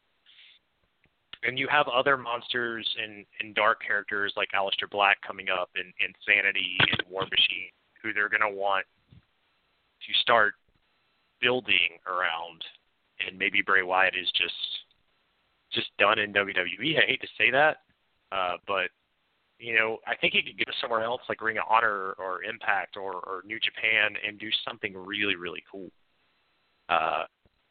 And 1.43 1.59
you 1.59 1.69
have 1.69 1.87
other 1.89 2.16
monsters 2.16 2.89
and, 3.03 3.27
and 3.41 3.55
dark 3.55 3.83
characters 3.87 4.33
like 4.37 4.49
Aleister 4.55 4.89
Black 4.91 5.19
coming 5.27 5.49
up 5.51 5.69
and 5.77 5.93
Insanity 6.01 6.79
and 6.91 7.03
War 7.11 7.23
Machine, 7.23 7.69
who 8.03 8.15
they're 8.15 8.31
going 8.31 8.41
to 8.41 8.57
want 8.57 8.87
to 9.12 10.21
start 10.23 10.55
building 11.43 12.01
around 12.07 12.65
and 13.27 13.39
maybe 13.39 13.62
Bray 13.62 13.82
Wyatt 13.82 14.15
is 14.15 14.31
just 14.32 14.55
just 15.73 15.89
done 15.99 16.19
in 16.19 16.32
WWE. 16.32 17.03
I 17.03 17.07
hate 17.07 17.20
to 17.20 17.28
say 17.36 17.51
that, 17.51 17.78
uh, 18.32 18.57
but 18.66 18.91
you 19.59 19.74
know, 19.74 19.99
I 20.07 20.15
think 20.16 20.35
he 20.35 20.43
could 20.43 20.59
go 20.59 20.73
somewhere 20.81 21.03
else 21.03 21.23
like 21.28 21.41
Ring 21.41 21.59
of 21.59 21.65
Honor 21.70 22.15
or 22.19 22.43
Impact 22.43 22.97
or, 22.97 23.15
or 23.15 23.43
New 23.45 23.59
Japan 23.61 24.15
and 24.27 24.39
do 24.39 24.49
something 24.66 24.95
really, 24.95 25.36
really 25.36 25.62
cool. 25.70 25.91
Uh, 26.89 27.24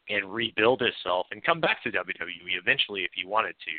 and 0.08 0.32
rebuild 0.32 0.80
himself 0.80 1.26
and 1.30 1.42
come 1.42 1.60
back 1.60 1.82
to 1.82 1.90
WWE 1.90 2.58
eventually 2.60 3.02
if 3.02 3.10
he 3.14 3.24
wanted 3.24 3.54
to. 3.64 3.72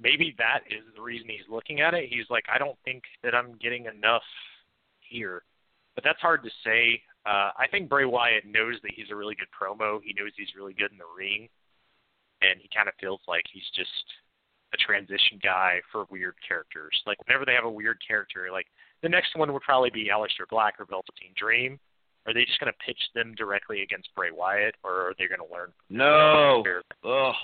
Maybe 0.00 0.34
that 0.38 0.60
is 0.70 0.82
the 0.94 1.02
reason 1.02 1.28
he's 1.28 1.48
looking 1.48 1.80
at 1.80 1.94
it. 1.94 2.08
He's 2.08 2.26
like, 2.30 2.44
I 2.52 2.58
don't 2.58 2.78
think 2.84 3.02
that 3.22 3.34
I'm 3.34 3.56
getting 3.60 3.86
enough 3.86 4.22
here. 5.00 5.42
But 5.94 6.04
that's 6.04 6.20
hard 6.20 6.42
to 6.44 6.50
say. 6.64 7.00
Uh, 7.26 7.50
I 7.56 7.66
think 7.70 7.88
Bray 7.88 8.04
Wyatt 8.04 8.44
knows 8.46 8.76
that 8.82 8.92
he's 8.94 9.10
a 9.10 9.16
really 9.16 9.34
good 9.34 9.48
promo. 9.50 10.00
He 10.04 10.12
knows 10.18 10.32
he's 10.36 10.54
really 10.56 10.74
good 10.74 10.92
in 10.92 10.98
the 10.98 11.08
ring, 11.16 11.48
and 12.42 12.60
he 12.60 12.68
kind 12.74 12.88
of 12.88 12.94
feels 13.00 13.20
like 13.26 13.44
he's 13.52 13.64
just 13.74 13.90
a 14.74 14.76
transition 14.76 15.38
guy 15.42 15.80
for 15.90 16.04
weird 16.10 16.34
characters. 16.46 16.92
Like 17.06 17.16
whenever 17.26 17.44
they 17.46 17.54
have 17.54 17.64
a 17.64 17.70
weird 17.70 17.98
character, 18.06 18.48
like 18.52 18.66
the 19.02 19.08
next 19.08 19.36
one 19.36 19.52
would 19.52 19.62
probably 19.62 19.90
be 19.90 20.10
Aleister 20.12 20.48
Black 20.50 20.74
or 20.78 20.84
Velveteen 20.84 21.32
Dream. 21.36 21.78
Are 22.26 22.32
they 22.34 22.44
just 22.44 22.58
going 22.58 22.72
to 22.72 22.78
pitch 22.84 23.00
them 23.14 23.34
directly 23.36 23.82
against 23.82 24.08
Bray 24.16 24.30
Wyatt, 24.32 24.74
or 24.82 24.92
are 25.08 25.14
they 25.18 25.26
going 25.26 25.46
to 25.46 25.54
learn? 25.54 25.72
No. 25.90 26.62
Ugh. 27.04 27.34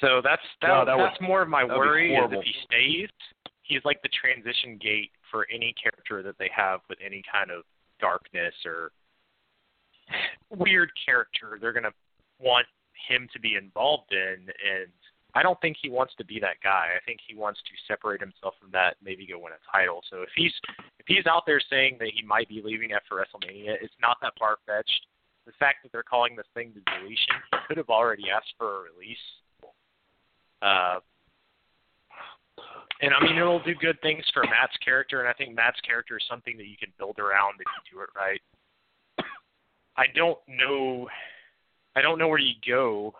So 0.00 0.20
that's 0.22 0.42
that, 0.60 0.68
No, 0.68 0.84
that 0.84 0.96
that's 0.96 1.20
would- 1.20 1.26
more 1.26 1.42
of 1.42 1.48
my 1.48 1.66
that 1.66 1.68
would 1.76 1.82
be 1.84 1.88
worry 1.88 2.12
is 2.12 2.16
horrible. 2.18 2.40
if 2.40 2.44
he 2.44 2.54
stays, 2.64 3.08
he's 3.66 3.80
like 3.84 4.00
the 4.02 4.08
transition 4.08 4.78
gate 4.80 5.10
for 5.30 5.46
any 5.52 5.74
character 5.80 6.22
that 6.22 6.38
they 6.38 6.50
have 6.54 6.80
with 6.88 6.98
any 7.04 7.22
kind 7.30 7.50
of 7.50 7.64
darkness 8.00 8.54
or 8.64 8.90
weird 10.50 10.90
character 11.04 11.58
they're 11.60 11.72
going 11.72 11.82
to 11.82 11.94
want 12.38 12.66
him 13.08 13.28
to 13.32 13.40
be 13.40 13.56
involved 13.56 14.12
in 14.12 14.48
and 14.62 14.90
I 15.36 15.42
don't 15.42 15.60
think 15.60 15.76
he 15.82 15.90
wants 15.90 16.14
to 16.16 16.24
be 16.24 16.40
that 16.40 16.64
guy. 16.64 16.96
I 16.96 17.04
think 17.04 17.20
he 17.20 17.36
wants 17.36 17.60
to 17.60 17.92
separate 17.92 18.22
himself 18.22 18.54
from 18.58 18.70
that, 18.72 18.96
maybe 19.04 19.26
go 19.26 19.38
win 19.38 19.52
a 19.52 19.60
title. 19.70 20.00
So 20.08 20.22
if 20.22 20.30
he's 20.34 20.52
if 20.98 21.04
he's 21.06 21.26
out 21.26 21.42
there 21.46 21.60
saying 21.60 21.98
that 22.00 22.08
he 22.16 22.24
might 22.24 22.48
be 22.48 22.62
leaving 22.64 22.92
after 22.92 23.16
WrestleMania, 23.16 23.76
it's 23.82 23.92
not 24.00 24.16
that 24.22 24.32
far 24.38 24.56
fetched. 24.64 25.06
The 25.44 25.52
fact 25.60 25.82
that 25.82 25.92
they're 25.92 26.02
calling 26.02 26.36
this 26.36 26.46
thing 26.54 26.72
the 26.74 26.80
deletion, 26.90 27.36
he 27.52 27.58
could 27.68 27.76
have 27.76 27.90
already 27.90 28.30
asked 28.34 28.54
for 28.56 28.78
a 28.78 28.80
release. 28.88 29.26
Uh, 30.62 31.00
and 33.00 33.12
I 33.12 33.22
mean, 33.22 33.36
it'll 33.36 33.62
do 33.62 33.74
good 33.74 34.00
things 34.00 34.24
for 34.32 34.42
Matt's 34.44 34.76
character, 34.84 35.20
and 35.20 35.28
I 35.28 35.32
think 35.32 35.54
Matt's 35.54 35.80
character 35.80 36.16
is 36.16 36.24
something 36.28 36.56
that 36.56 36.66
you 36.66 36.76
can 36.78 36.92
build 36.98 37.18
around 37.18 37.54
if 37.60 37.66
you 37.66 37.98
do 37.98 38.02
it 38.02 38.10
right. 38.16 38.40
I 39.96 40.04
don't 40.14 40.38
know. 40.48 41.08
I 41.94 42.02
don't 42.02 42.18
know 42.18 42.28
where 42.28 42.38
you 42.38 42.54
go 42.66 43.14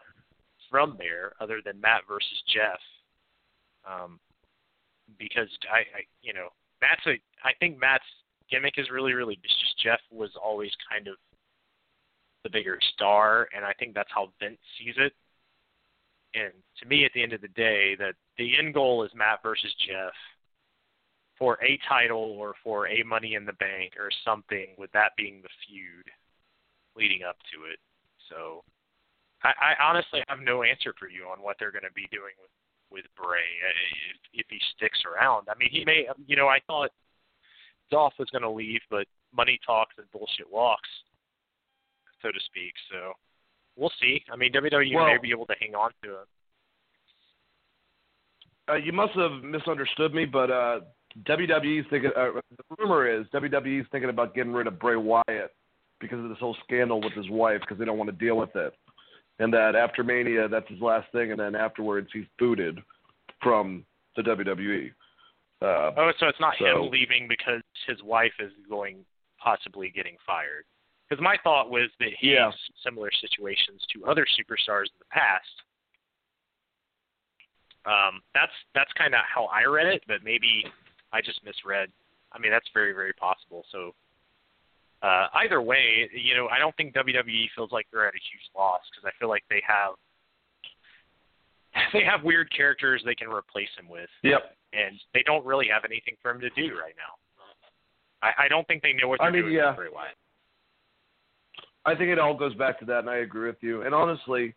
from 0.70 0.96
there 0.98 1.32
other 1.40 1.60
than 1.64 1.80
Matt 1.80 2.02
versus 2.08 2.42
Jeff, 2.52 2.80
um, 3.88 4.18
because 5.18 5.48
I, 5.72 5.78
I, 5.78 6.02
you 6.22 6.32
know, 6.32 6.48
Matt's 6.80 7.06
a. 7.06 7.20
I 7.46 7.52
think 7.60 7.78
Matt's 7.78 8.04
gimmick 8.50 8.74
is 8.76 8.90
really, 8.90 9.12
really 9.12 9.38
just 9.42 9.78
Jeff 9.82 10.00
was 10.10 10.30
always 10.42 10.70
kind 10.90 11.08
of 11.08 11.16
the 12.44 12.50
bigger 12.50 12.78
star, 12.94 13.48
and 13.54 13.64
I 13.64 13.72
think 13.78 13.94
that's 13.94 14.10
how 14.14 14.32
Vince 14.40 14.58
sees 14.78 14.94
it. 14.98 15.12
And 16.36 16.52
to 16.80 16.86
me, 16.86 17.04
at 17.04 17.12
the 17.14 17.22
end 17.22 17.32
of 17.32 17.40
the 17.40 17.48
day, 17.48 17.96
that 17.96 18.14
the 18.36 18.58
end 18.58 18.74
goal 18.74 19.02
is 19.04 19.10
Matt 19.14 19.42
versus 19.42 19.74
Jeff 19.88 20.12
for 21.38 21.58
a 21.64 21.78
title 21.88 22.36
or 22.38 22.54
for 22.62 22.88
a 22.88 23.02
Money 23.02 23.34
in 23.34 23.44
the 23.44 23.54
Bank 23.54 23.94
or 23.98 24.10
something, 24.24 24.68
with 24.76 24.92
that 24.92 25.12
being 25.16 25.40
the 25.42 25.48
feud 25.66 26.04
leading 26.96 27.24
up 27.28 27.36
to 27.52 27.70
it. 27.70 27.78
So, 28.28 28.62
I, 29.42 29.52
I 29.72 29.84
honestly 29.84 30.20
have 30.28 30.40
no 30.40 30.62
answer 30.62 30.94
for 30.98 31.08
you 31.08 31.24
on 31.24 31.42
what 31.42 31.56
they're 31.58 31.72
going 31.72 31.88
to 31.88 31.94
be 31.94 32.08
doing 32.10 32.32
with 32.40 32.50
with 32.90 33.04
Bray 33.16 33.50
uh, 33.66 33.74
if, 34.32 34.44
if 34.44 34.46
he 34.48 34.58
sticks 34.76 35.02
around. 35.04 35.48
I 35.50 35.58
mean, 35.58 35.70
he 35.70 35.84
may. 35.84 36.06
You 36.26 36.36
know, 36.36 36.48
I 36.48 36.58
thought 36.66 36.90
Dolph 37.90 38.14
was 38.18 38.30
going 38.30 38.42
to 38.42 38.50
leave, 38.50 38.80
but 38.90 39.06
money 39.34 39.58
talks 39.64 39.94
and 39.98 40.10
bullshit 40.12 40.50
walks, 40.50 40.88
so 42.22 42.28
to 42.28 42.40
speak. 42.46 42.72
So 42.90 43.12
we'll 43.76 43.92
see. 44.00 44.22
I 44.32 44.36
mean, 44.36 44.52
WWE 44.52 44.94
Well- 44.94 45.06
may 45.06 45.18
be 45.18 45.30
able 45.30 45.46
to 45.46 45.54
hang 45.60 45.74
on 45.74 45.90
to 46.02 46.10
him. 46.10 46.26
Uh, 48.68 48.74
you 48.76 48.92
must 48.92 49.12
have 49.14 49.44
misunderstood 49.44 50.12
me, 50.12 50.24
but 50.24 50.50
uh, 50.50 50.80
WWE's 51.24 51.86
thinking. 51.88 52.10
Uh, 52.16 52.40
the 52.56 52.76
rumor 52.78 53.06
is 53.08 53.26
WWE's 53.32 53.86
thinking 53.92 54.10
about 54.10 54.34
getting 54.34 54.52
rid 54.52 54.66
of 54.66 54.78
Bray 54.78 54.96
Wyatt 54.96 55.54
because 56.00 56.18
of 56.22 56.28
this 56.28 56.38
whole 56.38 56.56
scandal 56.64 57.00
with 57.00 57.12
his 57.12 57.30
wife 57.30 57.60
because 57.60 57.78
they 57.78 57.84
don't 57.84 57.96
want 57.98 58.10
to 58.10 58.16
deal 58.16 58.36
with 58.36 58.54
it, 58.56 58.74
and 59.38 59.52
that 59.54 59.76
after 59.76 60.02
Mania 60.02 60.48
that's 60.48 60.68
his 60.68 60.80
last 60.80 61.10
thing, 61.12 61.30
and 61.30 61.38
then 61.38 61.54
afterwards 61.54 62.08
he's 62.12 62.26
booted 62.38 62.80
from 63.40 63.84
the 64.16 64.22
WWE. 64.22 64.90
Uh, 65.62 65.92
Oh, 65.96 66.12
so 66.18 66.26
it's 66.26 66.40
not 66.40 66.56
So- 66.58 66.84
him 66.84 66.90
leaving 66.90 67.28
because 67.28 67.62
his 67.86 68.02
wife 68.02 68.34
is 68.40 68.52
going 68.68 69.04
possibly 69.38 69.90
getting 69.90 70.16
fired. 70.26 70.64
Because 71.08 71.22
my 71.22 71.36
thought 71.44 71.70
was 71.70 71.90
that 72.00 72.10
he's 72.18 72.32
Yeah. 72.32 72.52
similar 72.82 73.10
situations 73.12 73.84
to 73.92 74.06
other 74.06 74.26
superstars 74.26 74.86
in 74.86 74.98
the 74.98 75.04
past. 75.10 75.62
Um, 77.84 78.22
that's 78.34 78.52
that's 78.74 78.92
kind 78.94 79.14
of 79.14 79.20
how 79.24 79.44
I 79.46 79.64
read 79.64 79.86
it, 79.86 80.02
but 80.08 80.24
maybe 80.24 80.66
I 81.12 81.20
just 81.20 81.44
misread. 81.44 81.92
I 82.32 82.38
mean, 82.38 82.50
that's 82.50 82.68
very 82.74 82.92
very 82.92 83.12
possible. 83.12 83.64
So 83.70 83.94
uh, 85.02 85.28
either 85.34 85.62
way, 85.62 86.10
you 86.12 86.34
know, 86.34 86.48
I 86.48 86.58
don't 86.58 86.76
think 86.76 86.94
WWE 86.94 87.46
feels 87.54 87.70
like 87.70 87.86
they're 87.92 88.08
at 88.08 88.14
a 88.14 88.18
huge 88.18 88.50
loss 88.56 88.80
because 88.90 89.06
I 89.06 89.16
feel 89.20 89.28
like 89.28 89.44
they 89.48 89.62
have 89.66 89.94
they 91.92 92.02
have 92.02 92.24
weird 92.24 92.50
characters 92.50 93.02
they 93.04 93.14
can 93.14 93.28
replace 93.28 93.68
him 93.78 93.88
with 93.88 94.08
yep. 94.22 94.56
and 94.72 94.98
they 95.14 95.22
don't 95.22 95.44
really 95.44 95.68
have 95.68 95.84
anything 95.84 96.16
for 96.22 96.30
him 96.30 96.40
to 96.40 96.50
do 96.50 96.74
right 96.76 96.94
now. 96.96 97.14
I, 98.22 98.44
I 98.44 98.48
don't 98.48 98.66
think 98.66 98.82
they 98.82 98.94
know 98.94 99.08
what 99.08 99.20
they're 99.20 99.30
mean, 99.30 99.42
doing 99.42 99.54
yeah. 99.54 99.68
with 99.68 99.76
Bray 99.76 99.88
Wyatt. 99.92 100.16
I 101.86 101.94
think 101.94 102.10
it 102.10 102.18
all 102.18 102.36
goes 102.36 102.54
back 102.54 102.78
to 102.80 102.84
that, 102.86 102.98
and 102.98 103.10
I 103.10 103.18
agree 103.18 103.46
with 103.46 103.62
you. 103.62 103.82
And 103.82 103.94
honestly, 103.94 104.54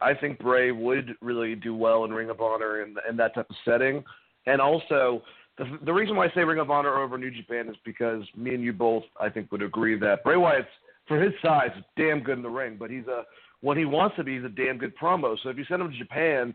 I 0.00 0.14
think 0.14 0.38
Bray 0.38 0.72
would 0.72 1.14
really 1.20 1.54
do 1.54 1.74
well 1.74 2.04
in 2.04 2.10
Ring 2.10 2.28
of 2.28 2.40
Honor 2.40 2.82
in, 2.82 2.96
in 3.08 3.16
that 3.16 3.34
type 3.34 3.48
of 3.48 3.56
setting. 3.64 4.02
And 4.46 4.60
also, 4.60 5.22
the, 5.58 5.78
the 5.84 5.92
reason 5.92 6.16
why 6.16 6.26
I 6.26 6.34
say 6.34 6.42
Ring 6.42 6.58
of 6.58 6.70
Honor 6.70 6.98
over 6.98 7.16
New 7.16 7.30
Japan 7.30 7.68
is 7.68 7.76
because 7.84 8.24
me 8.36 8.54
and 8.54 8.64
you 8.64 8.72
both, 8.72 9.04
I 9.20 9.28
think, 9.28 9.52
would 9.52 9.62
agree 9.62 9.98
that 10.00 10.24
Bray 10.24 10.36
Wyatt's, 10.36 10.68
for 11.06 11.20
his 11.20 11.32
size, 11.42 11.70
damn 11.96 12.20
good 12.20 12.38
in 12.38 12.42
the 12.42 12.50
ring. 12.50 12.76
But 12.78 12.90
he's 12.90 13.06
a 13.06 13.24
when 13.60 13.78
he 13.78 13.84
wants 13.84 14.16
to 14.16 14.24
be, 14.24 14.36
he's 14.36 14.44
a 14.44 14.48
damn 14.48 14.76
good 14.76 14.96
promo. 14.96 15.36
So 15.42 15.48
if 15.48 15.56
you 15.56 15.64
send 15.68 15.82
him 15.82 15.90
to 15.90 15.96
Japan, 15.96 16.54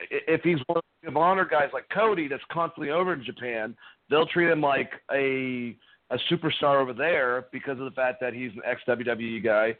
if 0.00 0.40
he's 0.42 0.58
one 0.66 0.80
of 1.06 1.16
Honor 1.16 1.44
guys 1.44 1.68
like 1.72 1.88
Cody 1.92 2.28
that's 2.28 2.42
constantly 2.50 2.90
over 2.90 3.12
in 3.12 3.24
Japan, 3.24 3.76
they'll 4.08 4.26
treat 4.26 4.50
him 4.50 4.60
like 4.60 4.92
a 5.12 5.76
a 6.10 6.18
superstar 6.30 6.80
over 6.80 6.92
there 6.92 7.46
because 7.52 7.78
of 7.78 7.84
the 7.84 7.90
fact 7.90 8.20
that 8.20 8.32
he's 8.32 8.52
an 8.52 8.62
ex 8.64 8.80
WWE 8.88 9.44
guy 9.44 9.76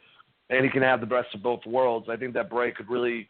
and 0.49 0.63
he 0.63 0.71
can 0.71 0.81
have 0.81 0.99
the 0.99 1.05
best 1.05 1.33
of 1.33 1.43
both 1.43 1.65
worlds. 1.65 2.07
I 2.09 2.15
think 2.15 2.33
that 2.33 2.49
Bray 2.49 2.71
could 2.71 2.89
really 2.89 3.27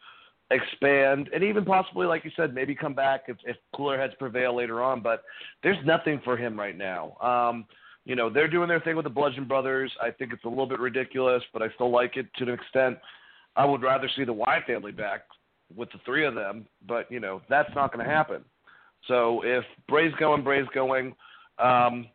expand 0.50 1.28
and 1.32 1.44
even 1.44 1.64
possibly, 1.64 2.06
like 2.06 2.24
you 2.24 2.30
said, 2.36 2.54
maybe 2.54 2.74
come 2.74 2.94
back 2.94 3.24
if, 3.28 3.36
if 3.44 3.56
cooler 3.74 3.98
heads 3.98 4.14
prevail 4.18 4.56
later 4.56 4.82
on. 4.82 5.00
But 5.02 5.22
there's 5.62 5.84
nothing 5.84 6.20
for 6.24 6.36
him 6.36 6.58
right 6.58 6.76
now. 6.76 7.16
Um, 7.20 7.66
you 8.04 8.16
know, 8.16 8.30
they're 8.30 8.48
doing 8.48 8.68
their 8.68 8.80
thing 8.80 8.96
with 8.96 9.04
the 9.04 9.10
Bludgeon 9.10 9.46
Brothers. 9.46 9.92
I 10.02 10.10
think 10.10 10.32
it's 10.32 10.44
a 10.44 10.48
little 10.48 10.66
bit 10.66 10.80
ridiculous, 10.80 11.42
but 11.52 11.62
I 11.62 11.68
still 11.74 11.90
like 11.90 12.16
it 12.16 12.26
to 12.38 12.44
an 12.44 12.50
extent. 12.50 12.98
I 13.56 13.64
would 13.64 13.82
rather 13.82 14.08
see 14.16 14.24
the 14.24 14.32
Wyatt 14.32 14.64
family 14.66 14.92
back 14.92 15.22
with 15.74 15.90
the 15.92 15.98
three 16.04 16.26
of 16.26 16.34
them, 16.34 16.66
but 16.86 17.10
you 17.10 17.20
know 17.20 17.42
that's 17.48 17.72
not 17.74 17.92
going 17.92 18.04
to 18.04 18.10
happen. 18.10 18.44
So 19.06 19.42
if 19.44 19.64
Bray's 19.88 20.14
going, 20.18 20.42
Bray's 20.42 20.66
going. 20.74 21.14
Um, 21.58 22.06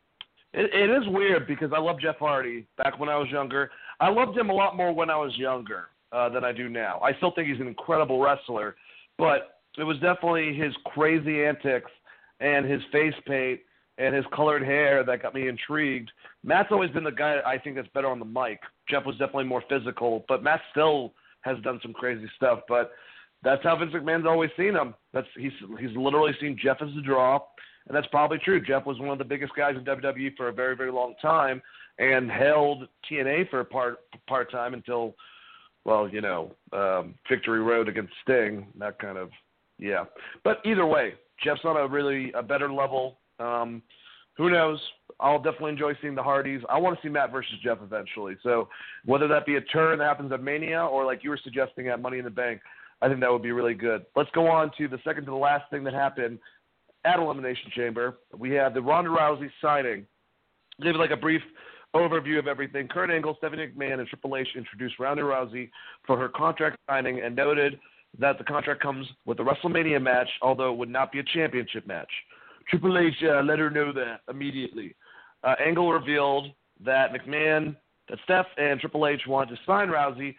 it, 0.55 0.73
it 0.73 0.89
is 0.89 1.07
weird 1.09 1.47
because 1.47 1.71
I 1.75 1.79
love 1.79 1.99
Jeff 1.99 2.17
Hardy 2.17 2.65
back 2.77 2.99
when 2.99 3.09
I 3.09 3.17
was 3.17 3.29
younger. 3.29 3.69
I 3.99 4.09
loved 4.09 4.37
him 4.37 4.49
a 4.49 4.53
lot 4.53 4.75
more 4.75 4.93
when 4.93 5.09
I 5.09 5.17
was 5.17 5.35
younger 5.37 5.89
uh, 6.11 6.29
than 6.29 6.43
I 6.43 6.51
do 6.51 6.69
now. 6.69 6.99
I 7.03 7.13
still 7.17 7.31
think 7.31 7.47
he's 7.47 7.59
an 7.59 7.67
incredible 7.67 8.19
wrestler, 8.19 8.75
but 9.17 9.59
it 9.77 9.83
was 9.83 9.97
definitely 9.99 10.55
his 10.55 10.73
crazy 10.85 11.43
antics 11.43 11.91
and 12.39 12.65
his 12.65 12.81
face 12.91 13.13
paint 13.27 13.59
and 13.97 14.13
his 14.13 14.25
colored 14.33 14.63
hair 14.63 15.03
that 15.03 15.21
got 15.21 15.33
me 15.33 15.47
intrigued. 15.47 16.11
Matt's 16.43 16.69
always 16.71 16.91
been 16.91 17.03
the 17.03 17.11
guy 17.11 17.39
I 17.45 17.57
think 17.57 17.75
that's 17.75 17.87
better 17.93 18.07
on 18.07 18.19
the 18.19 18.25
mic. 18.25 18.59
Jeff 18.89 19.05
was 19.05 19.15
definitely 19.17 19.45
more 19.45 19.63
physical, 19.69 20.25
but 20.27 20.43
Matt 20.43 20.61
still 20.71 21.13
has 21.41 21.57
done 21.63 21.79
some 21.81 21.93
crazy 21.93 22.29
stuff. 22.35 22.59
But 22.67 22.91
that's 23.43 23.63
how 23.63 23.77
Vince 23.77 23.93
McMahon's 23.93 24.25
always 24.27 24.49
seen 24.57 24.75
him. 24.75 24.93
That's 25.13 25.27
he's 25.37 25.53
he's 25.79 25.95
literally 25.95 26.33
seen 26.41 26.57
Jeff 26.61 26.77
as 26.81 26.89
the 26.95 27.01
draw, 27.01 27.39
and 27.87 27.95
that's 27.95 28.07
probably 28.07 28.37
true. 28.39 28.59
Jeff 28.59 28.85
was 28.85 28.99
one 28.99 29.09
of 29.09 29.17
the 29.17 29.25
biggest 29.25 29.53
guys 29.55 29.75
in 29.75 29.83
WWE 29.83 30.35
for 30.35 30.49
a 30.49 30.53
very 30.53 30.75
very 30.75 30.91
long 30.91 31.15
time, 31.21 31.61
and 31.99 32.29
held 32.29 32.87
TNA 33.09 33.49
for 33.49 33.63
part 33.63 33.99
part 34.27 34.51
time 34.51 34.73
until, 34.73 35.15
well, 35.83 36.07
you 36.07 36.21
know, 36.21 36.51
um, 36.73 37.15
Victory 37.29 37.61
Road 37.61 37.87
against 37.87 38.13
Sting. 38.23 38.67
That 38.79 38.99
kind 38.99 39.17
of, 39.17 39.29
yeah. 39.77 40.05
But 40.43 40.59
either 40.65 40.85
way, 40.85 41.13
Jeff's 41.43 41.61
on 41.63 41.77
a 41.77 41.87
really 41.87 42.31
a 42.33 42.43
better 42.43 42.71
level. 42.71 43.17
Um, 43.39 43.81
who 44.37 44.49
knows? 44.49 44.79
I'll 45.19 45.39
definitely 45.39 45.71
enjoy 45.71 45.93
seeing 46.01 46.15
the 46.15 46.23
Hardys. 46.23 46.61
I 46.69 46.77
want 46.77 46.97
to 46.97 47.01
see 47.01 47.09
Matt 47.09 47.31
versus 47.31 47.53
Jeff 47.63 47.77
eventually. 47.81 48.35
So 48.43 48.67
whether 49.05 49.29
that 49.29 49.45
be 49.45 49.55
a 49.55 49.61
turn 49.61 49.99
that 49.99 50.05
happens 50.05 50.31
at 50.33 50.43
Mania 50.43 50.83
or 50.83 51.05
like 51.05 51.23
you 51.23 51.29
were 51.29 51.39
suggesting 51.41 51.87
at 51.87 52.01
Money 52.01 52.17
in 52.17 52.25
the 52.25 52.31
Bank, 52.31 52.59
I 53.01 53.07
think 53.07 53.21
that 53.21 53.31
would 53.31 53.41
be 53.41 53.53
really 53.53 53.73
good. 53.73 54.05
Let's 54.15 54.29
go 54.31 54.47
on 54.47 54.71
to 54.77 54.89
the 54.89 54.99
second 55.05 55.25
to 55.25 55.31
the 55.31 55.37
last 55.37 55.69
thing 55.69 55.85
that 55.85 55.93
happened 55.93 56.39
at 57.05 57.19
Elimination 57.19 57.71
Chamber. 57.75 58.17
We 58.37 58.51
have 58.51 58.73
the 58.73 58.81
Ronda 58.81 59.11
Rousey 59.11 59.49
signing. 59.61 60.05
Give 60.81 60.95
like 60.95 61.11
a 61.11 61.17
brief 61.17 61.41
overview 61.95 62.37
of 62.39 62.47
everything. 62.47 62.87
Kurt 62.87 63.09
Angle, 63.09 63.35
Stephanie 63.37 63.67
McMahon, 63.67 63.99
and 63.99 64.07
Triple 64.07 64.35
H 64.35 64.47
introduced 64.55 64.99
Ronda 64.99 65.23
Rousey 65.23 65.69
for 66.05 66.17
her 66.17 66.27
contract 66.27 66.77
signing 66.89 67.21
and 67.21 67.35
noted 67.35 67.79
that 68.19 68.37
the 68.37 68.43
contract 68.43 68.81
comes 68.81 69.07
with 69.25 69.39
a 69.39 69.43
WrestleMania 69.43 70.01
match, 70.01 70.29
although 70.41 70.71
it 70.71 70.77
would 70.77 70.89
not 70.89 71.11
be 71.11 71.19
a 71.19 71.23
championship 71.23 71.87
match. 71.87 72.09
Triple 72.69 72.97
H 72.97 73.13
uh, 73.23 73.41
let 73.41 73.59
her 73.59 73.69
know 73.69 73.93
that 73.93 74.21
immediately. 74.29 74.95
Uh, 75.43 75.55
Angle 75.63 75.91
revealed 75.91 76.47
that 76.83 77.11
McMahon, 77.13 77.75
that 78.09 78.17
Steph, 78.23 78.47
and 78.57 78.79
Triple 78.79 79.07
H 79.07 79.21
wanted 79.27 79.55
to 79.55 79.61
sign 79.65 79.87
Rousey 79.87 80.35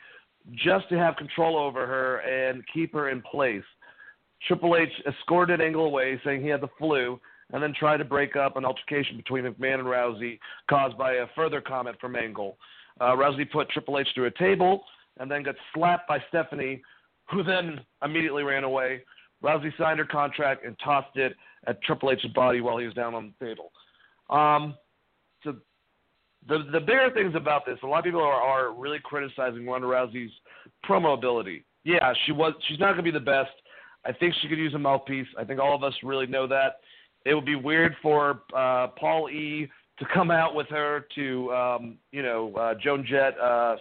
just 0.54 0.88
to 0.88 0.98
have 0.98 1.16
control 1.16 1.56
over 1.56 1.86
her 1.86 2.18
and 2.18 2.62
keep 2.72 2.92
her 2.92 3.10
in 3.10 3.22
place. 3.22 3.64
Triple 4.46 4.76
H 4.76 4.92
escorted 5.06 5.60
Angle 5.60 5.86
away, 5.86 6.20
saying 6.24 6.42
he 6.42 6.48
had 6.48 6.60
the 6.60 6.68
flu, 6.78 7.20
and 7.52 7.62
then 7.62 7.72
tried 7.78 7.98
to 7.98 8.04
break 8.04 8.36
up 8.36 8.56
an 8.56 8.64
altercation 8.64 9.16
between 9.16 9.44
McMahon 9.44 9.80
and 9.80 9.84
Rousey 9.84 10.38
caused 10.68 10.98
by 10.98 11.14
a 11.14 11.26
further 11.34 11.60
comment 11.60 11.96
from 12.00 12.16
Angle. 12.16 12.56
Uh, 13.00 13.14
Rousey 13.14 13.50
put 13.50 13.68
Triple 13.70 13.98
H 13.98 14.08
through 14.14 14.26
a 14.26 14.30
table 14.32 14.84
and 15.18 15.30
then 15.30 15.42
got 15.42 15.54
slapped 15.74 16.08
by 16.08 16.18
Stephanie, 16.28 16.82
who 17.30 17.42
then 17.42 17.80
immediately 18.02 18.42
ran 18.42 18.64
away. 18.64 19.02
Rousey 19.42 19.76
signed 19.78 19.98
her 19.98 20.04
contract 20.04 20.64
and 20.64 20.76
tossed 20.82 21.16
it 21.16 21.34
at 21.66 21.80
Triple 21.82 22.10
H's 22.10 22.30
body 22.32 22.60
while 22.60 22.78
he 22.78 22.86
was 22.86 22.94
down 22.94 23.14
on 23.14 23.32
the 23.38 23.46
table. 23.46 23.70
Um, 24.30 24.74
so 25.44 25.54
the 26.48 26.66
the 26.72 26.80
bigger 26.80 27.10
things 27.14 27.34
about 27.34 27.66
this, 27.66 27.78
a 27.82 27.86
lot 27.86 27.98
of 27.98 28.04
people 28.04 28.22
are, 28.22 28.32
are 28.32 28.72
really 28.72 28.98
criticizing 29.02 29.66
Ronda 29.66 29.86
Rousey's 29.86 30.32
promo 30.88 31.14
ability. 31.14 31.64
Yeah, 31.84 32.12
she 32.24 32.32
was 32.32 32.54
she's 32.66 32.78
not 32.78 32.94
going 32.94 32.98
to 32.98 33.02
be 33.04 33.10
the 33.10 33.20
best. 33.20 33.50
I 34.06 34.12
think 34.12 34.34
she 34.40 34.48
could 34.48 34.58
use 34.58 34.74
a 34.74 34.78
mouthpiece. 34.78 35.26
I 35.38 35.44
think 35.44 35.60
all 35.60 35.74
of 35.74 35.82
us 35.82 35.94
really 36.02 36.26
know 36.26 36.46
that. 36.46 36.80
It 37.24 37.34
would 37.34 37.44
be 37.44 37.56
weird 37.56 37.96
for 38.02 38.42
uh, 38.56 38.88
Paul 38.98 39.28
E 39.30 39.68
to 39.98 40.06
come 40.12 40.30
out 40.30 40.54
with 40.54 40.68
her 40.68 41.06
to 41.14 41.52
um, 41.52 41.98
you 42.12 42.22
know 42.22 42.54
uh, 42.54 42.74
Joan 42.82 43.04
Jett, 43.08 43.38
uh, 43.40 43.76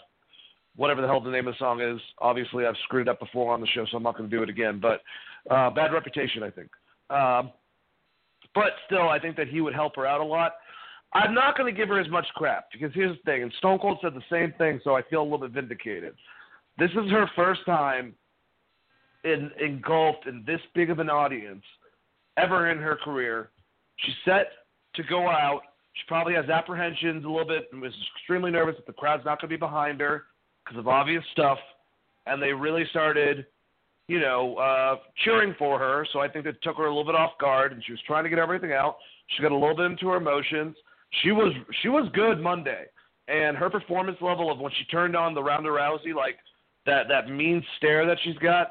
whatever 0.76 1.02
the 1.02 1.08
hell 1.08 1.22
the 1.22 1.30
name 1.30 1.48
of 1.48 1.54
the 1.54 1.60
song 1.60 1.82
is. 1.82 2.00
Obviously, 2.20 2.66
I've 2.66 2.76
screwed 2.86 3.08
it 3.08 3.12
up 3.12 3.20
before 3.20 3.54
on 3.54 3.62
the 3.62 3.68
show, 3.68 3.86
so 3.90 3.98
I'm 3.98 4.04
not 4.04 4.18
going 4.18 4.30
to 4.30 4.36
do 4.36 4.42
it 4.42 4.50
again. 4.50 4.82
But 4.82 5.02
uh, 5.54 5.70
bad 5.70 5.94
reputation, 5.94 6.42
I 6.44 6.50
think. 6.50 6.70
Um, 7.10 7.52
but 8.56 8.72
still, 8.88 9.10
I 9.10 9.20
think 9.20 9.36
that 9.36 9.48
he 9.48 9.62
would 9.62 9.76
help 9.76 9.96
her 9.98 10.08
out 10.08 10.22
a 10.22 10.24
lot. 10.24 10.54
I'm 11.14 11.34
not 11.34 11.58
going 11.58 11.74
to 11.74 11.78
give 11.78 11.90
her 11.90 12.00
as 12.00 12.10
much 12.10 12.26
crap 12.36 12.66
because 12.72 12.92
here's 12.94 13.16
the 13.18 13.24
thing, 13.24 13.44
and 13.44 13.54
Stone 13.60 13.80
Cold 13.80 14.00
said 14.02 14.14
the 14.14 14.24
same 14.30 14.54
thing, 14.58 14.82
so 14.84 14.96
I 14.96 15.02
feel 15.04 15.22
a 15.22 15.24
little 15.24 15.40
bit 15.40 15.52
vindicated. 15.52 16.16
This 16.78 16.92
is 16.92 17.10
her 17.12 17.30
first 17.36 17.62
time 17.66 18.16
in, 19.26 19.52
engulfed 19.60 20.28
in 20.28 20.44
this 20.46 20.62
big 20.74 20.90
of 20.90 21.00
an 21.00 21.10
audience 21.10 21.64
ever 22.38 22.70
in 22.70 22.78
her 22.78 22.96
career. 22.96 23.50
She's 23.98 24.16
set 24.24 24.48
to 24.96 25.04
go 25.04 25.28
out. 25.28 25.62
She 25.94 26.04
probably 26.08 26.34
has 26.36 26.50
apprehensions 26.50 27.26
a 27.26 27.28
little 27.28 27.48
bit 27.48 27.70
and 27.72 27.82
was 27.82 27.94
extremely 28.18 28.52
nervous 28.52 28.76
that 28.78 28.86
the 28.86 28.94
crowd's 28.94 29.26
not 29.26 29.42
going 29.42 29.50
to 29.50 29.56
be 29.56 29.60
behind 29.60 30.00
her 30.02 30.24
because 30.64 30.80
of 30.80 30.88
obvious 30.88 31.24
stuff. 31.32 31.58
And 32.26 32.42
they 32.42 32.54
really 32.54 32.86
started, 32.90 33.46
you 34.08 34.20
know, 34.20 34.56
uh, 34.56 34.96
cheering 35.24 35.56
for 35.58 35.80
her. 35.80 36.06
So 36.14 36.20
I 36.20 36.28
think 36.28 36.46
that 36.46 36.62
took 36.62 36.78
her 36.78 36.86
a 36.86 36.90
little 36.90 37.06
bit 37.06 37.16
off 37.16 37.38
guard, 37.40 37.72
and 37.72 37.84
she 37.86 37.92
was 37.92 38.02
trying 38.08 38.24
to 38.24 38.30
get 38.30 38.40
everything 38.40 38.74
out. 38.74 38.98
She 39.36 39.42
got 39.42 39.52
a 39.52 39.58
little 39.58 39.76
bit 39.76 39.86
into 39.86 40.08
her 40.10 40.18
emotions 40.18 40.76
she 41.22 41.32
was 41.32 41.54
she 41.82 41.90
was 41.90 42.10
good 42.14 42.42
Monday, 42.42 42.86
and 43.28 43.58
her 43.58 43.70
performance 43.70 44.18
level 44.22 44.52
of 44.52 44.60
when 44.60 44.72
she 44.78 44.86
turned 44.86 45.16
on 45.16 45.34
the 45.34 45.44
Ronda 45.44 45.70
Rousey 45.70 46.14
like 46.16 46.38
that 46.86 47.08
that 47.10 47.30
mean 47.30 47.64
stare 47.78 48.06
that 48.06 48.18
she's 48.24 48.38
got, 48.38 48.68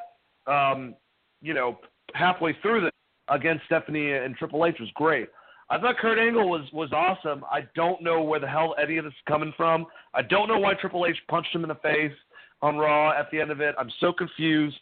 um, 0.47 0.95
you 1.43 1.55
know, 1.55 1.79
halfway 2.15 2.57
through 2.63 2.83
the 2.83 2.91
against 3.29 3.65
Stephanie 3.67 4.13
and 4.13 4.37
Triple 4.37 4.67
H 4.67 4.77
was 4.79 4.91
great. 4.95 5.29
I 5.71 5.79
thought 5.79 5.97
Kurt 5.97 6.19
Angle 6.19 6.49
was 6.49 6.71
was 6.73 6.93
awesome. 6.93 7.45
I 7.51 7.61
don't 7.75 8.03
know 8.03 8.23
where 8.23 8.41
the 8.41 8.49
hell 8.49 8.75
any 8.81 8.99
of 8.99 9.05
this 9.05 9.13
is 9.13 9.19
coming 9.27 9.53
from. 9.57 9.87
I 10.13 10.23
don't 10.23 10.49
know 10.49 10.59
why 10.59 10.75
Triple 10.75 11.07
H 11.07 11.17
punched 11.29 11.55
him 11.55 11.63
in 11.63 11.69
the 11.69 11.75
face 11.77 12.13
on 12.61 12.77
Raw 12.77 13.19
at 13.19 13.31
the 13.31 13.41
end 13.41 13.51
of 13.51 13.61
it. 13.61 13.75
I'm 13.79 13.91
so 14.01 14.13
confused. 14.13 14.77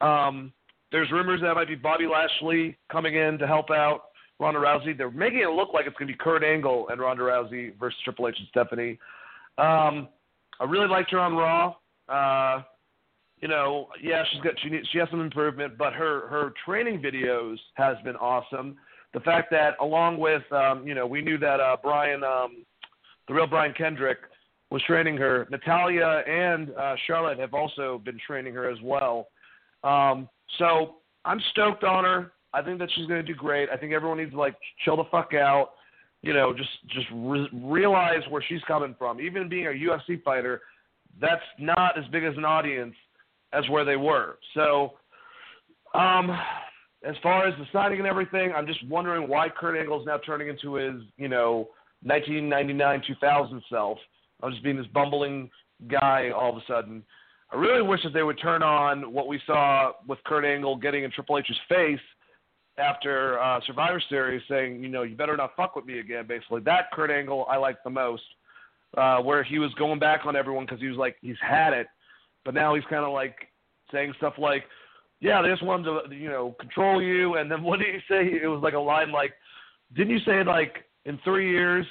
Um, 0.00 0.52
there's 0.92 1.10
rumors 1.10 1.40
that 1.42 1.54
might 1.54 1.68
be 1.68 1.74
Bobby 1.74 2.06
Lashley 2.06 2.76
coming 2.90 3.14
in 3.14 3.38
to 3.38 3.46
help 3.46 3.70
out. 3.70 4.02
Ronda 4.40 4.58
Rousey. 4.58 4.96
They're 4.96 5.10
making 5.10 5.40
it 5.40 5.50
look 5.50 5.74
like 5.74 5.86
it's 5.86 5.96
going 5.98 6.08
to 6.08 6.14
be 6.14 6.18
Kurt 6.18 6.42
Angle 6.42 6.88
and 6.88 6.98
Ronda 6.98 7.22
Rousey 7.24 7.78
versus 7.78 7.98
Triple 8.02 8.26
H 8.26 8.36
and 8.38 8.48
Stephanie. 8.48 8.98
Um, 9.58 10.08
I 10.58 10.64
really 10.66 10.88
liked 10.88 11.10
her 11.10 11.18
on 11.18 11.34
Raw. 11.34 11.74
Uh, 12.08 12.62
you 13.40 13.48
know, 13.48 13.88
yeah, 14.02 14.22
she's 14.30 14.40
got 14.42 14.52
she 14.62 14.68
needs, 14.68 14.86
she 14.92 14.98
has 14.98 15.08
some 15.10 15.20
improvement, 15.20 15.78
but 15.78 15.92
her 15.94 16.28
her 16.28 16.52
training 16.64 17.00
videos 17.00 17.56
has 17.74 17.96
been 18.04 18.16
awesome. 18.16 18.76
The 19.14 19.20
fact 19.20 19.50
that 19.50 19.76
along 19.80 20.18
with 20.18 20.42
um, 20.52 20.86
you 20.86 20.94
know 20.94 21.06
we 21.06 21.22
knew 21.22 21.38
that 21.38 21.58
uh, 21.60 21.76
Brian, 21.82 22.22
um, 22.22 22.64
the 23.28 23.34
real 23.34 23.46
Brian 23.46 23.72
Kendrick, 23.72 24.18
was 24.70 24.82
training 24.82 25.16
her. 25.16 25.48
Natalya 25.50 26.22
and 26.26 26.70
uh, 26.76 26.94
Charlotte 27.06 27.38
have 27.38 27.54
also 27.54 28.00
been 28.04 28.18
training 28.24 28.54
her 28.54 28.68
as 28.70 28.78
well. 28.82 29.28
Um, 29.84 30.28
so 30.58 30.96
I'm 31.24 31.40
stoked 31.52 31.82
on 31.82 32.04
her. 32.04 32.32
I 32.52 32.62
think 32.62 32.78
that 32.80 32.90
she's 32.94 33.06
going 33.06 33.24
to 33.24 33.26
do 33.26 33.34
great. 33.34 33.70
I 33.70 33.76
think 33.76 33.92
everyone 33.92 34.18
needs 34.18 34.32
to 34.32 34.38
like 34.38 34.56
chill 34.84 34.96
the 34.96 35.04
fuck 35.10 35.32
out. 35.32 35.70
You 36.20 36.34
know, 36.34 36.52
just 36.52 36.68
just 36.88 37.06
re- 37.14 37.48
realize 37.54 38.22
where 38.28 38.44
she's 38.46 38.60
coming 38.68 38.94
from. 38.98 39.18
Even 39.18 39.48
being 39.48 39.66
a 39.66 39.70
UFC 39.70 40.22
fighter, 40.22 40.60
that's 41.18 41.40
not 41.58 41.96
as 41.96 42.04
big 42.12 42.24
as 42.24 42.36
an 42.36 42.44
audience 42.44 42.94
as 43.52 43.68
where 43.68 43.84
they 43.84 43.96
were. 43.96 44.38
So, 44.54 44.94
um, 45.94 46.30
as 47.02 47.16
far 47.22 47.46
as 47.46 47.54
the 47.58 47.66
signing 47.72 47.98
and 47.98 48.06
everything, 48.06 48.52
I'm 48.54 48.66
just 48.66 48.86
wondering 48.86 49.28
why 49.28 49.48
Kurt 49.48 49.78
Angle 49.78 50.00
is 50.00 50.06
now 50.06 50.18
turning 50.24 50.48
into 50.48 50.74
his, 50.74 51.02
you 51.16 51.28
know, 51.28 51.68
1999 52.02 53.02
2000 53.06 53.62
self. 53.70 53.98
I'm 54.42 54.52
just 54.52 54.62
being 54.62 54.76
this 54.76 54.86
bumbling 54.94 55.50
guy 55.88 56.30
all 56.30 56.50
of 56.50 56.56
a 56.56 56.62
sudden. 56.66 57.02
I 57.52 57.56
really 57.56 57.82
wish 57.82 58.02
that 58.04 58.12
they 58.12 58.22
would 58.22 58.40
turn 58.40 58.62
on 58.62 59.12
what 59.12 59.26
we 59.26 59.40
saw 59.46 59.92
with 60.06 60.18
Kurt 60.24 60.44
Angle 60.44 60.76
getting 60.76 61.04
in 61.04 61.10
Triple 61.10 61.38
H's 61.38 61.56
face 61.68 61.98
after 62.78 63.40
uh, 63.40 63.60
Survivor 63.66 64.02
Series 64.08 64.42
saying, 64.48 64.82
you 64.82 64.88
know, 64.88 65.02
you 65.02 65.16
better 65.16 65.36
not 65.36 65.56
fuck 65.56 65.74
with 65.74 65.84
me 65.84 65.98
again. 65.98 66.26
Basically, 66.28 66.60
that 66.62 66.92
Kurt 66.92 67.10
Angle 67.10 67.46
I 67.50 67.56
like 67.56 67.82
the 67.82 67.90
most, 67.90 68.22
uh, 68.96 69.18
where 69.18 69.42
he 69.42 69.58
was 69.58 69.72
going 69.74 69.98
back 69.98 70.26
on 70.26 70.36
everyone 70.36 70.64
because 70.64 70.80
he 70.80 70.86
was 70.86 70.96
like 70.96 71.16
he's 71.20 71.36
had 71.42 71.72
it, 71.72 71.88
but 72.44 72.54
now 72.54 72.74
he's 72.74 72.84
kind 72.84 73.04
of 73.04 73.12
like 73.12 73.48
saying 73.92 74.14
stuff 74.18 74.34
like, 74.38 74.64
yeah, 75.20 75.42
they 75.42 75.48
just 75.48 75.62
wanted 75.62 75.84
to 75.84 76.14
you 76.14 76.28
know 76.28 76.56
control 76.60 77.02
you, 77.02 77.36
and 77.36 77.50
then 77.50 77.62
what 77.64 77.78
did 77.78 77.94
he 77.94 78.00
say? 78.08 78.40
It 78.42 78.46
was 78.46 78.62
like 78.62 78.74
a 78.74 78.78
line 78.78 79.12
like, 79.12 79.32
didn't 79.94 80.12
you 80.12 80.20
say 80.20 80.44
like 80.44 80.84
in 81.04 81.18
three 81.24 81.50
years 81.50 81.86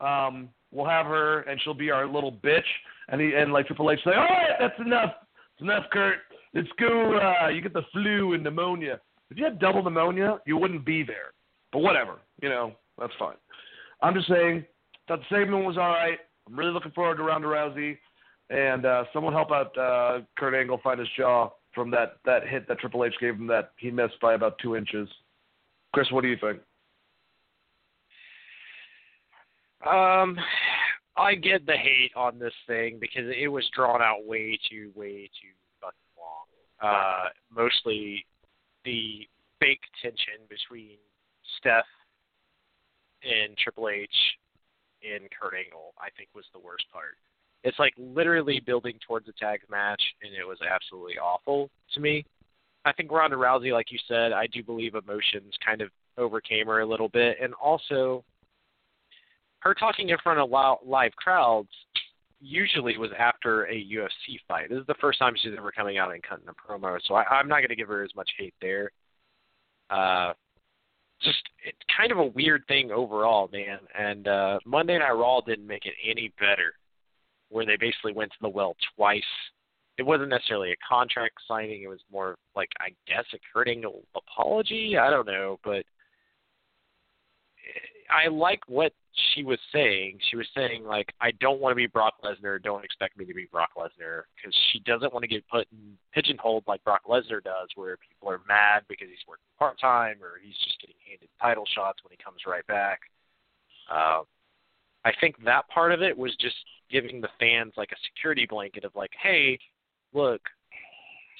um, 0.00 0.48
we'll 0.70 0.86
have 0.86 1.06
her 1.06 1.40
and 1.42 1.60
she'll 1.62 1.74
be 1.74 1.90
our 1.90 2.06
little 2.06 2.32
bitch? 2.32 2.62
And 3.08 3.20
he 3.20 3.32
and 3.34 3.52
like 3.52 3.66
Triple 3.66 3.90
H 3.90 4.00
say, 4.04 4.10
all 4.10 4.24
right, 4.24 4.56
that's 4.58 4.78
enough, 4.84 5.12
it's 5.54 5.62
enough, 5.62 5.84
Kurt. 5.92 6.18
Let's 6.54 6.68
go. 6.78 7.18
Uh, 7.18 7.48
you 7.48 7.60
get 7.60 7.72
the 7.72 7.82
flu 7.92 8.34
and 8.34 8.42
pneumonia. 8.42 9.00
If 9.30 9.38
you 9.38 9.44
had 9.44 9.60
double 9.60 9.82
pneumonia, 9.82 10.38
you 10.46 10.56
wouldn't 10.56 10.84
be 10.84 11.04
there. 11.04 11.32
But 11.72 11.80
whatever, 11.80 12.18
you 12.42 12.48
know, 12.48 12.72
that's 12.98 13.12
fine. 13.18 13.36
I'm 14.02 14.14
just 14.14 14.28
saying, 14.28 14.64
thought 15.06 15.20
the 15.20 15.36
segment 15.36 15.64
was 15.64 15.76
all 15.76 15.90
right. 15.90 16.18
I'm 16.48 16.58
really 16.58 16.72
looking 16.72 16.90
forward 16.92 17.18
to 17.18 17.22
Ronda 17.22 17.46
Rousey, 17.46 17.98
and 18.50 18.84
uh, 18.84 19.04
someone 19.12 19.32
help 19.32 19.50
out 19.52 19.76
uh, 19.78 20.20
Kurt 20.36 20.54
Angle 20.54 20.80
find 20.82 20.98
his 20.98 21.08
jaw 21.16 21.50
from 21.74 21.90
that 21.92 22.16
that 22.24 22.46
hit 22.46 22.66
that 22.68 22.78
Triple 22.80 23.04
H 23.04 23.14
gave 23.20 23.34
him 23.34 23.46
that 23.46 23.72
he 23.78 23.90
missed 23.90 24.20
by 24.20 24.34
about 24.34 24.58
two 24.58 24.76
inches. 24.76 25.08
Chris, 25.92 26.10
what 26.10 26.22
do 26.22 26.28
you 26.28 26.36
think? 26.40 26.60
Um, 29.86 30.36
I 31.16 31.34
get 31.34 31.64
the 31.64 31.76
hate 31.76 32.12
on 32.14 32.38
this 32.38 32.52
thing 32.66 32.98
because 33.00 33.24
it 33.34 33.48
was 33.48 33.68
drawn 33.74 34.02
out 34.02 34.26
way 34.26 34.58
too, 34.70 34.90
way 34.94 35.30
too 35.40 35.54
fucking 35.80 35.98
long. 36.18 36.46
Uh, 36.80 37.28
mostly 37.54 38.26
the 38.84 39.26
fake 39.58 39.80
tension 40.02 40.46
between 40.48 40.96
Steph 41.58 41.84
and 43.22 43.56
Triple 43.56 43.88
H 43.88 44.08
and 45.02 45.28
Kurt 45.30 45.54
Angle, 45.54 45.94
I 45.98 46.08
think 46.16 46.28
was 46.34 46.44
the 46.52 46.60
worst 46.60 46.84
part. 46.92 47.16
It's 47.62 47.78
like 47.78 47.94
literally 47.98 48.60
building 48.64 48.98
towards 49.06 49.28
a 49.28 49.32
tag 49.32 49.60
match, 49.70 50.02
and 50.22 50.32
it 50.32 50.46
was 50.46 50.58
absolutely 50.62 51.18
awful 51.18 51.70
to 51.94 52.00
me. 52.00 52.24
I 52.84 52.92
think 52.92 53.12
Ronda 53.12 53.36
Rousey, 53.36 53.72
like 53.72 53.92
you 53.92 53.98
said, 54.08 54.32
I 54.32 54.46
do 54.46 54.62
believe 54.62 54.94
emotions 54.94 55.52
kind 55.64 55.82
of 55.82 55.90
overcame 56.16 56.66
her 56.66 56.80
a 56.80 56.86
little 56.86 57.08
bit, 57.08 57.36
and 57.42 57.52
also 57.54 58.24
her 59.60 59.74
talking 59.74 60.08
in 60.08 60.16
front 60.22 60.40
of 60.40 60.50
live 60.86 61.12
crowds 61.16 61.68
usually 62.40 62.96
was 62.96 63.10
after 63.18 63.64
a 63.64 63.74
UFC 63.74 64.38
fight. 64.48 64.70
This 64.70 64.78
is 64.78 64.86
the 64.86 64.94
first 65.00 65.18
time 65.18 65.34
she's 65.36 65.52
ever 65.56 65.70
coming 65.70 65.98
out 65.98 66.12
and 66.12 66.22
cutting 66.22 66.46
a 66.48 66.54
promo, 66.54 66.98
so 67.06 67.14
I, 67.14 67.24
I'm 67.24 67.48
not 67.48 67.58
going 67.58 67.68
to 67.68 67.76
give 67.76 67.88
her 67.88 68.02
as 68.02 68.14
much 68.16 68.30
hate 68.38 68.54
there. 68.62 68.90
Uh, 69.90 70.32
just 71.22 71.42
it's 71.64 71.78
kind 71.94 72.12
of 72.12 72.18
a 72.18 72.26
weird 72.26 72.64
thing 72.66 72.90
overall, 72.90 73.50
man. 73.52 73.78
And 73.98 74.26
uh, 74.26 74.58
Monday 74.64 74.98
Night 74.98 75.12
Raw 75.12 75.40
didn't 75.40 75.66
make 75.66 75.84
it 75.84 75.94
any 76.08 76.32
better, 76.38 76.72
where 77.50 77.66
they 77.66 77.76
basically 77.76 78.12
went 78.12 78.30
to 78.32 78.38
the 78.40 78.48
well 78.48 78.76
twice. 78.96 79.22
It 79.98 80.04
wasn't 80.04 80.30
necessarily 80.30 80.72
a 80.72 80.76
contract 80.88 81.34
signing; 81.46 81.82
it 81.82 81.88
was 81.88 82.00
more 82.10 82.36
like 82.56 82.70
I 82.80 82.90
guess 83.06 83.24
a 83.34 83.38
Kurt 83.52 83.68
Angle 83.68 84.02
apology. 84.16 84.96
I 84.96 85.10
don't 85.10 85.26
know, 85.26 85.58
but 85.62 85.84
I 88.10 88.28
like 88.28 88.60
what 88.66 88.92
she 89.34 89.42
was 89.42 89.58
saying. 89.72 90.18
She 90.30 90.36
was 90.36 90.46
saying 90.56 90.84
like, 90.84 91.12
I 91.20 91.32
don't 91.40 91.60
want 91.60 91.72
to 91.72 91.76
be 91.76 91.86
Brock 91.86 92.14
Lesnar. 92.24 92.62
Don't 92.62 92.84
expect 92.84 93.16
me 93.16 93.24
to 93.24 93.34
be 93.34 93.46
Brock 93.50 93.70
Lesnar 93.76 94.22
because 94.36 94.56
she 94.72 94.80
doesn't 94.80 95.12
want 95.12 95.22
to 95.22 95.28
get 95.28 95.46
put 95.48 95.66
in 95.72 95.96
pigeonholed 96.12 96.64
like 96.66 96.82
Brock 96.84 97.02
Lesnar 97.08 97.42
does, 97.42 97.68
where 97.76 97.96
people 97.96 98.28
are 98.28 98.40
mad 98.48 98.82
because 98.88 99.08
he's 99.08 99.26
working 99.28 99.44
part 99.58 99.78
time 99.80 100.16
or 100.22 100.40
he's 100.42 100.56
just 100.64 100.80
getting 100.80 100.96
handed 101.08 101.28
title 101.40 101.64
shots 101.74 102.02
when 102.02 102.10
he 102.10 102.22
comes 102.22 102.40
right 102.46 102.66
back. 102.66 103.00
Uh, 103.90 104.22
I 105.04 105.12
think 105.20 105.36
that 105.44 105.68
part 105.68 105.92
of 105.92 106.02
it 106.02 106.16
was 106.16 106.34
just 106.40 106.56
giving 106.90 107.20
the 107.20 107.28
fans 107.38 107.72
like 107.76 107.92
a 107.92 108.00
security 108.14 108.46
blanket 108.48 108.84
of 108.84 108.94
like, 108.94 109.12
hey, 109.22 109.58
look, 110.12 110.40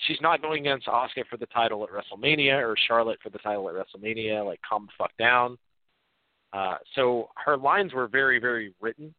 she's 0.06 0.20
not 0.20 0.42
going 0.42 0.60
against 0.60 0.86
Asuka 0.86 1.26
for 1.28 1.36
the 1.36 1.46
title 1.46 1.84
at 1.84 1.90
WrestleMania 1.90 2.58
or 2.62 2.76
Charlotte 2.88 3.18
for 3.22 3.30
the 3.30 3.38
title 3.38 3.68
at 3.68 3.74
WrestleMania. 3.74 4.44
Like, 4.46 4.60
calm 4.68 4.86
the 4.86 4.92
fuck 4.96 5.12
down 5.18 5.58
Uh, 6.52 6.76
so 6.94 7.28
her 7.44 7.56
lines 7.56 7.92
were 7.94 8.08
very, 8.08 8.38
very 8.40 8.74
written. 8.80 9.14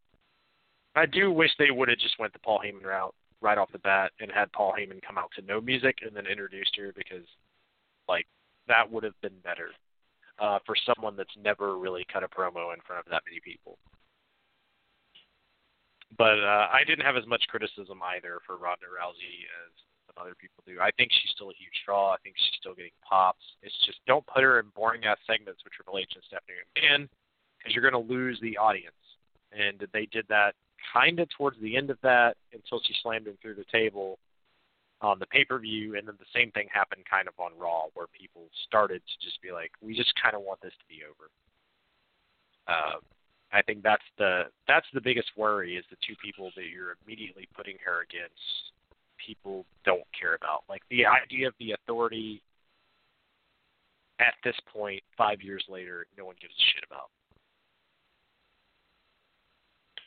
I 0.95 1.05
do 1.05 1.31
wish 1.31 1.51
they 1.57 1.71
would 1.71 1.89
have 1.89 1.99
just 1.99 2.19
went 2.19 2.33
the 2.33 2.39
Paul 2.39 2.61
Heyman 2.65 2.83
route 2.83 3.15
right 3.41 3.57
off 3.57 3.71
the 3.71 3.79
bat 3.79 4.11
and 4.19 4.31
had 4.31 4.51
Paul 4.51 4.73
Heyman 4.77 5.01
come 5.05 5.17
out 5.17 5.31
to 5.37 5.45
no 5.45 5.61
music 5.61 5.99
and 6.05 6.15
then 6.15 6.25
introduced 6.25 6.75
her 6.77 6.91
because, 6.95 7.25
like, 8.07 8.27
that 8.67 8.91
would 8.91 9.03
have 9.03 9.19
been 9.21 9.39
better 9.43 9.69
uh, 10.39 10.59
for 10.65 10.75
someone 10.75 11.15
that's 11.15 11.29
never 11.41 11.77
really 11.77 12.05
cut 12.11 12.23
a 12.23 12.27
promo 12.27 12.73
in 12.73 12.81
front 12.85 13.05
of 13.05 13.11
that 13.11 13.23
many 13.25 13.39
people. 13.43 13.77
But 16.17 16.39
uh, 16.43 16.67
I 16.71 16.83
didn't 16.85 17.05
have 17.05 17.15
as 17.15 17.25
much 17.25 17.43
criticism 17.47 18.01
either 18.03 18.39
for 18.45 18.57
Ronda 18.57 18.87
Rousey 18.91 19.47
as 19.63 19.71
other 20.17 20.35
people 20.35 20.63
do. 20.67 20.79
I 20.79 20.91
think 20.97 21.11
she's 21.11 21.31
still 21.33 21.49
a 21.49 21.57
huge 21.57 21.73
draw. 21.85 22.11
I 22.11 22.17
think 22.23 22.35
she's 22.37 22.59
still 22.59 22.75
getting 22.75 22.95
pops. 23.01 23.43
It's 23.63 23.75
just 23.85 23.99
don't 24.05 24.25
put 24.27 24.43
her 24.43 24.59
in 24.59 24.67
boring 24.75 25.05
ass 25.05 25.17
segments 25.25 25.63
with 25.63 25.73
Triple 25.73 25.97
H 25.97 26.11
and 26.15 26.23
Stephanie 26.27 26.59
McMahon 26.61 27.07
because 27.57 27.73
you're 27.73 27.89
going 27.89 27.95
to 27.95 28.13
lose 28.13 28.37
the 28.41 28.57
audience. 28.57 28.95
And 29.51 29.87
they 29.93 30.07
did 30.11 30.25
that 30.29 30.55
kind 30.93 31.19
of 31.19 31.29
towards 31.29 31.59
the 31.61 31.75
end 31.77 31.89
of 31.89 31.97
that 32.03 32.35
until 32.53 32.81
she 32.83 32.93
slammed 33.01 33.27
him 33.27 33.37
through 33.41 33.55
the 33.55 33.65
table 33.71 34.19
on 35.01 35.19
the 35.19 35.25
pay 35.25 35.43
per 35.43 35.57
view, 35.57 35.95
and 35.97 36.07
then 36.07 36.15
the 36.19 36.29
same 36.33 36.51
thing 36.51 36.67
happened 36.71 37.03
kind 37.09 37.27
of 37.27 37.33
on 37.39 37.57
Raw, 37.57 37.85
where 37.93 38.07
people 38.07 38.49
started 38.67 39.01
to 39.01 39.25
just 39.25 39.41
be 39.41 39.51
like, 39.51 39.71
"We 39.81 39.95
just 39.95 40.13
kind 40.21 40.35
of 40.35 40.41
want 40.41 40.61
this 40.61 40.73
to 40.77 40.85
be 40.85 41.01
over." 41.03 41.29
Uh, 42.67 42.99
I 43.53 43.61
think 43.61 43.83
that's 43.83 44.03
the 44.17 44.43
that's 44.67 44.85
the 44.93 45.01
biggest 45.01 45.29
worry 45.35 45.75
is 45.75 45.83
the 45.89 45.97
two 46.07 46.15
people 46.23 46.51
that 46.55 46.65
you're 46.73 46.95
immediately 47.05 47.47
putting 47.55 47.75
her 47.85 48.01
against. 48.01 48.39
People 49.25 49.65
don't 49.85 50.03
care 50.19 50.35
about 50.35 50.63
like 50.69 50.81
the 50.89 51.05
idea 51.05 51.47
of 51.47 51.53
the 51.59 51.73
authority. 51.73 52.41
At 54.19 54.35
this 54.43 54.55
point, 54.71 55.01
five 55.17 55.41
years 55.41 55.63
later, 55.67 56.05
no 56.15 56.25
one 56.25 56.35
gives 56.39 56.53
a 56.53 56.65
shit 56.75 56.83
about. 56.87 57.09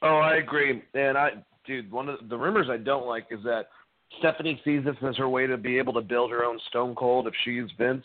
Oh, 0.03 0.19
I 0.19 0.37
agree. 0.37 0.83
And 0.95 1.19
I, 1.19 1.31
dude, 1.67 1.91
one 1.91 2.09
of 2.09 2.29
the 2.29 2.37
rumors 2.37 2.69
I 2.71 2.77
don't 2.77 3.07
like 3.07 3.27
is 3.31 3.43
that 3.45 3.71
Stephanie 4.21 4.61
sees 4.65 4.85
this 4.85 4.97
as 5.03 5.17
her 5.17 5.29
way 5.29 5.47
to 5.49 5.57
be 5.57 5.79
able 5.79 5.93
to 5.95 6.01
build 6.01 6.31
her 6.31 6.45
own 6.45 6.61
Stone 6.69 6.95
Cold 6.95 7.27
if 7.27 7.35
she's 7.45 7.65
Vince. 7.77 8.05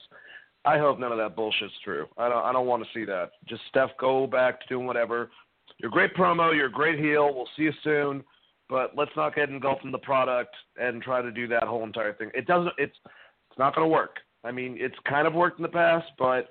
I 0.65 0.77
hope 0.77 0.99
none 0.99 1.11
of 1.11 1.17
that 1.17 1.35
bullshit's 1.35 1.73
true. 1.83 2.07
I 2.17 2.29
don't. 2.29 2.43
I 2.43 2.51
don't 2.51 2.67
want 2.67 2.83
to 2.83 2.89
see 2.93 3.05
that. 3.05 3.31
Just 3.47 3.61
Steph, 3.69 3.91
go 3.99 4.27
back 4.27 4.59
to 4.61 4.67
doing 4.67 4.85
whatever. 4.85 5.31
You're 5.77 5.89
a 5.89 5.91
great 5.91 6.13
promo. 6.15 6.53
You're 6.55 6.67
a 6.67 6.71
great 6.71 6.99
heel. 6.99 7.33
We'll 7.33 7.49
see 7.55 7.63
you 7.63 7.73
soon. 7.83 8.23
But 8.69 8.91
let's 8.95 9.11
not 9.15 9.35
get 9.35 9.49
engulfed 9.49 9.83
in 9.83 9.91
the 9.91 9.97
product 9.97 10.55
and 10.79 11.01
try 11.01 11.21
to 11.21 11.31
do 11.31 11.47
that 11.47 11.63
whole 11.63 11.83
entire 11.83 12.13
thing. 12.13 12.29
It 12.33 12.45
doesn't. 12.45 12.73
It's. 12.77 12.95
It's 13.05 13.57
not 13.57 13.73
going 13.73 13.85
to 13.85 13.91
work. 13.91 14.17
I 14.43 14.51
mean, 14.51 14.77
it's 14.79 14.95
kind 15.07 15.25
of 15.25 15.33
worked 15.33 15.57
in 15.57 15.63
the 15.63 15.69
past, 15.69 16.05
but 16.19 16.49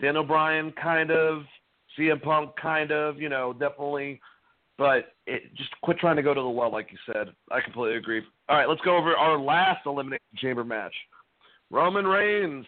Daniel 0.00 0.22
Bryan 0.22 0.72
kind 0.80 1.10
of, 1.10 1.42
CM 1.98 2.22
Punk 2.22 2.52
kind 2.60 2.92
of, 2.92 3.20
you 3.20 3.28
know, 3.28 3.52
definitely 3.52 4.20
but 4.78 5.14
it, 5.26 5.54
just 5.54 5.70
quit 5.82 5.98
trying 5.98 6.16
to 6.16 6.22
go 6.22 6.34
to 6.34 6.40
the 6.40 6.48
well, 6.48 6.70
like 6.70 6.88
you 6.90 6.98
said. 7.12 7.28
I 7.50 7.60
completely 7.60 7.96
agree. 7.96 8.22
All 8.48 8.56
right, 8.56 8.68
let's 8.68 8.80
go 8.82 8.96
over 8.96 9.16
our 9.16 9.38
last 9.38 9.86
elimination 9.86 10.20
chamber 10.36 10.64
match. 10.64 10.94
Roman 11.70 12.06
Reigns, 12.06 12.66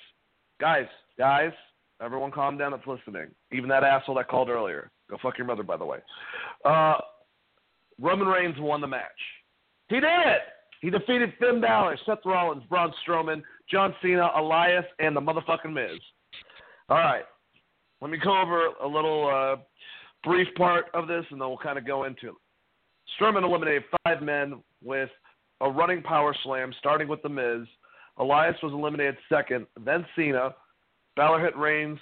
guys, 0.61 0.87
guys, 1.19 1.53
everyone, 2.03 2.31
calm 2.31 2.59
down. 2.59 2.73
That's 2.73 2.87
listening. 2.87 3.29
Even 3.53 3.69
that 3.69 3.85
asshole 3.85 4.17
that 4.17 4.29
called 4.29 4.49
earlier. 4.49 4.91
Go 5.11 5.17
fuck 5.23 5.39
your 5.39 5.47
mother, 5.47 5.63
by 5.63 5.77
the 5.77 5.85
way. 5.85 5.99
Uh, 6.65 6.97
Roman 8.01 8.29
Reigns 8.29 8.57
won 8.59 8.81
the 8.81 8.87
match. 8.87 9.03
He 9.89 9.97
did 9.97 10.05
it. 10.05 10.43
He 10.81 10.91
defeated 10.91 11.33
Finn 11.41 11.61
Balor, 11.61 11.99
Seth 12.07 12.19
Rollins, 12.25 12.63
Braun 12.69 12.93
Strowman, 13.07 13.43
John 13.71 13.95
Cena, 14.01 14.31
Elias, 14.37 14.85
and 15.01 15.17
the 15.17 15.21
motherfucking 15.21 15.73
Miz. 15.73 15.99
All 16.89 16.99
right, 16.99 17.25
let 18.01 18.11
me 18.11 18.19
go 18.23 18.41
over 18.41 18.67
a 18.83 18.87
little 18.87 19.29
uh, 19.29 19.57
brief 20.23 20.47
part 20.57 20.87
of 20.95 21.09
this, 21.09 21.25
and 21.31 21.41
then 21.41 21.49
we'll 21.49 21.59
kind 21.59 21.79
of 21.79 21.87
go 21.87 22.05
into 22.05 22.29
it. 22.29 22.35
Strowman 23.19 23.43
eliminated 23.43 23.83
five 24.05 24.23
men 24.23 24.63
with 24.85 25.11
a 25.61 25.69
running 25.69 26.03
power 26.03 26.35
slam, 26.45 26.73
starting 26.79 27.09
with 27.09 27.23
The 27.23 27.29
Miz. 27.29 27.67
Elias 28.19 28.57
was 28.63 28.73
eliminated 28.73 29.17
second, 29.29 29.67
then 29.85 30.05
Cena. 30.17 30.55
Balor 31.17 31.41
hit 31.41 31.57
Reigns 31.57 31.99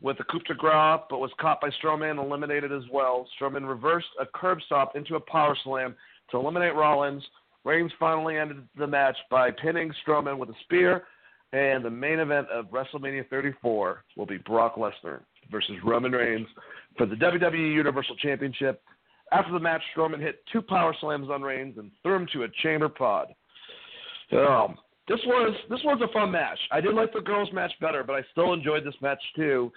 with 0.00 0.18
a 0.20 0.24
coup 0.24 0.40
de 0.40 0.54
grace, 0.54 1.00
but 1.08 1.18
was 1.18 1.30
caught 1.40 1.60
by 1.60 1.70
Strowman, 1.82 2.10
and 2.10 2.18
eliminated 2.18 2.72
as 2.72 2.82
well. 2.92 3.26
Strowman 3.40 3.68
reversed 3.68 4.08
a 4.20 4.26
curb 4.26 4.58
stomp 4.66 4.90
into 4.94 5.16
a 5.16 5.20
power 5.20 5.56
slam 5.64 5.94
to 6.30 6.36
eliminate 6.36 6.74
Rollins. 6.74 7.24
Reigns 7.64 7.92
finally 7.98 8.36
ended 8.36 8.68
the 8.76 8.86
match 8.86 9.16
by 9.30 9.50
pinning 9.50 9.92
Strowman 10.06 10.38
with 10.38 10.50
a 10.50 10.54
spear, 10.64 11.04
and 11.52 11.84
the 11.84 11.90
main 11.90 12.18
event 12.18 12.48
of 12.48 12.66
WrestleMania 12.66 13.28
34 13.28 14.04
will 14.16 14.26
be 14.26 14.38
Brock 14.38 14.76
Lesnar 14.76 15.20
versus 15.50 15.76
Roman 15.84 16.12
Reigns 16.12 16.48
for 16.98 17.06
the 17.06 17.14
WWE 17.14 17.74
Universal 17.74 18.16
Championship. 18.16 18.82
After 19.32 19.52
the 19.52 19.60
match, 19.60 19.82
Strowman 19.96 20.20
hit 20.20 20.44
two 20.52 20.60
power 20.60 20.94
slams 21.00 21.30
on 21.30 21.42
Reigns 21.42 21.78
and 21.78 21.90
threw 22.02 22.16
him 22.16 22.28
to 22.32 22.42
a 22.42 22.48
chamber 22.62 22.88
pod. 22.88 23.28
Um, 24.32 24.76
this 25.08 25.20
was 25.26 25.54
this 25.68 25.80
was 25.84 26.00
a 26.02 26.12
fun 26.12 26.30
match. 26.30 26.58
I 26.72 26.80
did 26.80 26.94
like 26.94 27.12
the 27.12 27.20
girls' 27.20 27.52
match 27.52 27.72
better, 27.80 28.02
but 28.02 28.14
I 28.14 28.22
still 28.32 28.52
enjoyed 28.52 28.84
this 28.84 28.94
match 29.02 29.22
too. 29.36 29.70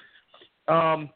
Um, 0.68 1.10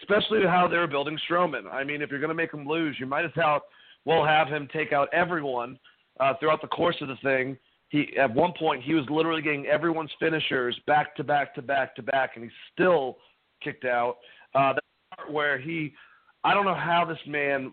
especially 0.00 0.42
how 0.46 0.68
they 0.68 0.76
were 0.76 0.86
building 0.86 1.18
Strowman. 1.28 1.70
I 1.72 1.84
mean, 1.84 2.02
if 2.02 2.10
you're 2.10 2.20
going 2.20 2.28
to 2.28 2.34
make 2.34 2.52
him 2.52 2.66
lose, 2.66 2.96
you 2.98 3.06
might 3.06 3.24
as 3.24 3.30
well 3.36 3.62
well 4.04 4.24
have 4.24 4.48
him 4.48 4.68
take 4.72 4.92
out 4.92 5.08
everyone 5.12 5.78
uh, 6.20 6.34
throughout 6.38 6.60
the 6.60 6.68
course 6.68 6.96
of 7.00 7.08
the 7.08 7.16
thing. 7.22 7.56
He 7.88 8.16
at 8.18 8.32
one 8.32 8.52
point 8.58 8.82
he 8.82 8.94
was 8.94 9.04
literally 9.10 9.42
getting 9.42 9.66
everyone's 9.66 10.10
finishers 10.18 10.78
back 10.86 11.14
to 11.16 11.24
back 11.24 11.54
to 11.54 11.62
back 11.62 11.94
to 11.96 12.02
back, 12.02 12.32
and 12.34 12.44
he 12.44 12.50
still 12.72 13.18
kicked 13.62 13.84
out. 13.84 14.16
Uh, 14.54 14.74
the 14.74 14.80
part 15.16 15.32
where 15.32 15.58
he, 15.58 15.94
I 16.44 16.52
don't 16.52 16.64
know 16.64 16.74
how 16.74 17.04
this 17.06 17.18
man 17.26 17.72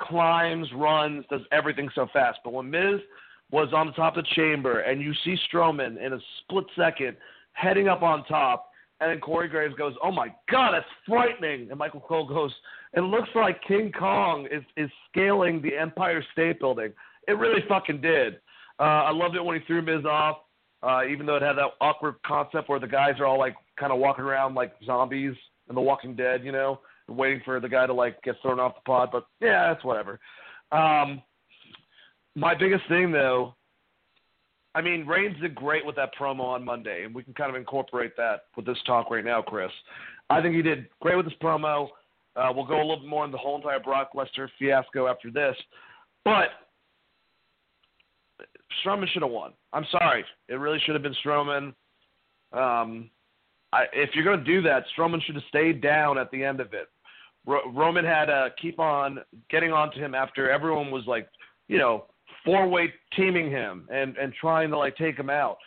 climbs, 0.00 0.68
runs, 0.74 1.24
does 1.30 1.42
everything 1.50 1.88
so 1.94 2.06
fast. 2.12 2.38
But 2.44 2.52
when 2.52 2.70
Miz 2.70 3.00
was 3.52 3.68
on 3.72 3.86
the 3.86 3.92
top 3.92 4.16
of 4.16 4.24
the 4.24 4.30
chamber 4.34 4.80
and 4.80 5.00
you 5.00 5.12
see 5.24 5.36
Strowman 5.48 6.04
in 6.04 6.14
a 6.14 6.18
split 6.40 6.64
second 6.76 7.16
heading 7.52 7.86
up 7.86 8.02
on 8.02 8.24
top, 8.24 8.70
and 9.00 9.10
then 9.10 9.20
Corey 9.20 9.48
Graves 9.48 9.74
goes, 9.74 9.94
"Oh 10.02 10.10
my 10.10 10.34
God, 10.50 10.72
that's 10.72 10.86
frightening!" 11.06 11.68
And 11.70 11.78
Michael 11.78 12.00
Cole 12.00 12.26
goes, 12.26 12.54
"It 12.94 13.00
looks 13.00 13.28
like 13.34 13.62
King 13.62 13.92
Kong 13.92 14.46
is 14.50 14.64
is 14.76 14.90
scaling 15.10 15.60
the 15.60 15.76
Empire 15.76 16.24
State 16.32 16.60
Building." 16.60 16.92
It 17.28 17.32
really 17.32 17.62
fucking 17.68 18.00
did. 18.00 18.40
Uh, 18.80 19.04
I 19.04 19.10
loved 19.10 19.36
it 19.36 19.44
when 19.44 19.60
he 19.60 19.66
threw 19.66 19.82
Miz 19.82 20.04
off, 20.04 20.38
uh, 20.82 21.02
even 21.08 21.26
though 21.26 21.36
it 21.36 21.42
had 21.42 21.54
that 21.54 21.72
awkward 21.80 22.16
concept 22.26 22.68
where 22.68 22.80
the 22.80 22.86
guys 22.86 23.20
are 23.20 23.26
all 23.26 23.38
like 23.38 23.54
kind 23.78 23.92
of 23.92 23.98
walking 23.98 24.24
around 24.24 24.54
like 24.54 24.72
zombies 24.84 25.36
in 25.68 25.74
The 25.74 25.80
Walking 25.80 26.16
Dead, 26.16 26.44
you 26.44 26.52
know, 26.52 26.80
waiting 27.08 27.40
for 27.44 27.60
the 27.60 27.68
guy 27.68 27.86
to 27.86 27.92
like 27.92 28.20
get 28.22 28.36
thrown 28.42 28.58
off 28.58 28.74
the 28.76 28.80
pod. 28.86 29.10
But 29.12 29.26
yeah, 29.40 29.72
that's 29.72 29.84
whatever. 29.84 30.18
Um, 30.72 31.22
my 32.34 32.54
biggest 32.54 32.86
thing 32.88 33.12
though, 33.12 33.54
I 34.74 34.80
mean, 34.80 35.06
Reigns 35.06 35.38
did 35.40 35.54
great 35.54 35.84
with 35.84 35.96
that 35.96 36.10
promo 36.18 36.44
on 36.44 36.64
Monday, 36.64 37.04
and 37.04 37.14
we 37.14 37.22
can 37.22 37.34
kind 37.34 37.50
of 37.50 37.56
incorporate 37.56 38.16
that 38.16 38.44
with 38.56 38.64
this 38.64 38.78
talk 38.86 39.10
right 39.10 39.24
now, 39.24 39.42
Chris. 39.42 39.70
I 40.30 40.40
think 40.40 40.54
he 40.54 40.62
did 40.62 40.88
great 41.00 41.16
with 41.16 41.26
this 41.26 41.34
promo. 41.42 41.88
Uh, 42.36 42.50
we'll 42.54 42.64
go 42.64 42.78
a 42.78 42.80
little 42.80 43.00
bit 43.00 43.08
more 43.08 43.26
in 43.26 43.30
the 43.30 43.36
whole 43.36 43.56
entire 43.56 43.80
Brock 43.80 44.12
Lesnar 44.14 44.48
fiasco 44.58 45.06
after 45.06 45.30
this, 45.30 45.54
but 46.24 46.48
Strowman 48.82 49.06
should 49.08 49.22
have 49.22 49.30
won. 49.30 49.52
I'm 49.74 49.84
sorry, 49.90 50.24
it 50.48 50.54
really 50.54 50.78
should 50.86 50.94
have 50.94 51.02
been 51.02 51.14
Strowman. 51.24 51.74
Um, 52.52 53.10
I, 53.74 53.84
if 53.92 54.10
you're 54.14 54.24
going 54.24 54.38
to 54.38 54.44
do 54.44 54.62
that, 54.62 54.84
Strowman 54.96 55.22
should 55.22 55.34
have 55.34 55.44
stayed 55.48 55.82
down 55.82 56.16
at 56.16 56.30
the 56.30 56.42
end 56.42 56.60
of 56.60 56.72
it. 56.72 56.88
Ro- 57.46 57.70
Roman 57.72 58.04
had 58.04 58.26
to 58.26 58.48
keep 58.60 58.78
on 58.78 59.18
getting 59.50 59.72
on 59.72 59.90
to 59.92 59.98
him 59.98 60.14
after 60.14 60.50
everyone 60.50 60.90
was 60.90 61.04
like, 61.06 61.28
you 61.68 61.78
know, 61.78 62.06
four 62.44 62.68
way 62.68 62.92
teaming 63.16 63.50
him 63.50 63.88
and 63.92 64.16
and 64.16 64.32
trying 64.34 64.70
to 64.70 64.78
like 64.78 64.96
take 64.96 65.18
him 65.18 65.30
out. 65.30 65.58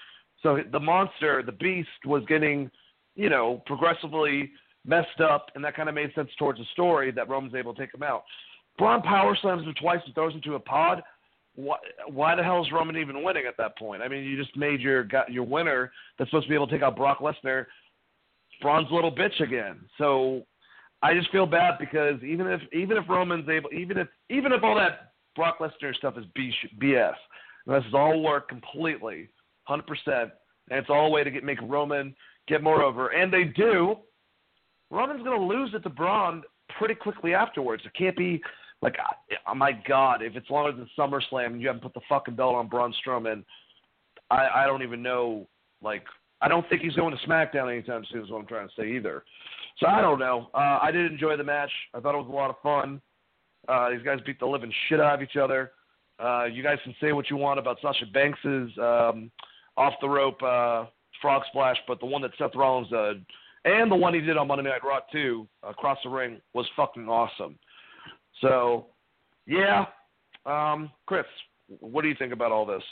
So 0.44 0.60
the 0.72 0.80
monster, 0.80 1.42
the 1.44 1.52
beast, 1.52 1.90
was 2.06 2.24
getting, 2.28 2.70
you 3.16 3.30
know, 3.30 3.64
progressively 3.66 4.52
messed 4.86 5.20
up, 5.22 5.48
and 5.56 5.64
that 5.64 5.76
kind 5.76 5.90
of 5.90 5.96
made 5.96 6.14
sense 6.14 6.30
towards 6.38 6.60
the 6.60 6.66
story 6.74 7.12
that 7.12 7.28
Roman's 7.28 7.56
able 7.56 7.74
to 7.74 7.82
take 7.82 7.94
him 7.94 8.04
out. 8.04 8.24
Braun 8.78 9.02
power 9.02 9.36
slams 9.42 9.64
him 9.64 9.74
twice 9.80 10.02
and 10.06 10.14
throws 10.14 10.34
him 10.34 10.42
to 10.42 10.56
a 10.56 10.60
pod. 10.60 11.02
Why, 11.56 11.78
why 12.08 12.36
the 12.36 12.44
hell 12.44 12.62
is 12.62 12.72
Roman 12.72 12.98
even 12.98 13.24
winning 13.24 13.46
at 13.48 13.56
that 13.58 13.78
point? 13.78 14.02
I 14.02 14.10
mean, 14.10 14.26
you 14.26 14.38
just 14.38 14.56
made 14.58 14.82
your 14.82 15.08
your 15.30 15.46
winner 15.46 15.92
that's 16.18 16.30
supposed 16.30 16.46
to 16.46 16.50
be 16.50 16.56
able 16.56 16.68
to 16.68 16.74
take 16.74 16.84
out 16.84 16.98
Brock 16.98 17.20
Lesnar 17.20 17.66
Braun's 18.62 18.88
little 18.92 19.12
bitch 19.12 19.40
again. 19.42 19.80
So 19.98 20.46
I 21.02 21.14
just 21.14 21.32
feel 21.32 21.46
bad 21.46 21.78
because 21.80 22.22
even 22.24 22.48
if 22.48 22.62
even 22.74 22.98
if 22.98 23.08
Roman's 23.10 23.48
able, 23.50 23.72
even 23.74 23.98
if 23.98 24.08
even 24.30 24.52
if 24.52 24.64
all 24.64 24.76
that 24.76 25.14
Brock 25.36 25.60
Lesnar 25.60 25.96
stuff 25.96 26.16
is 26.18 26.26
BS, 26.36 27.14
this 27.68 27.84
is 27.88 27.94
all 27.94 28.22
work 28.22 28.48
completely, 28.48 29.30
hundred 29.64 29.88
percent, 29.88 30.32
and 30.70 30.80
it's 30.80 30.90
all 30.90 31.08
a 31.08 31.10
way 31.10 31.24
to 31.24 31.32
get 31.32 31.44
make 31.44 31.62
Roman 31.62 32.16
get 32.48 32.62
more 32.62 32.84
over, 32.84 33.10
and 33.10 33.34
they 33.34 33.46
do. 33.46 33.96
Roman's 34.92 35.24
going 35.24 35.40
to 35.40 35.46
lose 35.46 35.72
it 35.74 35.80
to 35.80 35.90
Braun 35.90 36.44
pretty 36.78 36.94
quickly 36.94 37.34
afterwards. 37.34 37.84
It 37.86 37.94
can't 37.98 38.16
be 38.16 38.42
like, 38.82 38.96
oh 39.48 39.56
my 39.56 39.72
God, 39.88 40.22
if 40.22 40.36
it's 40.36 40.50
longer 40.50 40.72
than 40.72 40.88
SummerSlam 40.98 41.48
and 41.48 41.62
you 41.62 41.68
haven't 41.68 41.82
put 41.82 41.94
the 41.96 42.02
fucking 42.08 42.36
belt 42.36 42.56
on 42.56 42.68
Braun 42.68 42.94
Strowman, 43.06 43.44
I, 44.30 44.48
I 44.56 44.66
don't 44.68 44.84
even 44.84 45.02
know 45.02 45.48
like 45.82 46.04
I 46.42 46.48
don't 46.48 46.68
think 46.70 46.82
he's 46.82 46.96
going 46.96 47.16
to 47.16 47.28
SmackDown 47.28 47.72
anytime 47.72 48.04
soon. 48.12 48.24
Is 48.24 48.30
what 48.30 48.40
I'm 48.40 48.48
trying 48.48 48.68
to 48.68 48.74
say 48.78 48.92
either. 48.96 49.24
So 49.80 49.88
I 49.88 50.02
don't 50.02 50.20
know. 50.20 50.50
Uh, 50.54 50.80
I 50.82 50.92
did 50.92 51.12
enjoy 51.12 51.36
the 51.38 51.44
match. 51.44 51.72
I 51.94 52.00
thought 52.00 52.16
it 52.16 52.20
was 52.20 52.30
a 52.30 52.36
lot 52.36 52.50
of 52.50 52.58
fun. 52.62 53.02
Uh, 53.68 53.90
these 53.90 54.02
guys 54.04 54.20
beat 54.26 54.40
the 54.40 54.46
living 54.46 54.72
shit 54.88 55.00
out 55.00 55.16
of 55.16 55.22
each 55.22 55.38
other. 55.38 55.72
Uh, 56.20 56.46
you 56.46 56.64
guys 56.64 56.78
can 56.84 56.96
say 57.02 57.12
what 57.12 57.30
you 57.30 57.38
want 57.38 57.60
about 57.60 57.78
Sasha 57.82 58.06
Banks's 58.14 58.72
um, 58.78 59.32
off 59.78 59.94
the 60.02 60.08
rope 60.08 60.42
uh, 60.42 60.86
frog 61.22 61.44
splash, 61.48 61.78
but 61.88 62.00
the 62.00 62.06
one 62.06 62.22
that 62.22 62.32
Seth 62.38 62.56
Rollins 62.56 62.90
did, 62.90 63.26
and 63.66 63.92
the 63.92 63.96
one 63.96 64.14
he 64.14 64.22
did 64.22 64.38
on 64.38 64.48
Monday 64.48 64.64
Night 64.70 64.84
Raw 64.84 65.00
too, 65.12 65.48
across 65.64 65.98
the 66.04 66.10
ring, 66.10 66.40
was 66.54 66.66
fucking 66.76 67.10
awesome. 67.10 67.58
So, 68.42 68.88
yeah, 69.46 69.86
um, 70.46 70.92
Chris, 71.06 71.26
what 71.80 72.04
do 72.04 72.08
you 72.08 72.16
think 72.18 72.32
about 72.32 72.52
all 72.52 72.66
this? 72.66 72.84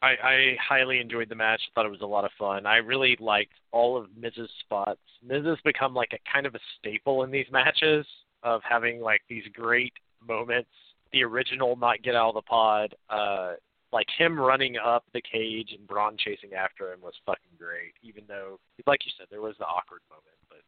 I, 0.00 0.14
I 0.22 0.56
highly 0.66 1.00
enjoyed 1.00 1.30
the 1.30 1.34
match. 1.34 1.60
I 1.66 1.70
thought 1.74 1.86
it 1.86 1.90
was 1.90 2.02
a 2.02 2.06
lot 2.06 2.24
of 2.24 2.30
fun. 2.38 2.66
I 2.66 2.76
really 2.76 3.16
liked 3.20 3.54
all 3.72 3.96
of 3.96 4.06
Miz's 4.18 4.50
spots. 4.60 5.00
Miz 5.26 5.44
has 5.46 5.58
become 5.64 5.94
like 5.94 6.12
a 6.12 6.30
kind 6.30 6.46
of 6.46 6.54
a 6.54 6.60
staple 6.78 7.22
in 7.24 7.30
these 7.30 7.46
matches 7.50 8.06
of 8.44 8.60
having 8.68 9.00
like 9.00 9.22
these 9.28 9.44
great 9.52 9.92
moments. 10.26 10.70
The 11.12 11.24
original 11.24 11.76
not 11.76 12.02
get 12.02 12.14
out 12.14 12.30
of 12.30 12.34
the 12.34 12.42
pod, 12.42 12.94
uh, 13.08 13.54
like 13.92 14.06
him 14.18 14.38
running 14.38 14.76
up 14.76 15.04
the 15.14 15.22
cage 15.22 15.70
and 15.76 15.86
Braun 15.86 16.16
chasing 16.18 16.52
after 16.52 16.92
him 16.92 17.00
was 17.00 17.14
fucking 17.24 17.56
great. 17.58 17.94
Even 18.02 18.24
though, 18.26 18.58
like 18.86 19.06
you 19.06 19.12
said, 19.16 19.28
there 19.30 19.40
was 19.40 19.54
the 19.58 19.64
awkward 19.64 20.02
moment, 20.10 20.36
but 20.48 20.58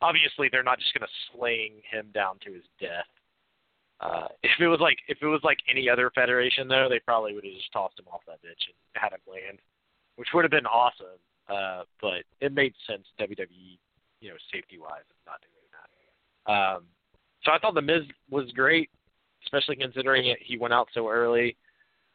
obviously 0.00 0.48
they're 0.50 0.62
not 0.62 0.78
just 0.78 0.94
gonna 0.94 1.10
sling 1.32 1.82
him 1.90 2.06
down 2.14 2.38
to 2.46 2.52
his 2.52 2.62
death. 2.80 3.10
Uh, 4.00 4.28
if 4.42 4.60
it 4.60 4.68
was 4.68 4.80
like 4.80 4.98
if 5.08 5.18
it 5.20 5.26
was 5.26 5.40
like 5.42 5.58
any 5.68 5.90
other 5.90 6.10
federation 6.14 6.68
though, 6.68 6.86
they 6.88 7.00
probably 7.00 7.34
would 7.34 7.44
have 7.44 7.54
just 7.54 7.72
tossed 7.72 7.98
him 7.98 8.06
off 8.12 8.22
that 8.26 8.40
bitch 8.40 8.70
and 8.70 8.78
had 8.94 9.12
him 9.12 9.20
land, 9.26 9.58
which 10.16 10.28
would 10.32 10.44
have 10.44 10.54
been 10.54 10.66
awesome. 10.66 11.18
Uh, 11.48 11.82
but 12.00 12.22
it 12.40 12.52
made 12.52 12.74
sense 12.86 13.06
WWE, 13.20 13.78
you 14.20 14.28
know, 14.30 14.36
safety 14.52 14.78
wise, 14.78 15.06
not 15.26 15.38
doing 15.42 15.70
that. 15.74 15.90
Um, 16.50 16.82
so 17.46 17.52
I 17.52 17.58
thought 17.58 17.74
the 17.74 17.80
Miz 17.80 18.02
was 18.28 18.50
great, 18.52 18.90
especially 19.44 19.76
considering 19.76 20.26
it, 20.26 20.38
he 20.42 20.58
went 20.58 20.74
out 20.74 20.88
so 20.92 21.08
early. 21.08 21.56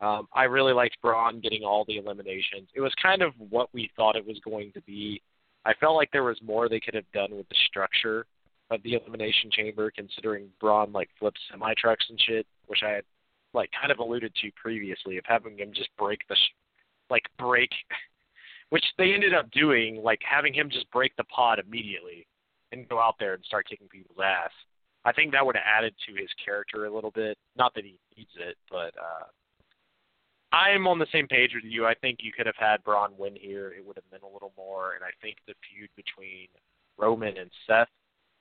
Um, 0.01 0.27
I 0.33 0.43
really 0.43 0.73
liked 0.73 0.97
Braun 1.01 1.39
getting 1.39 1.63
all 1.63 1.85
the 1.85 1.97
eliminations. 1.97 2.67
It 2.75 2.81
was 2.81 2.93
kind 3.01 3.21
of 3.21 3.33
what 3.37 3.69
we 3.73 3.89
thought 3.95 4.15
it 4.15 4.27
was 4.27 4.39
going 4.43 4.71
to 4.73 4.81
be. 4.81 5.21
I 5.63 5.73
felt 5.75 5.95
like 5.95 6.09
there 6.11 6.23
was 6.23 6.39
more 6.43 6.67
they 6.67 6.79
could 6.79 6.95
have 6.95 7.09
done 7.13 7.35
with 7.35 7.47
the 7.49 7.55
structure 7.67 8.25
of 8.71 8.83
the 8.83 8.93
elimination 8.93 9.49
chamber, 9.51 9.91
considering 9.91 10.47
Braun 10.59 10.91
like 10.91 11.09
flips 11.17 11.39
semi 11.49 11.73
trucks 11.77 12.05
and 12.09 12.19
shit, 12.19 12.45
which 12.67 12.79
I 12.83 12.89
had 12.89 13.03
like 13.53 13.69
kind 13.79 13.91
of 13.91 13.99
alluded 13.99 14.33
to 14.41 14.51
previously 14.59 15.17
of 15.17 15.23
having 15.27 15.57
him 15.57 15.71
just 15.73 15.89
break 15.97 16.19
the 16.27 16.35
sh- 16.35 16.55
like 17.09 17.23
break, 17.37 17.69
which 18.69 18.85
they 18.97 19.13
ended 19.13 19.33
up 19.33 19.51
doing, 19.51 20.01
like 20.03 20.21
having 20.27 20.53
him 20.53 20.69
just 20.69 20.89
break 20.91 21.15
the 21.15 21.23
pod 21.25 21.59
immediately 21.59 22.25
and 22.71 22.89
go 22.89 22.99
out 22.99 23.15
there 23.19 23.33
and 23.35 23.43
start 23.45 23.67
kicking 23.69 23.87
people's 23.87 24.17
ass. 24.23 24.51
I 25.03 25.11
think 25.11 25.31
that 25.31 25.45
would 25.45 25.55
have 25.55 25.65
added 25.65 25.95
to 26.07 26.15
his 26.15 26.29
character 26.43 26.85
a 26.85 26.93
little 26.93 27.11
bit. 27.11 27.37
Not 27.57 27.73
that 27.75 27.83
he 27.83 27.97
needs 28.17 28.31
it, 28.37 28.55
but 28.69 28.93
uh 28.97 29.25
I'm 30.53 30.85
on 30.87 30.99
the 30.99 31.07
same 31.13 31.27
page 31.27 31.51
with 31.55 31.63
you. 31.63 31.85
I 31.85 31.93
think 31.93 32.19
you 32.21 32.33
could 32.33 32.45
have 32.45 32.57
had 32.57 32.83
Braun 32.83 33.11
win 33.17 33.35
here. 33.35 33.71
It 33.71 33.85
would 33.85 33.95
have 33.95 34.03
meant 34.11 34.23
a 34.23 34.27
little 34.27 34.51
more, 34.57 34.95
and 34.95 35.03
I 35.03 35.11
think 35.21 35.37
the 35.47 35.53
feud 35.69 35.89
between 35.95 36.47
Roman 36.97 37.37
and 37.37 37.49
Seth 37.65 37.87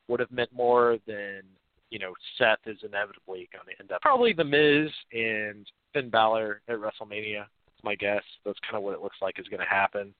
would 0.08 0.18
have 0.18 0.32
meant 0.32 0.52
more 0.52 0.98
than 1.06 1.42
you 1.90 1.98
know 1.98 2.12
Seth 2.36 2.58
is 2.66 2.78
inevitably 2.82 3.48
going 3.52 3.66
to 3.66 3.80
end 3.80 3.92
up. 3.92 4.00
Probably 4.00 4.32
The 4.32 4.44
Miz 4.44 4.90
and 5.12 5.66
Finn 5.92 6.10
Balor 6.10 6.62
at 6.68 6.76
WrestleMania. 6.76 7.44
That's 7.46 7.84
my 7.84 7.94
guess. 7.94 8.24
That's 8.44 8.58
kind 8.60 8.76
of 8.76 8.82
what 8.82 8.94
it 8.94 9.02
looks 9.02 9.18
like 9.22 9.38
is 9.38 9.46
going 9.46 9.60
to 9.60 9.66
happen. 9.66 10.12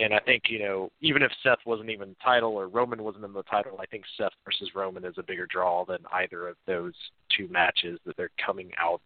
And 0.00 0.14
I 0.14 0.20
think 0.20 0.44
you 0.48 0.58
know 0.60 0.90
even 1.00 1.22
if 1.22 1.30
Seth 1.42 1.58
wasn't 1.66 1.90
even 1.90 2.16
title 2.22 2.52
or 2.52 2.68
Roman 2.68 3.02
wasn't 3.02 3.24
in 3.24 3.32
the 3.32 3.42
title, 3.44 3.78
I 3.80 3.86
think 3.86 4.04
Seth 4.16 4.32
versus 4.44 4.70
Roman 4.74 5.04
is 5.04 5.14
a 5.18 5.22
bigger 5.22 5.46
draw 5.46 5.84
than 5.84 5.98
either 6.12 6.48
of 6.48 6.56
those 6.66 6.94
two 7.36 7.48
matches 7.48 7.98
that 8.06 8.16
they're 8.16 8.30
coming 8.44 8.70
out, 8.78 9.00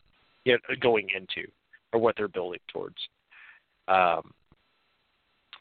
you 0.44 0.52
know, 0.52 0.74
going 0.80 1.08
into 1.14 1.48
or 1.92 2.00
what 2.00 2.14
they're 2.16 2.28
building 2.28 2.60
towards. 2.72 2.96
Um, 3.88 4.32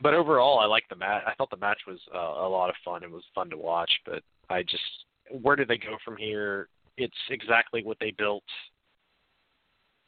but 0.01 0.13
overall, 0.13 0.59
I 0.59 0.65
like 0.65 0.83
the 0.89 0.95
match. 0.95 1.23
I 1.25 1.33
thought 1.35 1.49
the 1.49 1.57
match 1.57 1.79
was 1.87 1.99
uh, 2.13 2.45
a 2.45 2.49
lot 2.49 2.69
of 2.69 2.75
fun. 2.83 3.03
It 3.03 3.11
was 3.11 3.23
fun 3.33 3.49
to 3.51 3.57
watch. 3.57 3.91
But 4.05 4.23
I 4.49 4.63
just, 4.63 4.83
where 5.41 5.55
do 5.55 5.65
they 5.65 5.77
go 5.77 5.97
from 6.03 6.17
here? 6.17 6.67
It's 6.97 7.13
exactly 7.29 7.83
what 7.83 7.97
they 7.99 8.11
built. 8.11 8.43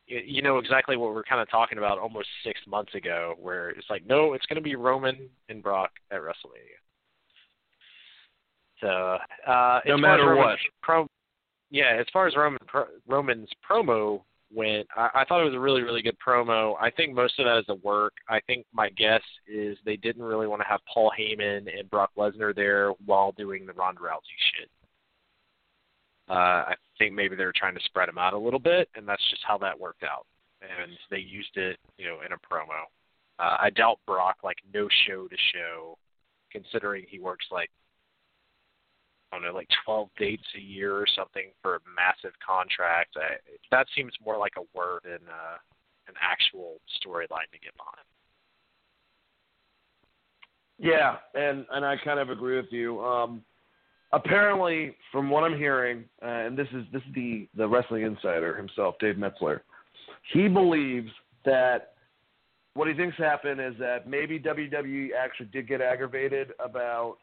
You 0.07 0.41
know 0.41 0.59
exactly 0.59 0.97
what 0.97 1.13
we're 1.13 1.23
kind 1.23 1.41
of 1.41 1.49
talking 1.49 1.77
about 1.79 1.97
almost 1.97 2.27
six 2.43 2.59
months 2.67 2.93
ago, 2.93 3.35
where 3.39 3.69
it's 3.69 3.89
like, 3.89 4.05
no, 4.05 4.33
it's 4.33 4.45
going 4.45 4.57
to 4.57 4.61
be 4.61 4.75
Roman 4.75 5.29
and 5.49 5.63
Brock 5.63 5.91
at 6.11 6.19
WrestleMania. 6.19 6.79
So, 8.81 9.17
uh, 9.51 9.79
no 9.87 9.97
matter 9.97 10.35
what, 10.35 10.57
pro, 10.83 11.07
yeah, 11.71 11.97
as 11.99 12.05
far 12.13 12.27
as 12.27 12.35
Roman 12.35 12.59
pro, 12.67 12.85
Roman's 13.07 13.49
promo 13.67 14.21
went. 14.53 14.87
I, 14.95 15.09
I 15.13 15.25
thought 15.25 15.41
it 15.41 15.45
was 15.45 15.53
a 15.53 15.59
really, 15.59 15.81
really 15.81 16.01
good 16.01 16.17
promo. 16.25 16.75
I 16.79 16.89
think 16.91 17.13
most 17.13 17.39
of 17.39 17.45
that 17.45 17.59
is 17.59 17.65
a 17.69 17.75
work. 17.75 18.13
I 18.29 18.39
think 18.41 18.65
my 18.73 18.89
guess 18.89 19.21
is 19.47 19.77
they 19.85 19.97
didn't 19.97 20.23
really 20.23 20.47
want 20.47 20.61
to 20.61 20.67
have 20.67 20.81
Paul 20.91 21.11
Heyman 21.17 21.67
and 21.77 21.89
Brock 21.89 22.11
Lesnar 22.17 22.55
there 22.55 22.91
while 23.05 23.31
doing 23.31 23.65
the 23.65 23.73
Ronda 23.73 24.01
Rousey 24.01 24.37
shit. 24.57 24.69
Uh, 26.29 26.73
I 26.73 26.75
think 26.97 27.13
maybe 27.13 27.35
they 27.35 27.45
were 27.45 27.53
trying 27.55 27.75
to 27.75 27.83
spread 27.85 28.09
them 28.09 28.17
out 28.17 28.33
a 28.33 28.37
little 28.37 28.59
bit, 28.59 28.89
and 28.95 29.07
that's 29.07 29.23
just 29.29 29.43
how 29.47 29.57
that 29.59 29.79
worked 29.79 30.03
out. 30.03 30.25
And 30.61 30.91
they 31.11 31.19
used 31.19 31.55
it, 31.55 31.77
you 31.97 32.05
know, 32.05 32.17
in 32.25 32.31
a 32.31 32.37
promo. 32.37 32.85
Uh, 33.37 33.57
I 33.59 33.69
doubt 33.69 33.99
Brock 34.07 34.37
like 34.43 34.57
no 34.73 34.87
show 35.07 35.27
to 35.27 35.35
show, 35.53 35.97
considering 36.51 37.05
he 37.07 37.19
works 37.19 37.45
like 37.51 37.69
I 39.31 39.37
don't 39.37 39.45
know, 39.45 39.53
like 39.53 39.67
12 39.85 40.09
dates 40.17 40.45
a 40.55 40.61
year 40.61 40.95
or 40.95 41.05
something 41.13 41.51
for 41.61 41.75
a 41.75 41.79
massive 41.95 42.37
contract. 42.45 43.17
I, 43.17 43.35
that 43.71 43.87
seems 43.95 44.13
more 44.23 44.37
like 44.37 44.53
a 44.57 44.77
word 44.77 45.01
than 45.03 45.27
uh, 45.27 45.57
an 46.07 46.13
actual 46.21 46.79
storyline 47.01 47.51
to 47.51 47.59
get 47.59 47.75
behind. 47.75 48.05
Yeah, 50.77 51.17
and 51.33 51.65
and 51.71 51.85
I 51.85 51.95
kind 52.03 52.19
of 52.19 52.29
agree 52.29 52.57
with 52.57 52.71
you. 52.71 53.01
Um, 53.03 53.43
apparently, 54.15 54.95
from 55.11 55.29
what 55.29 55.43
I'm 55.43 55.57
hearing, 55.57 56.05
uh, 56.23 56.27
and 56.27 56.57
this 56.57 56.67
is 56.73 56.85
this 56.91 57.01
is 57.07 57.13
the 57.13 57.47
the 57.55 57.67
wrestling 57.67 58.03
insider 58.03 58.55
himself, 58.55 58.95
Dave 58.99 59.17
Meltzer. 59.17 59.61
He 60.33 60.47
believes 60.47 61.09
that 61.43 61.93
what 62.73 62.87
he 62.87 62.93
thinks 62.93 63.17
happened 63.17 63.61
is 63.61 63.73
that 63.79 64.09
maybe 64.09 64.39
WWE 64.39 65.09
actually 65.17 65.47
did 65.47 65.67
get 65.67 65.81
aggravated 65.81 66.51
about 66.63 67.17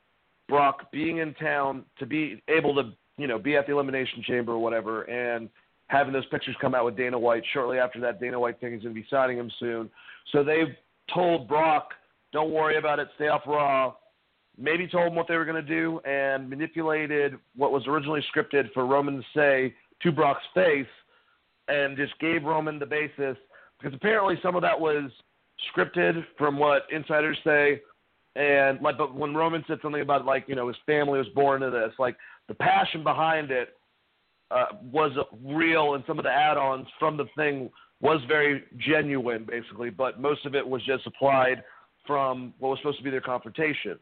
Brock 0.48 0.92
being 0.92 1.18
in 1.18 1.34
town 1.34 1.84
to 1.98 2.06
be 2.06 2.42
able 2.48 2.74
to, 2.76 2.92
you 3.16 3.26
know, 3.26 3.38
be 3.38 3.56
at 3.56 3.66
the 3.66 3.72
Elimination 3.72 4.22
Chamber 4.26 4.52
or 4.52 4.58
whatever, 4.58 5.02
and 5.02 5.48
having 5.88 6.12
those 6.12 6.26
pictures 6.26 6.56
come 6.60 6.74
out 6.74 6.84
with 6.84 6.96
Dana 6.96 7.18
White 7.18 7.42
shortly 7.52 7.78
after 7.78 8.00
that. 8.00 8.20
Dana 8.20 8.38
White 8.38 8.60
thing 8.60 8.74
is 8.74 8.82
going 8.82 8.94
to 8.94 9.00
be 9.00 9.06
signing 9.10 9.36
him 9.36 9.50
soon. 9.58 9.90
So 10.30 10.44
they've 10.44 10.74
told 11.12 11.48
Brock, 11.48 11.90
don't 12.32 12.50
worry 12.50 12.78
about 12.78 12.98
it, 12.98 13.08
stay 13.16 13.28
off 13.28 13.42
Raw. 13.46 13.94
Maybe 14.58 14.86
told 14.86 15.06
them 15.06 15.14
what 15.14 15.28
they 15.28 15.36
were 15.36 15.44
going 15.44 15.64
to 15.64 15.68
do 15.68 16.00
and 16.00 16.48
manipulated 16.48 17.34
what 17.56 17.72
was 17.72 17.86
originally 17.86 18.24
scripted 18.34 18.72
for 18.72 18.86
Roman 18.86 19.16
to 19.16 19.22
say 19.34 19.74
to 20.02 20.12
Brock's 20.12 20.44
face 20.54 20.86
and 21.68 21.96
just 21.96 22.18
gave 22.20 22.42
Roman 22.44 22.78
the 22.78 22.86
basis 22.86 23.36
because 23.78 23.94
apparently 23.94 24.38
some 24.42 24.54
of 24.54 24.62
that 24.62 24.78
was 24.78 25.10
scripted 25.74 26.24
from 26.36 26.58
what 26.58 26.82
insiders 26.90 27.38
say 27.44 27.80
and 28.34 28.80
like, 28.80 28.96
but 28.96 29.14
when 29.14 29.34
Roman 29.34 29.64
said 29.68 29.78
something 29.82 30.00
about 30.00 30.24
like 30.24 30.44
you 30.46 30.54
know 30.54 30.68
his 30.68 30.76
family 30.86 31.18
was 31.18 31.28
born 31.34 31.62
into 31.62 31.76
this, 31.76 31.92
like 31.98 32.16
the 32.48 32.54
passion 32.54 33.02
behind 33.02 33.50
it 33.50 33.76
uh, 34.50 34.66
was 34.90 35.12
real, 35.44 35.94
and 35.94 36.04
some 36.06 36.18
of 36.18 36.24
the 36.24 36.30
add-ons 36.30 36.86
from 36.98 37.16
the 37.16 37.26
thing 37.36 37.70
was 38.00 38.20
very 38.28 38.64
genuine, 38.78 39.44
basically. 39.44 39.90
But 39.90 40.20
most 40.20 40.46
of 40.46 40.54
it 40.54 40.66
was 40.66 40.82
just 40.84 41.06
applied 41.06 41.62
from 42.06 42.54
what 42.58 42.70
was 42.70 42.78
supposed 42.78 42.98
to 42.98 43.04
be 43.04 43.10
their 43.10 43.20
confrontation. 43.20 43.98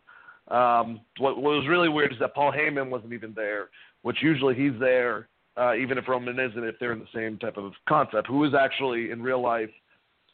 Um, 0.50 1.00
what, 1.18 1.36
what 1.36 1.54
was 1.56 1.66
really 1.68 1.88
weird 1.88 2.12
is 2.12 2.18
that 2.18 2.34
Paul 2.34 2.52
Heyman 2.52 2.90
wasn't 2.90 3.12
even 3.12 3.32
there, 3.34 3.68
which 4.02 4.18
usually 4.20 4.54
he's 4.54 4.78
there, 4.80 5.28
uh, 5.56 5.74
even 5.74 5.98
if 5.98 6.08
Roman 6.08 6.38
isn't, 6.38 6.64
if 6.64 6.76
they're 6.80 6.92
in 6.92 6.98
the 6.98 7.06
same 7.14 7.38
type 7.38 7.56
of 7.56 7.72
concept. 7.88 8.26
Who 8.26 8.44
is 8.44 8.52
actually 8.54 9.10
in 9.10 9.22
real 9.22 9.40
life 9.40 9.70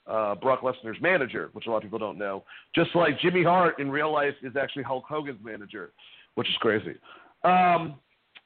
uh, 0.06 0.34
Brock 0.36 0.60
Lesnar's 0.62 1.00
manager, 1.00 1.50
which 1.52 1.66
a 1.66 1.70
lot 1.70 1.78
of 1.78 1.82
people 1.82 1.98
don't 1.98 2.18
know. 2.18 2.44
Just 2.74 2.94
like 2.94 3.18
Jimmy 3.20 3.42
Hart 3.42 3.78
in 3.78 3.90
real 3.90 4.12
life 4.12 4.34
is 4.42 4.56
actually 4.56 4.84
Hulk 4.84 5.04
Hogan's 5.08 5.42
manager, 5.44 5.92
which 6.36 6.48
is 6.48 6.54
crazy. 6.60 6.94
Um, 7.44 7.96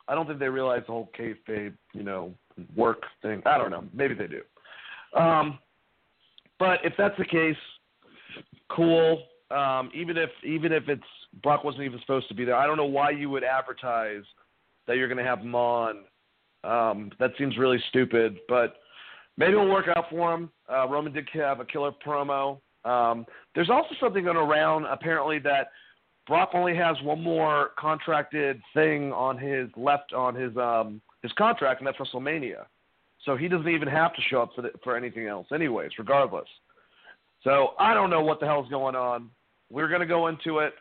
I 0.09 0.15
don't 0.15 0.27
think 0.27 0.39
they 0.39 0.49
realize 0.49 0.83
the 0.87 0.93
whole 0.93 1.11
kayfabe, 1.19 1.75
you 1.93 2.03
know, 2.03 2.33
work 2.75 3.03
thing. 3.23 3.43
I 3.47 3.59
don't 3.59 3.71
know. 3.71 3.85
Maybe 3.93 4.15
they 4.15 4.27
do. 4.27 4.43
Um, 5.19 5.59
but 6.59 6.81
if 6.85 6.95
that's 6.99 7.17
the 7.19 7.25
case, 7.25 7.57
cool. 8.71 9.23
Um, 9.51 9.91
even 9.95 10.17
if 10.17 10.31
even 10.45 10.73
if 10.73 10.89
it's 10.89 11.03
Brock 11.43 11.65
wasn't 11.65 11.85
even 11.85 12.01
supposed 12.01 12.29
to 12.29 12.35
be 12.35 12.45
there, 12.45 12.57
I 12.57 12.67
don't 12.67 12.77
know 12.77 12.85
why 12.85 13.11
you 13.11 13.31
would 13.31 13.45
advertise 13.45 14.23
that 14.87 14.97
you're 14.97 15.09
going 15.09 15.19
to 15.19 15.25
have 15.25 15.41
him 15.41 15.55
on. 15.55 16.05
Um, 16.63 17.11
that 17.19 17.33
seems 17.39 17.57
really 17.57 17.83
stupid, 17.89 18.39
but 18.49 18.77
maybe 19.37 19.53
it'll 19.53 19.71
work 19.71 19.87
out 19.97 20.07
for 20.11 20.35
him. 20.35 20.51
Uh, 20.71 20.87
Roman 20.89 21.13
did 21.13 21.29
have 21.33 21.61
a 21.61 21.65
killer 21.65 21.93
promo. 22.07 22.61
Um, 22.85 23.27
there's 23.55 23.71
also 23.71 23.95
something 24.01 24.25
going 24.25 24.37
around 24.37 24.87
apparently 24.87 25.39
that 25.41 25.71
Brock 26.27 26.51
only 26.55 26.77
has 26.77 26.97
one 27.03 27.23
more 27.23 27.71
contracted 27.79 28.61
thing 28.75 29.13
on 29.13 29.37
his 29.37 29.69
left 29.77 30.13
on 30.13 30.35
his 30.35 30.57
um 30.57 31.01
his 31.23 31.33
contract, 31.33 31.81
and 31.81 31.87
that's 31.87 31.99
WrestleMania. 31.99 32.65
So 33.25 33.37
he 33.37 33.49
doesn't 33.49 33.69
even 33.69 33.89
have 33.89 34.15
to 34.15 34.23
show 34.31 34.43
up 34.43 34.51
for 34.55 34.63
the, 34.63 34.71
for 34.83 34.97
anything 34.97 35.27
else, 35.27 35.47
anyways, 35.53 35.91
regardless. 35.99 36.49
So 37.45 37.75
I 37.79 37.93
don't 37.95 38.11
know 38.11 38.23
what 38.23 38.41
the 38.41 38.47
hell's 38.47 38.69
going 38.71 38.95
on. 38.95 39.31
We're 39.71 39.89
gonna 39.89 40.07
go 40.07 40.29
into 40.29 40.59
it. 40.59 40.75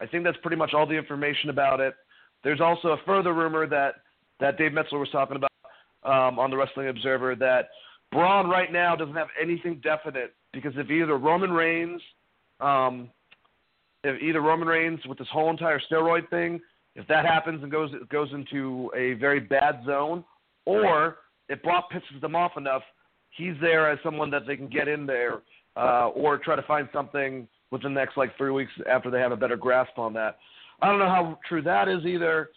I 0.00 0.06
think 0.06 0.24
that's 0.24 0.38
pretty 0.42 0.56
much 0.56 0.72
all 0.74 0.86
the 0.86 0.94
information 0.94 1.50
about 1.50 1.80
it. 1.80 1.94
There's 2.42 2.60
also 2.60 2.88
a 2.88 2.96
further 3.04 3.34
rumor 3.34 3.66
that 3.66 3.96
that 4.40 4.56
Dave 4.56 4.72
Meltzer 4.72 4.98
was 4.98 5.10
talking 5.10 5.36
about 5.36 5.50
um, 6.02 6.38
on 6.38 6.50
the 6.50 6.56
Wrestling 6.56 6.88
Observer 6.88 7.34
that 7.36 7.68
Braun 8.10 8.48
right 8.48 8.72
now 8.72 8.96
doesn't 8.96 9.14
have 9.14 9.28
anything 9.40 9.80
definite 9.82 10.34
because 10.52 10.72
if 10.76 10.90
either 10.90 11.16
Roman 11.16 11.52
Reigns, 11.52 12.00
um, 12.60 13.10
if 14.02 14.20
either 14.22 14.40
Roman 14.40 14.66
Reigns 14.66 15.00
with 15.06 15.18
this 15.18 15.28
whole 15.30 15.50
entire 15.50 15.80
steroid 15.90 16.28
thing, 16.30 16.60
if 16.96 17.06
that 17.08 17.24
happens 17.24 17.62
and 17.62 17.70
goes 17.70 17.90
goes 18.10 18.28
into 18.32 18.90
a 18.96 19.12
very 19.14 19.40
bad 19.40 19.82
zone, 19.84 20.24
or 20.64 21.18
if 21.48 21.62
Brock 21.62 21.90
pisses 21.92 22.20
them 22.20 22.34
off 22.34 22.52
enough, 22.56 22.82
he's 23.30 23.54
there 23.60 23.90
as 23.90 23.98
someone 24.02 24.30
that 24.30 24.46
they 24.46 24.56
can 24.56 24.68
get 24.68 24.88
in 24.88 25.06
there, 25.06 25.42
uh, 25.76 26.08
or 26.08 26.38
try 26.38 26.56
to 26.56 26.62
find 26.62 26.88
something 26.92 27.46
within 27.70 27.94
the 27.94 28.00
next 28.00 28.16
like 28.16 28.36
three 28.36 28.50
weeks 28.50 28.72
after 28.88 29.10
they 29.10 29.20
have 29.20 29.32
a 29.32 29.36
better 29.36 29.56
grasp 29.56 29.98
on 29.98 30.12
that. 30.14 30.38
I 30.82 30.88
don't 30.88 30.98
know 30.98 31.08
how 31.08 31.38
true 31.48 31.62
that 31.62 31.88
is 31.88 32.04
either. 32.04 32.50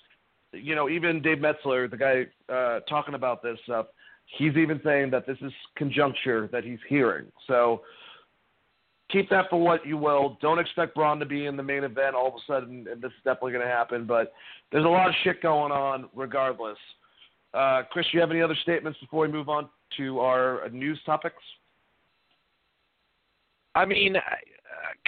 You 0.51 0.75
know, 0.75 0.89
even 0.89 1.21
Dave 1.21 1.39
Meltzer, 1.39 1.87
the 1.87 1.97
guy 1.97 2.25
uh, 2.53 2.81
talking 2.81 3.15
about 3.15 3.41
this 3.41 3.57
stuff, 3.63 3.87
he's 4.37 4.55
even 4.55 4.79
saying 4.83 5.09
that 5.11 5.25
this 5.25 5.37
is 5.41 5.51
conjuncture 5.75 6.47
that 6.51 6.63
he's 6.63 6.79
hearing. 6.87 7.25
So 7.47 7.81
keep 9.11 9.29
that 9.29 9.49
for 9.49 9.59
what 9.59 9.85
you 9.85 9.97
will. 9.97 10.37
Don't 10.41 10.59
expect 10.59 10.95
Braun 10.95 11.19
to 11.19 11.25
be 11.25 11.45
in 11.45 11.57
the 11.57 11.63
main 11.63 11.83
event 11.83 12.15
all 12.15 12.27
of 12.27 12.33
a 12.35 12.45
sudden, 12.47 12.87
and 12.91 13.01
this 13.01 13.11
is 13.11 13.23
definitely 13.23 13.53
going 13.53 13.65
to 13.65 13.71
happen. 13.71 14.05
But 14.05 14.33
there's 14.71 14.85
a 14.85 14.89
lot 14.89 15.07
of 15.07 15.15
shit 15.23 15.41
going 15.41 15.71
on 15.71 16.09
regardless. 16.15 16.77
Uh, 17.53 17.83
Chris, 17.91 18.05
you 18.11 18.19
have 18.19 18.31
any 18.31 18.41
other 18.41 18.57
statements 18.63 18.99
before 18.99 19.21
we 19.21 19.31
move 19.31 19.49
on 19.49 19.69
to 19.97 20.19
our 20.19 20.67
news 20.71 20.99
topics? 21.05 21.35
I 23.75 23.85
mean, 23.85 24.15
uh, 24.15 24.21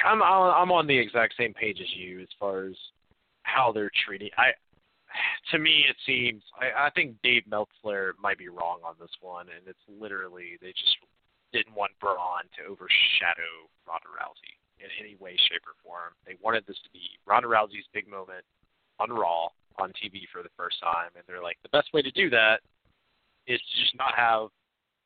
I'm 0.05 0.21
I'm 0.21 0.71
on 0.71 0.87
the 0.87 0.97
exact 0.97 1.35
same 1.37 1.53
page 1.53 1.79
as 1.79 1.95
you 1.95 2.21
as 2.21 2.27
far 2.39 2.65
as 2.65 2.75
how 3.43 3.71
they're 3.71 3.91
treating. 4.05 4.29
I 4.37 4.51
to 5.51 5.59
me 5.59 5.85
it 5.87 5.95
seems 6.05 6.43
I, 6.59 6.87
I 6.87 6.89
think 6.91 7.15
Dave 7.23 7.43
Meltzer 7.47 8.15
might 8.21 8.37
be 8.37 8.49
wrong 8.49 8.79
on 8.85 8.95
this 8.99 9.13
one, 9.21 9.47
and 9.55 9.67
it's 9.67 9.85
literally 9.87 10.57
they 10.61 10.71
just 10.71 10.97
didn't 11.53 11.75
want 11.75 11.91
Braun 11.99 12.49
to 12.57 12.71
overshadow 12.71 13.69
Ronda 13.87 14.09
Rousey 14.11 14.57
in 14.79 14.91
any 14.99 15.15
way, 15.15 15.37
shape, 15.47 15.63
or 15.65 15.77
form. 15.83 16.11
They 16.25 16.35
wanted 16.41 16.65
this 16.67 16.77
to 16.83 16.89
be 16.91 17.01
Ronda 17.25 17.47
Rousey's 17.47 17.87
big 17.93 18.09
moment 18.09 18.43
on 18.99 19.11
Raw 19.11 19.47
on 19.77 19.91
TV 19.91 20.23
for 20.31 20.43
the 20.43 20.51
first 20.57 20.79
time, 20.81 21.11
and 21.15 21.23
they're 21.27 21.43
like 21.43 21.57
the 21.63 21.69
best 21.69 21.93
way 21.93 22.01
to 22.01 22.11
do 22.11 22.29
that 22.29 22.59
is 23.47 23.59
to 23.59 23.81
just 23.81 23.95
not 23.95 24.15
have 24.15 24.49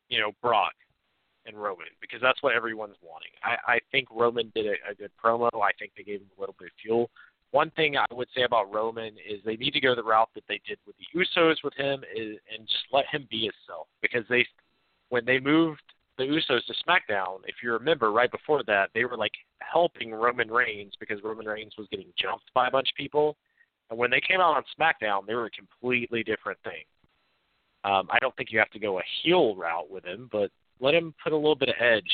you 0.08 0.20
know 0.20 0.32
Brock 0.42 0.74
and 1.50 1.62
Roman 1.62 1.88
because 2.00 2.22
that's 2.22 2.42
what 2.42 2.56
everyone's 2.56 2.96
wanting. 3.02 3.32
I, 3.44 3.74
I 3.74 3.80
think 3.92 4.08
Roman 4.10 4.52
did 4.56 4.68
a, 4.68 4.92
a 4.92 4.96
good 4.96 5.12
promo. 5.24 5.50
I 5.56 5.72
think 5.78 5.92
they 5.98 6.04
gave 6.04 6.22
him 6.22 6.30
a 6.38 6.40
little 6.40 6.56
bit 6.58 6.68
of 6.68 6.74
fuel. 6.82 7.10
One 7.52 7.72
thing 7.72 7.98
I 7.98 8.06
would 8.14 8.28
say 8.36 8.44
about 8.44 8.74
Roman 8.74 9.16
is 9.28 9.42
they 9.44 9.58
need 9.58 9.72
to 9.72 9.82
go 9.82 9.96
the 9.96 10.04
route 10.04 10.30
that 10.36 10.44
they 10.48 10.62
did 10.68 10.78
with 10.86 10.96
the 10.98 11.20
Usos 11.20 11.56
with 11.64 11.74
him 11.74 12.04
is, 12.16 12.38
and 12.56 12.68
just 12.68 12.86
let 12.94 13.06
him 13.12 13.28
be 13.30 13.50
himself 13.50 13.88
because 14.02 14.24
they 14.30 14.46
when 15.10 15.26
they 15.26 15.40
moved 15.40 15.82
the 16.20 16.26
Usos 16.26 16.66
to 16.66 16.74
SmackDown, 16.88 17.38
if 17.48 17.56
you 17.64 17.72
remember 17.72 18.12
right 18.12 18.30
before 18.30 18.62
that, 18.68 18.90
they 18.94 19.06
were 19.06 19.18
like 19.18 19.32
helping 19.60 20.12
Roman 20.12 20.52
Reigns 20.52 20.94
because 21.00 21.24
Roman 21.24 21.46
Reigns 21.46 21.74
was 21.78 21.88
getting 21.90 22.12
jumped 22.18 22.54
by 22.54 22.68
a 22.68 22.72
bunch 22.72 22.90
of 22.90 22.96
people. 22.96 23.36
And 23.90 23.98
when 23.98 24.12
they 24.12 24.22
came 24.22 24.42
out 24.42 24.56
on 24.56 24.64
SmackDown, 24.80 25.26
they 25.26 25.34
were 25.34 25.46
a 25.46 25.52
completely 25.52 26.24
different 26.24 26.60
thing. 26.64 26.84
Um, 27.86 28.08
I 28.12 28.20
don't 28.20 28.36
think 28.36 28.52
you 28.52 28.60
have 28.60 28.70
to 28.72 28.80
go 28.80 29.00
a 29.00 29.04
heel 29.24 29.56
route 29.56 29.90
with 29.90 30.06
him, 30.06 30.28
but 30.32 30.52
let 30.80 30.94
him 30.94 31.14
put 31.24 31.34
a 31.34 31.36
little 31.36 31.56
bit 31.56 31.70
of 31.70 31.76
edge. 31.80 32.12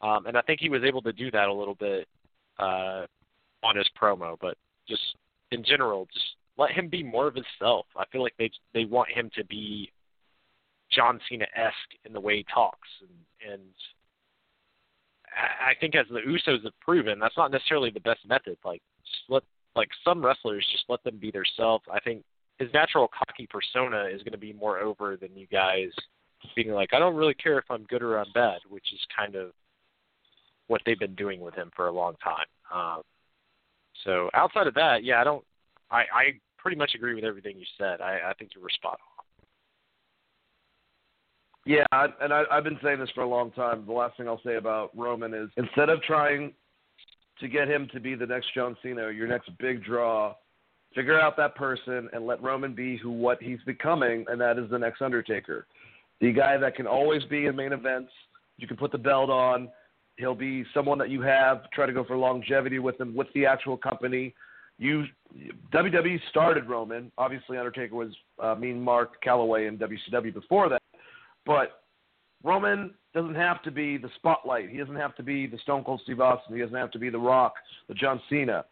Um, 0.00 0.26
and 0.26 0.36
I 0.36 0.42
think 0.42 0.60
he 0.60 0.68
was 0.68 0.82
able 0.84 1.02
to 1.02 1.12
do 1.12 1.30
that 1.30 1.48
a 1.48 1.52
little 1.52 1.76
bit 1.76 2.08
uh, 2.58 3.06
on 3.62 3.76
his 3.76 3.88
promo. 4.00 4.36
But 4.40 4.56
just 4.88 5.02
in 5.50 5.64
general, 5.64 6.08
just 6.12 6.26
let 6.58 6.72
him 6.72 6.88
be 6.88 7.02
more 7.02 7.28
of 7.28 7.34
himself. 7.34 7.86
I 7.96 8.04
feel 8.10 8.22
like 8.22 8.34
they 8.38 8.50
they 8.74 8.84
want 8.84 9.10
him 9.10 9.30
to 9.36 9.44
be 9.44 9.92
John 10.90 11.20
Cena 11.28 11.46
esque 11.56 11.74
in 12.04 12.12
the 12.12 12.20
way 12.20 12.38
he 12.38 12.46
talks, 12.52 12.88
and, 13.00 13.52
and 13.52 13.62
I 15.34 15.74
think 15.80 15.94
as 15.94 16.06
the 16.10 16.20
Usos 16.20 16.64
have 16.64 16.78
proven, 16.80 17.18
that's 17.18 17.36
not 17.36 17.50
necessarily 17.50 17.90
the 17.90 18.00
best 18.00 18.20
method. 18.26 18.58
Like 18.64 18.82
just 19.04 19.22
let 19.28 19.42
like 19.74 19.88
some 20.04 20.24
wrestlers 20.24 20.66
just 20.72 20.84
let 20.88 21.02
them 21.04 21.18
be 21.18 21.30
themselves. 21.30 21.84
I 21.92 22.00
think 22.00 22.22
his 22.58 22.68
natural 22.74 23.08
cocky 23.08 23.48
persona 23.48 24.04
is 24.12 24.22
going 24.22 24.32
to 24.32 24.38
be 24.38 24.52
more 24.52 24.78
over 24.80 25.16
than 25.16 25.34
you 25.34 25.46
guys 25.46 25.90
being 26.54 26.72
like, 26.72 26.90
I 26.92 26.98
don't 26.98 27.14
really 27.14 27.34
care 27.34 27.58
if 27.58 27.64
I'm 27.70 27.84
good 27.84 28.02
or 28.02 28.18
I'm 28.18 28.32
bad, 28.34 28.58
which 28.68 28.92
is 28.92 29.00
kind 29.16 29.34
of 29.34 29.50
what 30.68 30.80
they've 30.86 30.98
been 30.98 31.14
doing 31.14 31.40
with 31.40 31.54
him 31.54 31.70
for 31.74 31.88
a 31.88 31.92
long 31.92 32.14
time. 32.22 32.46
Um, 32.72 33.02
so 34.04 34.30
outside 34.34 34.66
of 34.66 34.74
that, 34.74 35.04
yeah, 35.04 35.20
I 35.20 35.24
don't. 35.24 35.44
I, 35.90 35.98
I 35.98 36.24
pretty 36.58 36.76
much 36.76 36.92
agree 36.94 37.14
with 37.14 37.24
everything 37.24 37.58
you 37.58 37.66
said. 37.76 38.00
I, 38.00 38.30
I 38.30 38.32
think 38.38 38.52
you 38.54 38.62
were 38.62 38.70
spot 38.70 38.94
on. 38.94 39.12
Yeah, 41.64 41.84
and 42.20 42.32
I, 42.32 42.42
I've 42.50 42.64
been 42.64 42.78
saying 42.82 42.98
this 42.98 43.10
for 43.14 43.22
a 43.22 43.28
long 43.28 43.52
time. 43.52 43.84
The 43.86 43.92
last 43.92 44.16
thing 44.16 44.26
I'll 44.26 44.40
say 44.44 44.56
about 44.56 44.90
Roman 44.96 45.32
is 45.34 45.48
instead 45.56 45.90
of 45.90 46.02
trying 46.02 46.52
to 47.40 47.48
get 47.48 47.68
him 47.68 47.88
to 47.92 48.00
be 48.00 48.14
the 48.14 48.26
next 48.26 48.54
John 48.54 48.76
Cena, 48.82 49.10
your 49.10 49.28
next 49.28 49.50
big 49.58 49.84
draw, 49.84 50.34
figure 50.94 51.20
out 51.20 51.36
that 51.36 51.54
person 51.54 52.08
and 52.12 52.26
let 52.26 52.42
Roman 52.42 52.74
be 52.74 52.96
who 52.96 53.10
what 53.12 53.40
he's 53.42 53.60
becoming, 53.64 54.24
and 54.28 54.40
that 54.40 54.58
is 54.58 54.70
the 54.70 54.78
next 54.78 55.02
Undertaker 55.02 55.66
the 56.22 56.32
guy 56.32 56.56
that 56.56 56.76
can 56.76 56.86
always 56.86 57.22
be 57.24 57.46
in 57.46 57.56
main 57.56 57.72
events. 57.72 58.12
You 58.56 58.68
can 58.68 58.76
put 58.76 58.92
the 58.92 58.98
belt 58.98 59.28
on. 59.28 59.68
He'll 60.16 60.36
be 60.36 60.64
someone 60.72 60.96
that 60.98 61.10
you 61.10 61.20
have. 61.20 61.68
Try 61.72 61.84
to 61.84 61.92
go 61.92 62.04
for 62.04 62.16
longevity 62.16 62.78
with 62.78 62.98
him 62.98 63.14
with 63.14 63.26
the 63.34 63.44
actual 63.44 63.76
company. 63.76 64.32
You 64.78 65.04
WWE 65.74 66.20
started 66.30 66.68
Roman. 66.68 67.10
Obviously, 67.18 67.58
Undertaker 67.58 67.96
was 67.96 68.14
uh, 68.40 68.54
Mean 68.54 68.80
Mark 68.80 69.22
Calaway 69.22 69.66
in 69.66 69.76
WCW 69.78 70.32
before 70.32 70.68
that, 70.68 70.82
but 71.44 71.82
Roman 72.44 72.94
doesn't 73.14 73.34
have 73.34 73.62
to 73.64 73.70
be 73.70 73.96
the 73.96 74.08
spotlight. 74.16 74.70
He 74.70 74.78
doesn't 74.78 74.96
have 74.96 75.16
to 75.16 75.22
be 75.22 75.46
the 75.46 75.58
Stone 75.58 75.82
Cold 75.84 76.00
Steve 76.04 76.20
Austin. 76.20 76.54
He 76.54 76.62
doesn't 76.62 76.76
have 76.76 76.90
to 76.92 76.98
be 76.98 77.10
the 77.10 77.18
Rock, 77.18 77.54
the 77.88 77.94
John 77.94 78.20
Cena. 78.30 78.64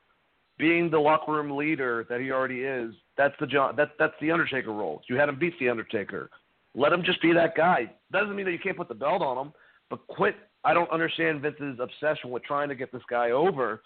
Being 0.57 0.91
the 0.91 0.99
locker 0.99 1.33
room 1.33 1.57
leader 1.57 2.07
that 2.09 2.21
he 2.21 2.31
already 2.31 2.61
is, 2.61 2.95
that's 3.17 3.35
the 3.41 3.47
John. 3.47 3.75
That 3.77 3.91
that's 3.99 4.15
the 4.21 4.31
Undertaker 4.31 4.73
role. 4.73 5.03
You 5.09 5.17
had 5.17 5.29
him 5.29 5.39
beat 5.39 5.59
the 5.59 5.69
Undertaker. 5.69 6.31
Let 6.75 6.93
him 6.93 7.03
just 7.05 7.21
be 7.21 7.33
that 7.33 7.57
guy. 7.57 7.91
Doesn't 8.13 8.37
mean 8.37 8.47
that 8.47 8.53
you 8.53 8.59
can't 8.59 8.77
put 8.77 8.89
the 8.89 8.95
belt 8.95 9.23
on 9.23 9.47
him, 9.47 9.53
but 9.89 10.07
quit. 10.07 10.37
I 10.63 10.75
don't 10.75 10.91
understand 10.91 11.41
Vince's 11.41 11.79
obsession 11.81 12.31
with 12.31 12.45
trying 12.45 12.69
to 12.69 12.75
get 12.75 12.93
this 12.93 13.03
guy 13.11 13.31
over. 13.31 13.83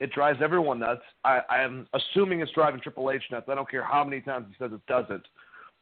It 0.00 0.12
drives 0.12 0.38
everyone 0.42 0.78
nuts. 0.78 1.02
I, 1.24 1.40
I'm 1.50 1.86
assuming 1.92 2.40
it's 2.40 2.52
driving 2.52 2.80
Triple 2.80 3.10
H 3.10 3.22
nuts. 3.30 3.46
I 3.50 3.54
don't 3.54 3.70
care 3.70 3.84
how 3.84 4.04
many 4.04 4.20
times 4.20 4.46
he 4.48 4.54
says 4.62 4.72
it 4.72 4.80
doesn't, 4.86 5.24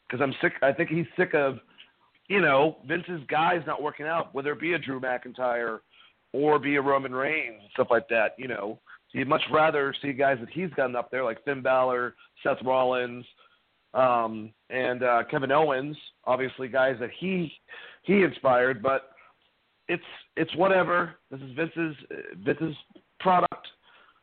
because 0.09 0.23
I'm 0.23 0.35
sick. 0.41 0.55
I 0.63 0.73
think 0.73 0.91
he's 0.91 1.07
sick 1.17 1.35
of, 1.35 1.59
you 2.29 2.41
know, 2.41 2.79
Vince's 2.87 3.21
guys 3.29 3.63
not 3.67 3.83
working 3.83 4.07
out, 4.07 4.35
whether 4.35 4.53
it 4.53 4.61
be 4.61 4.73
a 4.73 4.79
Drew 4.79 5.01
McIntyre 5.01 5.81
or 6.33 6.59
be 6.59 6.77
a 6.77 6.83
Roman 6.83 7.15
Reigns, 7.15 7.57
and 7.61 7.71
stuff 7.73 7.89
like 7.91 8.09
that. 8.09 8.35
You 8.39 8.49
know, 8.49 8.81
he'd 9.13 9.29
much 9.29 9.43
rather 9.53 9.95
see 10.03 10.13
guys 10.13 10.39
that 10.41 10.51
he's 10.51 10.71
gotten 10.71 10.97
up 10.97 11.11
there 11.11 11.25
like 11.25 11.45
Finn 11.45 11.63
Balor, 11.63 12.15
Seth 12.43 12.59
Rollins, 12.65 13.25
um, 13.99 14.53
and 14.71 15.03
uh, 15.03 15.23
Kevin 15.31 15.51
Owens, 15.51 15.97
obviously 16.25 16.69
guys 16.69 16.97
that 17.01 17.11
he 17.19 17.53
he 18.03 18.23
inspired. 18.23 18.83
But 18.83 19.11
it's 19.89 20.03
it's 20.37 20.55
whatever. 20.57 21.17
This 21.31 21.41
is 21.41 21.51
Vince's 21.57 21.97
Vince's 22.45 22.77
product. 23.19 23.67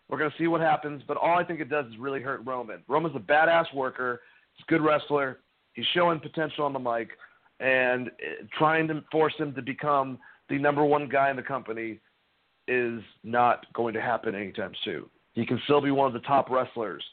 We're 0.09 0.17
gonna 0.17 0.33
see 0.37 0.47
what 0.47 0.61
happens. 0.61 1.03
But 1.07 1.17
all 1.17 1.37
I 1.37 1.43
think 1.43 1.59
it 1.59 1.69
does 1.69 1.85
is 1.87 1.97
really 1.99 2.21
hurt 2.21 2.41
Roman. 2.45 2.83
Roman's 2.87 3.15
a 3.15 3.19
badass 3.19 3.73
worker. 3.75 4.21
He's 4.55 4.65
a 4.67 4.71
good 4.71 4.81
wrestler. 4.81 5.39
He's 5.73 5.85
showing 5.93 6.19
potential 6.19 6.63
on 6.63 6.71
the 6.71 6.79
mic, 6.79 7.09
and 7.59 8.07
uh, 8.07 8.45
trying 8.57 8.87
to 8.87 9.03
force 9.11 9.33
him 9.37 9.53
to 9.55 9.61
become 9.61 10.17
the 10.47 10.57
number 10.57 10.85
one 10.85 11.09
guy 11.09 11.29
in 11.29 11.35
the 11.35 11.43
company 11.43 11.99
is 12.67 13.01
not 13.23 13.65
going 13.73 13.93
to 13.93 14.01
happen 14.01 14.35
anytime 14.35 14.71
soon. 14.85 15.05
He 15.33 15.45
can 15.45 15.59
still 15.65 15.81
be 15.81 15.91
one 15.91 16.07
of 16.07 16.13
the 16.13 16.25
top 16.25 16.49
wrestlers 16.49 17.03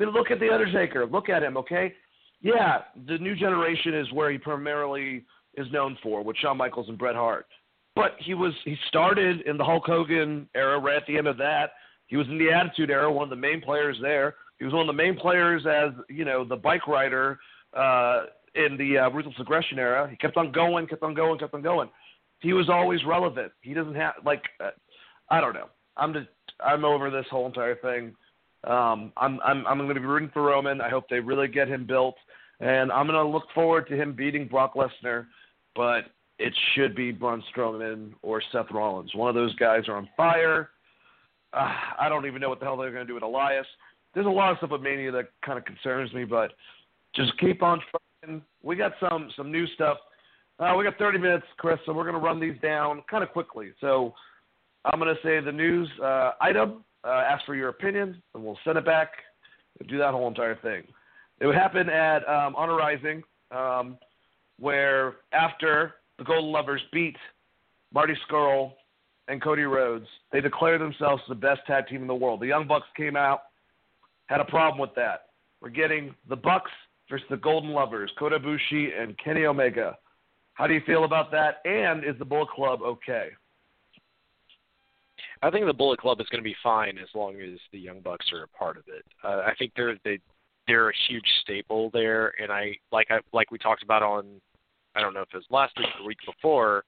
I 0.00 0.04
mean, 0.04 0.14
look 0.14 0.30
at 0.30 0.40
the 0.40 0.50
Undertaker. 0.50 1.06
Look 1.06 1.28
at 1.28 1.42
him, 1.42 1.56
okay? 1.58 1.94
Yeah, 2.42 2.78
the 3.06 3.18
new 3.18 3.36
generation 3.36 3.94
is 3.94 4.10
where 4.12 4.30
he 4.30 4.38
primarily 4.38 5.24
is 5.54 5.66
known 5.72 5.98
for 6.02 6.22
with 6.22 6.36
Shawn 6.38 6.56
Michaels 6.56 6.88
and 6.88 6.98
Bret 6.98 7.14
Hart. 7.14 7.46
But 7.94 8.12
he 8.18 8.34
was 8.34 8.52
he 8.64 8.76
started 8.88 9.42
in 9.42 9.56
the 9.58 9.64
Hulk 9.64 9.84
Hogan 9.86 10.48
era. 10.54 10.78
Right 10.78 10.96
at 10.96 11.06
the 11.06 11.18
end 11.18 11.26
of 11.26 11.36
that, 11.38 11.72
he 12.06 12.16
was 12.16 12.26
in 12.28 12.38
the 12.38 12.50
Attitude 12.50 12.90
Era, 12.90 13.12
one 13.12 13.24
of 13.24 13.30
the 13.30 13.36
main 13.36 13.60
players 13.60 13.96
there. 14.00 14.36
He 14.58 14.64
was 14.64 14.72
one 14.72 14.82
of 14.82 14.86
the 14.86 14.92
main 15.02 15.16
players 15.16 15.66
as 15.66 15.92
you 16.08 16.24
know 16.24 16.44
the 16.44 16.56
bike 16.56 16.86
rider 16.86 17.38
uh, 17.76 18.24
in 18.54 18.76
the 18.76 18.98
uh, 18.98 19.10
Ruthless 19.10 19.34
Aggression 19.38 19.78
era. 19.78 20.08
He 20.08 20.16
kept 20.16 20.36
on 20.36 20.52
going, 20.52 20.86
kept 20.86 21.02
on 21.02 21.14
going, 21.14 21.38
kept 21.38 21.54
on 21.54 21.62
going. 21.62 21.88
He 22.40 22.52
was 22.52 22.68
always 22.70 23.00
relevant. 23.04 23.52
He 23.60 23.74
doesn't 23.74 23.96
have 23.96 24.14
like 24.24 24.42
uh, 24.62 24.70
I 25.28 25.40
don't 25.40 25.54
know. 25.54 25.68
I'm 25.96 26.12
just 26.12 26.28
I'm 26.64 26.84
over 26.84 27.10
this 27.10 27.26
whole 27.30 27.46
entire 27.46 27.76
thing. 27.76 28.14
Um, 28.64 29.12
I'm 29.16 29.40
I'm 29.44 29.66
I'm 29.66 29.78
going 29.78 29.94
to 29.94 30.00
be 30.00 30.06
rooting 30.06 30.30
for 30.32 30.42
Roman. 30.42 30.80
I 30.80 30.90
hope 30.90 31.04
they 31.08 31.20
really 31.20 31.48
get 31.48 31.68
him 31.68 31.86
built, 31.86 32.16
and 32.60 32.92
I'm 32.92 33.06
going 33.06 33.18
to 33.18 33.30
look 33.30 33.46
forward 33.54 33.88
to 33.88 33.96
him 33.96 34.14
beating 34.14 34.46
Brock 34.46 34.74
Lesnar. 34.74 35.26
But 35.74 36.06
it 36.40 36.54
should 36.74 36.96
be 36.96 37.12
Braun 37.12 37.42
Strowman 37.54 38.12
or 38.22 38.42
Seth 38.50 38.70
Rollins. 38.72 39.14
One 39.14 39.28
of 39.28 39.34
those 39.34 39.54
guys 39.56 39.82
are 39.88 39.96
on 39.96 40.08
fire. 40.16 40.70
Uh, 41.52 41.72
I 41.98 42.08
don't 42.08 42.26
even 42.26 42.40
know 42.40 42.48
what 42.48 42.60
the 42.60 42.64
hell 42.64 42.76
they're 42.76 42.90
going 42.90 43.06
to 43.06 43.08
do 43.08 43.14
with 43.14 43.22
Elias. 43.22 43.66
There's 44.14 44.26
a 44.26 44.30
lot 44.30 44.50
of 44.50 44.56
stuff 44.58 44.70
with 44.70 44.80
Mania 44.80 45.12
that 45.12 45.28
kind 45.44 45.58
of 45.58 45.64
concerns 45.64 46.12
me, 46.14 46.24
but 46.24 46.52
just 47.14 47.38
keep 47.38 47.62
on 47.62 47.80
trying. 48.22 48.42
We 48.62 48.76
got 48.76 48.92
some 49.00 49.30
some 49.36 49.52
new 49.52 49.66
stuff. 49.68 49.98
Uh, 50.58 50.74
we 50.76 50.84
got 50.84 50.98
30 50.98 51.18
minutes, 51.18 51.46
Chris, 51.58 51.78
so 51.86 51.92
we're 51.92 52.04
going 52.04 52.14
to 52.14 52.20
run 52.20 52.40
these 52.40 52.60
down 52.62 53.02
kind 53.10 53.22
of 53.22 53.30
quickly. 53.30 53.70
So 53.80 54.14
I'm 54.84 54.98
going 54.98 55.14
to 55.14 55.22
say 55.22 55.40
the 55.40 55.52
news 55.52 55.88
uh, 56.02 56.32
item, 56.40 56.84
uh, 57.04 57.08
ask 57.08 57.44
for 57.46 57.54
your 57.54 57.68
opinion, 57.68 58.20
and 58.34 58.44
we'll 58.44 58.58
send 58.64 58.76
it 58.76 58.84
back. 58.84 59.12
Do 59.88 59.98
that 59.98 60.10
whole 60.10 60.28
entire 60.28 60.56
thing. 60.56 60.82
It 61.40 61.46
would 61.46 61.54
happen 61.56 61.88
at 61.88 62.28
um, 62.28 62.54
Honor 62.56 62.76
Rising, 62.76 63.22
um, 63.50 63.98
where 64.58 65.16
after 65.32 65.94
the 66.18 66.24
Golden 66.24 66.52
Lovers 66.52 66.82
beat 66.92 67.16
Marty 67.92 68.14
Scurll 68.28 68.72
and 69.28 69.42
Cody 69.42 69.62
Rhodes, 69.62 70.06
they 70.32 70.40
declared 70.40 70.80
themselves 70.80 71.22
the 71.28 71.34
best 71.34 71.60
tag 71.66 71.86
team 71.88 72.02
in 72.02 72.08
the 72.08 72.14
world. 72.14 72.40
The 72.40 72.46
Young 72.46 72.66
Bucks 72.66 72.86
came 72.96 73.16
out, 73.16 73.42
had 74.26 74.40
a 74.40 74.44
problem 74.44 74.80
with 74.80 74.94
that. 74.96 75.26
We're 75.62 75.70
getting 75.70 76.14
the 76.28 76.36
Bucks 76.36 76.70
versus 77.08 77.26
the 77.30 77.36
Golden 77.36 77.70
Lovers, 77.70 78.10
Kota 78.18 78.38
Ibushi 78.38 79.00
and 79.00 79.16
Kenny 79.18 79.44
Omega. 79.44 79.96
How 80.54 80.66
do 80.66 80.74
you 80.74 80.82
feel 80.84 81.04
about 81.04 81.30
that? 81.32 81.62
And 81.64 82.04
is 82.04 82.18
the 82.18 82.24
Bullet 82.24 82.50
Club 82.50 82.80
okay? 82.82 83.28
I 85.42 85.50
think 85.50 85.64
the 85.64 85.72
Bullet 85.72 85.98
Club 85.98 86.20
is 86.20 86.26
going 86.28 86.42
to 86.42 86.48
be 86.48 86.56
fine 86.62 86.98
as 86.98 87.08
long 87.14 87.40
as 87.40 87.58
the 87.72 87.78
Young 87.78 88.00
Bucks 88.00 88.26
are 88.32 88.42
a 88.42 88.48
part 88.48 88.76
of 88.76 88.84
it. 88.88 89.04
Uh, 89.24 89.42
I 89.46 89.54
think 89.58 89.72
they're 89.74 89.96
they 90.04 90.18
they're 90.66 90.90
a 90.90 90.94
huge 91.08 91.26
staple 91.42 91.90
there, 91.92 92.32
and 92.40 92.52
I 92.52 92.76
like 92.92 93.08
I 93.10 93.20
like 93.32 93.50
we 93.50 93.58
talked 93.58 93.82
about 93.82 94.02
on 94.02 94.40
I 94.94 95.00
don't 95.00 95.14
know 95.14 95.22
if 95.22 95.28
it 95.32 95.36
was 95.36 95.46
last 95.50 95.76
week 95.78 95.88
or 95.88 96.02
the 96.02 96.06
week 96.06 96.18
before. 96.26 96.84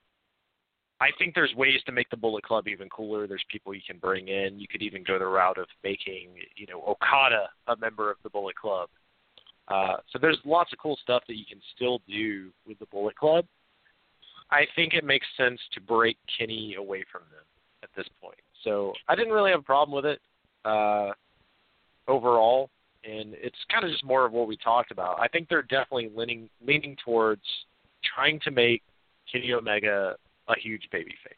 I 1.01 1.09
think 1.19 1.35
there's 1.35 1.53
ways 1.57 1.81
to 1.86 1.93
make 1.93 2.09
the 2.11 2.16
Bullet 2.16 2.44
Club 2.44 2.69
even 2.69 2.89
cooler. 2.89 3.27
There's 3.27 3.44
people 3.51 3.74
you 3.74 3.81
can 3.85 3.99
bring 3.99 4.28
in. 4.28 4.61
You 4.61 4.69
could 4.69 4.82
even 4.82 5.03
go 5.03 5.19
the 5.19 5.27
route 5.27 5.59
of 5.59 5.66
making, 5.82 6.28
you 6.55 6.66
know, 6.69 6.81
Okada 6.86 7.49
a 7.66 7.77
member 7.77 8.09
of 8.09 8.19
the 8.23 8.31
Bullet 8.31 8.55
Club. 8.55 8.89
Uh, 9.66 9.97
so 10.12 10.20
there's 10.20 10.39
lots 10.44 10.73
of 10.73 10.78
cool 10.78 10.97
stuff 11.03 11.24
that 11.27 11.36
you 11.36 11.44
can 11.49 11.61
still 11.74 12.01
do 12.09 12.51
with 12.69 12.78
the 12.78 12.86
Bullet 12.86 13.16
Club. 13.16 13.44
I 14.53 14.65
think 14.77 14.94
it 14.94 15.05
makes 15.05 15.27
sense 15.36 15.61
to 15.74 15.81
break 15.81 16.19
Kenny 16.39 16.77
away 16.77 17.05
from 17.11 17.23
them 17.32 17.44
at 17.82 17.89
this 17.97 18.07
point. 18.20 18.39
So 18.62 18.93
I 19.09 19.16
didn't 19.16 19.32
really 19.32 19.51
have 19.51 19.61
a 19.61 19.65
problem 19.65 19.97
with 19.97 20.07
it 20.07 20.20
uh, 20.65 21.11
overall, 22.07 22.70
and 23.05 23.35
it's 23.35 23.57
kind 23.70 23.85
of 23.85 23.91
just 23.91 24.05
more 24.05 24.24
of 24.24 24.33
what 24.33 24.47
we 24.47 24.57
talked 24.57 24.91
about. 24.91 25.19
I 25.20 25.29
think 25.29 25.49
they're 25.49 25.62
definitely 25.62 26.11
leaning 26.15 26.49
leaning 26.65 26.97
towards 27.05 27.43
trying 28.15 28.41
to 28.41 28.51
make 28.51 28.83
Kenny 29.31 29.53
Omega 29.53 30.16
a 30.49 30.59
huge 30.59 30.89
baby 30.91 31.15
face, 31.24 31.35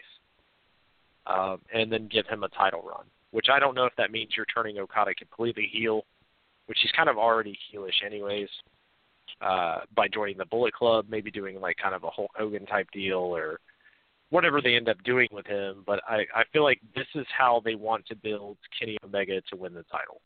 um, 1.27 1.59
and 1.73 1.93
then 1.93 2.09
give 2.11 2.27
him 2.27 2.43
a 2.43 2.49
title 2.49 2.83
run. 2.83 3.05
Which 3.31 3.47
I 3.53 3.59
don't 3.59 3.75
know 3.75 3.85
if 3.85 3.97
that 3.97 4.13
means 4.13 4.31
you're 4.37 4.47
turning 4.47 4.79
Okada 4.79 5.15
completely 5.15 5.69
heel, 5.73 6.05
which 6.67 6.79
he's 6.83 6.93
kind 6.93 7.09
of 7.09 7.19
already 7.19 7.59
heelish 7.73 8.05
anyways. 8.05 8.49
Uh, 9.41 9.81
by 9.97 10.07
joining 10.07 10.39
the 10.39 10.45
Bullet 10.45 10.73
Club, 10.73 11.07
maybe 11.09 11.31
doing 11.31 11.61
like 11.61 11.77
kind 11.77 11.95
of 11.95 12.05
a 12.05 12.11
Hulk 12.11 12.31
Hogan 12.37 12.65
type 12.67 12.89
deal 12.93 13.19
or 13.19 13.59
whatever 14.31 14.61
they 14.61 14.75
end 14.75 14.89
up 14.89 15.03
doing 15.05 15.29
with 15.33 15.47
him. 15.47 15.83
But 15.87 16.01
I, 16.09 16.25
I 16.35 16.45
feel 16.53 16.63
like 16.63 16.81
this 16.95 17.07
is 17.15 17.27
how 17.37 17.61
they 17.65 17.75
want 17.75 18.07
to 18.07 18.17
build 18.17 18.57
Kenny 18.79 18.97
Omega 19.05 19.41
to 19.51 19.57
win 19.57 19.75
the 19.75 19.83
title, 19.85 20.21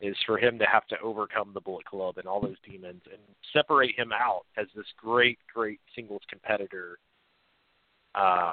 is 0.00 0.16
for 0.26 0.38
him 0.38 0.58
to 0.58 0.66
have 0.66 0.86
to 0.88 1.00
overcome 1.00 1.52
the 1.54 1.60
Bullet 1.60 1.84
Club 1.86 2.18
and 2.18 2.26
all 2.26 2.40
those 2.40 2.56
demons 2.68 3.02
and 3.10 3.20
separate 3.52 3.98
him 3.98 4.12
out 4.12 4.42
as 4.58 4.66
this 4.76 4.86
great, 4.96 5.38
great 5.52 5.80
singles 5.94 6.22
competitor 6.28 6.98
uh, 8.14 8.52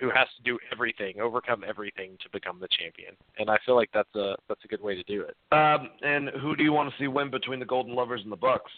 who 0.00 0.10
has 0.10 0.28
to 0.36 0.42
do 0.44 0.58
everything, 0.72 1.20
overcome 1.20 1.64
everything 1.66 2.16
to 2.22 2.28
become 2.32 2.58
the 2.60 2.68
champion. 2.78 3.14
And 3.38 3.50
I 3.50 3.58
feel 3.66 3.76
like 3.76 3.90
that's 3.92 4.14
a 4.14 4.36
that's 4.48 4.64
a 4.64 4.68
good 4.68 4.80
way 4.80 4.94
to 4.94 5.02
do 5.04 5.22
it. 5.22 5.36
Um, 5.52 5.90
and 6.02 6.30
who 6.40 6.56
do 6.56 6.62
you 6.62 6.72
want 6.72 6.90
to 6.90 6.94
see 6.98 7.08
win 7.08 7.30
between 7.30 7.58
the 7.58 7.66
Golden 7.66 7.94
Lovers 7.94 8.20
and 8.22 8.32
the 8.32 8.36
Bucks? 8.36 8.70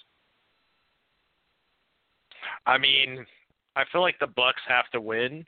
I 2.66 2.78
mean, 2.78 3.24
I 3.76 3.84
feel 3.92 4.00
like 4.00 4.18
the 4.18 4.26
Bucks 4.26 4.62
have 4.68 4.88
to 4.92 5.00
win 5.00 5.44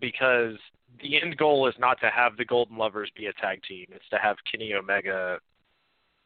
because 0.00 0.56
the 1.02 1.20
end 1.20 1.36
goal 1.36 1.68
is 1.68 1.74
not 1.78 2.00
to 2.00 2.10
have 2.10 2.36
the 2.36 2.44
Golden 2.44 2.76
Lovers 2.76 3.10
be 3.16 3.26
a 3.26 3.32
tag 3.34 3.60
team. 3.66 3.86
It's 3.90 4.08
to 4.10 4.18
have 4.18 4.36
Kenny 4.50 4.74
Omega 4.74 5.38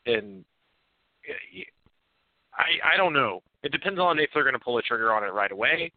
and 0.06 0.44
I 2.54 2.94
I 2.94 2.96
don't 2.96 3.12
know. 3.12 3.42
It 3.62 3.72
depends 3.72 3.98
on 3.98 4.18
if 4.18 4.30
they're 4.34 4.42
going 4.42 4.54
to 4.54 4.58
pull 4.58 4.76
the 4.76 4.82
trigger 4.82 5.12
on 5.12 5.24
it 5.24 5.32
right 5.32 5.52
away 5.52 5.92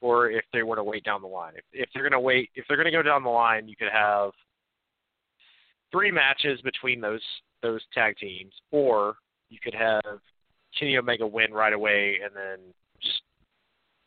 or 0.00 0.30
if 0.30 0.44
they 0.52 0.62
want 0.62 0.78
to 0.78 0.84
wait 0.84 1.04
down 1.04 1.22
the 1.22 1.28
line. 1.28 1.52
If 1.56 1.64
if 1.72 1.88
they're 1.92 2.02
going 2.02 2.12
to 2.12 2.20
wait, 2.20 2.50
if 2.54 2.64
they're 2.68 2.76
going 2.76 2.86
to 2.86 2.90
go 2.90 3.02
down 3.02 3.22
the 3.22 3.30
line, 3.30 3.68
you 3.68 3.76
could 3.76 3.92
have 3.92 4.32
three 5.92 6.10
matches 6.10 6.60
between 6.62 7.00
those 7.00 7.22
those 7.62 7.80
tag 7.94 8.16
teams 8.18 8.52
or 8.70 9.16
you 9.48 9.58
could 9.62 9.74
have 9.74 10.02
Kenny 10.78 10.96
Omega 10.96 11.26
win 11.26 11.52
right 11.52 11.72
away 11.72 12.18
and 12.22 12.34
then 12.34 12.58
just 13.00 13.22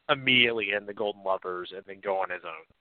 immediately 0.09 0.73
end 0.75 0.87
the 0.87 0.93
Golden 0.93 1.23
Lovers 1.23 1.71
and 1.75 1.83
then 1.87 1.97
go 2.03 2.17
on 2.17 2.29
his 2.29 2.41
own. 2.45 2.76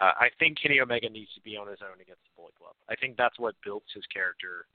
Uh, 0.00 0.12
I 0.18 0.28
think 0.38 0.58
Kenny 0.60 0.80
Omega 0.80 1.08
needs 1.08 1.32
to 1.34 1.40
be 1.40 1.56
on 1.56 1.68
his 1.68 1.78
own 1.82 2.00
against 2.00 2.22
the 2.24 2.30
Bullet 2.36 2.54
Club. 2.56 2.74
I 2.88 2.96
think 2.96 3.16
that's 3.16 3.38
what 3.38 3.54
builds 3.64 3.86
his 3.94 4.04
character. 4.12 4.66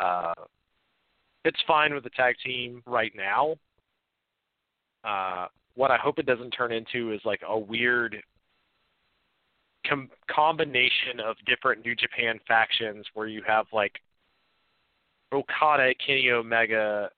Uh, 0.00 0.34
it's 1.44 1.60
fine 1.66 1.94
with 1.94 2.04
the 2.04 2.10
tag 2.10 2.34
team 2.44 2.82
right 2.86 3.12
now. 3.16 3.56
Uh, 5.04 5.46
what 5.74 5.90
I 5.90 5.96
hope 5.96 6.18
it 6.18 6.26
doesn't 6.26 6.50
turn 6.50 6.72
into 6.72 7.12
is 7.12 7.20
like 7.24 7.40
a 7.46 7.58
weird 7.58 8.16
com- 9.88 10.10
combination 10.28 11.20
of 11.24 11.36
different 11.46 11.84
New 11.84 11.94
Japan 11.94 12.40
factions 12.48 13.06
where 13.14 13.28
you 13.28 13.42
have 13.46 13.66
like 13.72 13.92
Okada, 15.32 15.92
Kenny 16.04 16.30
Omega, 16.30 17.10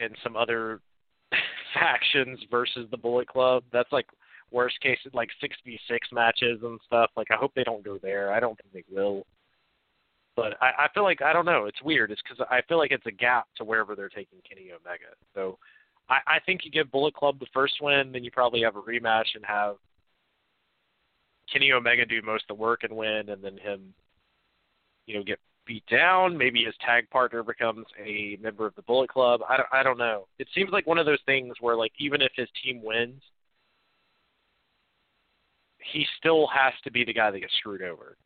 and 0.00 0.14
some 0.22 0.36
other 0.36 0.80
factions 1.74 2.38
versus 2.50 2.86
the 2.90 2.96
Bullet 2.96 3.28
Club. 3.28 3.62
That's 3.72 3.92
like 3.92 4.06
worst 4.52 4.80
case, 4.80 4.98
like 5.12 5.30
six 5.40 5.56
v 5.64 5.78
six 5.88 6.08
matches 6.12 6.60
and 6.62 6.78
stuff. 6.86 7.10
Like 7.16 7.28
I 7.30 7.36
hope 7.36 7.52
they 7.54 7.64
don't 7.64 7.84
go 7.84 7.98
there. 8.02 8.32
I 8.32 8.40
don't 8.40 8.58
think 8.58 8.72
they 8.72 8.94
will. 8.94 9.24
But 10.34 10.54
I, 10.62 10.84
I 10.84 10.86
feel 10.94 11.02
like 11.02 11.22
I 11.22 11.32
don't 11.32 11.44
know. 11.44 11.66
It's 11.66 11.82
weird. 11.82 12.10
It's 12.10 12.22
because 12.22 12.44
I 12.50 12.62
feel 12.68 12.78
like 12.78 12.90
it's 12.90 13.06
a 13.06 13.12
gap 13.12 13.46
to 13.56 13.64
wherever 13.64 13.94
they're 13.94 14.08
taking 14.08 14.38
Kenny 14.48 14.70
Omega. 14.70 15.12
So 15.34 15.58
I, 16.08 16.18
I 16.26 16.38
think 16.46 16.64
you 16.64 16.70
give 16.70 16.90
Bullet 16.90 17.14
Club 17.14 17.38
the 17.38 17.46
first 17.52 17.74
win, 17.80 18.12
then 18.12 18.24
you 18.24 18.30
probably 18.30 18.62
have 18.62 18.76
a 18.76 18.82
rematch 18.82 19.34
and 19.34 19.44
have 19.44 19.76
Kenny 21.52 21.72
Omega 21.72 22.06
do 22.06 22.22
most 22.22 22.44
of 22.48 22.56
the 22.56 22.62
work 22.62 22.82
and 22.82 22.96
win, 22.96 23.28
and 23.28 23.42
then 23.42 23.58
him, 23.58 23.92
you 25.06 25.14
know, 25.14 25.22
get 25.22 25.38
beat 25.66 25.84
down. 25.86 26.36
Maybe 26.36 26.64
his 26.64 26.74
tag 26.84 27.10
partner 27.10 27.42
becomes 27.42 27.86
a 28.02 28.38
member 28.40 28.66
of 28.66 28.74
the 28.74 28.82
Bullet 28.82 29.10
Club. 29.10 29.42
I 29.48 29.56
don't, 29.56 29.68
I 29.72 29.82
don't 29.82 29.98
know. 29.98 30.26
It 30.38 30.48
seems 30.54 30.70
like 30.70 30.86
one 30.86 30.98
of 30.98 31.06
those 31.06 31.20
things 31.26 31.54
where, 31.60 31.76
like, 31.76 31.92
even 31.98 32.22
if 32.22 32.32
his 32.34 32.48
team 32.64 32.82
wins, 32.82 33.20
he 35.92 36.06
still 36.18 36.46
has 36.48 36.72
to 36.84 36.90
be 36.90 37.04
the 37.04 37.12
guy 37.12 37.30
that 37.30 37.40
gets 37.40 37.54
screwed 37.58 37.82
over. 37.82 38.16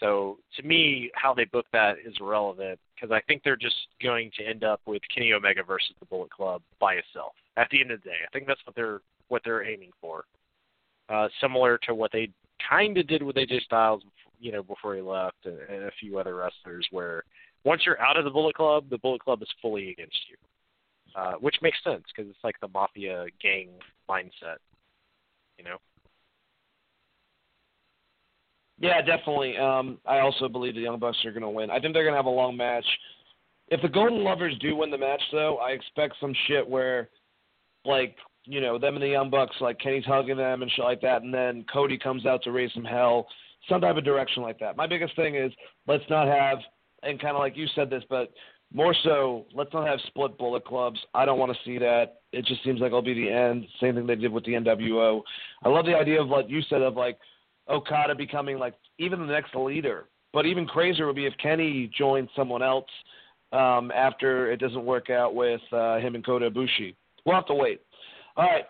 So 0.00 0.38
to 0.56 0.62
me, 0.62 1.10
how 1.14 1.34
they 1.34 1.44
book 1.44 1.66
that 1.72 1.96
is 2.04 2.14
irrelevant 2.20 2.78
because 2.94 3.10
I 3.10 3.20
think 3.26 3.42
they're 3.42 3.56
just 3.56 3.74
going 4.02 4.30
to 4.38 4.44
end 4.44 4.62
up 4.62 4.80
with 4.86 5.02
Kenny 5.12 5.32
Omega 5.32 5.62
versus 5.62 5.94
the 5.98 6.06
Bullet 6.06 6.30
Club 6.30 6.62
by 6.80 6.94
itself. 6.94 7.32
At 7.56 7.68
the 7.70 7.80
end 7.80 7.90
of 7.90 8.02
the 8.02 8.10
day, 8.10 8.16
I 8.24 8.30
think 8.32 8.46
that's 8.46 8.60
what 8.64 8.76
they're 8.76 9.00
what 9.28 9.42
they're 9.44 9.64
aiming 9.64 9.90
for. 10.00 10.24
Uh, 11.08 11.28
similar 11.40 11.78
to 11.78 11.94
what 11.94 12.12
they 12.12 12.30
kind 12.68 12.96
of 12.98 13.06
did 13.08 13.22
with 13.22 13.36
AJ 13.36 13.62
Styles 13.62 14.02
you 14.40 14.52
know, 14.52 14.62
before 14.62 14.94
he 14.94 15.00
left, 15.00 15.44
and, 15.44 15.58
and 15.68 15.84
a 15.84 15.90
few 16.00 16.18
other 16.18 16.36
wrestlers. 16.36 16.86
Where 16.90 17.24
once 17.64 17.82
you're 17.84 18.00
out 18.00 18.16
of 18.16 18.24
the 18.24 18.30
Bullet 18.30 18.54
Club, 18.54 18.84
the 18.90 18.98
Bullet 18.98 19.22
Club 19.22 19.42
is 19.42 19.48
fully 19.60 19.90
against 19.90 20.18
you, 20.28 20.36
uh, 21.20 21.34
which 21.34 21.56
makes 21.62 21.78
sense 21.82 22.04
because 22.14 22.30
it's 22.30 22.44
like 22.44 22.56
the 22.60 22.68
mafia 22.68 23.26
gang 23.42 23.68
mindset, 24.08 24.58
you 25.58 25.64
know. 25.64 25.76
Yeah, 28.80 29.02
definitely. 29.02 29.56
Um, 29.56 29.98
I 30.06 30.20
also 30.20 30.48
believe 30.48 30.74
the 30.74 30.80
Young 30.80 30.98
Bucks 30.98 31.18
are 31.24 31.32
going 31.32 31.42
to 31.42 31.48
win. 31.48 31.70
I 31.70 31.80
think 31.80 31.94
they're 31.94 32.04
going 32.04 32.12
to 32.12 32.18
have 32.18 32.26
a 32.26 32.30
long 32.30 32.56
match. 32.56 32.84
If 33.68 33.82
the 33.82 33.88
Golden 33.88 34.22
Lovers 34.24 34.56
do 34.60 34.76
win 34.76 34.90
the 34.90 34.98
match, 34.98 35.22
though, 35.32 35.58
I 35.58 35.70
expect 35.70 36.14
some 36.20 36.32
shit 36.46 36.66
where, 36.66 37.08
like, 37.84 38.16
you 38.44 38.60
know, 38.60 38.78
them 38.78 38.94
and 38.94 39.02
the 39.02 39.08
Young 39.08 39.30
Bucks, 39.30 39.56
like 39.60 39.78
Kenny's 39.78 40.04
hugging 40.04 40.36
them 40.36 40.62
and 40.62 40.70
shit 40.70 40.84
like 40.84 41.02
that, 41.02 41.22
and 41.22 41.34
then 41.34 41.66
Cody 41.70 41.98
comes 41.98 42.24
out 42.24 42.42
to 42.44 42.52
raise 42.52 42.72
some 42.72 42.84
hell, 42.84 43.26
some 43.68 43.80
type 43.80 43.96
of 43.96 44.04
direction 44.04 44.42
like 44.42 44.58
that. 44.60 44.76
My 44.76 44.86
biggest 44.86 45.14
thing 45.16 45.34
is 45.34 45.52
let's 45.86 46.04
not 46.08 46.28
have, 46.28 46.58
and 47.02 47.20
kind 47.20 47.36
of 47.36 47.40
like 47.40 47.56
you 47.56 47.66
said 47.74 47.90
this, 47.90 48.04
but 48.08 48.32
more 48.72 48.94
so, 49.02 49.46
let's 49.54 49.72
not 49.72 49.86
have 49.86 49.98
split 50.06 50.38
bullet 50.38 50.64
clubs. 50.64 50.98
I 51.14 51.24
don't 51.24 51.38
want 51.38 51.52
to 51.52 51.58
see 51.64 51.78
that. 51.78 52.20
It 52.32 52.44
just 52.46 52.62
seems 52.64 52.80
like 52.80 52.88
it'll 52.88 53.02
be 53.02 53.14
the 53.14 53.30
end. 53.30 53.66
Same 53.80 53.94
thing 53.94 54.06
they 54.06 54.14
did 54.14 54.32
with 54.32 54.44
the 54.44 54.52
NWO. 54.52 55.22
I 55.62 55.68
love 55.68 55.86
the 55.86 55.94
idea 55.94 56.20
of 56.20 56.28
what 56.28 56.48
you 56.48 56.60
said 56.68 56.82
of 56.82 56.94
like 56.94 57.18
Okada 57.68 58.14
becoming 58.14 58.58
like 58.58 58.74
even 58.98 59.20
the 59.20 59.26
next 59.26 59.54
leader, 59.54 60.08
But 60.32 60.46
even 60.46 60.66
crazier 60.66 61.06
would 61.06 61.16
be 61.16 61.26
if 61.26 61.34
Kenny 61.42 61.90
joined 61.96 62.28
someone 62.34 62.62
else 62.62 62.88
um, 63.52 63.90
after 63.92 64.50
it 64.50 64.58
doesn't 64.58 64.84
work 64.84 65.10
out 65.10 65.34
with 65.34 65.60
uh, 65.72 65.98
him 65.98 66.14
and 66.14 66.24
Kota 66.24 66.50
Ibushi. 66.50 66.94
We'll 67.24 67.36
have 67.36 67.46
to 67.46 67.54
wait. 67.54 67.80
All 68.36 68.44
right. 68.44 68.64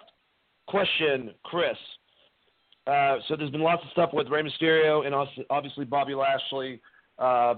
Question, 0.66 1.30
Chris. 1.44 1.76
Uh, 2.86 3.16
so 3.28 3.36
there's 3.36 3.50
been 3.50 3.60
lots 3.60 3.82
of 3.84 3.90
stuff 3.90 4.10
with 4.12 4.28
Rey 4.28 4.42
Mysterio 4.42 5.04
and 5.06 5.14
obviously 5.50 5.84
Bobby 5.84 6.14
Lashley. 6.14 6.80
Uh, 7.18 7.54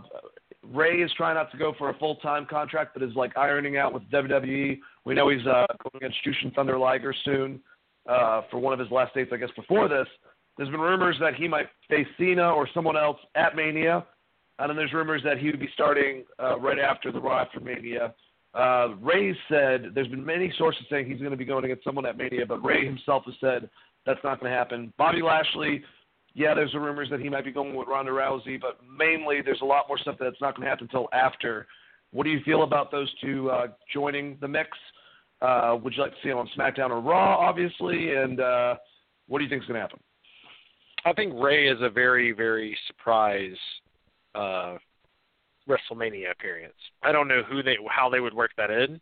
Rey 0.62 0.96
is 0.96 1.10
trying 1.16 1.36
not 1.36 1.50
to 1.52 1.56
go 1.58 1.72
for 1.78 1.90
a 1.90 1.94
full 1.94 2.16
time 2.16 2.46
contract, 2.48 2.94
but 2.94 3.02
is 3.02 3.14
like 3.14 3.36
ironing 3.36 3.76
out 3.76 3.94
with 3.94 4.02
WWE. 4.10 4.78
We 5.04 5.14
know 5.14 5.28
he's 5.28 5.46
uh, 5.46 5.66
going 5.82 5.96
against 5.96 6.18
Jushin 6.26 6.54
Thunder 6.54 6.78
Liger 6.78 7.14
soon 7.24 7.60
uh, 8.08 8.42
for 8.50 8.58
one 8.58 8.72
of 8.72 8.78
his 8.78 8.90
last 8.90 9.14
dates, 9.14 9.30
I 9.32 9.36
guess, 9.36 9.50
before 9.56 9.88
this. 9.88 10.06
There's 10.56 10.70
been 10.70 10.80
rumors 10.80 11.16
that 11.20 11.34
he 11.34 11.48
might 11.48 11.68
face 11.88 12.06
Cena 12.18 12.50
or 12.50 12.68
someone 12.74 12.96
else 12.96 13.18
at 13.34 13.56
Mania. 13.56 14.04
And 14.58 14.68
then 14.68 14.76
there's 14.76 14.92
rumors 14.92 15.22
that 15.24 15.38
he 15.38 15.46
would 15.46 15.60
be 15.60 15.70
starting 15.72 16.24
uh, 16.42 16.58
right 16.58 16.78
after 16.78 17.10
the 17.10 17.18
Raw 17.18 17.40
after 17.40 17.60
Mania. 17.60 18.14
Uh, 18.52 18.88
Rey 19.00 19.34
said 19.48 19.92
there's 19.94 20.08
been 20.08 20.24
many 20.24 20.52
sources 20.58 20.82
saying 20.90 21.06
he's 21.06 21.18
going 21.18 21.30
to 21.30 21.36
be 21.36 21.44
going 21.44 21.64
against 21.64 21.84
someone 21.84 22.04
at 22.04 22.18
Mania, 22.18 22.44
but 22.44 22.62
Rey 22.62 22.84
himself 22.84 23.22
has 23.26 23.34
said 23.40 23.70
that's 24.04 24.20
not 24.24 24.40
going 24.40 24.50
to 24.50 24.58
happen. 24.58 24.92
Bobby 24.98 25.22
Lashley, 25.22 25.82
yeah, 26.34 26.52
there's 26.54 26.72
the 26.72 26.80
rumors 26.80 27.08
that 27.10 27.20
he 27.20 27.28
might 27.28 27.44
be 27.44 27.52
going 27.52 27.74
with 27.74 27.88
Ronda 27.88 28.10
Rousey, 28.10 28.60
but 28.60 28.78
mainly 28.98 29.40
there's 29.42 29.60
a 29.62 29.64
lot 29.66 29.86
more 29.88 29.98
stuff 29.98 30.16
that's 30.18 30.40
not 30.40 30.56
going 30.56 30.64
to 30.64 30.70
happen 30.70 30.88
until 30.90 31.08
after. 31.12 31.66
What 32.12 32.24
do 32.24 32.30
you 32.30 32.40
feel 32.44 32.64
about 32.64 32.90
those 32.90 33.12
two 33.22 33.50
uh, 33.50 33.68
joining 33.92 34.36
the 34.40 34.48
mix? 34.48 34.70
Uh, 35.40 35.78
would 35.82 35.94
you 35.94 36.02
like 36.02 36.12
to 36.12 36.18
see 36.22 36.28
them 36.28 36.38
on 36.38 36.50
SmackDown 36.58 36.90
or 36.90 37.00
Raw, 37.00 37.36
obviously? 37.38 38.14
And 38.14 38.40
uh, 38.40 38.74
what 39.28 39.38
do 39.38 39.44
you 39.44 39.50
think 39.50 39.62
is 39.62 39.68
going 39.68 39.76
to 39.76 39.80
happen? 39.80 40.00
I 41.04 41.12
think 41.12 41.32
Rey 41.36 41.68
is 41.68 41.78
a 41.80 41.88
very, 41.88 42.32
very 42.32 42.76
surprise 42.86 43.56
uh, 44.34 44.76
WrestleMania 45.68 46.30
appearance. 46.32 46.74
I 47.02 47.12
don't 47.12 47.28
know 47.28 47.42
who 47.42 47.62
they, 47.62 47.76
how 47.88 48.08
they 48.10 48.20
would 48.20 48.34
work 48.34 48.50
that 48.56 48.70
in, 48.70 49.00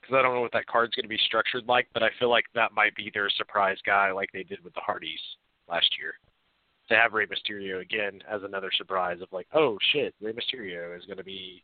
because 0.00 0.14
I 0.14 0.22
don't 0.22 0.34
know 0.34 0.40
what 0.40 0.52
that 0.52 0.66
card's 0.66 0.94
going 0.94 1.04
to 1.04 1.08
be 1.08 1.20
structured 1.26 1.66
like. 1.68 1.86
But 1.94 2.02
I 2.02 2.08
feel 2.18 2.30
like 2.30 2.46
that 2.54 2.72
might 2.72 2.94
be 2.96 3.10
their 3.12 3.30
surprise 3.30 3.78
guy, 3.86 4.10
like 4.12 4.30
they 4.32 4.42
did 4.42 4.62
with 4.64 4.74
the 4.74 4.80
Hardys 4.80 5.20
last 5.68 5.90
year. 5.98 6.14
To 6.88 6.96
have 6.96 7.12
Rey 7.12 7.26
Mysterio 7.26 7.80
again 7.80 8.20
as 8.28 8.42
another 8.42 8.70
surprise 8.76 9.20
of 9.20 9.28
like, 9.30 9.46
oh 9.54 9.78
shit, 9.92 10.12
Rey 10.20 10.32
Mysterio 10.32 10.98
is 10.98 11.06
going 11.06 11.18
to 11.18 11.24
be 11.24 11.62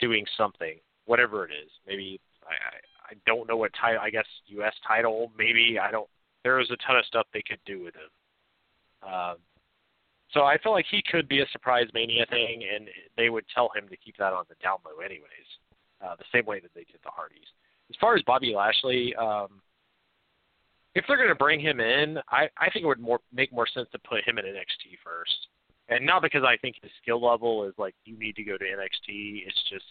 doing 0.00 0.24
something, 0.38 0.78
whatever 1.04 1.44
it 1.44 1.50
is. 1.50 1.70
Maybe 1.86 2.18
I, 2.44 2.52
I 2.52 2.92
I 3.12 3.14
don't 3.26 3.46
know 3.46 3.58
what 3.58 3.72
title. 3.78 4.00
I 4.02 4.08
guess 4.08 4.24
U.S. 4.46 4.72
title. 4.86 5.30
Maybe 5.36 5.78
I 5.78 5.90
don't. 5.90 6.08
There 6.44 6.60
is 6.60 6.70
a 6.70 6.76
ton 6.86 6.96
of 6.96 7.04
stuff 7.06 7.26
they 7.32 7.42
could 7.46 7.60
do 7.66 7.82
with 7.82 7.94
him. 7.94 9.08
Um, 9.08 9.36
so 10.32 10.42
I 10.44 10.58
feel 10.58 10.72
like 10.72 10.86
he 10.90 11.02
could 11.10 11.28
be 11.28 11.40
a 11.40 11.46
surprise 11.52 11.86
mania 11.92 12.24
thing, 12.30 12.62
and 12.74 12.88
they 13.16 13.28
would 13.28 13.44
tell 13.54 13.70
him 13.76 13.88
to 13.88 13.96
keep 13.96 14.16
that 14.16 14.32
on 14.32 14.44
the 14.48 14.54
down 14.62 14.78
low 14.84 15.04
anyways, 15.04 15.48
uh, 16.04 16.16
the 16.16 16.24
same 16.32 16.46
way 16.46 16.60
that 16.60 16.70
they 16.74 16.84
did 16.84 17.00
the 17.04 17.10
Hardys. 17.10 17.46
As 17.90 17.96
far 18.00 18.16
as 18.16 18.22
Bobby 18.22 18.54
Lashley, 18.56 19.14
um, 19.16 19.60
if 20.94 21.04
they're 21.06 21.16
going 21.16 21.28
to 21.28 21.34
bring 21.34 21.60
him 21.60 21.80
in, 21.80 22.18
I, 22.30 22.48
I 22.58 22.70
think 22.70 22.84
it 22.84 22.86
would 22.86 23.00
more 23.00 23.20
make 23.32 23.52
more 23.52 23.66
sense 23.66 23.88
to 23.92 23.98
put 23.98 24.26
him 24.26 24.38
in 24.38 24.44
NXT 24.44 24.98
first, 25.04 25.48
and 25.88 26.04
not 26.06 26.22
because 26.22 26.44
I 26.44 26.56
think 26.58 26.76
his 26.82 26.90
skill 27.02 27.24
level 27.24 27.64
is 27.64 27.74
like 27.76 27.94
you 28.04 28.18
need 28.18 28.36
to 28.36 28.44
go 28.44 28.56
to 28.56 28.64
NXT. 28.64 29.46
It's 29.46 29.62
just 29.70 29.84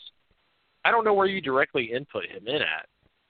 I 0.86 0.92
don't 0.92 1.04
know 1.04 1.14
where 1.14 1.28
you 1.28 1.42
directly 1.42 1.92
input 1.92 2.26
him 2.26 2.48
in 2.48 2.62
at. 2.62 2.88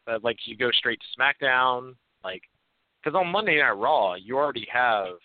Uh, 0.07 0.19
like 0.23 0.37
you 0.45 0.57
go 0.57 0.71
straight 0.71 0.99
to 0.99 1.21
SmackDown, 1.21 1.95
like 2.23 2.43
because 3.03 3.17
on 3.17 3.27
Monday 3.27 3.59
Night 3.59 3.71
Raw 3.71 4.15
you 4.15 4.37
already 4.37 4.67
have 4.71 5.15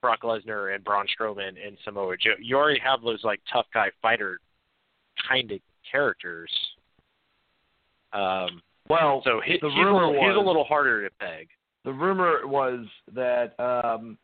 Brock 0.00 0.22
Lesnar 0.22 0.74
and 0.74 0.82
Braun 0.84 1.06
Strowman 1.06 1.54
and 1.64 1.76
Samoa 1.84 2.16
Joe. 2.16 2.34
You 2.40 2.56
already 2.56 2.80
have 2.80 3.02
those 3.02 3.22
like 3.24 3.40
tough 3.52 3.66
guy 3.72 3.90
fighter 4.00 4.40
kind 5.28 5.50
of 5.52 5.60
characters. 5.90 6.50
Um, 8.12 8.62
well, 8.88 9.22
so 9.24 9.40
he, 9.44 9.58
the 9.60 9.68
he's, 9.68 9.76
rumor 9.76 10.02
a 10.02 10.08
little, 10.08 10.12
was, 10.14 10.30
he's 10.30 10.36
a 10.36 10.46
little 10.46 10.64
harder 10.64 11.08
to 11.08 11.14
peg. 11.20 11.48
The 11.84 11.92
rumor 11.92 12.46
was 12.46 12.86
that 13.14 13.54
um, 13.60 14.18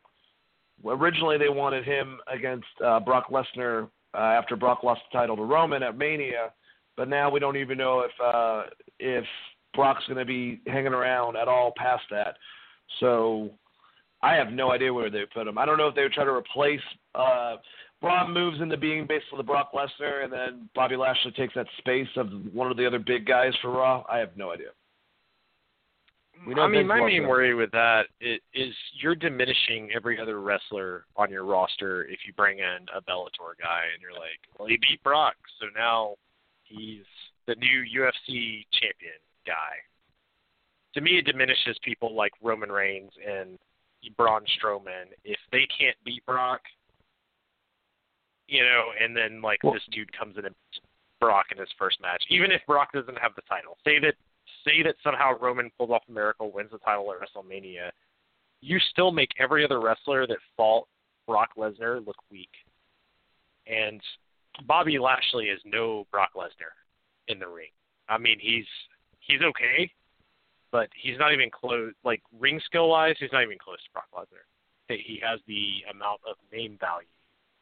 originally 0.84 1.38
they 1.38 1.48
wanted 1.48 1.84
him 1.84 2.18
against 2.32 2.66
uh, 2.84 3.00
Brock 3.00 3.30
Lesnar 3.30 3.88
uh, 4.14 4.18
after 4.18 4.56
Brock 4.56 4.82
lost 4.82 5.02
the 5.10 5.18
title 5.18 5.36
to 5.36 5.42
Roman 5.42 5.82
at 5.82 5.96
Mania, 5.96 6.52
but 6.96 7.08
now 7.08 7.30
we 7.30 7.38
don't 7.38 7.56
even 7.56 7.78
know 7.78 8.00
if 8.00 8.10
uh, 8.22 8.64
if 8.98 9.24
Brock's 9.74 10.04
going 10.06 10.18
to 10.18 10.24
be 10.24 10.60
hanging 10.66 10.94
around 10.94 11.36
at 11.36 11.48
all 11.48 11.72
past 11.76 12.04
that. 12.10 12.36
So 13.00 13.50
I 14.22 14.34
have 14.34 14.52
no 14.52 14.72
idea 14.72 14.92
where 14.92 15.10
they 15.10 15.24
put 15.32 15.46
him. 15.46 15.58
I 15.58 15.66
don't 15.66 15.78
know 15.78 15.88
if 15.88 15.94
they 15.94 16.02
would 16.02 16.12
try 16.12 16.24
to 16.24 16.30
replace 16.30 16.80
uh 17.14 17.56
Braun 18.02 18.32
moves 18.32 18.60
into 18.60 18.76
being 18.76 19.06
basically 19.06 19.38
the 19.38 19.42
Brock 19.42 19.70
Lesnar 19.72 20.24
and 20.24 20.32
then 20.32 20.68
Bobby 20.74 20.96
Lashley 20.96 21.32
takes 21.32 21.54
that 21.54 21.66
space 21.78 22.08
of 22.16 22.28
one 22.52 22.70
of 22.70 22.76
the 22.76 22.86
other 22.86 22.98
big 22.98 23.26
guys 23.26 23.52
for 23.62 23.70
Raw. 23.70 24.04
I 24.08 24.18
have 24.18 24.36
no 24.36 24.52
idea. 24.52 24.68
I 26.44 26.68
mean, 26.68 26.86
my 26.86 27.00
main 27.00 27.26
worry 27.26 27.54
with 27.54 27.70
that 27.72 28.04
is 28.20 28.74
you're 29.00 29.14
diminishing 29.14 29.90
every 29.94 30.20
other 30.20 30.40
wrestler 30.40 31.06
on 31.16 31.30
your 31.30 31.44
roster 31.44 32.04
if 32.04 32.20
you 32.26 32.32
bring 32.36 32.58
in 32.58 32.86
a 32.94 33.00
Bellator 33.00 33.56
guy 33.60 33.84
and 33.92 34.02
you're 34.02 34.12
like, 34.12 34.38
well, 34.58 34.68
he 34.68 34.76
beat 34.76 35.02
Brock, 35.02 35.34
so 35.58 35.66
now 35.74 36.14
he's 36.64 37.04
the 37.46 37.54
new 37.56 37.82
UFC 38.00 38.66
champion 38.78 39.18
guy. 39.46 39.80
To 40.96 41.02
me, 41.02 41.18
it 41.18 41.26
diminishes 41.26 41.76
people 41.84 42.16
like 42.16 42.32
Roman 42.42 42.72
Reigns 42.72 43.12
and 43.24 43.58
Braun 44.16 44.42
Strowman. 44.58 45.12
If 45.24 45.38
they 45.52 45.68
can't 45.78 45.96
beat 46.06 46.24
Brock, 46.24 46.62
you 48.48 48.62
know, 48.62 48.84
and 48.98 49.14
then 49.14 49.42
like 49.42 49.62
well, 49.62 49.74
this 49.74 49.82
dude 49.92 50.10
comes 50.18 50.38
in 50.38 50.46
and 50.46 50.54
Brock 51.20 51.46
in 51.52 51.58
his 51.58 51.68
first 51.78 52.00
match, 52.00 52.22
even 52.30 52.50
if 52.50 52.62
Brock 52.66 52.92
doesn't 52.94 53.18
have 53.18 53.34
the 53.36 53.42
title, 53.42 53.76
say 53.84 53.98
that 53.98 54.14
say 54.64 54.82
that 54.82 54.94
somehow 55.04 55.38
Roman 55.38 55.70
pulls 55.76 55.90
off 55.90 56.02
a 56.08 56.12
miracle, 56.12 56.50
wins 56.50 56.70
the 56.72 56.78
title 56.78 57.12
at 57.12 57.18
WrestleMania, 57.20 57.90
you 58.62 58.78
still 58.90 59.12
make 59.12 59.30
every 59.38 59.64
other 59.64 59.80
wrestler 59.80 60.26
that 60.26 60.38
fought 60.56 60.86
Brock 61.26 61.50
Lesnar 61.58 62.04
look 62.06 62.16
weak. 62.30 62.50
And 63.66 64.00
Bobby 64.66 64.98
Lashley 64.98 65.46
is 65.46 65.60
no 65.66 66.06
Brock 66.10 66.30
Lesnar 66.34 66.72
in 67.28 67.38
the 67.38 67.48
ring. 67.48 67.70
I 68.08 68.16
mean, 68.16 68.38
he's 68.40 68.66
he's 69.20 69.42
okay, 69.42 69.90
but 70.72 70.88
he's 70.94 71.18
not 71.18 71.32
even 71.32 71.50
close. 71.50 71.92
Like 72.04 72.22
ring 72.38 72.60
skill 72.64 72.88
wise, 72.88 73.16
he's 73.18 73.32
not 73.32 73.42
even 73.42 73.58
close 73.58 73.78
to 73.84 73.90
Brock 73.92 74.08
Lesnar. 74.14 74.44
He 74.88 75.20
has 75.22 75.40
the 75.46 75.82
amount 75.90 76.20
of 76.28 76.36
name 76.52 76.78
value 76.80 77.10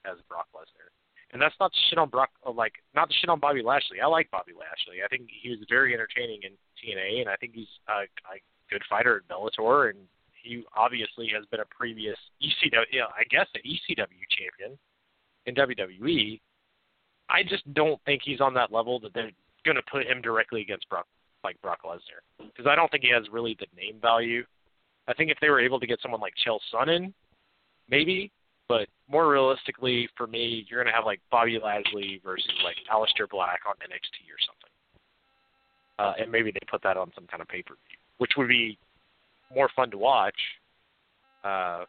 as 0.05 0.19
Brock 0.29 0.47
Lesnar, 0.55 0.93
and 1.33 1.41
that's 1.41 1.55
not 1.59 1.73
shit 1.89 1.99
on 1.99 2.09
Brock. 2.09 2.31
Uh, 2.47 2.53
like 2.53 2.75
not 2.95 3.09
the 3.09 3.15
shit 3.21 3.31
on 3.31 3.41
Bobby 3.41 3.63
Lashley. 3.63 4.01
I 4.01 4.07
like 4.07 4.31
Bobby 4.31 4.53
Lashley. 4.53 5.03
I 5.05 5.09
think 5.09 5.29
he 5.29 5.51
was 5.51 5.61
very 5.69 5.95
entertaining 5.95 6.41
in 6.43 6.53
TNA, 6.77 7.21
and 7.21 7.31
I 7.31 7.37
think 7.37 7.55
he's 7.55 7.73
a, 7.89 8.05
a 8.29 8.37
good 8.71 8.83
fighter 8.89 9.23
at 9.23 9.29
Bellator, 9.29 9.91
and 9.91 9.99
he 10.43 10.63
obviously 10.77 11.31
has 11.35 11.47
been 11.47 11.61
a 11.61 11.65
previous 11.77 12.17
ECW, 12.43 12.85
you 12.93 13.05
I 13.05 13.25
guess, 13.31 13.47
an 13.55 13.63
ECW 13.65 14.25
champion 14.31 14.79
in 15.47 15.55
WWE. 15.55 16.41
I 17.29 17.43
just 17.43 17.73
don't 17.73 18.01
think 18.05 18.23
he's 18.23 18.41
on 18.41 18.53
that 18.55 18.71
level 18.71 19.01
that 19.01 19.15
they're 19.15 19.31
going 19.65 19.77
to 19.77 19.83
put 19.91 20.07
him 20.07 20.21
directly 20.21 20.61
against 20.61 20.89
Brock 20.89 21.07
like 21.45 21.61
Brock 21.63 21.81
Lesnar 21.85 22.25
because 22.39 22.67
I 22.67 22.75
don't 22.75 22.91
think 22.91 23.05
he 23.05 23.11
has 23.11 23.25
really 23.31 23.57
the 23.59 23.67
name 23.77 24.01
value. 24.01 24.45
I 25.07 25.15
think 25.15 25.31
if 25.31 25.39
they 25.41 25.51
were 25.51 25.61
able 25.61 25.79
to 25.81 25.87
get 25.87 26.01
someone 26.03 26.21
like 26.21 26.33
Chael 26.47 26.59
Sonnen, 26.73 27.13
maybe, 27.89 28.33
but 28.69 28.89
more 29.09 29.29
realistically 29.31 30.09
for 30.17 30.27
me, 30.27 30.67
you're 30.69 30.83
to 30.83 30.91
have 30.91 31.05
like 31.05 31.21
Bobby 31.31 31.59
Lashley 31.63 32.21
versus 32.25 32.51
like 32.65 32.77
Aleister 32.93 33.29
Black 33.29 33.61
on 33.69 33.75
NXT 33.75 34.25
or 34.33 34.41
something, 34.47 34.71
uh, 35.99 36.23
and 36.23 36.33
maybe 36.33 36.51
they 36.51 36.61
put 36.71 36.83
that 36.83 36.97
on 36.97 37.13
some 37.15 37.27
kind 37.27 37.43
of 37.43 37.49
pay 37.49 37.63
per 37.63 37.75
view, 37.75 37.99
which 38.19 38.33
would 38.37 38.49
be 38.49 38.79
more 39.55 39.69
fun 39.77 39.91
to 39.91 39.99
watch. 39.99 40.39
Uh, 41.45 41.85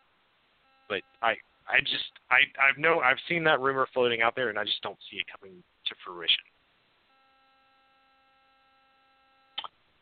but 0.90 1.02
I, 1.22 1.32
I 1.68 1.80
just, 1.82 2.12
I, 2.30 2.40
I've 2.62 2.78
no, 2.78 3.00
I've 3.00 3.18
seen 3.30 3.44
that 3.46 3.60
rumor 3.62 3.88
floating 3.94 4.22
out 4.22 4.36
there, 4.36 4.50
and 4.50 4.60
I 4.60 4.66
just 4.66 4.82
don't 4.82 4.98
see 5.10 5.18
it 5.18 5.26
coming 5.32 5.64
to 5.86 5.96
fruition. 6.06 6.44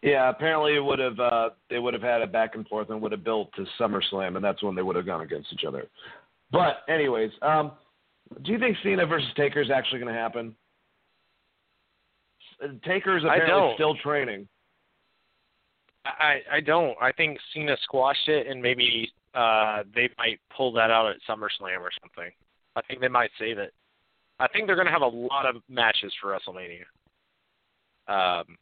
Yeah, 0.04 0.30
apparently 0.30 0.76
it 0.76 0.84
would 0.84 1.00
have 1.00 1.18
uh, 1.18 1.50
they 1.70 1.80
would 1.80 1.94
have 1.94 2.04
had 2.04 2.22
a 2.22 2.28
back 2.28 2.56
and 2.56 2.68
forth 2.68 2.90
and 2.90 3.02
would 3.02 3.14
have 3.14 3.24
built 3.24 3.54
to 3.56 3.66
SummerSlam, 3.80 4.36
and 4.36 4.44
that's 4.44 4.62
when 4.62 4.76
they 4.76 4.82
would 4.82 4.98
have 4.98 5.06
gone 5.06 5.22
against 5.22 5.54
each 5.54 5.64
other. 5.66 5.88
But 6.52 6.84
anyways, 6.90 7.32
um, 7.42 7.72
do 8.44 8.52
you 8.52 8.60
think 8.60 8.76
Cena 8.84 9.06
versus 9.06 9.30
Taker 9.38 9.62
is 9.62 9.72
actually 9.74 10.00
going 10.00 10.14
to 10.14 10.20
happen? 10.20 10.56
Taker 12.86 13.18
is 13.18 13.24
apparently 13.24 13.72
still 13.76 13.96
training. 13.96 14.46
I 16.06 16.42
I 16.52 16.60
don't. 16.60 16.98
I 17.02 17.14
think 17.14 17.38
Cena 17.54 17.78
squashed 17.84 18.28
it, 18.28 18.48
and 18.48 18.62
maybe 18.62 19.10
uh, 19.34 19.84
they 19.96 20.10
might 20.18 20.42
pull 20.56 20.74
that 20.74 20.92
out 20.92 21.10
at 21.10 21.16
SummerSlam 21.30 21.80
or 21.80 21.92
something. 22.02 22.32
I 22.76 22.82
think 22.82 23.00
they 23.00 23.08
might 23.08 23.32
save 23.40 23.58
it. 23.58 23.74
I 24.38 24.50
think 24.50 24.68
they're 24.68 24.76
going 24.76 24.88
to 24.88 24.92
have 24.92 25.02
a 25.02 25.08
lot 25.08 25.46
of 25.46 25.62
matches 25.70 26.14
for 26.22 26.38
WrestleMania. 26.38 26.84
Um, 28.10 28.58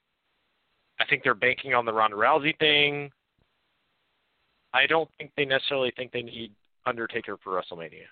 I 1.01 1.05
think 1.09 1.23
they're 1.23 1.33
banking 1.33 1.73
on 1.73 1.85
the 1.85 1.93
Ronda 1.93 2.15
Rousey 2.15 2.57
thing. 2.59 3.09
I 4.73 4.85
don't 4.85 5.09
think 5.17 5.31
they 5.35 5.45
necessarily 5.45 5.91
think 5.97 6.11
they 6.11 6.21
need 6.21 6.51
Undertaker 6.85 7.37
for 7.43 7.59
WrestleMania. 7.59 8.05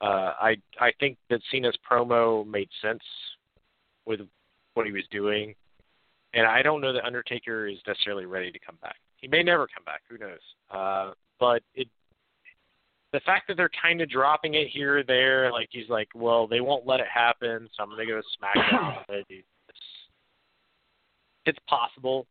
Uh, 0.00 0.32
I 0.40 0.56
I 0.80 0.92
think 0.98 1.18
that 1.28 1.40
Cena's 1.50 1.76
promo 1.88 2.46
made 2.46 2.68
sense 2.80 3.02
with 4.06 4.20
what 4.74 4.86
he 4.86 4.92
was 4.92 5.04
doing, 5.10 5.54
and 6.32 6.46
I 6.46 6.62
don't 6.62 6.80
know 6.80 6.92
that 6.92 7.04
Undertaker 7.04 7.66
is 7.66 7.78
necessarily 7.86 8.24
ready 8.24 8.50
to 8.50 8.58
come 8.58 8.78
back. 8.80 8.96
He 9.16 9.28
may 9.28 9.42
never 9.42 9.66
come 9.66 9.84
back. 9.84 10.00
Who 10.08 10.16
knows? 10.16 10.38
Uh, 10.70 11.12
but 11.38 11.62
it 11.74 11.88
the 13.12 13.20
fact 13.20 13.48
that 13.48 13.56
they're 13.56 13.70
kind 13.82 14.00
of 14.00 14.08
dropping 14.08 14.54
it 14.54 14.68
here 14.68 14.98
or 14.98 15.02
there, 15.02 15.52
like 15.52 15.68
he's 15.70 15.88
like, 15.88 16.08
well, 16.14 16.46
they 16.46 16.60
won't 16.60 16.86
let 16.86 17.00
it 17.00 17.08
happen, 17.12 17.68
so 17.76 17.82
I'm 17.82 17.90
gonna 17.90 18.06
go 18.06 18.20
to 18.20 18.22
SmackDown. 18.40 19.04
it's, 21.46 21.58
possible. 21.68 22.26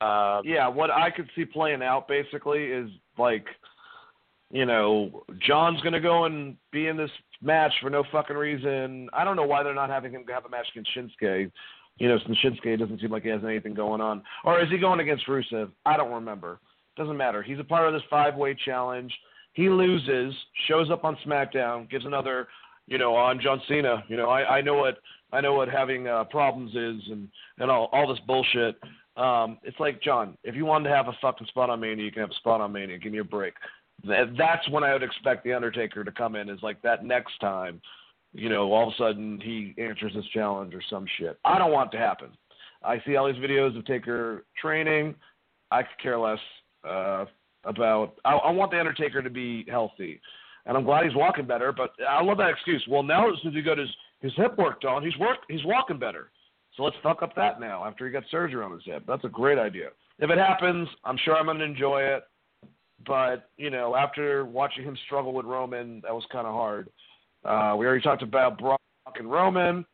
Um, 0.00 0.42
yeah, 0.44 0.68
what 0.68 0.90
I 0.90 1.10
could 1.10 1.28
see 1.34 1.44
playing 1.44 1.82
out 1.82 2.06
basically 2.06 2.64
is 2.64 2.90
like, 3.18 3.46
you 4.50 4.66
know, 4.66 5.24
John's 5.44 5.80
gonna 5.80 6.00
go 6.00 6.24
and 6.24 6.56
be 6.70 6.86
in 6.86 6.96
this 6.96 7.10
match 7.42 7.72
for 7.80 7.90
no 7.90 8.04
fucking 8.12 8.36
reason. 8.36 9.08
I 9.12 9.24
don't 9.24 9.36
know 9.36 9.46
why 9.46 9.62
they're 9.62 9.74
not 9.74 9.90
having 9.90 10.12
him 10.12 10.24
have 10.28 10.44
a 10.44 10.48
match 10.48 10.66
against 10.72 10.90
Shinsuke. 10.94 11.50
You 11.98 12.08
know, 12.08 12.18
since 12.26 12.38
Shinsuke 12.44 12.78
doesn't 12.78 13.00
seem 13.00 13.10
like 13.10 13.22
he 13.22 13.30
has 13.30 13.40
anything 13.44 13.74
going 13.74 14.00
on. 14.00 14.22
Or 14.44 14.60
is 14.60 14.68
he 14.70 14.76
going 14.76 15.00
against 15.00 15.26
Rusev? 15.26 15.70
I 15.86 15.96
don't 15.96 16.12
remember. 16.12 16.60
Doesn't 16.96 17.16
matter. 17.16 17.42
He's 17.42 17.58
a 17.58 17.64
part 17.64 17.88
of 17.88 17.94
this 17.94 18.02
five 18.10 18.36
way 18.36 18.56
challenge. 18.64 19.12
He 19.54 19.70
loses, 19.70 20.34
shows 20.68 20.90
up 20.90 21.04
on 21.04 21.16
SmackDown, 21.26 21.88
gives 21.90 22.04
another, 22.04 22.48
you 22.86 22.98
know, 22.98 23.14
on 23.14 23.40
John 23.40 23.62
Cena. 23.66 24.04
You 24.08 24.18
know, 24.18 24.28
I, 24.28 24.58
I 24.58 24.60
know 24.60 24.74
what 24.74 24.98
I 25.32 25.40
know 25.40 25.54
what 25.54 25.68
having 25.68 26.06
uh, 26.06 26.24
problems 26.24 26.70
is 26.70 27.10
and 27.10 27.28
and 27.58 27.70
all 27.70 27.88
all 27.92 28.08
this 28.08 28.22
bullshit. 28.26 28.76
Um, 29.16 29.58
it's 29.62 29.80
like 29.80 30.02
John, 30.02 30.36
if 30.44 30.54
you 30.54 30.64
wanted 30.64 30.88
to 30.90 30.94
have 30.94 31.08
a 31.08 31.16
fucking 31.20 31.46
spot 31.48 31.70
on 31.70 31.80
Mania, 31.80 32.04
you 32.04 32.12
can 32.12 32.20
have 32.20 32.30
a 32.30 32.34
spot 32.34 32.60
on 32.60 32.72
Mania. 32.72 32.98
Give 32.98 33.12
me 33.12 33.18
a 33.18 33.24
break. 33.24 33.54
That's 34.04 34.68
when 34.68 34.84
I 34.84 34.92
would 34.92 35.02
expect 35.02 35.42
the 35.42 35.54
Undertaker 35.54 36.04
to 36.04 36.12
come 36.12 36.36
in. 36.36 36.48
Is 36.48 36.62
like 36.62 36.80
that 36.82 37.04
next 37.04 37.38
time, 37.40 37.80
you 38.32 38.48
know, 38.48 38.72
all 38.72 38.88
of 38.88 38.94
a 38.94 38.96
sudden 38.96 39.40
he 39.42 39.74
answers 39.78 40.12
this 40.14 40.26
challenge 40.32 40.74
or 40.74 40.82
some 40.90 41.06
shit. 41.18 41.38
I 41.44 41.58
don't 41.58 41.72
want 41.72 41.92
it 41.92 41.96
to 41.96 42.02
happen. 42.02 42.30
I 42.84 43.02
see 43.06 43.16
all 43.16 43.26
these 43.26 43.42
videos 43.42 43.76
of 43.76 43.84
Taker 43.86 44.44
training. 44.60 45.14
I 45.70 45.82
could 45.82 45.98
care 46.02 46.18
less. 46.18 46.38
Uh, 46.86 47.24
about 47.66 48.14
I, 48.24 48.32
I 48.32 48.50
want 48.50 48.70
the 48.70 48.80
Undertaker 48.80 49.20
to 49.20 49.30
be 49.30 49.66
healthy, 49.68 50.20
and 50.64 50.76
I'm 50.76 50.84
glad 50.84 51.04
he's 51.04 51.14
walking 51.14 51.46
better. 51.46 51.72
But 51.72 51.90
I 52.08 52.22
love 52.22 52.38
that 52.38 52.50
excuse. 52.50 52.84
Well, 52.88 53.02
now 53.02 53.26
since 53.42 53.54
he 53.54 53.62
got 53.62 53.78
his 53.78 53.90
his 54.20 54.32
hip 54.36 54.56
worked 54.58 54.84
on, 54.84 55.02
he's 55.02 55.16
work 55.18 55.38
he's 55.48 55.64
walking 55.64 55.98
better. 55.98 56.30
So 56.76 56.82
let's 56.82 56.96
fuck 57.02 57.22
up 57.22 57.34
that 57.36 57.60
now 57.60 57.84
after 57.84 58.06
he 58.06 58.12
got 58.12 58.24
surgery 58.30 58.62
on 58.62 58.72
his 58.72 58.82
hip. 58.84 59.04
That's 59.06 59.24
a 59.24 59.28
great 59.28 59.58
idea. 59.58 59.88
If 60.18 60.30
it 60.30 60.38
happens, 60.38 60.88
I'm 61.04 61.16
sure 61.24 61.36
I'm 61.36 61.46
going 61.46 61.58
to 61.58 61.64
enjoy 61.64 62.02
it. 62.02 62.24
But 63.06 63.50
you 63.56 63.70
know, 63.70 63.94
after 63.94 64.44
watching 64.44 64.84
him 64.84 64.96
struggle 65.06 65.32
with 65.32 65.46
Roman, 65.46 66.00
that 66.02 66.14
was 66.14 66.24
kind 66.32 66.46
of 66.46 66.54
hard. 66.54 66.88
Uh, 67.44 67.74
we 67.78 67.86
already 67.86 68.02
talked 68.02 68.22
about 68.22 68.58
Brock 68.58 68.80
and 69.16 69.30
Roman. 69.30 69.84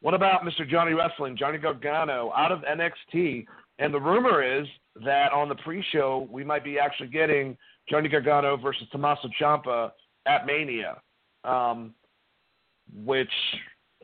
What 0.00 0.14
about 0.14 0.42
Mr. 0.42 0.68
Johnny 0.68 0.92
Wrestling, 0.92 1.36
Johnny 1.36 1.58
Gargano, 1.58 2.32
out 2.36 2.52
of 2.52 2.60
NXT? 2.60 3.46
And 3.78 3.92
the 3.92 4.00
rumor 4.00 4.42
is 4.42 4.66
that 5.04 5.32
on 5.32 5.48
the 5.48 5.54
pre-show 5.56 6.28
we 6.30 6.44
might 6.44 6.62
be 6.62 6.78
actually 6.78 7.08
getting 7.08 7.56
Johnny 7.88 8.08
Gargano 8.08 8.56
versus 8.56 8.86
Tommaso 8.92 9.28
Ciampa 9.40 9.90
at 10.26 10.46
Mania, 10.46 11.00
um, 11.44 11.94
which 13.04 13.30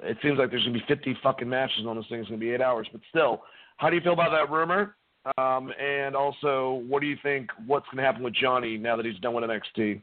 it 0.03 0.17
seems 0.23 0.39
like 0.39 0.51
there's 0.51 0.65
gonna 0.65 0.79
be 0.79 0.85
50 0.89 1.17
fucking 1.23 1.49
matches 1.49 1.87
on 1.87 1.97
this 1.97 2.07
thing. 2.09 2.21
It's 2.21 2.29
gonna 2.29 2.39
be 2.39 2.51
eight 2.51 2.61
hours, 2.61 2.87
but 2.93 3.01
still, 3.11 3.43
how 3.77 3.91
do 3.91 3.97
you 3.97 4.03
feel 4.03 4.13
about 4.13 4.31
that 4.31 4.51
rumor? 4.51 4.97
Um, 5.37 5.73
and 5.79 6.17
also, 6.17 6.83
what 6.87 7.01
do 7.01 7.07
you 7.07 7.17
think? 7.23 7.51
What's 7.67 7.87
gonna 7.91 8.03
happen 8.03 8.23
with 8.23 8.35
Johnny 8.35 8.79
now 8.79 8.97
that 8.97 9.05
he's 9.05 9.19
done 9.19 9.35
with 9.35 9.45
NXT? 9.45 10.03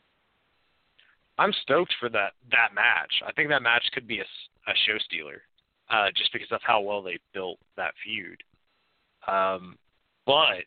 I'm 1.37 1.53
stoked 1.61 1.93
for 1.99 2.09
that 2.09 2.33
that 2.51 2.73
match. 2.73 3.11
I 3.25 3.31
think 3.33 3.49
that 3.49 3.61
match 3.61 3.83
could 3.93 4.07
be 4.07 4.19
a, 4.19 4.23
a 4.23 4.73
show 4.85 4.97
stealer, 4.99 5.41
uh, 5.89 6.09
just 6.15 6.31
because 6.33 6.51
of 6.51 6.61
how 6.63 6.81
well 6.81 7.01
they 7.01 7.17
built 7.33 7.59
that 7.77 7.93
feud. 8.03 8.41
Um, 9.27 9.77
but 10.25 10.65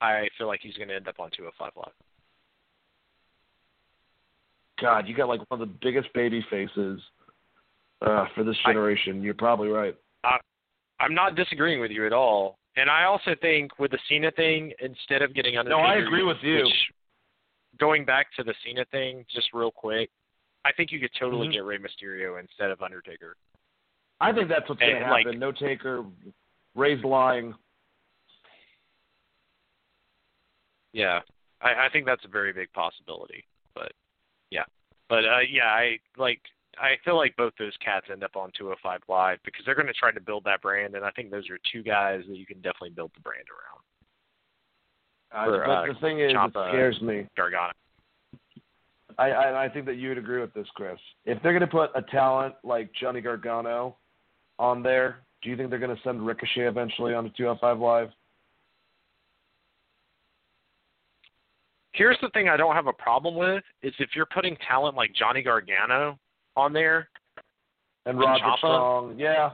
I 0.00 0.28
feel 0.36 0.46
like 0.46 0.60
he's 0.62 0.76
going 0.76 0.88
to 0.88 0.94
end 0.94 1.08
up 1.08 1.18
on 1.18 1.30
205 1.30 1.72
Live. 1.76 1.92
God, 4.80 5.06
you 5.08 5.14
got 5.14 5.28
like 5.28 5.40
one 5.50 5.60
of 5.60 5.68
the 5.68 5.74
biggest 5.82 6.12
baby 6.14 6.44
faces 6.50 7.00
uh, 8.04 8.26
for 8.34 8.44
this 8.44 8.56
generation. 8.66 9.20
I, 9.20 9.24
You're 9.24 9.34
probably 9.34 9.68
right. 9.68 9.94
I, 10.24 10.38
I'm 11.00 11.14
not 11.14 11.36
disagreeing 11.36 11.80
with 11.80 11.90
you 11.90 12.06
at 12.06 12.12
all. 12.12 12.58
And 12.76 12.90
I 12.90 13.04
also 13.04 13.36
think 13.40 13.78
with 13.78 13.92
the 13.92 13.98
Cena 14.08 14.32
thing, 14.32 14.72
instead 14.80 15.22
of 15.22 15.32
getting 15.32 15.56
Undertaker, 15.56 15.80
no, 15.80 15.86
I 15.86 15.96
agree 15.96 16.24
with 16.24 16.38
you. 16.42 16.64
Which, 16.64 16.74
going 17.78 18.04
back 18.04 18.26
to 18.36 18.42
the 18.42 18.54
Cena 18.64 18.84
thing, 18.90 19.24
just 19.32 19.48
real 19.52 19.70
quick, 19.70 20.10
I 20.64 20.72
think 20.72 20.90
you 20.90 20.98
could 20.98 21.10
totally 21.18 21.46
mm-hmm. 21.46 21.52
get 21.52 21.64
Rey 21.64 21.78
Mysterio 21.78 22.40
instead 22.40 22.70
of 22.70 22.82
Undertaker. 22.82 23.36
I 24.20 24.32
think 24.32 24.48
that's 24.48 24.68
what's 24.68 24.80
going 24.80 24.94
to 24.94 25.00
happen. 25.00 25.24
Like, 25.24 25.38
no 25.38 25.52
Taker, 25.52 26.04
Rey's 26.74 27.02
lying. 27.04 27.54
Yeah, 30.92 31.20
I, 31.60 31.86
I 31.86 31.88
think 31.92 32.06
that's 32.06 32.24
a 32.24 32.28
very 32.28 32.52
big 32.52 32.72
possibility. 32.72 33.44
But 33.74 33.92
but 35.08 35.24
uh, 35.24 35.40
yeah, 35.50 35.66
I 35.66 35.98
like. 36.16 36.40
I 36.76 36.96
feel 37.04 37.16
like 37.16 37.36
both 37.36 37.52
those 37.56 37.76
cats 37.84 38.06
end 38.10 38.24
up 38.24 38.34
on 38.34 38.50
205 38.58 39.00
Live 39.08 39.38
because 39.44 39.64
they're 39.64 39.76
going 39.76 39.86
to 39.86 39.92
try 39.92 40.10
to 40.10 40.20
build 40.20 40.42
that 40.44 40.60
brand, 40.60 40.96
and 40.96 41.04
I 41.04 41.10
think 41.12 41.30
those 41.30 41.48
are 41.48 41.58
two 41.72 41.84
guys 41.84 42.22
that 42.26 42.36
you 42.36 42.44
can 42.44 42.56
definitely 42.56 42.90
build 42.90 43.12
the 43.14 43.20
brand 43.20 43.44
around. 43.48 43.84
Uh, 45.30 45.50
For, 45.50 45.64
but 45.66 45.70
uh, 45.70 45.92
the 45.92 46.00
thing 46.00 46.20
is, 46.20 46.32
Ciampa 46.32 46.68
it 46.68 46.72
scares 46.72 47.00
me. 47.00 47.28
Gargano. 47.36 47.72
I, 49.16 49.30
I 49.30 49.64
I 49.64 49.68
think 49.68 49.86
that 49.86 49.96
you 49.96 50.08
would 50.08 50.18
agree 50.18 50.40
with 50.40 50.52
this, 50.52 50.66
Chris. 50.74 50.98
If 51.24 51.40
they're 51.42 51.52
going 51.52 51.60
to 51.60 51.66
put 51.68 51.90
a 51.94 52.02
talent 52.02 52.54
like 52.64 52.90
Johnny 53.00 53.20
Gargano 53.20 53.96
on 54.58 54.82
there, 54.82 55.18
do 55.42 55.50
you 55.50 55.56
think 55.56 55.70
they're 55.70 55.78
going 55.78 55.94
to 55.94 56.02
send 56.02 56.24
Ricochet 56.24 56.66
eventually 56.66 57.14
on 57.14 57.24
the 57.24 57.30
205 57.30 57.78
Live? 57.78 58.08
Here's 61.94 62.18
the 62.20 62.28
thing 62.30 62.48
I 62.48 62.56
don't 62.56 62.74
have 62.74 62.88
a 62.88 62.92
problem 62.92 63.36
with 63.36 63.62
is 63.82 63.94
if 64.00 64.10
you're 64.16 64.26
putting 64.26 64.56
talent 64.68 64.96
like 64.96 65.12
Johnny 65.14 65.42
Gargano 65.42 66.18
on 66.56 66.72
there 66.72 67.08
and 68.04 68.18
Roderick 68.18 68.42
Ciampa, 68.42 68.58
Strong, 68.58 69.18
yeah, 69.18 69.50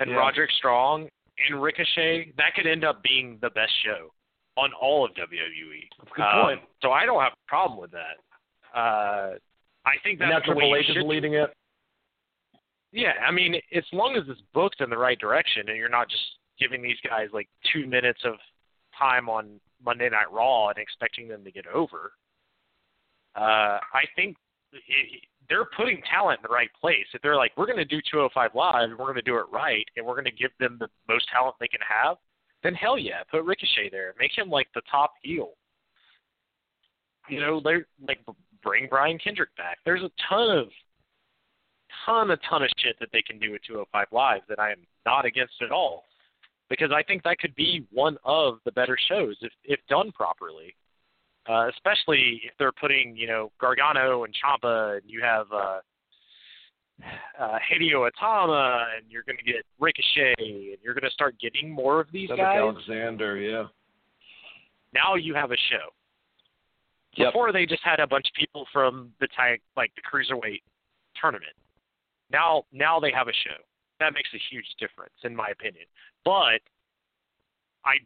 and 0.00 0.10
yeah. 0.10 0.16
Roderick 0.16 0.50
Strong 0.56 1.08
and 1.46 1.62
Ricochet, 1.62 2.32
that 2.38 2.54
could 2.56 2.66
end 2.66 2.84
up 2.84 3.02
being 3.02 3.38
the 3.42 3.50
best 3.50 3.72
show 3.84 4.10
on 4.56 4.70
all 4.80 5.04
of 5.04 5.10
WWE. 5.12 5.88
That's 5.98 6.10
good 6.16 6.22
um, 6.22 6.46
point. 6.46 6.60
So 6.82 6.90
I 6.90 7.04
don't 7.04 7.20
have 7.20 7.32
a 7.32 7.48
problem 7.48 7.78
with 7.78 7.90
that. 7.90 8.78
Uh, 8.78 9.34
I 9.84 9.96
think 10.02 10.18
that's 10.18 10.46
the 10.46 10.54
way 10.54 10.70
Triple 10.70 10.76
H 10.76 10.96
is 10.96 11.04
leading 11.04 11.34
it. 11.34 11.52
Yeah, 12.92 13.12
I 13.26 13.30
mean, 13.30 13.56
as 13.74 13.84
long 13.92 14.16
as 14.16 14.22
it's 14.28 14.40
booked 14.54 14.80
in 14.80 14.88
the 14.88 14.96
right 14.96 15.18
direction, 15.18 15.68
and 15.68 15.76
you're 15.76 15.88
not 15.88 16.08
just 16.08 16.22
giving 16.58 16.80
these 16.80 16.96
guys 17.06 17.28
like 17.32 17.48
two 17.72 17.86
minutes 17.86 18.20
of 18.24 18.34
time 18.96 19.28
on 19.28 19.60
Monday 19.84 20.08
Night 20.08 20.32
Raw 20.32 20.68
and 20.68 20.78
expecting 20.78 21.28
them 21.28 21.44
to 21.44 21.50
get 21.50 21.66
over. 21.66 22.12
Uh, 23.36 23.78
I 23.92 24.04
think 24.16 24.36
it, 24.72 25.22
they're 25.48 25.66
putting 25.76 26.00
talent 26.10 26.40
in 26.40 26.42
the 26.48 26.54
right 26.54 26.70
place. 26.80 27.06
If 27.12 27.22
they're 27.22 27.36
like, 27.36 27.52
we're 27.56 27.66
going 27.66 27.78
to 27.78 27.84
do 27.84 28.00
205 28.10 28.54
Live 28.54 28.90
and 28.90 28.98
we're 28.98 29.06
going 29.06 29.16
to 29.16 29.22
do 29.22 29.36
it 29.36 29.46
right 29.52 29.84
and 29.96 30.04
we're 30.04 30.14
going 30.14 30.24
to 30.24 30.30
give 30.30 30.50
them 30.58 30.76
the 30.80 30.88
most 31.08 31.28
talent 31.30 31.56
they 31.60 31.68
can 31.68 31.80
have, 31.86 32.16
then 32.62 32.74
hell 32.74 32.98
yeah, 32.98 33.22
put 33.30 33.44
Ricochet 33.44 33.90
there. 33.90 34.14
Make 34.18 34.36
him 34.36 34.48
like 34.48 34.68
the 34.74 34.82
top 34.90 35.12
heel. 35.22 35.50
You 37.28 37.40
know, 37.40 37.60
like 37.64 38.20
bring 38.62 38.86
Brian 38.88 39.18
Kendrick 39.18 39.54
back. 39.56 39.78
There's 39.84 40.02
a 40.02 40.10
ton 40.28 40.50
of 40.50 40.68
ton 42.04 42.30
a 42.30 42.36
ton 42.48 42.62
of 42.62 42.70
shit 42.78 42.96
that 43.00 43.08
they 43.12 43.22
can 43.22 43.38
do 43.38 43.54
at 43.54 43.62
205 43.66 44.06
Live 44.12 44.40
that 44.48 44.58
I 44.58 44.72
am 44.72 44.78
not 45.06 45.24
against 45.24 45.54
at 45.62 45.70
all 45.70 46.04
because 46.68 46.90
I 46.94 47.02
think 47.02 47.22
that 47.24 47.38
could 47.38 47.54
be 47.54 47.84
one 47.90 48.16
of 48.24 48.58
the 48.64 48.72
better 48.72 48.96
shows 49.08 49.36
if 49.40 49.52
if 49.64 49.80
done 49.88 50.12
properly. 50.12 50.74
Uh, 51.46 51.68
especially 51.68 52.40
if 52.42 52.52
they're 52.58 52.72
putting, 52.72 53.14
you 53.14 53.26
know, 53.26 53.52
Gargano 53.60 54.24
and 54.24 54.34
Ciampa, 54.34 54.94
and 54.94 55.02
you 55.06 55.20
have 55.20 55.46
uh, 55.52 55.80
uh, 57.38 57.58
Hideo 57.70 58.08
Itami, 58.08 58.96
and 58.96 59.10
you're 59.10 59.24
going 59.24 59.36
to 59.36 59.44
get 59.44 59.62
Ricochet, 59.78 60.34
and 60.38 60.78
you're 60.82 60.94
going 60.94 61.04
to 61.04 61.10
start 61.10 61.38
getting 61.38 61.70
more 61.70 62.00
of 62.00 62.06
these 62.12 62.30
Cedric 62.30 62.46
guys. 62.46 62.58
Alexander, 62.60 63.36
yeah. 63.36 63.64
Now 64.94 65.16
you 65.16 65.34
have 65.34 65.50
a 65.50 65.56
show. 65.70 65.92
Yep. 67.16 67.34
Before 67.34 67.52
they 67.52 67.66
just 67.66 67.82
had 67.84 68.00
a 68.00 68.06
bunch 68.06 68.26
of 68.26 68.34
people 68.40 68.66
from 68.72 69.12
the 69.20 69.28
tag, 69.36 69.60
like 69.76 69.92
the 69.96 70.02
cruiserweight 70.02 70.62
tournament. 71.20 71.52
Now, 72.32 72.64
now 72.72 72.98
they 72.98 73.12
have 73.12 73.28
a 73.28 73.32
show. 73.32 73.62
That 74.00 74.12
makes 74.12 74.28
a 74.34 74.40
huge 74.50 74.66
difference, 74.78 75.14
in 75.22 75.34
my 75.34 75.48
opinion. 75.48 75.86
But 76.24 76.60
I, 77.84 78.00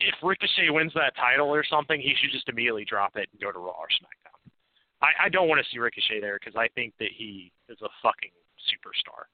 if 0.00 0.14
Ricochet 0.22 0.70
wins 0.70 0.92
that 0.94 1.14
title 1.16 1.48
or 1.48 1.64
something, 1.68 2.00
he 2.00 2.14
should 2.20 2.32
just 2.32 2.48
immediately 2.48 2.84
drop 2.84 3.16
it 3.16 3.28
and 3.32 3.40
go 3.40 3.52
to 3.52 3.58
Raw 3.58 3.76
or 3.76 3.88
SmackDown. 3.88 4.52
I, 5.02 5.26
I 5.26 5.28
don't 5.28 5.48
want 5.48 5.64
to 5.64 5.70
see 5.70 5.78
Ricochet 5.78 6.20
there 6.20 6.38
because 6.38 6.56
I 6.56 6.68
think 6.74 6.94
that 6.98 7.10
he 7.16 7.52
is 7.68 7.78
a 7.82 7.88
fucking 8.02 8.30
superstar. 8.70 9.28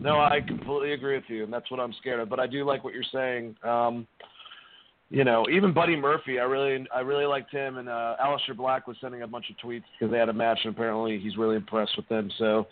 No, 0.00 0.20
I 0.20 0.40
completely 0.40 0.92
agree 0.92 1.16
with 1.16 1.24
you, 1.28 1.44
and 1.44 1.52
that's 1.52 1.70
what 1.70 1.80
I'm 1.80 1.92
scared 1.94 2.20
of. 2.20 2.28
But 2.28 2.38
I 2.38 2.46
do 2.46 2.64
like 2.64 2.84
what 2.84 2.94
you're 2.94 3.02
saying. 3.12 3.56
Um, 3.64 4.06
you 5.10 5.24
know, 5.24 5.46
even 5.50 5.72
Buddy 5.72 5.96
Murphy, 5.96 6.38
I 6.38 6.42
really, 6.42 6.86
I 6.94 7.00
really 7.00 7.24
liked 7.24 7.50
him, 7.50 7.78
and 7.78 7.88
uh, 7.88 8.16
Aleister 8.22 8.54
Black 8.54 8.86
was 8.86 8.96
sending 9.00 9.22
a 9.22 9.26
bunch 9.26 9.46
of 9.48 9.56
tweets 9.56 9.84
because 9.98 10.12
they 10.12 10.18
had 10.18 10.28
a 10.28 10.34
match, 10.34 10.58
and 10.64 10.74
apparently 10.74 11.18
he's 11.18 11.38
really 11.38 11.56
impressed 11.56 11.96
with 11.96 12.06
them. 12.08 12.30
So, 12.38 12.66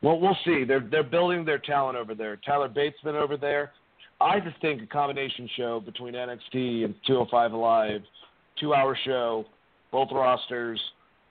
well, 0.00 0.18
we'll 0.18 0.36
see. 0.46 0.64
They're 0.64 0.86
they're 0.90 1.02
building 1.02 1.44
their 1.44 1.58
talent 1.58 1.98
over 1.98 2.14
there. 2.14 2.36
Tyler 2.36 2.68
Batesman 2.68 3.16
over 3.16 3.36
there. 3.36 3.72
I 4.18 4.40
just 4.40 4.58
think 4.62 4.80
a 4.80 4.86
combination 4.86 5.48
show 5.56 5.80
between 5.80 6.14
NXT 6.14 6.84
and 6.84 6.94
205 7.06 7.52
Live, 7.52 8.00
two-hour 8.58 8.96
show, 9.04 9.44
both 9.92 10.08
rosters. 10.10 10.80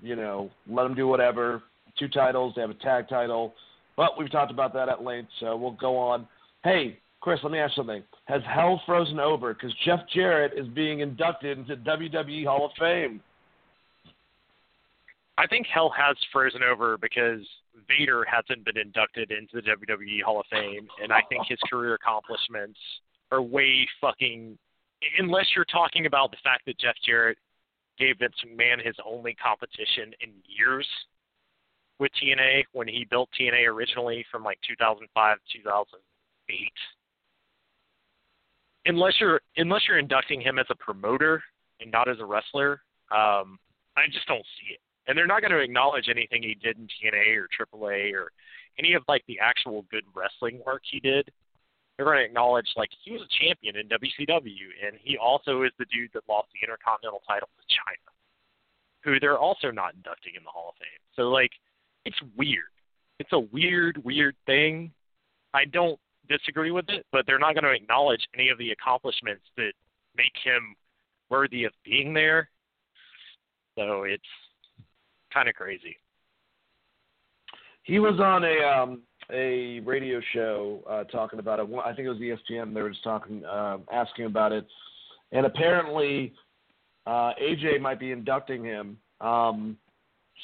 You 0.04 0.16
know, 0.16 0.52
let 0.70 0.84
them 0.84 0.94
do 0.94 1.08
whatever. 1.08 1.64
Two 1.98 2.10
titles. 2.10 2.54
They 2.56 2.62
have 2.62 2.70
a 2.70 2.76
tag 2.76 3.10
title, 3.10 3.56
but 3.98 4.20
we've 4.20 4.32
talked 4.32 4.52
about 4.52 4.74
that 4.76 4.88
at 4.88 5.04
length, 5.04 5.30
so 5.40 5.56
we'll 5.56 5.72
go 5.72 5.98
on. 5.98 6.28
Hey, 6.64 7.00
Chris, 7.24 7.40
let 7.42 7.54
me 7.54 7.58
ask 7.58 7.74
something. 7.74 8.04
Has 8.26 8.42
hell 8.54 8.82
frozen 8.86 9.18
over? 9.18 9.54
Because 9.54 9.74
Jeff 9.86 10.02
Jarrett 10.14 10.52
is 10.58 10.68
being 10.68 11.00
inducted 11.00 11.58
into 11.58 11.78
WWE 11.78 12.46
Hall 12.46 12.66
of 12.66 12.72
Fame. 12.78 13.22
I 15.38 15.48
think 15.48 15.66
hell 15.74 15.90
has 15.98 16.18
frozen 16.34 16.64
over 16.64 16.98
because 16.98 17.40
Vader 17.88 18.26
hasn't 18.30 18.66
been 18.66 18.78
inducted 18.78 19.32
into 19.32 19.56
the 19.56 19.62
WWE 19.62 20.22
Hall 20.22 20.42
of 20.42 20.46
Fame, 20.52 20.90
and 21.02 21.14
I 21.14 21.22
think 21.30 21.48
his 21.48 21.58
career 21.72 21.94
accomplishments 21.94 22.78
are 23.32 23.42
way 23.42 23.88
fucking. 24.02 24.58
Unless 25.18 25.46
you're 25.56 25.64
talking 25.72 26.06
about 26.08 26.32
the 26.32 26.38
fact 26.44 26.66
that 26.66 26.78
Jeff 26.78 26.96
Jarrett 27.06 27.38
gave 27.98 28.20
Vince 28.20 28.36
McMahon 28.46 28.86
his 28.86 28.96
only 29.06 29.34
competition 29.36 30.12
in 30.20 30.32
years 30.46 30.88
with 32.00 32.12
TNA 32.22 32.64
when 32.74 32.90
he 32.90 33.08
built 33.10 33.30
TNA 33.40 33.66
originally 33.66 34.26
from 34.30 34.44
like 34.44 34.60
2005 34.68 35.38
to 35.38 35.58
2008 35.60 36.72
unless 38.86 39.14
you're 39.20 39.42
unless 39.58 39.82
you're 39.88 40.00
inducting 40.00 40.42
him 40.42 40.60
as 40.60 40.66
a 40.70 40.76
promoter 40.76 41.42
and 41.80 41.92
not 41.92 42.08
as 42.10 42.18
a 42.20 42.26
wrestler, 42.26 42.82
um, 43.12 43.58
I 43.96 44.08
just 44.12 44.28
don't 44.28 44.46
see 44.60 44.74
it. 44.74 44.80
And 45.08 45.18
they're 45.18 45.28
not 45.28 45.42
going 45.42 45.52
to 45.52 45.60
acknowledge 45.60 46.08
anything 46.10 46.44
he 46.44 46.56
did 46.56 46.78
in 46.78 46.88
TNA 46.88 47.36
or 47.38 47.48
AAA 47.50 48.14
or 48.14 48.32
any 48.80 48.94
of 48.94 49.04
like 49.08 49.24
the 49.28 49.40
actual 49.40 49.86
good 49.92 50.06
wrestling 50.16 50.62
work 50.66 50.82
he 50.90 51.00
did. 51.00 51.30
They're 51.98 52.06
going 52.06 52.18
to 52.20 52.26
acknowledge 52.26 52.68
like 52.76 52.90
he 53.04 53.12
was 53.12 53.22
a 53.22 53.46
champion 53.46 53.76
in 53.76 53.88
WCW, 53.88 54.68
and 54.86 54.98
he 55.02 55.18
also 55.18 55.64
is 55.64 55.72
the 55.78 55.86
dude 55.94 56.10
that 56.14 56.24
lost 56.28 56.48
the 56.54 56.66
Intercontinental 56.66 57.22
title 57.28 57.50
to 57.58 57.64
Chyna, 57.76 58.12
who 59.04 59.20
they're 59.20 59.38
also 59.38 59.70
not 59.70 59.94
inducting 59.94 60.34
in 60.36 60.44
the 60.44 60.50
Hall 60.50 60.70
of 60.70 60.76
Fame. 60.78 61.04
So 61.16 61.30
like, 61.30 61.52
it's 62.06 62.18
weird. 62.36 62.72
It's 63.20 63.34
a 63.34 63.40
weird, 63.40 64.04
weird 64.04 64.36
thing. 64.48 64.92
I 65.54 65.66
don't 65.66 66.00
disagree 66.30 66.72
with 66.72 66.86
it, 66.90 67.06
but 67.12 67.26
they're 67.26 67.40
not 67.40 67.56
going 67.56 67.64
to 67.64 67.72
acknowledge 67.72 68.22
any 68.36 68.50
of 68.50 68.58
the 68.58 68.72
accomplishments 68.72 69.44
that 69.58 69.74
make 70.16 70.34
him 70.44 70.76
worthy 71.30 71.64
of 71.66 71.72
being 71.84 72.14
there. 72.14 72.50
So 73.78 74.04
it's 74.04 74.24
kind 75.34 75.50
of 75.50 75.56
crazy. 75.56 75.98
He 77.84 78.00
was 78.00 78.20
on 78.20 78.44
a 78.44 78.64
um, 78.64 79.02
a 79.32 79.80
radio 79.82 80.22
show 80.34 80.80
uh, 80.90 81.04
talking 81.06 81.40
about 81.40 81.60
it. 81.60 81.68
I 81.84 81.94
think 81.94 82.06
it 82.06 82.10
was 82.10 82.20
ESPN. 82.20 82.74
They 82.74 82.82
were 82.82 82.90
just 82.90 83.04
talking, 83.04 83.44
uh, 83.46 83.78
asking 83.92 84.26
about 84.26 84.52
it, 84.52 84.66
and 85.32 85.46
apparently 85.46 86.34
uh, 87.06 87.32
AJ 87.42 87.82
might 87.82 88.00
be 88.00 88.12
inducting 88.12 88.64
him. 88.64 88.98
Um, 89.22 89.78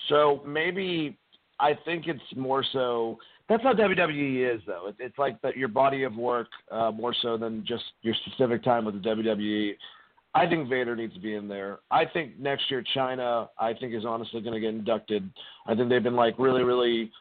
so 0.08 0.42
maybe 0.46 1.18
I 1.60 1.74
think 1.86 2.08
it's 2.08 2.22
more 2.36 2.64
so 2.74 3.18
that's 3.50 3.64
how 3.64 3.74
WWE 3.74 4.56
is, 4.56 4.62
though. 4.66 4.88
It, 4.88 4.96
it's 5.00 5.18
like 5.18 5.42
that 5.42 5.58
your 5.58 5.68
body 5.68 6.04
of 6.04 6.16
work 6.16 6.48
uh, 6.72 6.92
more 6.92 7.14
so 7.22 7.38
than 7.38 7.66
just 7.68 7.84
your 8.02 8.14
specific 8.26 8.64
time 8.64 8.86
with 8.86 9.02
the 9.02 9.10
WWE. 9.10 9.74
I 10.36 10.48
think 10.48 10.70
Vader 10.70 10.96
needs 10.96 11.16
to 11.16 11.20
be 11.20 11.34
in 11.36 11.48
there. 11.48 11.80
I 11.90 12.06
think 12.06 12.40
next 12.40 12.70
year 12.70 12.84
Chyna, 12.96 13.50
I 13.60 13.74
think, 13.74 13.96
is 13.96 14.06
honestly 14.06 14.42
going 14.42 14.54
to 14.54 14.60
get 14.60 14.70
inducted. 14.70 15.30
I 15.66 15.76
think 15.76 15.90
they've 15.90 16.04
been 16.04 16.16
like 16.16 16.36
really, 16.38 16.64
really 16.64 17.12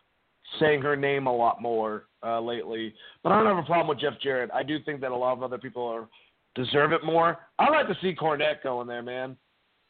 saying 0.61 0.83
her 0.83 0.97
name 0.97 1.27
a 1.27 1.35
lot 1.35 1.63
more 1.63 2.05
uh, 2.23 2.41
lately. 2.41 2.95
But 3.23 3.33
I 3.33 3.39
don't 3.39 3.47
have 3.47 3.65
a 3.65 3.67
problem 3.67 3.89
with 3.89 4.01
Jeff 4.01 4.21
Jarrett. 4.23 4.51
I 4.53 4.63
do 4.63 4.79
think 4.85 5.01
that 5.01 5.11
a 5.11 5.17
lot 5.17 5.33
of 5.33 5.43
other 5.43 5.59
people 5.59 5.87
are 5.87 6.07
deserve 6.55 6.93
it 6.93 7.05
more. 7.05 7.39
I 7.59 7.71
like 7.71 7.87
to 7.89 7.97
see 8.03 8.15
Cornette 8.15 8.63
go 8.63 8.81
in 8.81 8.87
there, 8.87 9.03
man. 9.03 9.37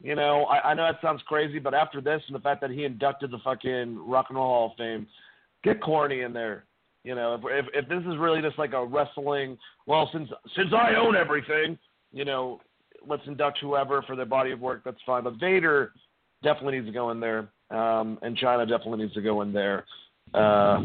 You 0.01 0.15
know, 0.15 0.45
I, 0.45 0.71
I 0.71 0.73
know 0.73 0.83
that 0.83 1.01
sounds 1.01 1.21
crazy, 1.27 1.59
but 1.59 1.73
after 1.73 1.99
this 1.99 2.21
and 2.27 2.35
the 2.35 2.39
fact 2.39 2.61
that 2.61 2.69
he 2.69 2.85
inducted 2.85 3.31
the 3.31 3.39
fucking 3.39 3.99
Rock 4.07 4.27
and 4.29 4.37
Roll 4.37 4.47
Hall 4.47 4.71
of 4.71 4.77
Fame, 4.77 5.07
get 5.63 5.81
corny 5.81 6.21
in 6.21 6.33
there. 6.33 6.65
You 7.03 7.15
know, 7.15 7.35
if, 7.35 7.41
if 7.45 7.85
if 7.85 7.89
this 7.89 8.01
is 8.11 8.17
really 8.17 8.41
just 8.41 8.59
like 8.59 8.73
a 8.73 8.85
wrestling, 8.85 9.57
well, 9.85 10.09
since 10.11 10.29
since 10.55 10.69
I 10.73 10.95
own 10.95 11.15
everything, 11.15 11.77
you 12.11 12.25
know, 12.25 12.59
let's 13.07 13.23
induct 13.25 13.59
whoever 13.59 14.01
for 14.03 14.15
their 14.15 14.25
body 14.25 14.51
of 14.51 14.59
work. 14.59 14.81
That's 14.83 14.97
fine. 15.05 15.23
But 15.23 15.35
Vader 15.39 15.93
definitely 16.43 16.75
needs 16.75 16.87
to 16.87 16.93
go 16.93 17.11
in 17.11 17.19
there, 17.19 17.49
um, 17.71 18.19
and 18.21 18.37
Chyna 18.37 18.67
definitely 18.67 18.99
needs 18.99 19.13
to 19.13 19.21
go 19.21 19.41
in 19.41 19.53
there. 19.53 19.85
Uh, 20.33 20.81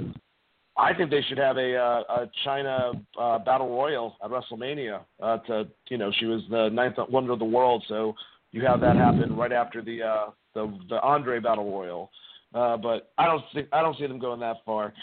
I 0.76 0.92
think 0.96 1.10
they 1.10 1.22
should 1.28 1.38
have 1.38 1.56
a, 1.56 1.76
uh, 1.76 2.02
a 2.08 2.30
Chyna 2.44 3.00
uh, 3.18 3.38
battle 3.40 3.68
royal 3.68 4.16
at 4.24 4.30
WrestleMania. 4.30 5.00
Uh, 5.22 5.38
to 5.38 5.68
you 5.88 5.98
know, 5.98 6.12
she 6.18 6.26
was 6.26 6.42
the 6.50 6.68
ninth 6.70 6.96
wonder 7.08 7.32
of 7.32 7.38
the 7.38 7.44
world, 7.44 7.84
so 7.88 8.14
you 8.52 8.64
have 8.64 8.80
that 8.80 8.96
happen 8.96 9.36
right 9.36 9.52
after 9.52 9.82
the 9.82 10.02
uh, 10.02 10.26
the 10.54 10.78
the 10.88 11.00
Andre 11.00 11.40
battle 11.40 11.70
royal. 11.70 12.10
Uh, 12.54 12.76
but 12.76 13.10
I 13.18 13.26
don't 13.26 13.42
see 13.52 13.62
I 13.72 13.82
don't 13.82 13.98
see 13.98 14.06
them 14.06 14.18
going 14.18 14.40
that 14.40 14.58
far. 14.64 14.94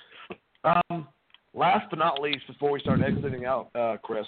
Um, 0.64 1.07
last 1.53 1.88
but 1.90 1.99
not 1.99 2.22
least, 2.22 2.48
before 2.48 2.72
we 2.72 2.80
start 2.80 3.02
exiting 3.02 3.45
out, 3.45 3.69
uh, 3.76 3.98
Chris, 4.02 4.26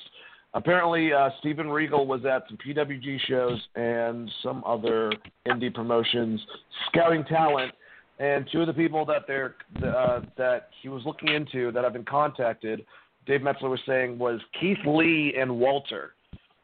apparently 0.54 1.14
uh, 1.14 1.30
Steven 1.40 1.70
Regal 1.70 2.06
was 2.06 2.26
at 2.26 2.44
some 2.50 2.58
PWG 2.58 3.20
shows 3.28 3.60
and 3.76 4.30
some 4.42 4.64
other 4.66 5.14
indie 5.48 5.74
promotions 5.74 6.42
scouting 6.90 7.24
talent. 7.26 7.72
And 8.20 8.48
two 8.52 8.62
of 8.62 8.68
the 8.68 8.74
people 8.74 9.06
that 9.06 9.24
they're 9.28 9.56
uh, 9.84 10.22
that 10.38 10.70
he 10.82 10.90
was 10.90 11.04
looking 11.06 11.30
into 11.30 11.72
that 11.72 11.84
have 11.84 11.94
been 11.94 12.06
contacted, 12.06 12.86
Dave 13.26 13.42
Meltzer 13.42 13.70
was 13.70 13.80
saying 13.88 14.20
was 14.20 14.40
Keith 14.60 14.78
Lee 14.86 15.34
and 15.40 15.60
Walter. 15.60 16.14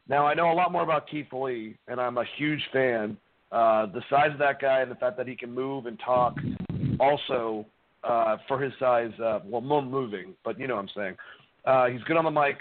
Now 0.08 0.26
I 0.26 0.34
know 0.34 0.52
a 0.52 0.54
lot 0.54 0.72
more 0.72 0.82
about 0.82 1.08
Keith 1.08 1.32
Lee, 1.32 1.76
and 1.88 2.00
I'm 2.00 2.18
a 2.18 2.24
huge 2.36 2.62
fan. 2.72 3.16
Uh, 3.52 3.86
the 3.86 4.02
size 4.08 4.30
of 4.32 4.38
that 4.38 4.60
guy 4.60 4.80
and 4.80 4.90
the 4.90 4.96
fact 4.96 5.16
that 5.16 5.26
he 5.26 5.34
can 5.34 5.52
move 5.52 5.86
and 5.86 5.98
talk, 6.04 6.36
also 7.00 7.66
uh, 8.04 8.36
for 8.46 8.60
his 8.60 8.72
size, 8.78 9.10
uh, 9.22 9.40
well, 9.44 9.60
more 9.60 9.82
moving, 9.82 10.34
but 10.44 10.58
you 10.58 10.68
know 10.68 10.76
what 10.76 10.82
I'm 10.82 10.90
saying. 10.94 11.16
Uh, 11.64 11.86
he's 11.86 12.02
good 12.04 12.16
on 12.16 12.24
the 12.24 12.30
mic. 12.30 12.58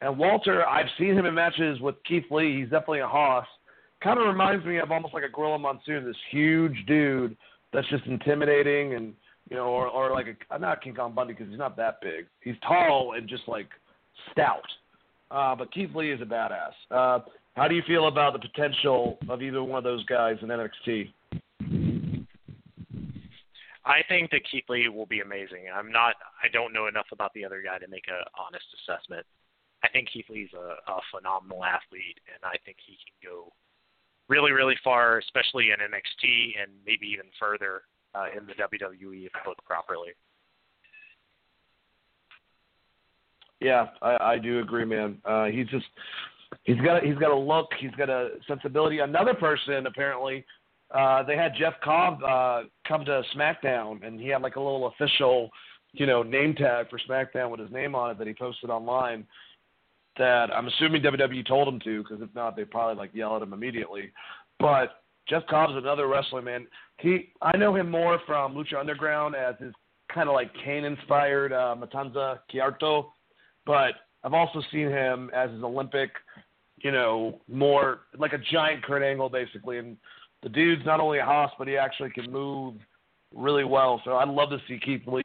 And 0.00 0.16
Walter, 0.16 0.66
I've 0.66 0.86
seen 0.96 1.14
him 1.14 1.26
in 1.26 1.34
matches 1.34 1.80
with 1.80 1.96
Keith 2.06 2.24
Lee. 2.30 2.60
He's 2.60 2.70
definitely 2.70 3.00
a 3.00 3.08
hoss. 3.08 3.46
Kind 4.00 4.20
of 4.20 4.28
reminds 4.28 4.64
me 4.64 4.78
of 4.78 4.92
almost 4.92 5.12
like 5.12 5.24
a 5.24 5.28
Gorilla 5.28 5.58
Monsoon, 5.58 6.04
this 6.04 6.16
huge 6.30 6.76
dude 6.86 7.36
that's 7.72 7.88
just 7.88 8.06
intimidating 8.06 8.94
and 8.94 9.12
you 9.50 9.56
know, 9.56 9.64
or 9.64 9.88
or 9.88 10.12
like 10.12 10.26
a 10.50 10.58
not 10.58 10.82
King 10.82 10.94
Kong 10.94 11.14
Bundy 11.14 11.32
because 11.32 11.48
he's 11.48 11.58
not 11.58 11.76
that 11.78 12.00
big. 12.00 12.26
He's 12.42 12.54
tall 12.66 13.14
and 13.16 13.28
just 13.28 13.48
like 13.48 13.68
stout. 14.30 14.66
Uh, 15.30 15.54
but 15.56 15.72
Keith 15.72 15.90
Lee 15.94 16.12
is 16.12 16.20
a 16.20 16.24
badass. 16.24 16.72
Uh, 16.90 17.20
how 17.58 17.66
do 17.66 17.74
you 17.74 17.82
feel 17.86 18.06
about 18.06 18.34
the 18.34 18.38
potential 18.38 19.18
of 19.28 19.42
either 19.42 19.62
one 19.64 19.78
of 19.78 19.84
those 19.84 20.04
guys 20.04 20.36
in 20.42 20.48
NXT? 20.48 21.12
I 23.84 24.02
think 24.08 24.30
that 24.30 24.42
Keith 24.48 24.64
Lee 24.68 24.88
will 24.88 25.06
be 25.06 25.20
amazing. 25.20 25.64
I'm 25.74 25.90
not. 25.90 26.14
I 26.42 26.48
don't 26.52 26.72
know 26.72 26.86
enough 26.86 27.06
about 27.10 27.32
the 27.34 27.44
other 27.44 27.60
guy 27.60 27.78
to 27.78 27.88
make 27.88 28.04
an 28.06 28.22
honest 28.38 28.66
assessment. 28.78 29.26
I 29.82 29.88
think 29.88 30.08
Keith 30.12 30.26
Lee's 30.30 30.50
a, 30.54 30.90
a 30.90 31.00
phenomenal 31.10 31.64
athlete, 31.64 32.20
and 32.32 32.44
I 32.44 32.56
think 32.64 32.76
he 32.86 32.94
can 32.94 33.30
go 33.30 33.52
really, 34.28 34.52
really 34.52 34.76
far, 34.84 35.18
especially 35.18 35.70
in 35.70 35.78
NXT 35.80 36.62
and 36.62 36.70
maybe 36.86 37.06
even 37.06 37.26
further 37.40 37.82
uh, 38.14 38.26
in 38.36 38.46
the 38.46 38.52
WWE 38.54 39.26
if 39.26 39.32
booked 39.44 39.64
properly. 39.64 40.10
Yeah, 43.60 43.86
I, 44.00 44.34
I 44.34 44.38
do 44.38 44.60
agree, 44.60 44.84
man. 44.84 45.18
Uh, 45.24 45.46
he's 45.46 45.66
just 45.66 45.86
He's 46.64 46.80
got 46.80 47.02
he's 47.02 47.16
got 47.16 47.30
a 47.30 47.36
look. 47.36 47.68
He's 47.78 47.90
got 47.92 48.08
a 48.08 48.30
sensibility. 48.46 49.00
Another 49.00 49.34
person 49.34 49.86
apparently, 49.86 50.44
uh, 50.94 51.22
they 51.22 51.36
had 51.36 51.52
Jeff 51.58 51.74
Cobb 51.82 52.22
uh, 52.22 52.62
come 52.86 53.04
to 53.04 53.22
SmackDown, 53.36 54.06
and 54.06 54.20
he 54.20 54.28
had 54.28 54.42
like 54.42 54.56
a 54.56 54.60
little 54.60 54.88
official, 54.88 55.50
you 55.92 56.06
know, 56.06 56.22
name 56.22 56.54
tag 56.54 56.88
for 56.88 56.98
SmackDown 57.08 57.50
with 57.50 57.60
his 57.60 57.70
name 57.70 57.94
on 57.94 58.10
it 58.10 58.18
that 58.18 58.26
he 58.26 58.34
posted 58.34 58.70
online. 58.70 59.26
That 60.16 60.50
I'm 60.52 60.66
assuming 60.66 61.02
WWE 61.02 61.46
told 61.46 61.68
him 61.68 61.80
to, 61.80 62.02
because 62.02 62.20
if 62.20 62.34
not, 62.34 62.56
they 62.56 62.64
probably 62.64 62.96
like 62.96 63.14
yell 63.14 63.36
at 63.36 63.42
him 63.42 63.52
immediately. 63.52 64.10
But 64.58 65.02
Jeff 65.28 65.46
Cobb's 65.48 65.74
another 65.76 66.08
wrestler, 66.08 66.42
man. 66.42 66.66
He 66.98 67.30
I 67.42 67.56
know 67.56 67.74
him 67.76 67.90
more 67.90 68.18
from 68.26 68.54
Lucha 68.54 68.80
Underground 68.80 69.36
as 69.36 69.54
his 69.60 69.72
kind 70.12 70.28
of 70.28 70.34
like 70.34 70.50
Kane 70.64 70.84
inspired 70.84 71.52
uh, 71.52 71.76
Matanza 71.78 72.40
Cueto, 72.50 73.12
but 73.66 73.92
I've 74.24 74.34
also 74.34 74.60
seen 74.72 74.88
him 74.88 75.30
as 75.34 75.50
his 75.50 75.62
Olympic, 75.62 76.10
you 76.78 76.90
know, 76.92 77.40
more 77.48 78.00
like 78.18 78.32
a 78.32 78.38
giant 78.38 78.82
Kurt 78.84 79.02
Angle 79.02 79.28
basically. 79.28 79.78
And 79.78 79.96
the 80.42 80.48
dude's 80.48 80.84
not 80.84 81.00
only 81.00 81.18
a 81.18 81.24
hoss, 81.24 81.50
but 81.58 81.68
he 81.68 81.76
actually 81.76 82.10
can 82.10 82.30
move 82.30 82.74
really 83.34 83.64
well. 83.64 84.00
So 84.04 84.16
I'd 84.16 84.28
love 84.28 84.50
to 84.50 84.58
see 84.66 84.78
Keith 84.78 85.02
Lee 85.06 85.22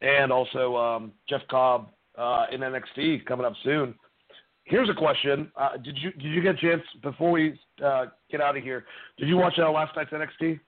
and 0.00 0.32
also 0.32 0.76
um, 0.76 1.12
Jeff 1.28 1.42
Cobb 1.50 1.88
uh, 2.18 2.46
in 2.52 2.60
NXT 2.60 3.24
coming 3.24 3.46
up 3.46 3.54
soon. 3.64 3.94
here's 4.64 4.90
a 4.90 4.94
question: 4.94 5.50
uh, 5.56 5.76
Did 5.76 5.96
you 5.98 6.12
did 6.12 6.32
you 6.32 6.42
get 6.42 6.56
a 6.56 6.58
chance 6.58 6.82
before 7.02 7.30
we 7.30 7.58
uh, 7.84 8.06
get 8.30 8.40
out 8.40 8.56
of 8.56 8.62
here? 8.62 8.84
Did 9.18 9.28
you 9.28 9.36
watch 9.36 9.54
uh, 9.58 9.70
last 9.70 9.96
night's 9.96 10.10
NXT? 10.10 10.60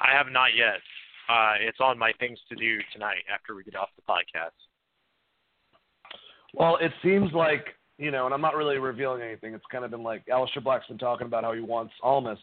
I 0.00 0.16
have 0.16 0.26
not 0.32 0.50
yet. 0.56 0.80
Uh, 1.28 1.54
it's 1.60 1.78
on 1.80 1.98
my 1.98 2.12
things 2.18 2.38
to 2.48 2.56
do 2.56 2.78
tonight 2.92 3.22
after 3.32 3.54
we 3.54 3.62
get 3.62 3.76
off 3.76 3.88
the 3.96 4.02
podcast. 4.02 4.50
Well, 6.54 6.76
it 6.80 6.92
seems 7.02 7.32
like 7.32 7.66
you 7.98 8.10
know, 8.10 8.24
and 8.24 8.34
I'm 8.34 8.40
not 8.40 8.56
really 8.56 8.78
revealing 8.78 9.22
anything. 9.22 9.54
It's 9.54 9.64
kind 9.70 9.84
of 9.84 9.90
been 9.90 10.02
like 10.02 10.26
Aleister 10.26 10.62
Black's 10.62 10.86
been 10.86 10.98
talking 10.98 11.26
about 11.26 11.44
how 11.44 11.52
he 11.52 11.60
wants 11.60 11.92
Almas. 12.02 12.38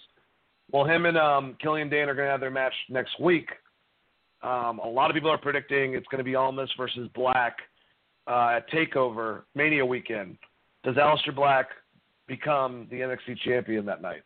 Well, 0.72 0.86
him 0.86 1.06
and 1.06 1.18
um, 1.18 1.58
Killian 1.62 1.90
Dain 1.90 2.08
are 2.08 2.14
going 2.14 2.28
to 2.28 2.32
have 2.32 2.40
their 2.40 2.52
match 2.52 2.74
next 2.90 3.20
week. 3.20 3.50
Um, 4.42 4.80
a 4.80 4.88
lot 4.88 5.10
of 5.10 5.16
people 5.16 5.32
are 5.32 5.38
predicting 5.38 5.96
it's 5.96 6.08
going 6.08 6.20
to 6.20 6.24
be 6.24 6.36
Almas 6.36 6.70
versus 6.78 7.10
Black 7.14 7.58
uh, 8.28 8.58
at 8.58 8.70
Takeover 8.70 9.42
Mania 9.56 9.86
weekend. 9.86 10.38
Does 10.84 10.96
Aleister 10.96 11.36
Black 11.36 11.68
become 12.28 12.88
the 12.90 12.98
NXT 12.98 13.40
champion 13.44 13.86
that 13.86 14.02
night? 14.02 14.22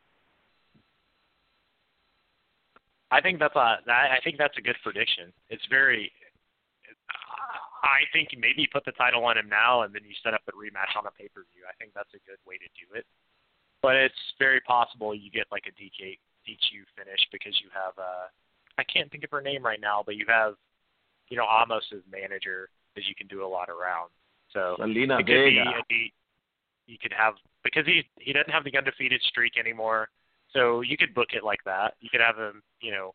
I 3.10 3.22
think 3.22 3.39
that's 3.39 3.55
a 3.55 3.77
I 3.88 4.18
think 4.23 4.38
that's 4.38 4.57
a 4.57 4.61
good 4.61 4.76
prediction. 4.84 5.31
It's 5.49 5.64
very. 5.69 6.11
I 7.84 8.07
think 8.15 8.30
maybe 8.39 8.65
put 8.72 8.85
the 8.85 8.95
title 8.95 9.26
on 9.26 9.38
him 9.38 9.51
now 9.51 9.84
and 9.84 9.93
then 9.93 10.07
you 10.07 10.15
set 10.23 10.34
up 10.34 10.41
the 10.47 10.55
rematch 10.55 10.95
on 10.95 11.05
a 11.05 11.11
pay 11.11 11.27
per 11.27 11.43
view. 11.51 11.68
I 11.68 11.76
think 11.76 11.91
that's 11.93 12.11
a 12.15 12.23
good 12.23 12.39
way 12.47 12.55
to 12.55 12.69
do 12.80 12.88
it. 12.95 13.05
But 13.84 13.99
it's 13.99 14.23
very 14.39 14.61
possible 14.61 15.14
you 15.14 15.30
get 15.30 15.51
like 15.51 15.68
a 15.68 15.76
DK 15.76 16.18
DQ 16.47 16.88
finish 16.95 17.19
because 17.31 17.53
you 17.60 17.68
have 17.76 17.93
uh 17.99 18.31
I 18.80 18.84
can't 18.84 19.11
think 19.11 19.23
of 19.23 19.31
her 19.31 19.41
name 19.41 19.64
right 19.64 19.80
now, 19.80 20.01
but 20.05 20.15
you 20.15 20.26
have 20.27 20.55
you 21.27 21.35
know 21.35 21.43
Almas's 21.43 22.03
manager 22.10 22.69
that 22.95 23.03
you 23.05 23.15
can 23.15 23.27
do 23.27 23.45
a 23.45 23.47
lot 23.47 23.69
around. 23.69 24.10
So 24.51 24.77
Zelina 24.80 25.19
it 25.19 25.27
could 25.27 25.51
Vega. 25.51 25.84
be, 25.89 26.14
you 26.88 26.97
could 27.01 27.14
have 27.14 27.35
because 27.64 27.85
he 27.85 28.03
he 28.19 28.31
doesn't 28.31 28.51
have 28.51 28.64
the 28.64 28.77
undefeated 28.77 29.22
streak 29.27 29.57
anymore. 29.60 30.10
So 30.51 30.81
you 30.81 30.95
could 30.97 31.14
book 31.14 31.30
it 31.34 31.43
like 31.43 31.64
that. 31.65 31.95
You 31.99 32.10
could 32.10 32.22
have 32.22 32.38
him, 32.38 32.61
you 32.80 32.91
know, 32.91 33.14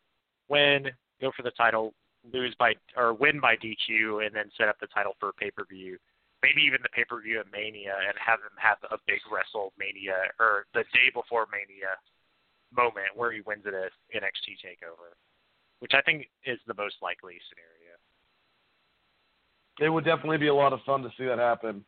win, 0.49 0.91
go 1.21 1.31
for 1.35 1.43
the 1.43 1.51
title, 1.51 1.93
lose 2.33 2.55
by 2.59 2.73
or 2.97 3.13
win 3.13 3.39
by 3.39 3.55
DQ, 3.55 4.25
and 4.25 4.35
then 4.35 4.51
set 4.57 4.67
up 4.67 4.79
the 4.79 4.87
title 4.87 5.15
for 5.19 5.29
a 5.29 5.33
pay 5.33 5.51
per 5.51 5.65
view. 5.65 5.97
Maybe 6.41 6.61
even 6.61 6.79
the 6.81 6.89
pay 6.89 7.03
per 7.03 7.21
view 7.21 7.39
at 7.39 7.51
Mania, 7.51 7.95
and 8.07 8.15
have 8.19 8.39
him 8.39 8.55
have 8.57 8.77
a 8.91 8.97
big 9.07 9.19
WrestleMania 9.27 10.31
or 10.39 10.65
the 10.73 10.83
day 10.93 11.11
before 11.13 11.47
Mania 11.51 11.95
moment 12.75 13.15
where 13.15 13.31
he 13.31 13.41
wins 13.41 13.63
it 13.65 13.73
at 13.73 13.91
NXT 14.15 14.61
Takeover, 14.63 15.17
which 15.79 15.91
I 15.93 16.01
think 16.01 16.29
is 16.45 16.59
the 16.67 16.73
most 16.75 16.95
likely 17.01 17.35
scenario. 17.49 17.97
It 19.79 19.89
would 19.89 20.05
definitely 20.05 20.37
be 20.37 20.47
a 20.47 20.53
lot 20.53 20.73
of 20.73 20.79
fun 20.85 21.01
to 21.03 21.09
see 21.17 21.25
that 21.25 21.39
happen. 21.39 21.83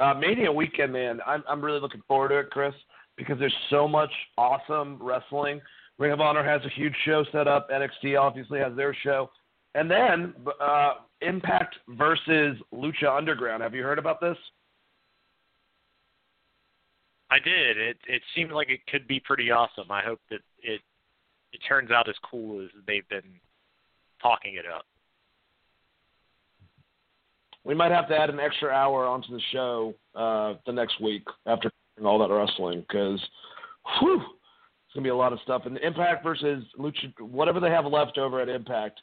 Uh, 0.00 0.14
Mania 0.14 0.50
weekend, 0.50 0.92
man, 0.92 1.20
I'm 1.26 1.42
I'm 1.48 1.60
really 1.60 1.80
looking 1.80 2.02
forward 2.08 2.30
to 2.30 2.38
it, 2.38 2.50
Chris, 2.50 2.74
because 3.16 3.38
there's 3.38 3.54
so 3.68 3.86
much 3.86 4.10
awesome 4.38 4.98
wrestling. 5.00 5.60
Ring 5.98 6.12
of 6.12 6.20
Honor 6.20 6.44
has 6.44 6.62
a 6.64 6.70
huge 6.70 6.94
show 7.04 7.24
set 7.30 7.46
up. 7.46 7.68
NXT 7.70 8.18
obviously 8.18 8.58
has 8.58 8.74
their 8.74 8.96
show, 9.02 9.30
and 9.74 9.90
then 9.90 10.34
uh, 10.60 10.94
Impact 11.20 11.76
versus 11.88 12.56
Lucha 12.74 13.16
Underground. 13.16 13.62
Have 13.62 13.74
you 13.74 13.82
heard 13.82 13.98
about 13.98 14.20
this? 14.20 14.36
I 17.30 17.38
did. 17.38 17.78
It 17.78 17.96
it 18.06 18.22
seemed 18.34 18.52
like 18.52 18.68
it 18.68 18.80
could 18.90 19.08
be 19.08 19.20
pretty 19.20 19.50
awesome. 19.50 19.90
I 19.90 20.02
hope 20.02 20.20
that 20.30 20.40
it 20.62 20.80
it 21.52 21.60
turns 21.66 21.90
out 21.90 22.08
as 22.08 22.14
cool 22.30 22.62
as 22.62 22.68
they've 22.86 23.08
been 23.08 23.40
talking 24.20 24.54
it 24.54 24.64
up. 24.66 24.84
We 27.64 27.74
might 27.74 27.92
have 27.92 28.08
to 28.08 28.16
add 28.16 28.28
an 28.28 28.40
extra 28.40 28.70
hour 28.70 29.06
onto 29.06 29.32
the 29.32 29.40
show 29.52 29.94
uh, 30.14 30.54
the 30.66 30.72
next 30.72 31.00
week 31.00 31.22
after 31.46 31.70
all 32.04 32.18
that 32.18 32.34
wrestling 32.34 32.80
because, 32.80 33.20
whew, 33.98 34.16
it's 34.16 34.94
gonna 34.94 35.04
be 35.04 35.10
a 35.10 35.16
lot 35.16 35.32
of 35.32 35.38
stuff. 35.44 35.62
And 35.64 35.78
Impact 35.78 36.24
versus 36.24 36.64
Lucha, 36.78 37.12
whatever 37.20 37.60
they 37.60 37.70
have 37.70 37.86
left 37.86 38.18
over 38.18 38.40
at 38.40 38.48
Impact, 38.48 39.00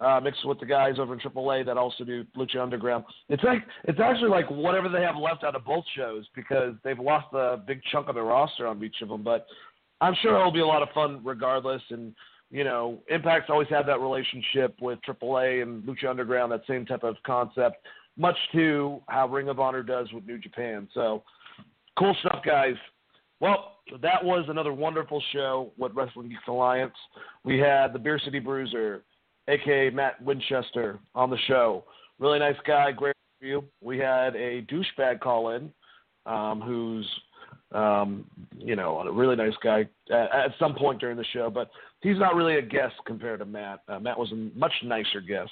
uh, 0.00 0.20
mixed 0.22 0.46
with 0.46 0.60
the 0.60 0.66
guys 0.66 0.94
over 0.98 1.12
in 1.12 1.20
AAA 1.20 1.66
that 1.66 1.76
also 1.76 2.04
do 2.04 2.24
Lucha 2.36 2.60
Underground. 2.60 3.04
It's 3.28 3.42
like 3.42 3.64
it's 3.84 3.98
actually 4.00 4.30
like 4.30 4.48
whatever 4.50 4.88
they 4.88 5.02
have 5.02 5.16
left 5.16 5.44
out 5.44 5.56
of 5.56 5.64
both 5.64 5.84
shows 5.96 6.24
because 6.34 6.74
they've 6.84 6.98
lost 6.98 7.26
a 7.32 7.56
big 7.56 7.80
chunk 7.90 8.08
of 8.08 8.14
their 8.14 8.24
roster 8.24 8.66
on 8.66 8.82
each 8.82 9.02
of 9.02 9.08
them. 9.08 9.22
But 9.22 9.46
I'm 10.00 10.14
sure 10.22 10.38
it'll 10.38 10.52
be 10.52 10.60
a 10.60 10.66
lot 10.66 10.82
of 10.82 10.88
fun 10.94 11.20
regardless. 11.24 11.82
And 11.90 12.14
you 12.50 12.64
know, 12.64 13.00
Impact's 13.10 13.50
always 13.50 13.68
had 13.68 13.86
that 13.86 14.00
relationship 14.00 14.76
with 14.80 14.98
AAA 15.06 15.62
and 15.62 15.82
Lucha 15.82 16.08
Underground, 16.08 16.52
that 16.52 16.62
same 16.66 16.86
type 16.86 17.02
of 17.02 17.16
concept, 17.26 17.76
much 18.16 18.36
to 18.52 19.00
how 19.08 19.28
Ring 19.28 19.48
of 19.48 19.60
Honor 19.60 19.82
does 19.82 20.12
with 20.12 20.24
New 20.24 20.38
Japan. 20.38 20.88
So 20.94 21.22
cool 21.98 22.16
stuff, 22.20 22.40
guys. 22.44 22.74
Well, 23.40 23.76
that 24.02 24.24
was 24.24 24.46
another 24.48 24.72
wonderful 24.72 25.22
show 25.32 25.72
with 25.76 25.92
Wrestling 25.94 26.28
Geeks 26.28 26.42
Alliance. 26.48 26.94
We 27.44 27.58
had 27.58 27.92
the 27.92 27.98
Beer 27.98 28.20
City 28.24 28.40
Bruiser, 28.40 29.04
aka 29.48 29.90
Matt 29.90 30.22
Winchester, 30.22 30.98
on 31.14 31.30
the 31.30 31.38
show. 31.46 31.84
Really 32.18 32.38
nice 32.38 32.56
guy, 32.66 32.92
great 32.92 33.14
review. 33.40 33.64
We 33.80 33.98
had 33.98 34.36
a 34.36 34.62
douchebag 34.62 35.20
call 35.20 35.50
in, 35.50 35.72
um, 36.26 36.60
who's 36.60 37.06
um, 37.72 38.24
you 38.56 38.76
know 38.76 38.98
a 39.00 39.12
really 39.12 39.36
nice 39.36 39.54
guy 39.62 39.88
at, 40.10 40.32
at 40.32 40.50
some 40.58 40.74
point 40.74 41.00
during 41.00 41.16
the 41.16 41.24
show, 41.32 41.50
but 41.50 41.70
he's 42.00 42.18
not 42.18 42.34
really 42.34 42.56
a 42.56 42.62
guest 42.62 42.94
compared 43.06 43.40
to 43.40 43.44
Matt. 43.44 43.80
Uh, 43.88 43.98
Matt 43.98 44.18
was 44.18 44.32
a 44.32 44.58
much 44.58 44.72
nicer 44.84 45.20
guest, 45.20 45.50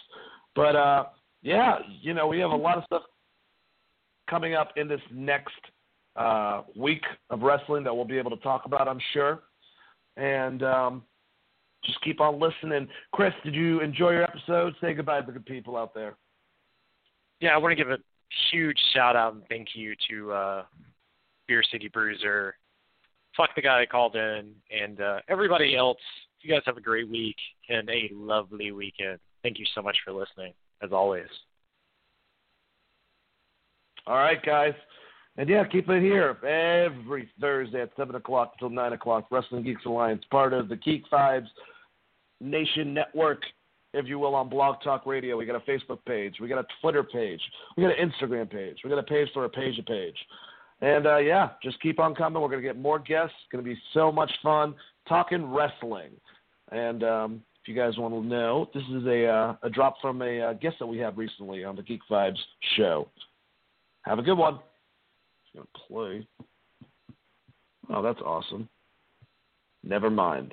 but 0.55 0.77
uh, 0.77 1.05
yeah, 1.43 1.79
you 2.01 2.15
know 2.15 2.27
we 2.27 2.39
have 2.39 2.51
a 2.51 2.57
lot 2.57 2.79
of 2.79 2.85
stuff 2.85 3.03
coming 4.29 4.55
up 4.55 4.73
in 4.77 4.89
this 4.89 5.01
next 5.13 5.55
uh, 6.17 6.63
week 6.75 7.03
of 7.31 7.43
wrestling 7.43 7.85
that 7.85 7.95
we'll 7.95 8.05
be 8.05 8.19
able 8.19 8.31
to 8.31 8.43
talk 8.43 8.65
about, 8.65 8.89
I'm 8.89 9.01
sure. 9.13 9.43
And 10.17 10.63
um, 10.63 11.03
just 11.87 12.01
keep 12.03 12.21
on 12.21 12.41
listening. 12.41 12.89
Chris, 13.13 13.33
did 13.45 13.55
you 13.55 13.81
enjoy 13.81 14.11
your 14.11 14.25
episode? 14.25 14.75
Say 14.81 14.95
goodbye 14.95 15.21
to 15.21 15.27
the 15.27 15.33
good 15.33 15.47
people 15.47 15.77
out 15.77 15.95
there. 15.95 16.17
Yeah, 17.41 17.51
I 17.51 17.59
want 17.59 17.73
to 17.73 17.77
give 17.77 17.91
a 17.91 17.99
huge 18.51 18.79
shout 18.95 19.17
out 19.17 19.35
and 19.35 19.43
thank 19.49 19.69
you 19.75 19.95
to 20.11 20.33
uh, 20.33 20.63
Beer 21.47 21.63
City 21.71 21.89
Bruiser, 21.89 22.57
fuck 23.37 23.51
the 23.55 23.63
guy 23.63 23.81
that 23.81 23.91
called 23.91 24.17
in, 24.17 24.53
and 24.71 25.01
uh, 25.01 25.19
everybody 25.29 25.77
else. 25.77 25.99
You 26.41 26.53
guys 26.53 26.63
have 26.67 26.77
a 26.77 26.81
great 26.81 27.09
week 27.09 27.37
and 27.69 27.89
a 27.89 28.11
lovely 28.13 28.73
weekend. 28.73 29.19
Thank 29.43 29.59
you 29.59 29.67
so 29.75 29.83
much 29.83 29.97
for 30.05 30.13
listening, 30.13 30.53
as 30.83 30.93
always. 30.93 31.29
All 34.07 34.17
right, 34.17 34.43
guys. 34.45 34.75
And 35.39 35.49
yeah, 35.49 35.65
keep 35.65 35.89
it 35.89 36.03
here 36.03 36.31
every 36.43 37.29
Thursday 37.41 37.83
at 37.83 37.91
7 37.97 38.15
o'clock 38.15 38.53
until 38.55 38.71
9 38.71 38.93
o'clock. 38.95 39.27
Wrestling 39.31 39.65
Geeks 39.65 39.85
Alliance, 39.85 40.23
part 40.31 40.53
of 40.53 40.69
the 40.69 40.77
Geek 40.77 41.03
Vibes 41.11 41.49
Nation 42.41 42.95
Network, 42.95 43.43
if 43.95 44.07
you 44.07 44.19
will, 44.19 44.35
on 44.35 44.49
Blog 44.49 44.77
Talk 44.83 45.07
Radio. 45.07 45.37
We 45.37 45.47
got 45.47 45.57
a 45.57 45.71
Facebook 45.71 45.99
page. 46.07 46.35
We 46.41 46.49
got 46.49 46.59
a 46.59 46.67
Twitter 46.81 47.03
page. 47.03 47.41
We 47.77 47.83
got 47.83 47.99
an 47.99 48.11
Instagram 48.11 48.51
page. 48.51 48.79
We 48.85 48.91
got 48.91 48.99
a 48.99 49.03
page 49.03 49.29
for 49.33 49.45
a 49.45 49.49
page 49.49 49.77
to 49.77 49.83
page. 49.83 50.17
And 50.81 51.07
uh, 51.07 51.19
yeah, 51.19 51.51
just 51.63 51.81
keep 51.81 51.99
on 51.99 52.15
coming. 52.15 52.43
We're 52.43 52.49
going 52.49 52.63
to 52.63 52.69
get 52.69 52.79
more 52.79 52.99
guests. 52.99 53.35
It's 53.43 53.53
going 53.53 53.65
to 53.65 53.71
be 53.71 53.79
so 53.95 54.13
much 54.13 54.31
fun 54.43 54.75
talking 55.09 55.51
wrestling. 55.51 56.11
And 56.71 57.03
um, 57.03 57.43
if 57.63 57.69
you 57.69 57.75
guys 57.75 57.97
want 57.97 58.13
to 58.13 58.21
know, 58.21 58.69
this 58.75 58.83
is 58.93 59.07
a, 59.07 59.27
uh, 59.27 59.57
a 59.63 59.71
drop 59.71 59.97
from 60.03 60.21
a 60.21 60.41
uh, 60.41 60.53
guest 60.55 60.77
that 60.81 60.87
we 60.87 60.99
had 60.99 61.17
recently 61.17 61.65
on 61.65 61.77
the 61.77 61.83
Geek 61.83 62.01
Vibes 62.11 62.39
show. 62.77 63.09
Have 64.03 64.19
a 64.19 64.23
good 64.23 64.37
one 64.37 64.59
going 65.57 65.67
to 65.67 65.81
play. 65.89 66.27
Oh, 67.91 68.03
that's 68.03 68.21
awesome. 68.21 68.69
Never 69.83 70.11
mind. 70.11 70.53